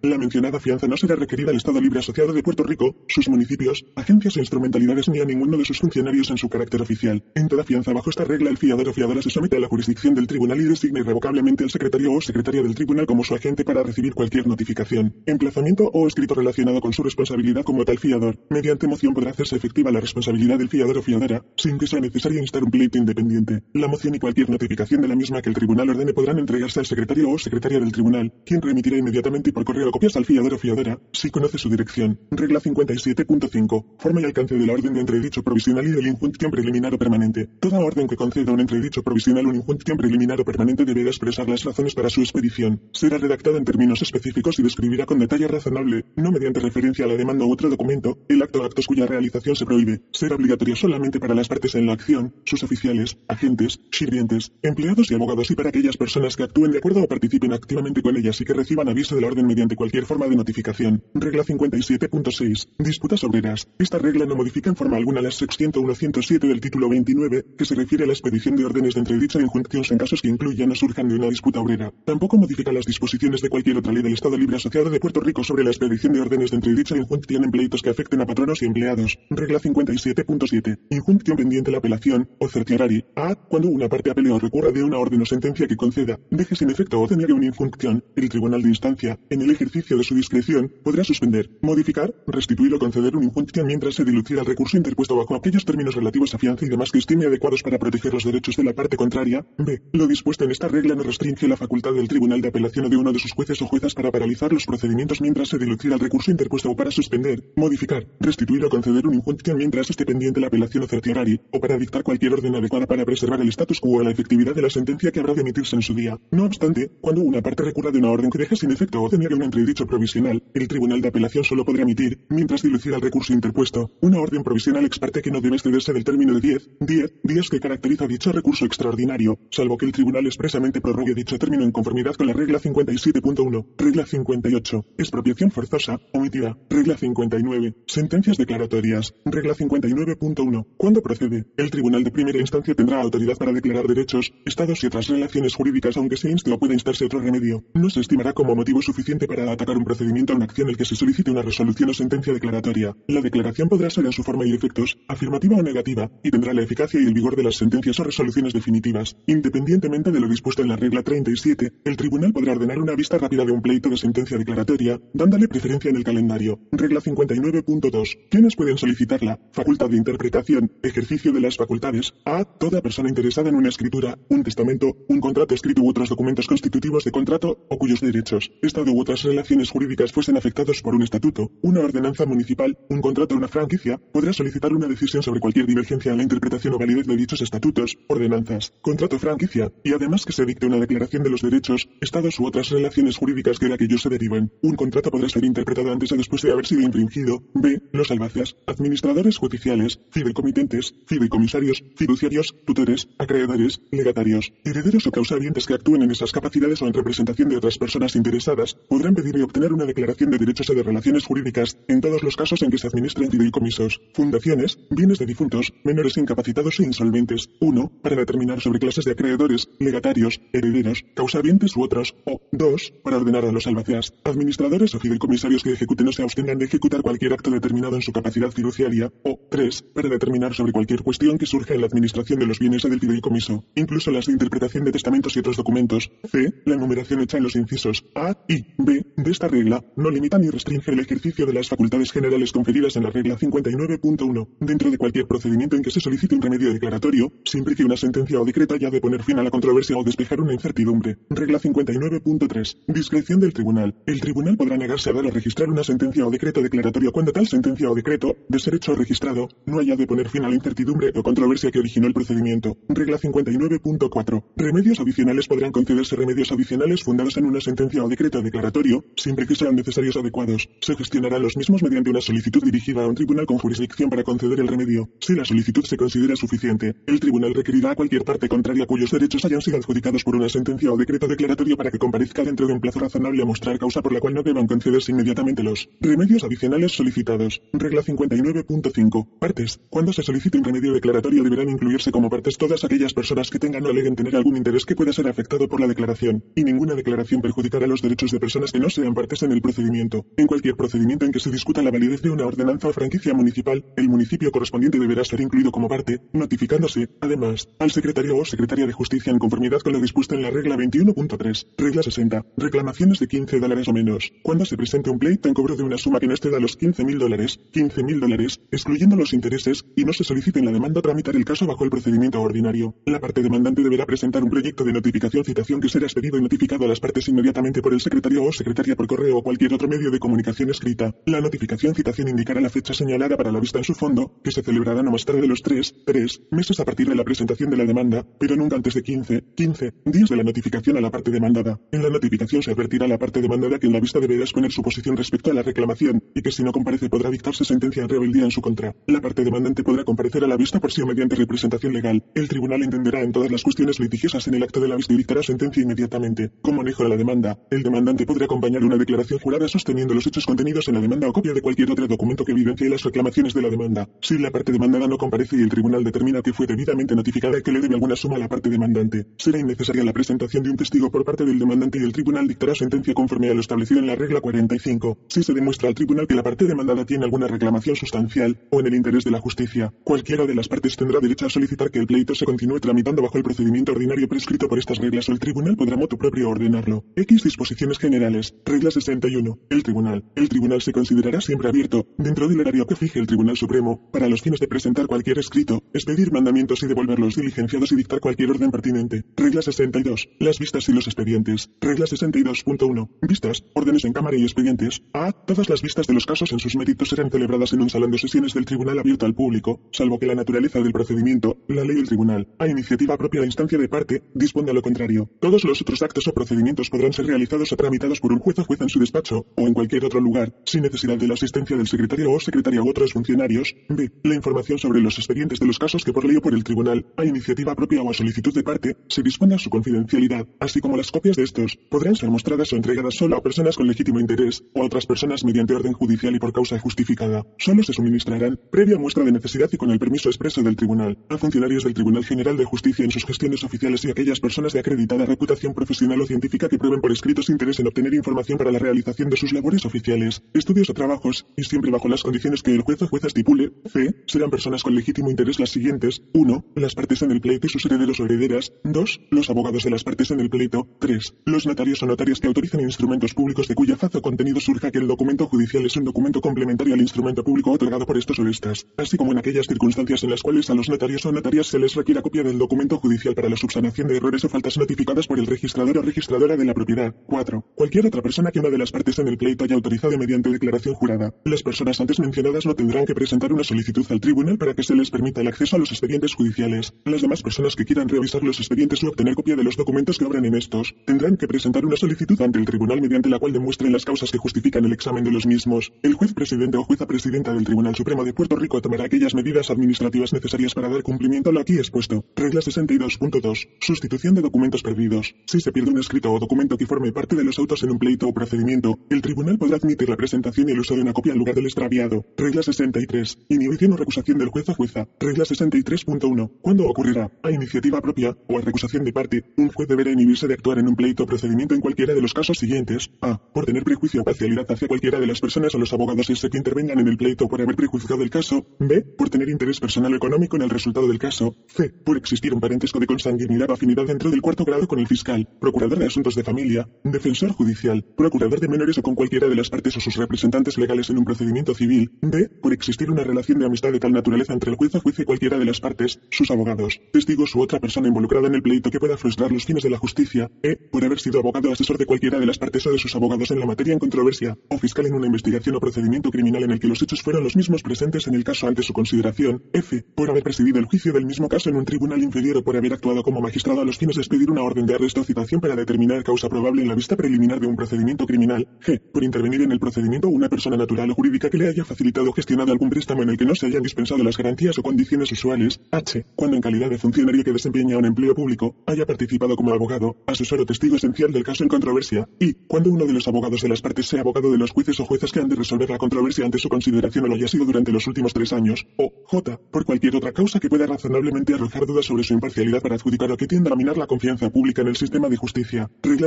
[0.02, 3.84] La mencionada fianza no será requerida al Estado Libre Asociado de Puerto Rico, sus municipios,
[3.96, 7.24] agencias e instrumentalidades ni a ninguno de sus funcionarios en su carácter oficial.
[7.34, 10.14] En toda fianza bajo esta regla el fiador o fiadora se somete a la jurisdicción
[10.14, 13.82] del tribunal y designa irrevocablemente al secretario o secretaria del tribunal como su agente para
[13.82, 18.38] recibir cualquier notificación, emplazamiento o escrito relacionado con su responsabilidad como tal fiador.
[18.48, 22.38] Mediante moción podrá hacerse efectiva la responsabilidad del fiador o fiadora, sin que sea necesario
[22.38, 23.64] instar un pleito independiente.
[23.72, 26.86] La moción y cualquier notificación de la misma que el tribunal ordene podrán entregarse al
[26.86, 30.59] secretario o secretaria del tribunal, quien remitirá inmediatamente y por correo copias al fiador o
[30.59, 32.18] fiadora, si conoce su dirección.
[32.31, 33.84] Regla 57.5.
[33.99, 36.99] Forma y alcance de la orden de entredicho provisional y de la injunción preliminar o
[36.99, 37.49] permanente.
[37.60, 41.49] Toda orden que conceda un entredicho provisional o una injunción preliminar o permanente deberá expresar
[41.49, 42.81] las razones para su expedición.
[42.92, 47.15] Será redactada en términos específicos y describirá con detalle razonable, no mediante referencia a la
[47.15, 50.02] demanda u otro documento, el acto o actos cuya realización se prohíbe.
[50.12, 55.15] Será obligatorio solamente para las partes en la acción, sus oficiales, agentes, sirvientes, empleados y
[55.15, 58.44] abogados y para aquellas personas que actúen de acuerdo o participen activamente con ellas y
[58.44, 61.02] que reciban aviso de la orden mediante cualquier forma de notificación.
[61.15, 62.68] Regla 57.6.
[62.78, 63.68] Disputas obreras.
[63.78, 67.74] Esta regla no modifica en forma alguna la sección 107 del título 29, que se
[67.74, 71.08] refiere a la expedición de órdenes de entredicha injuncciones en casos que incluyan o surjan
[71.08, 71.92] de una disputa obrera.
[72.05, 75.44] Tampoco modifica las disposiciones de cualquier otra ley del Estado Libre Asociado de Puerto Rico
[75.44, 78.66] sobre la expedición de órdenes de entredicha injunción en pleitos que afecten a patronos y
[78.66, 79.18] empleados.
[79.31, 80.78] Regla 57.7.
[80.91, 83.05] Injunción pendiente la apelación o certiorari.
[83.16, 83.34] A.
[83.34, 86.70] Cuando una parte apele o recurra de una orden o sentencia que conceda, deje sin
[86.70, 90.72] efecto o deniegue una injunción, el tribunal de instancia, en el ejercicio de su discreción,
[90.82, 95.34] podrá suspender, modificar, restituir o conceder una injunción mientras se diluciera el recurso interpuesto bajo
[95.34, 98.64] aquellos términos relativos a fianza y demás que estime adecuados para proteger los derechos de
[98.64, 99.44] la parte contraria.
[99.58, 99.82] B.
[99.92, 102.97] Lo dispuesto en esta regla no restringe la facultad del tribunal de apelación o de
[102.97, 106.31] uno de sus jueces o juezas para paralizar los procedimientos mientras se dilucira el recurso
[106.31, 110.84] interpuesto o para suspender, modificar, restituir o conceder una injunción mientras esté pendiente la apelación
[110.84, 114.10] o certiorari, o para dictar cualquier orden adecuada para preservar el status quo o la
[114.10, 116.18] efectividad de la sentencia que habrá de emitirse en su día.
[116.31, 119.34] No obstante, cuando una parte recurra de una orden que deje sin efecto o tenga
[119.34, 123.90] un entredicho provisional, el tribunal de apelación solo podrá emitir, mientras dilucira el recurso interpuesto,
[124.00, 127.48] una orden provisional ex parte que no debe excederse del término de 10, 10 días
[127.48, 132.14] que caracteriza dicho recurso extraordinario, salvo que el tribunal expresamente prorrogue dicho término en conformidad
[132.14, 140.66] con la regla 57.1, regla 58, expropiación forzosa, omitida, regla 59, sentencias declaratorias, regla 59.1.
[140.76, 145.08] Cuando procede, el tribunal de primera instancia tendrá autoridad para declarar derechos, estados y otras
[145.08, 147.64] relaciones jurídicas aunque se inste o pueda instarse otro remedio.
[147.74, 150.77] No se estimará como motivo suficiente para atacar un procedimiento o una acción en el
[150.77, 152.97] que se solicite una resolución o sentencia declaratoria.
[153.09, 156.62] La declaración podrá ser en su forma y efectos, afirmativa o negativa, y tendrá la
[156.62, 159.17] eficacia y el vigor de las sentencias o resoluciones definitivas.
[159.27, 163.44] Independientemente de lo dispuesto en la regla 37, el tribunal podrá ordenar una vista rápida
[163.44, 166.61] de un pleito de sentencia declaratoria, dándole preferencia en el calendario.
[166.73, 168.19] Regla 59.2.
[168.31, 169.39] ¿Quiénes pueden solicitarla?
[169.52, 172.15] Facultad de interpretación, ejercicio de las facultades.
[172.25, 172.44] A.
[172.44, 177.05] Toda persona interesada en una escritura, un testamento, un contrato escrito u otros documentos constitutivos
[177.05, 181.51] de contrato o cuyos derechos, estado u otras relaciones jurídicas fuesen afectados por un estatuto,
[181.60, 186.10] una ordenanza municipal, un contrato o una franquicia, podrá solicitar una decisión sobre cualquier divergencia
[186.10, 190.47] en la interpretación o validez de dichos estatutos, ordenanzas, contrato franquicia, y además que se
[190.47, 194.09] dicte una declaración de los derechos, estados u otras relaciones jurídicas que de aquellos se
[194.09, 194.51] deriven.
[194.62, 197.42] Un contrato podrá ser interpretado antes o después de haber sido infringido.
[197.52, 197.83] B.
[197.92, 206.05] Los albacias, administradores judiciales, fideicomitentes, fideicomisarios, fiduciarios, tutores, acreedores, legatarios, herederos o causavientes que actúen
[206.05, 209.84] en esas capacidades o en representación de otras personas interesadas, podrán pedir y obtener una
[209.84, 213.31] declaración de derechos o de relaciones jurídicas en todos los casos en que se administren
[213.31, 217.49] fideicomisos, fundaciones, bienes de difuntos, menores incapacitados e insolventes.
[217.60, 217.92] 1.
[218.02, 222.15] Para determinar sobre clases de acreedores, legatarios, herederos, causavientes u otros.
[222.24, 222.94] O 2.
[223.02, 227.02] Para ordenar a los albaceas, administradores o fideicomisarios que ejecuten o se abstengan de ejecutar
[227.02, 229.12] cualquier acto determinado en su capacidad fiduciaria.
[229.24, 229.82] O 3.
[229.94, 233.00] Para determinar sobre cualquier cuestión que surja en la administración de los bienes o del
[233.00, 236.10] fideicomiso, incluso las de interpretación de testamentos y otros documentos.
[236.31, 236.52] C.
[236.65, 238.36] La enumeración hecha en los incisos A
[238.78, 242.97] B de esta regla no limita ni restringe el ejercicio de las facultades generales conferidas
[242.97, 247.32] en la regla 59.1 dentro de cualquier procedimiento en que se solicite un remedio declaratorio,
[247.44, 250.40] siempre que una sentencia o decreto haya de poner fin a la controversia o despejar
[250.40, 251.18] una incertidumbre.
[251.31, 252.78] Regla 59.3.
[252.89, 253.94] Discreción del tribunal.
[254.06, 257.47] El tribunal podrá negarse a dar o registrar una sentencia o decreto declaratorio cuando tal
[257.47, 260.55] sentencia o decreto, de ser hecho o registrado, no haya de poner fin a la
[260.55, 262.76] incertidumbre o controversia que originó el procedimiento.
[262.89, 264.44] Regla 59.4.
[264.56, 269.55] Remedios adicionales podrán concederse remedios adicionales fundados en una sentencia o decreto declaratorio, siempre que
[269.55, 270.69] sean necesarios adecuados.
[270.81, 274.61] Se gestionarán los mismos mediante una solicitud dirigida a un tribunal con jurisdicción para conceder
[274.61, 275.11] el remedio.
[275.20, 279.44] Si la solicitud se considera suficiente, el tribunal requerirá a cualquier parte contraria cuyos derechos
[279.44, 282.81] hayan sido adjudicados por una sentencia o decreto declaratorio para que comparezca dentro de un
[282.81, 286.93] plazo razonable a mostrar causa por la cual no deban concederse inmediatamente los remedios adicionales
[286.93, 287.61] solicitados.
[287.73, 289.39] Regla 59.5.
[289.39, 289.81] Partes.
[289.91, 293.85] Cuando se solicite un remedio declaratorio deberán incluirse como partes todas aquellas personas que tengan
[293.85, 297.41] o aleguen tener algún interés que pueda ser afectado por la declaración, y ninguna declaración
[297.41, 300.25] perjudicará los derechos de personas que no sean partes en el procedimiento.
[300.36, 303.84] En cualquier procedimiento en que se discuta la validez de una ordenanza o franquicia municipal,
[303.97, 308.92] el municipio correspondiente deberá ser incluido como parte, notificándose, además, al secretario o secretaria de
[308.92, 311.67] justicia en conformidad con lo dispuesto en la regla 21.3.
[311.76, 312.47] Regla 60.
[312.57, 314.33] Reclamaciones de 15 dólares o menos.
[314.42, 317.18] Cuando se presente un pleito en cobro de una suma que no exceda los 15.000
[317.18, 321.44] dólares, 15.000 dólares, excluyendo los intereses, y no se solicite en la demanda tramitar el
[321.44, 322.94] caso bajo el procedimiento ordinario.
[323.05, 326.84] La parte demandante deberá presentar un proyecto de notificación citación que será expedido y notificado
[326.84, 330.10] a las partes inmediatamente por el secretario o secretaria por correo o cualquier otro medio
[330.10, 331.15] de comunicación escrita.
[331.26, 334.62] La notificación citación indicará la fecha señalada para la vista en su fondo, que se
[334.62, 337.76] celebrará no más tarde de los 3, 3 meses a partir de la presentación de
[337.76, 341.31] la demanda, pero nunca antes de 15, 15 días de la notificación a la parte
[341.31, 341.81] demandada.
[341.91, 344.73] En la notificación se advertirá a la parte demandada que en la vista deberá exponer
[344.73, 348.08] su posición respecto a la reclamación y que si no comparece podrá dictarse sentencia en
[348.08, 348.94] rebeldía en su contra.
[349.07, 352.24] La parte demandante podrá comparecer a la vista por sí o mediante representación legal.
[352.34, 355.16] El tribunal entenderá en todas las cuestiones litigiosas en el acto de la vista y
[355.16, 356.50] dictará sentencia inmediatamente.
[356.60, 360.44] Como manejo de la demanda, el demandante podrá acompañar una declaración jurada sosteniendo los hechos
[360.44, 363.62] contenidos en la demanda o copia de cualquier otro documento que evidencie las reclamaciones de
[363.62, 364.08] la demanda.
[364.20, 367.62] Si la parte demandada no comparece y el tribunal determina que fue debidamente notificada y
[367.62, 370.76] que le debe alguna suma a la parte demandante, será innecesaria la presentación de un
[370.76, 374.06] testigo por parte del demandante y el tribunal dictará sentencia conforme a lo establecido en
[374.06, 375.18] la regla 45.
[375.28, 378.86] Si se demuestra al tribunal que la parte demandada tiene alguna reclamación sustancial o en
[378.86, 379.92] el interés de la justicia.
[380.05, 383.39] Cualquiera de las partes tendrá derecho a solicitar que el pleito se continúe tramitando bajo
[383.39, 387.05] el procedimiento ordinario prescrito por estas reglas o el tribunal podrá motu propio ordenarlo.
[387.16, 388.54] X disposiciones generales.
[388.64, 389.58] Regla 61.
[389.70, 390.24] El tribunal.
[390.36, 394.28] El tribunal se considerará siempre abierto, dentro del horario que fije el Tribunal Supremo, para
[394.28, 398.70] los fines de presentar cualquier escrito, expedir mandamientos y devolverlos diligenciados y dictar cualquier orden
[398.70, 399.24] pertinente.
[399.36, 400.28] Regla 62.
[400.38, 401.70] Las vistas y los expedientes.
[401.80, 403.08] Regla 62.1.
[403.22, 405.02] Vistas, órdenes en cámara y expedientes.
[405.12, 405.32] A.
[405.32, 408.18] Todas las vistas de los casos en sus méritos serán celebradas en un salón de
[408.18, 412.06] sesiones del tribunal abierto al público, salvo que la naturaleza del procedimiento, la ley del
[412.06, 415.30] tribunal, a iniciativa propia de instancia de parte, disponga lo contrario.
[415.40, 418.65] Todos los otros actos o procedimientos podrán ser realizados o tramitados por un juez o
[418.65, 421.89] jueza en su despacho o en cualquier otro lugar, sin necesidad de la asistencia del
[421.89, 423.75] secretario o secretaria u otros funcionarios.
[423.89, 424.09] B.
[424.23, 427.05] La información sobre los expedientes de los casos que por ley o por el tribunal,
[427.17, 431.11] a iniciativa propia o a solicitud de parte, se disponga su confidencialidad, así como las
[431.11, 434.83] copias de estos, podrán ser mostradas o entregadas solo a personas con legítimo interés o
[434.83, 437.44] a otras personas mediante orden judicial y por causa justificada.
[437.59, 441.36] Solo se suministrarán, previa muestra de necesidad y con el permiso expreso del tribunal, a
[441.36, 445.27] funcionarios del Tribunal General de Justicia en sus gestiones oficiales y aquellas personas de acreditada
[445.27, 449.31] reputación profesional o científica que prueben por escrito su en obtener información para la realización
[449.31, 453.02] de sus labores oficiales, estudios o trabajos, y siempre bajo las condiciones que el juez
[453.02, 453.73] o jueza estipule.
[453.92, 454.15] C.
[454.26, 456.23] Serán personas con legítimo interés las siguientes.
[456.33, 456.65] 1.
[456.76, 458.73] Las partes en el pleito y sus herederos o herederas.
[458.84, 459.20] 2.
[459.31, 460.89] Los abogados de las partes en el pleito.
[461.01, 461.34] 3.
[461.44, 464.99] Los notarios o notarias que autorizan instrumentos públicos de cuya faz o contenido surja que
[464.99, 468.86] el documento judicial es un documento complementario al instrumento público otorgado por estos o estas,
[468.97, 471.94] así como en aquellas circunstancias en las cuales a los notarios o notarias se les
[471.94, 475.47] requiera copia del documento judicial para la subsanación de errores o faltas notificadas por el
[475.47, 477.15] registrador o registradora de la propiedad.
[477.26, 477.61] 4.
[477.74, 480.94] Cualquier otra persona que una de las partes en el pleito haya autorizado mediante declaración
[480.94, 481.34] jurada.
[481.44, 484.94] Las personas antes mencionadas no tendrán que presentar una solicitud al tribunal para que se
[484.94, 486.94] les permita el acceso a los expedientes judiciales.
[487.05, 490.24] Las demás personas que quieran revisar los expedientes o obtener copia de los documentos que
[490.24, 493.92] obran en estos, tendrán que presentar una solicitud ante el tribunal mediante la cual demuestren
[493.92, 495.92] las causas que justifican el examen de los mismos.
[496.02, 499.70] El juez presidente o jueza presidenta del Tribunal Supremo de Puerto Rico tomará aquellas medidas
[499.70, 502.24] administrativas necesarias para dar cumplimiento a lo aquí expuesto.
[502.36, 503.68] Regla 62.2.
[503.81, 505.34] Sustitución de documentos perdidos.
[505.47, 507.98] Si se pierde un escrito o documento que forme parte de los autos en un
[507.98, 511.32] pleito o procedimiento, el tribunal podrá admitir la presentación y el uso de una copia
[511.32, 512.24] en lugar del extraviado.
[512.36, 513.39] Regla 63.
[513.48, 515.08] Inhibición o recusación del juez o jueza.
[515.18, 516.50] Regla 63.1.
[516.60, 517.31] ¿Cuándo ocurrirá?
[517.42, 520.89] A iniciativa propia o a recusación de parte, un juez deberá inhibirse de actuar en
[520.89, 523.10] un pleito o procedimiento en cualquiera de los casos siguientes.
[523.20, 523.39] A.
[523.52, 526.58] Por tener prejuicio o parcialidad hacia cualquiera de las personas o los abogados ese que
[526.58, 528.64] intervengan en el pleito por haber prejuzgado el caso.
[528.78, 529.02] B.
[529.02, 531.56] Por tener interés personal o económico en el resultado del caso.
[531.66, 531.90] C.
[531.90, 535.48] Por existir un parentesco de consanguinidad o afinidad dentro del cuarto grado con el fiscal,
[535.60, 539.70] procurador de asuntos de familia, defensor judicial, procurador de menores o con cualquiera de las
[539.70, 542.11] partes o sus representantes legales en un procedimiento civil.
[542.20, 542.49] D.
[542.49, 545.25] Por existir una relación de amistad de tal naturaleza entre el juez o juez y
[545.25, 549.01] cualquiera de las partes, sus abogados, testigos u otra persona involucrada en el pleito que
[549.01, 550.51] pueda frustrar los fines de la justicia.
[550.62, 550.77] E.
[550.77, 553.51] Por haber sido abogado o asesor de cualquiera de las partes o de sus abogados
[553.51, 556.81] en la materia en controversia, o fiscal en una investigación o procedimiento criminal en el
[556.81, 559.62] que los hechos fueron los mismos presentes en el caso ante su consideración.
[559.73, 560.05] F.
[560.15, 562.93] Por haber presidido el juicio del mismo caso en un tribunal inferior o por haber
[562.93, 565.77] actuado como magistrado a los fines de expedir una orden de arresto o citación para
[565.77, 568.67] determinar causa probable en la vista preliminar de un procedimiento criminal.
[568.81, 569.01] G.
[569.01, 572.33] Por intervenir en el procedimiento una persona natural o jurídica que le haya facilitado o
[572.33, 575.81] gestionado algún préstamo en el que no se hayan dispensado las garantías o condiciones usuales.
[575.92, 576.26] H.
[576.34, 580.62] Cuando en calidad de funcionario que desempeña un empleo público haya participado como abogado, asesor
[580.62, 582.28] o testigo esencial del caso en controversia.
[582.41, 582.55] Y.
[582.67, 585.31] Cuando uno de los abogados de las partes sea abogado de los jueces o juezas
[585.31, 588.05] que han de resolver la controversia ante su consideración o lo haya sido durante los
[588.09, 588.84] últimos tres años.
[588.97, 589.12] O.
[589.26, 589.60] J.
[589.70, 593.36] Por cualquier otra causa que pueda razonablemente arrojar dudas sobre su imparcialidad para adjudicar o
[593.36, 595.89] que tienda a minar la confianza pública en el sistema de justicia.
[596.02, 596.26] Regla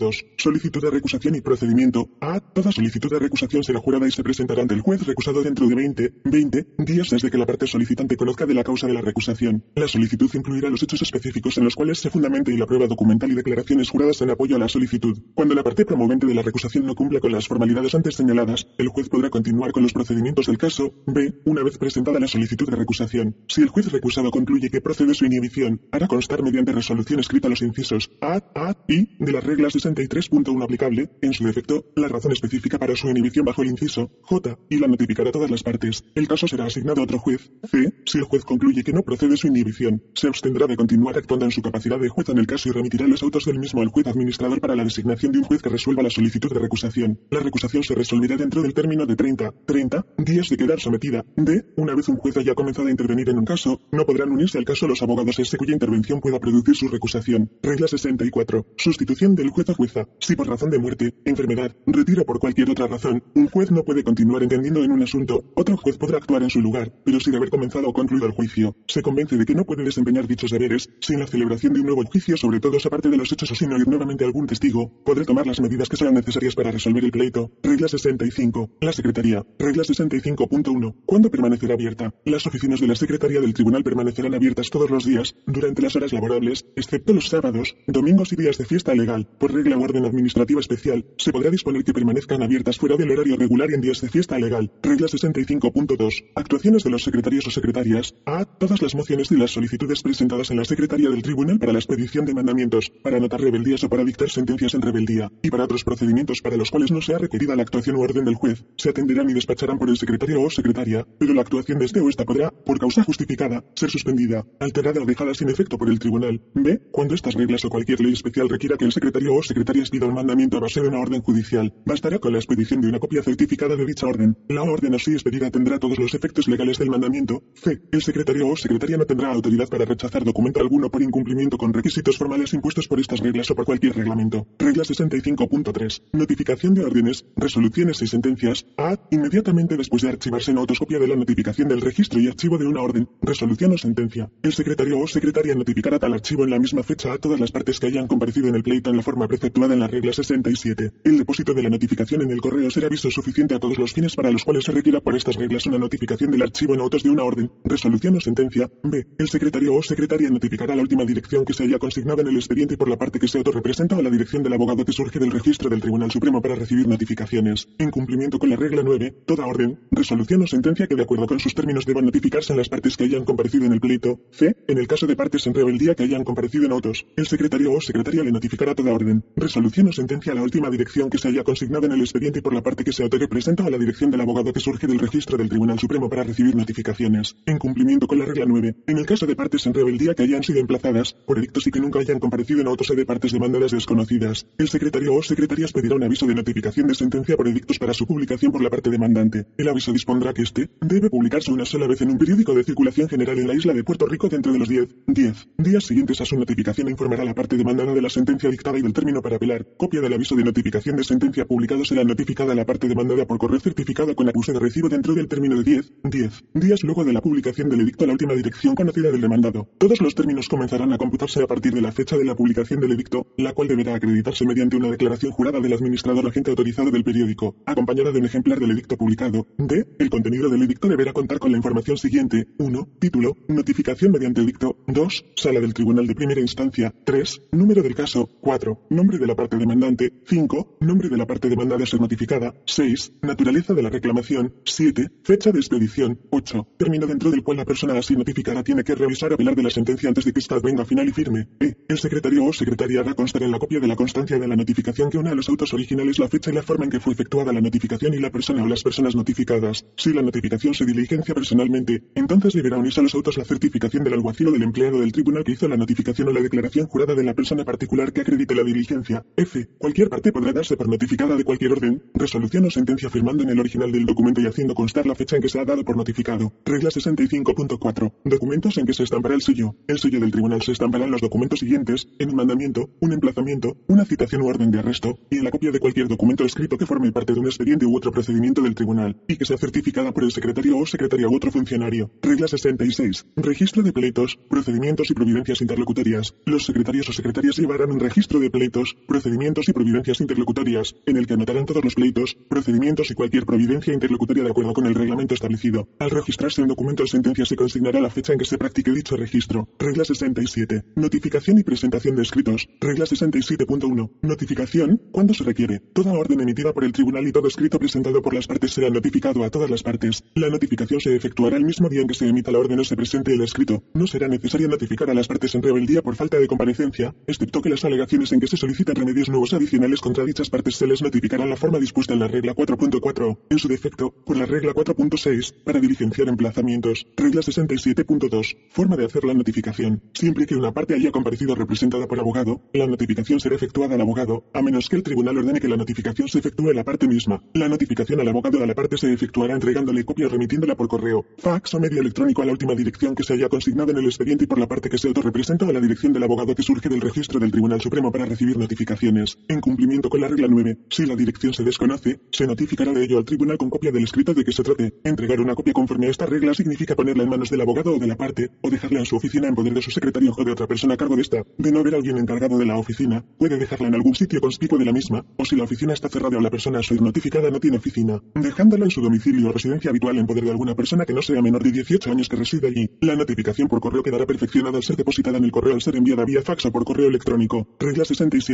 [0.00, 0.26] 63.2.
[0.36, 2.08] Solicitud de recusación y procedimiento.
[2.20, 2.40] A.
[2.40, 5.74] Toda solicitud de recusación será jurada y se presentará ante el juez recusado dentro de
[5.74, 9.64] 20, 20 días desde que la parte solicitante conozca de la causa de la recusación.
[9.74, 13.30] La solicitud incluirá los hechos específicos en los cuales se fundamente y la prueba documental
[13.30, 15.18] y declaraciones juradas en apoyo a la solicitud.
[15.34, 18.88] Cuando la parte promovente de la recusación no cumpla con las formalidades antes señaladas, el
[18.88, 20.94] juez podrá continuar con los procedimientos del caso.
[21.06, 21.40] B.
[21.44, 23.36] Una vez presentada la solicitud de recusación.
[23.48, 27.62] Si el juez recusado concluye que procede su inhibición, hará constar mediante resolución escrita los
[27.62, 32.78] incisos A, A y de las reglas 63.1 aplicable, en su defecto, la razón específica
[32.78, 36.04] para su inhibición bajo el inciso J y la notificará a todas las partes.
[36.14, 37.50] El caso será asignado a otro juez.
[37.70, 37.92] C.
[38.04, 41.50] Si el juez concluye que no procede su inhibición, se abstendrá de continuar actuando en
[41.50, 44.06] su capacidad de juez en el caso y remitirá los autos del mismo al juez
[44.06, 47.20] administrador para la designación de un juez que resuelva la solicitud de recusación.
[47.30, 51.24] La recusación se resolverá dentro del término de 30, 30 días de quedar sometida.
[51.36, 51.64] D.
[51.76, 54.64] Una vez un juez haya comenzado a intervenir en un caso, no podrán unirse al
[54.64, 57.50] caso los abogados ese cuya intervención pueda producir su recusación.
[57.62, 58.66] Regla 64.
[58.76, 59.68] Sustitución del juez
[60.18, 64.04] Si por razón de muerte, enfermedad, retiro por cualquier otra razón, un juez no puede
[64.04, 67.50] continuar entendiendo en un asunto, otro juez podrá actuar en su lugar, pero sin haber
[67.50, 68.76] comenzado o concluido el juicio.
[68.86, 72.04] Se convence de que no puede desempeñar dichos deberes sin la celebración de un nuevo
[72.04, 75.46] juicio, sobre todo aparte de los hechos o sin oír nuevamente algún testigo, podrá tomar
[75.46, 77.50] las medidas que sean necesarias para resolver el pleito.
[77.62, 78.70] Regla 65.
[78.80, 79.44] La Secretaría.
[79.58, 80.94] Regla 65.1.
[81.06, 82.14] ¿Cuándo permanecerá abierta?
[82.24, 86.12] Las oficinas de la Secretaría del Tribunal permanecerán abiertas todos los días, durante las horas
[86.12, 89.28] laborables, excepto los sábados, domingos y días de fiesta legal.
[89.38, 93.36] Por regla o orden administrativa especial, se podrá disponer que permanezcan abiertas fuera del horario
[93.36, 94.70] regular y en días de fiesta legal.
[94.82, 96.24] Regla 65.2.
[96.34, 98.14] Actuaciones de los secretarios o secretarias.
[98.26, 98.44] A.
[98.44, 102.24] Todas las mociones y las solicitudes presentadas en la Secretaría del Tribunal para la expedición
[102.24, 106.40] de mandamientos, para anotar rebeldías o para dictar sentencias en rebeldía, y para otros procedimientos
[106.42, 109.34] para los cuales no sea requerida la actuación o orden del juez, se atenderán y
[109.34, 112.78] despacharán por el secretario o secretaria, pero la actuación de este o esta podrá, por
[112.78, 116.40] causa justificada, ser suspendida, alterada o dejada sin efecto por el tribunal.
[116.54, 116.80] B.
[116.90, 120.14] Cuando estas reglas o cualquier ley especial requiera que el secretario o secretaria expida un
[120.14, 123.76] mandamiento a base de una orden judicial, bastará con la expedición de una copia certificada
[123.76, 124.36] de dicha orden.
[124.48, 127.42] La orden así expedida tendrá todos los efectos legales del mandamiento.
[127.54, 127.80] C.
[127.92, 132.16] El secretario o secretaria no tendrá autoridad para rechazar documento alguno por incumplimiento con requisitos
[132.16, 134.46] formales impuestos por estas reglas o por cualquier reglamento.
[134.58, 136.02] Regla 65.3.
[136.12, 138.66] Notificación de órdenes, resoluciones y sentencias.
[138.76, 138.96] A.
[139.10, 142.82] Inmediatamente después de archivarse en autoscopia de la notificación del registro y archivo de una
[142.82, 144.30] orden, resolución o sentencia.
[144.42, 147.78] El secretario o secretaria notificará tal archivo en la misma fecha a todas las partes
[147.78, 150.92] que hayan comparecido en el pleito en la forma preceptuada en la regla 67.
[151.04, 154.14] El depósito de la notificación en el correo será aviso suficiente a todos los fines
[154.14, 157.10] para los cuales se requiera por estas reglas una notificación del archivo en autos de
[157.10, 158.70] una orden, resolución o sentencia.
[158.84, 159.06] B.
[159.18, 162.76] El secretario o secretaria notificará la última dirección que se haya consignado en el expediente
[162.76, 165.68] por la parte que se autorrepresenta o la dirección del abogado que surge del registro
[165.68, 167.68] del Tribunal Supremo para recibir notificaciones.
[167.78, 171.40] En cumplimiento con la regla 9, toda orden, resolución o sentencia que de acuerdo con
[171.40, 174.20] sus términos deban notificarse en las partes que hayan comparecido en el pleito.
[174.30, 174.56] C.
[174.68, 177.80] En el caso de partes en rebeldía que hayan comparecido en autos, el secretario o
[177.80, 181.44] secretaria le notificará toda orden, resolución o sentencia a la última dirección que se haya
[181.44, 184.52] consignado en el expediente por la parte que se autorrepresenta o la dirección del abogado
[184.52, 187.36] que surge del registro del Tribunal Supremo para recibir notificaciones.
[187.46, 190.42] En cumplimiento con la regla 9, en el caso de partes en rebeldía que hayan
[190.42, 194.46] sido emplazadas por edictos y que nunca hayan comparecido en autos de partes demandadas desconocidas,
[194.58, 198.06] el secretario o secretaria pedirá un aviso de notificación de sentencia por edictos para su
[198.06, 199.46] publicación por la parte demandante.
[199.56, 203.08] El aviso dispondrá que este debe publicarse una sola vez en un periódico de circulación
[203.08, 206.24] general en la isla de Puerto Rico dentro de los 10, 10 días siguientes a
[206.24, 209.19] su notificación e informará a la parte demandada de la sentencia dictada y del término
[209.22, 209.66] para apelar.
[209.76, 213.38] Copia del aviso de notificación de sentencia publicado será notificada a la parte demandada por
[213.38, 217.12] correo certificado con acuse de recibo dentro del término de 10, 10 días luego de
[217.12, 219.68] la publicación del edicto a la última dirección conocida del demandado.
[219.78, 222.92] Todos los términos comenzarán a computarse a partir de la fecha de la publicación del
[222.92, 227.56] edicto, la cual deberá acreditarse mediante una declaración jurada del administrador agente autorizado del periódico,
[227.66, 229.46] acompañada de un ejemplar del edicto publicado.
[229.58, 229.86] D.
[229.98, 232.48] El contenido del edicto deberá contar con la información siguiente.
[232.58, 232.88] 1.
[232.98, 233.36] Título.
[233.48, 234.76] Notificación mediante edicto.
[234.86, 235.24] 2.
[235.36, 236.94] Sala del Tribunal de Primera Instancia.
[237.04, 237.42] 3.
[237.52, 238.28] Número del caso.
[238.40, 238.86] 4.
[238.90, 240.12] Nombre de la parte demandante.
[240.26, 240.78] 5.
[240.80, 242.54] Nombre de la parte demandada a ser notificada.
[242.66, 243.12] 6.
[243.22, 244.54] Naturaleza de la reclamación.
[244.64, 245.08] 7.
[245.22, 246.20] Fecha de expedición.
[246.30, 246.68] 8.
[246.76, 250.08] Término dentro del cual la persona así notificada tiene que revisar apelar de la sentencia
[250.08, 251.48] antes de que ésta venga final y firme.
[251.60, 251.74] E.
[251.88, 255.10] El secretario o secretaria hará constar en la copia de la constancia de la notificación
[255.10, 257.52] que una a los autos originales la fecha y la forma en que fue efectuada
[257.52, 259.84] la notificación y la persona o las personas notificadas.
[259.96, 264.14] Si la notificación se diligencia personalmente, entonces deberá unirse a los autos la certificación del
[264.14, 267.24] alguacil o del empleado del tribunal que hizo la notificación o la declaración jurada de
[267.24, 268.99] la persona particular que acredite la diligencia.
[269.36, 269.68] F.
[269.78, 273.58] Cualquier parte podrá darse por notificada de cualquier orden, resolución o sentencia firmando en el
[273.58, 276.52] original del documento y haciendo constar la fecha en que se ha dado por notificado.
[276.64, 278.12] Regla 65.4.
[278.24, 279.74] Documentos en que se estampará el sello.
[279.86, 283.76] El sello del tribunal se estampará en los documentos siguientes, en un mandamiento, un emplazamiento,
[283.86, 286.86] una citación u orden de arresto, y en la copia de cualquier documento escrito que
[286.86, 290.24] forme parte de un expediente u otro procedimiento del tribunal, y que sea certificada por
[290.24, 292.10] el secretario o secretaria u otro funcionario.
[292.22, 293.26] Regla 66.
[293.36, 296.34] Registro de pleitos, procedimientos y providencias interlocutorias.
[296.44, 301.26] Los secretarios o secretarias llevarán un registro de pleitos, procedimientos y providencias interlocutorias, en el
[301.26, 305.34] que anotarán todos los pleitos, procedimientos y cualquier providencia interlocutoria de acuerdo con el reglamento
[305.34, 305.88] establecido.
[305.98, 309.16] Al registrarse un documento de sentencia se consignará la fecha en que se practique dicho
[309.16, 309.68] registro.
[309.78, 310.84] Regla 67.
[310.96, 312.68] Notificación y presentación de escritos.
[312.80, 314.10] Regla 67.1.
[314.22, 315.80] Notificación, cuando se requiere.
[315.92, 319.44] Toda orden emitida por el tribunal y todo escrito presentado por las partes será notificado
[319.44, 320.22] a todas las partes.
[320.34, 322.96] La notificación se efectuará el mismo día en que se emita la orden o se
[322.96, 323.82] presente el escrito.
[323.94, 327.70] No será necesario notificar a las partes en rebeldía por falta de comparecencia, excepto que
[327.70, 331.44] las alegaciones en que se solicitan remedios nuevos adicionales contra dichas partes se les notificará
[331.44, 335.80] la forma dispuesta en la regla 4.4, en su defecto, por la regla 4.6, para
[335.80, 337.06] diligenciar emplazamientos.
[337.14, 338.56] Regla 67.2.
[338.70, 340.00] Forma de hacer la notificación.
[340.14, 344.44] Siempre que una parte haya comparecido representada por abogado, la notificación será efectuada al abogado,
[344.54, 347.42] a menos que el tribunal ordene que la notificación se efectúe a la parte misma.
[347.52, 351.26] La notificación al abogado a la parte se efectuará entregándole copia o remitiéndola por correo,
[351.36, 354.44] fax o medio electrónico a la última dirección que se haya consignado en el expediente
[354.44, 357.02] y por la parte que se autorrepresenta a la dirección del abogado que surge del
[357.02, 359.36] registro del Tribunal Supremo para recibir notificaciones.
[359.48, 363.18] En cumplimiento con la regla 9, si la dirección se desconoce, se notificará de ello
[363.18, 364.94] al tribunal con copia del escrito de que se trate.
[365.02, 368.06] Entregar una copia conforme a esta regla significa ponerla en manos del abogado o de
[368.06, 370.68] la parte, o dejarla en su oficina en poder de su secretario o de otra
[370.68, 371.42] persona a cargo de esta.
[371.58, 374.84] De no haber alguien encargado de la oficina, puede dejarla en algún sitio conspicuo de
[374.84, 377.58] la misma, o si la oficina está cerrada o la persona a ser notificada no
[377.58, 378.22] tiene oficina.
[378.34, 381.42] dejándola en su domicilio o residencia habitual en poder de alguna persona que no sea
[381.42, 382.88] menor de 18 años que reside allí.
[383.00, 386.24] La notificación por correo quedará perfeccionada al ser depositada en el correo al ser enviada
[386.24, 387.66] vía fax o por correo electrónico.
[387.80, 388.04] Regla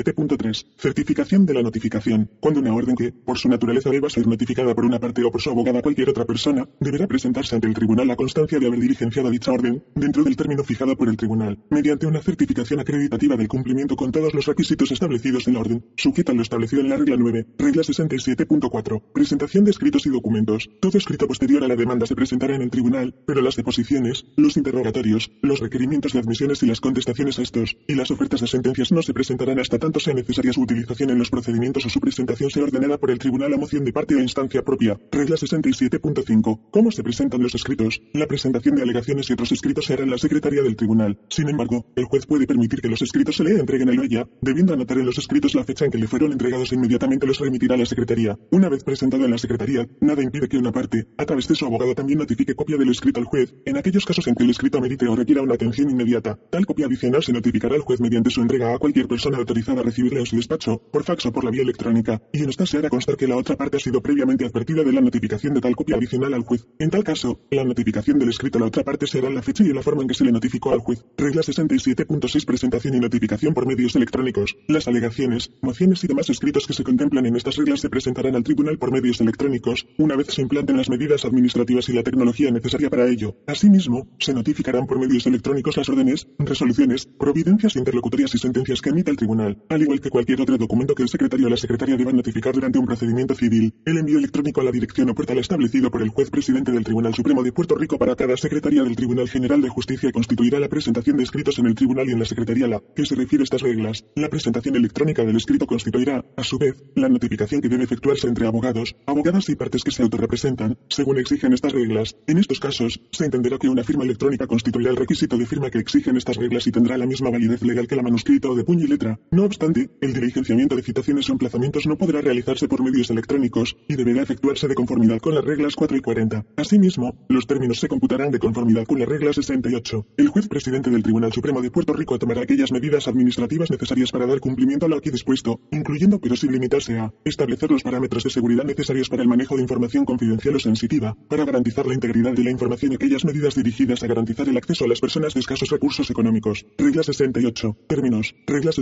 [0.07, 0.67] 67.3.
[0.77, 2.31] Certificación de la notificación.
[2.41, 5.41] Cuando una orden que, por su naturaleza, deba ser notificada por una parte o por
[5.41, 9.31] su abogada cualquier otra persona, deberá presentarse ante el tribunal la constancia de haber diligenciado
[9.31, 13.97] dicha orden dentro del término fijado por el tribunal, mediante una certificación acreditativa del cumplimiento
[13.97, 17.17] con todos los requisitos establecidos en la orden, sujeta a lo establecido en la regla
[17.19, 19.03] 9, regla 67.4.
[19.13, 20.69] Presentación de escritos y documentos.
[20.81, 24.57] Todo escrito posterior a la demanda se presentará en el tribunal, pero las deposiciones, los
[24.57, 28.93] interrogatorios, los requerimientos de admisiones y las contestaciones a estos, y las ofertas de sentencias
[28.93, 32.51] no se presentarán hasta tanto sea necesaria su utilización en los procedimientos o su presentación
[32.51, 34.99] sea ordenada por el tribunal a moción de parte o instancia propia.
[35.13, 36.61] Regla 67.5.
[36.73, 38.03] ¿Cómo se presentan los escritos?
[38.13, 41.21] La presentación de alegaciones y otros escritos se hará en la secretaría del tribunal.
[41.29, 44.75] Sin embargo, el juez puede permitir que los escritos se le entreguen el ella, debiendo
[44.75, 47.77] anotar en los escritos la fecha en que le fueron entregados e inmediatamente los remitirá
[47.77, 48.37] a la secretaría.
[48.51, 51.65] Una vez presentado en la secretaría, nada impide que una parte, a través de su
[51.65, 54.79] abogado, también notifique copia del escrito al juez, en aquellos casos en que el escrito
[54.79, 56.41] amerite o requiera una atención inmediata.
[56.51, 59.83] Tal copia adicional se notificará al juez mediante su entrega a cualquier persona autorizada a
[59.83, 62.79] recibirla en su despacho, por fax o por la vía electrónica, y en esta se
[62.79, 65.77] hará constar que la otra parte ha sido previamente advertida de la notificación de tal
[65.77, 66.67] copia adicional al juez.
[66.79, 69.73] En tal caso, la notificación del escrito a la otra parte será la fecha y
[69.73, 71.05] la forma en que se le notificó al juez.
[71.17, 74.57] Regla 67.6 Presentación y notificación por medios electrónicos.
[74.69, 78.45] Las alegaciones, mociones y demás escritos que se contemplan en estas reglas se presentarán al
[78.45, 82.91] tribunal por medios electrónicos, una vez se implanten las medidas administrativas y la tecnología necesaria
[82.91, 83.37] para ello.
[83.47, 89.11] Asimismo, se notificarán por medios electrónicos las órdenes, resoluciones, providencias interlocutorias y sentencias que emita
[89.11, 92.17] el tribunal, al igual que cualquier otro documento que el secretario o la secretaria deban
[92.17, 93.75] notificar durante un procedimiento civil.
[93.85, 97.15] El envío electrónico a la dirección o portal establecido por el juez presidente del Tribunal
[97.15, 101.17] Supremo de Puerto Rico para cada secretaría del Tribunal General de Justicia constituirá la presentación
[101.17, 103.63] de escritos en el tribunal y en la secretaría la que se refiere a estas
[103.63, 104.05] reglas.
[104.15, 108.47] La presentación electrónica del escrito constituirá, a su vez, la notificación que debe efectuarse entre
[108.47, 112.17] abogados, abogadas y partes que se autorrepresentan, según exigen estas reglas.
[112.27, 115.79] En estos casos, se entenderá que una firma electrónica constituirá el requisito de firma que
[115.79, 118.85] exigen estas reglas y tendrá la misma validez legal que la manuscrita o de puño
[118.85, 119.19] y letra.
[119.31, 123.97] No obstante, el diligenciamiento de citaciones o emplazamientos no podrá realizarse por medios electrónicos y
[123.97, 126.45] deberá efectuarse de conformidad con las reglas 4 y 40.
[126.57, 130.07] Asimismo, los términos se computarán de conformidad con la regla 68.
[130.19, 134.27] El juez presidente del Tribunal Supremo de Puerto Rico tomará aquellas medidas administrativas necesarias para
[134.27, 138.31] dar cumplimiento a lo aquí dispuesto, incluyendo pero sin limitarse a establecer los parámetros de
[138.31, 142.45] seguridad necesarios para el manejo de información confidencial o sensitiva, para garantizar la integridad de
[142.45, 145.71] la información y aquellas medidas dirigidas a garantizar el acceso a las personas de escasos
[145.71, 146.67] recursos económicos.
[146.77, 147.77] Regla 68.
[147.87, 148.35] Términos.
[148.47, 148.73] Regla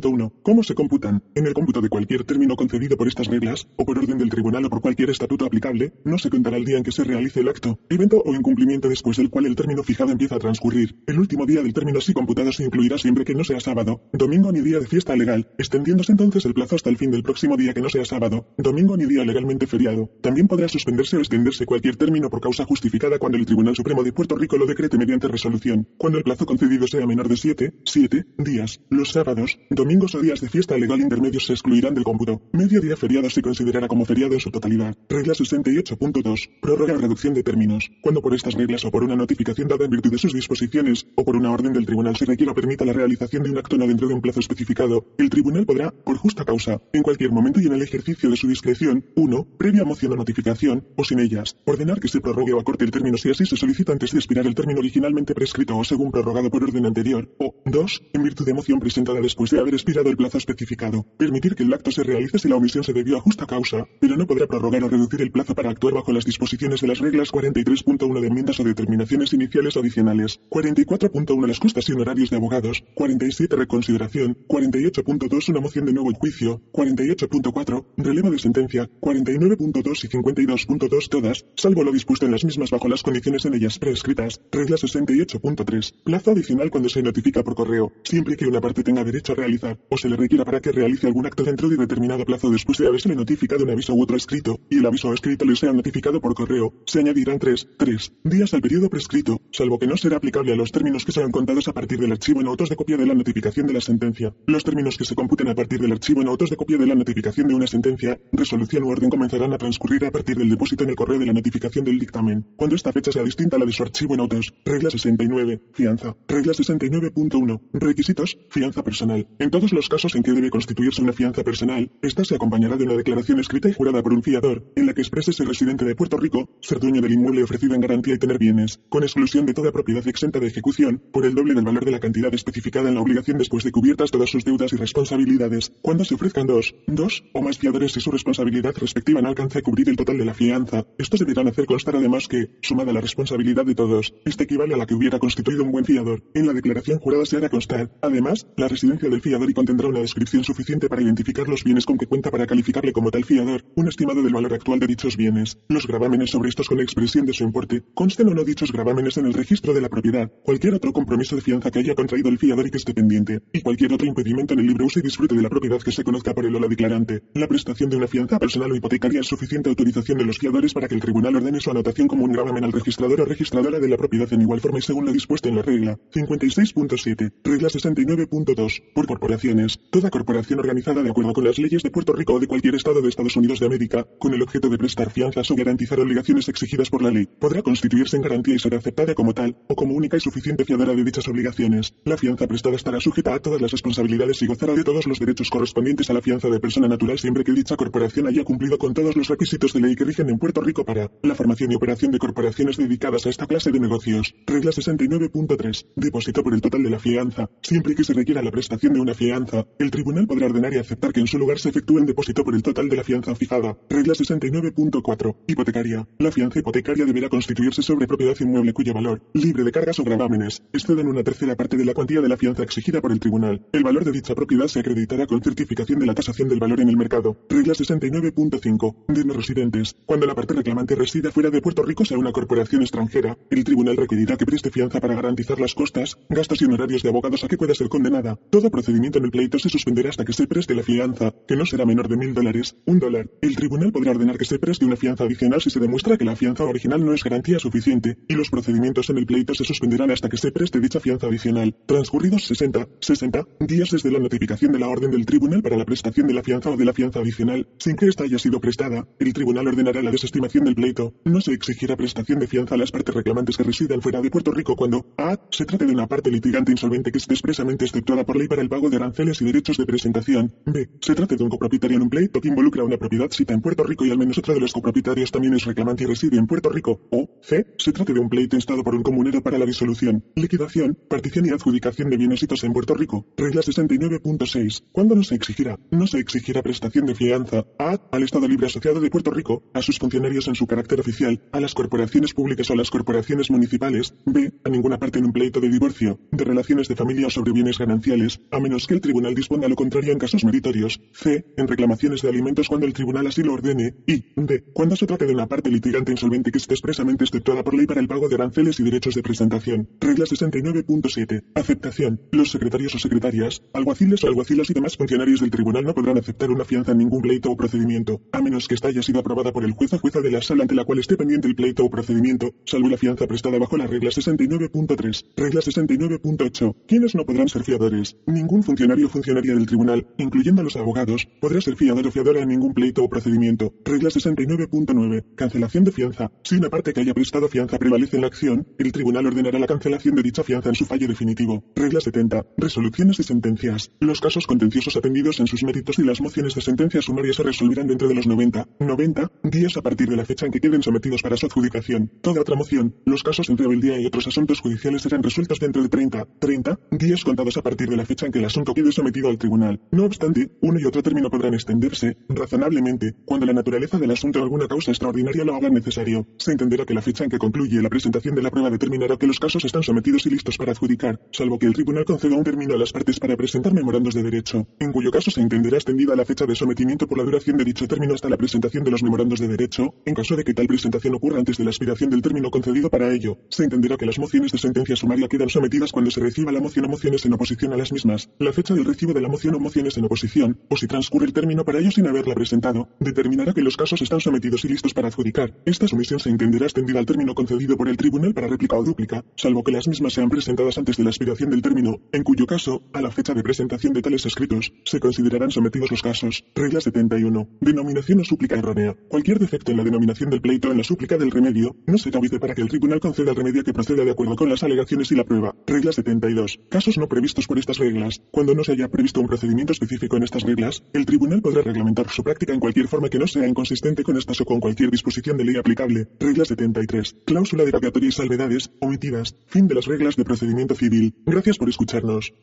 [0.00, 0.32] 68.1.
[0.42, 1.22] ¿Cómo se computan?
[1.34, 4.64] En el cómputo de cualquier término concedido por estas reglas, o por orden del tribunal
[4.64, 7.48] o por cualquier estatuto aplicable, no se contará el día en que se realice el
[7.48, 10.96] acto, evento o incumplimiento después del cual el término fijado empieza a transcurrir.
[11.06, 14.52] El último día del término así computado se incluirá siempre que no sea sábado, domingo
[14.52, 17.74] ni día de fiesta legal, extendiéndose entonces el plazo hasta el fin del próximo día
[17.74, 20.10] que no sea sábado, domingo ni día legalmente feriado.
[20.20, 24.12] También podrá suspenderse o extenderse cualquier término por causa justificada cuando el Tribunal Supremo de
[24.12, 28.26] Puerto Rico lo decrete mediante resolución, cuando el plazo concedido sea menor de 7, 7
[28.38, 28.80] días.
[28.90, 32.42] Los sábados, domingos o días de fiesta legal intermedios se excluirán del cómputo.
[32.50, 34.96] Medio día feriado se considerará como feriado en su totalidad.
[35.08, 36.50] Regla 68.2.
[36.60, 37.88] Prórroga o reducción de términos.
[38.02, 41.24] Cuando por estas reglas o por una notificación dada en virtud de sus disposiciones o
[41.24, 44.08] por una orden del tribunal se requiera permita la realización de un acto no dentro
[44.08, 47.74] de un plazo especificado, el tribunal podrá, por justa causa, en cualquier momento y en
[47.74, 49.46] el ejercicio de su discreción, 1.
[49.56, 53.16] Previa moción o notificación, o sin ellas, ordenar que se prorrogue o acorte el término
[53.18, 56.64] si así se solicita antes de expirar el término originalmente prescrito o según prorrogado por
[56.64, 58.02] orden anterior, o 2.
[58.14, 61.72] En virtud de moción presentada después de haber expirado el plazo especificado, permitir que el
[61.72, 64.84] acto se realice si la omisión se debió a justa causa, pero no podrá prorrogar
[64.84, 68.60] o reducir el plazo para actuar bajo las disposiciones de las reglas 43.1 de enmiendas
[68.60, 75.60] o determinaciones iniciales adicionales, 44.1 las costas y honorarios de abogados, 47 reconsideración, 48.2 una
[75.60, 82.26] moción de nuevo juicio, 48.4 relevo de sentencia, 49.2 y 52.2 todas, salvo lo dispuesto
[82.26, 87.02] en las mismas bajo las condiciones en ellas prescritas, regla 68.3 plazo adicional cuando se
[87.02, 90.44] notifica por correo, siempre que una parte tenga derecho a realizar o se le requiera
[90.44, 93.94] para que realice algún acto dentro de determinado plazo después de haberse notificado un aviso
[93.94, 97.68] u otro escrito, y el aviso escrito le sea notificado por correo, se añadirán tres,
[97.76, 101.30] tres días al periodo prescrito, salvo que no será aplicable a los términos que sean
[101.30, 104.34] contados a partir del archivo en autos de copia de la notificación de la sentencia.
[104.46, 106.94] Los términos que se computen a partir del archivo en autos de copia de la
[106.94, 110.90] notificación de una sentencia, resolución u orden comenzarán a transcurrir a partir del depósito en
[110.90, 113.72] el correo de la notificación del dictamen, cuando esta fecha sea distinta a la de
[113.72, 114.52] su archivo en autos.
[114.64, 115.60] Regla 69.
[115.72, 116.16] Fianza.
[116.28, 117.60] Regla 69.1.
[117.72, 118.38] Requisitos.
[118.50, 119.26] Fianza personal.
[119.38, 122.84] En todos los casos en que debe constituirse una fianza personal, esta se acompañará de
[122.84, 125.94] una declaración escrita y jurada por un fiador, en la que exprese ser residente de
[125.94, 129.54] Puerto Rico, ser dueño del inmueble ofrecido en garantía y tener bienes, con exclusión de
[129.54, 132.96] toda propiedad exenta de ejecución, por el doble del valor de la cantidad especificada en
[132.96, 137.24] la obligación después de cubiertas todas sus deudas y responsabilidades, cuando se ofrezcan dos, dos
[137.32, 140.34] o más fiadores y su responsabilidad respectiva no alcance a cubrir el total de la
[140.34, 144.76] fianza, estos deberán hacer constar además que, sumada la responsabilidad de todos, este equivale a
[144.76, 146.22] la que hubiera constituido un buen fiador.
[146.34, 150.00] En la declaración jurada se hará constar, además, la residencia del fiador y contendrá una
[150.00, 153.86] descripción suficiente para identificar los bienes con que cuenta para calificarle como tal fiador, un
[153.86, 157.44] estimado del valor actual de dichos bienes, los gravámenes sobre estos con expresión de su
[157.44, 161.36] importe, consten o no dichos gravámenes en el registro de la propiedad, cualquier otro compromiso
[161.36, 164.54] de fianza que haya contraído el fiador y que esté pendiente, y cualquier otro impedimento
[164.54, 166.60] en el libre uso y disfrute de la propiedad que se conozca por el o
[166.60, 167.22] la declarante.
[167.34, 170.88] La prestación de una fianza personal o hipotecaria es suficiente autorización de los fiadores para
[170.88, 173.96] que el tribunal ordene su anotación como un gravamen al registrador o registradora de la
[173.96, 179.06] propiedad en igual forma y según lo dispuesto en la regla 56.7, regla 69.2, por
[179.26, 179.80] corporaciones.
[179.90, 183.02] Toda corporación organizada de acuerdo con las leyes de Puerto Rico o de cualquier estado
[183.02, 186.90] de Estados Unidos de América, con el objeto de prestar fianzas o garantizar obligaciones exigidas
[186.90, 190.16] por la ley, podrá constituirse en garantía y ser aceptada como tal, o como única
[190.16, 191.92] y suficiente fiadora de dichas obligaciones.
[192.04, 195.50] La fianza prestada estará sujeta a todas las responsabilidades y gozará de todos los derechos
[195.50, 199.16] correspondientes a la fianza de persona natural siempre que dicha corporación haya cumplido con todos
[199.16, 202.18] los requisitos de ley que rigen en Puerto Rico para la formación y operación de
[202.18, 204.36] corporaciones dedicadas a esta clase de negocios.
[204.46, 205.86] Regla 69.3.
[205.96, 207.50] Depósito por el total de la fianza.
[207.60, 211.12] Siempre que se requiera la prestación de una fianza, el tribunal podrá ordenar y aceptar
[211.12, 213.76] que en su lugar se efectúe el depósito por el total de la fianza fijada.
[213.88, 215.36] Regla 69.4.
[215.48, 216.06] Hipotecaria.
[216.18, 220.62] La fianza hipotecaria deberá constituirse sobre propiedad inmueble cuyo valor, libre de cargas o gravámenes,
[220.72, 223.66] exceda en una tercera parte de la cuantía de la fianza exigida por el tribunal.
[223.72, 226.88] El valor de dicha propiedad se acreditará con certificación de la tasación del valor en
[226.88, 227.36] el mercado.
[227.48, 228.94] Regla 69.5.
[229.08, 229.96] De no residentes.
[230.04, 233.96] Cuando la parte reclamante resida fuera de Puerto Rico sea una corporación extranjera, el tribunal
[233.96, 237.56] requerirá que preste fianza para garantizar las costas, gastos y honorarios de abogados a que
[237.56, 238.38] pueda ser condenada.
[238.50, 241.64] Todo procedimiento en el pleito se suspenderá hasta que se preste la fianza, que no
[241.64, 243.30] será menor de mil dólares, un dólar.
[243.40, 246.36] El tribunal podrá ordenar que se preste una fianza adicional si se demuestra que la
[246.36, 250.28] fianza original no es garantía suficiente, y los procedimientos en el pleito se suspenderán hasta
[250.28, 251.76] que se preste dicha fianza adicional.
[251.86, 256.26] Transcurridos 60, 60 días desde la notificación de la orden del tribunal para la prestación
[256.26, 259.32] de la fianza o de la fianza adicional, sin que ésta haya sido prestada, el
[259.32, 261.14] tribunal ordenará la desestimación del pleito.
[261.24, 264.50] No se exigirá prestación de fianza a las partes reclamantes que residan fuera de Puerto
[264.52, 265.38] Rico cuando A.
[265.50, 268.68] Se trate de una parte litigante insolvente que esté expresamente exceptuada por ley para el
[268.68, 270.54] pago de aranceles y derechos de presentación.
[270.64, 270.88] B.
[271.00, 273.84] Se trate de un copropietario en un pleito que involucra una propiedad cita en Puerto
[273.84, 276.70] Rico y al menos otro de los copropietarios también es reclamante y reside en Puerto
[276.70, 277.00] Rico.
[277.10, 277.28] O.
[277.42, 277.66] C.
[277.78, 281.50] Se trate de un pleito instado por un comunero para la disolución, liquidación, partición y
[281.50, 283.26] adjudicación de bienes en Puerto Rico.
[283.36, 284.84] Regla 69.6.
[284.92, 285.78] ¿Cuándo no se exigirá?
[285.90, 287.98] No se exigirá prestación de fianza a.
[288.12, 291.60] Al Estado Libre Asociado de Puerto Rico, a sus funcionarios en su carácter oficial, a
[291.60, 294.14] las corporaciones públicas o a las corporaciones municipales.
[294.24, 294.52] B.
[294.64, 297.78] A ninguna parte en un pleito de divorcio, de relaciones de familia o sobre bienes
[297.78, 301.00] gananciales, a menos que el tribunal disponga lo contrario en casos meritorios.
[301.12, 301.44] C.
[301.56, 303.94] En reclamaciones de alimentos cuando el tribunal así lo ordene.
[304.06, 304.64] Y D.
[304.72, 308.00] Cuando se trate de una parte litigante insolvente que esté expresamente exceptuada por ley para
[308.00, 309.88] el pago de aranceles y derechos de presentación.
[310.00, 311.42] Regla 69.7.
[311.54, 312.20] Aceptación.
[312.32, 316.50] Los secretarios o secretarias, alguaciles o alguacilas y demás funcionarios del tribunal no podrán aceptar
[316.50, 319.64] una fianza en ningún pleito o procedimiento, a menos que ésta haya sido aprobada por
[319.64, 321.90] el juez o jueza de la sala ante la cual esté pendiente el pleito o
[321.90, 325.24] procedimiento, salvo la fianza prestada bajo la regla 69.3.
[325.36, 326.76] Regla 69.8.
[326.86, 328.16] ¿Quiénes no podrán ser fiadores?
[328.26, 332.40] Ningún funcionario o funcionaria del tribunal, incluyendo a los abogados, podrá ser fiador o fiadora
[332.40, 333.72] en ningún pleito o procedimiento.
[333.84, 335.34] Regla 69.9.
[335.34, 336.30] Cancelación de fianza.
[336.42, 339.66] Si una parte que haya prestado fianza prevalece en la acción, el tribunal ordenará la
[339.66, 341.64] cancelación de dicha fianza en su fallo definitivo.
[341.74, 342.46] Regla 70.
[342.58, 343.90] Resoluciones y sentencias.
[344.00, 347.86] Los casos contenciosos atendidos en sus méritos y las mociones de sentencia sumaria se resolverán
[347.86, 351.22] dentro de los 90, 90 días a partir de la fecha en que queden sometidos
[351.22, 352.10] para su adjudicación.
[352.20, 355.88] Toda otra moción, los casos en rebeldía y otros asuntos judiciales serán resueltos dentro de
[355.88, 359.38] 30, 30 días contados a partir de la fecha en que el asunto sometido al
[359.38, 359.80] tribunal.
[359.90, 364.42] No obstante, uno y otro término podrán extenderse, razonablemente, cuando la naturaleza del asunto o
[364.42, 366.26] alguna causa extraordinaria lo haga necesario.
[366.38, 369.26] Se entenderá que la fecha en que concluye la presentación de la prueba determinará que
[369.26, 372.74] los casos están sometidos y listos para adjudicar, salvo que el tribunal conceda un término
[372.74, 376.24] a las partes para presentar memorandos de derecho, en cuyo caso se entenderá extendida la
[376.24, 379.40] fecha de sometimiento por la duración de dicho término hasta la presentación de los memorandos
[379.40, 382.50] de derecho, en caso de que tal presentación ocurra antes de la expiración del término
[382.50, 383.38] concedido para ello.
[383.50, 386.86] Se entenderá que las mociones de sentencia sumaria quedan sometidas cuando se reciba la moción
[386.86, 389.58] o mociones en oposición a las mismas, la fecha del recibo de la moción o
[389.58, 393.60] mociones en oposición, o si transcurre el término para ello sin haberla presentado, determinará que
[393.60, 395.52] los casos están sometidos y listos para adjudicar.
[395.64, 399.24] Esta sumisión se entenderá extendida al término concedido por el tribunal para réplica o dúplica,
[399.34, 402.82] salvo que las mismas sean presentadas antes de la expiración del término, en cuyo caso,
[402.92, 406.44] a la fecha de presentación de tales escritos, se considerarán sometidos los casos.
[406.54, 407.48] Regla 71.
[407.60, 408.96] Denominación o súplica errónea.
[409.08, 412.38] Cualquier defecto en la denominación del pleito en la súplica del remedio no será óbice
[412.38, 415.16] para que el tribunal conceda el remedio que proceda de acuerdo con las alegaciones y
[415.16, 415.56] la prueba.
[415.66, 416.60] Regla 72.
[416.68, 418.22] Casos no previstos por estas reglas.
[418.36, 422.10] Cuando no se haya previsto un procedimiento específico en estas reglas, el tribunal podrá reglamentar
[422.10, 425.38] su práctica en cualquier forma que no sea inconsistente con estas o con cualquier disposición
[425.38, 426.06] de ley aplicable.
[426.20, 427.16] Regla 73.
[427.24, 429.34] Cláusula derogatoria y salvedades omitidas.
[429.46, 431.14] Fin de las reglas de procedimiento civil.
[431.24, 432.34] Gracias por escucharnos.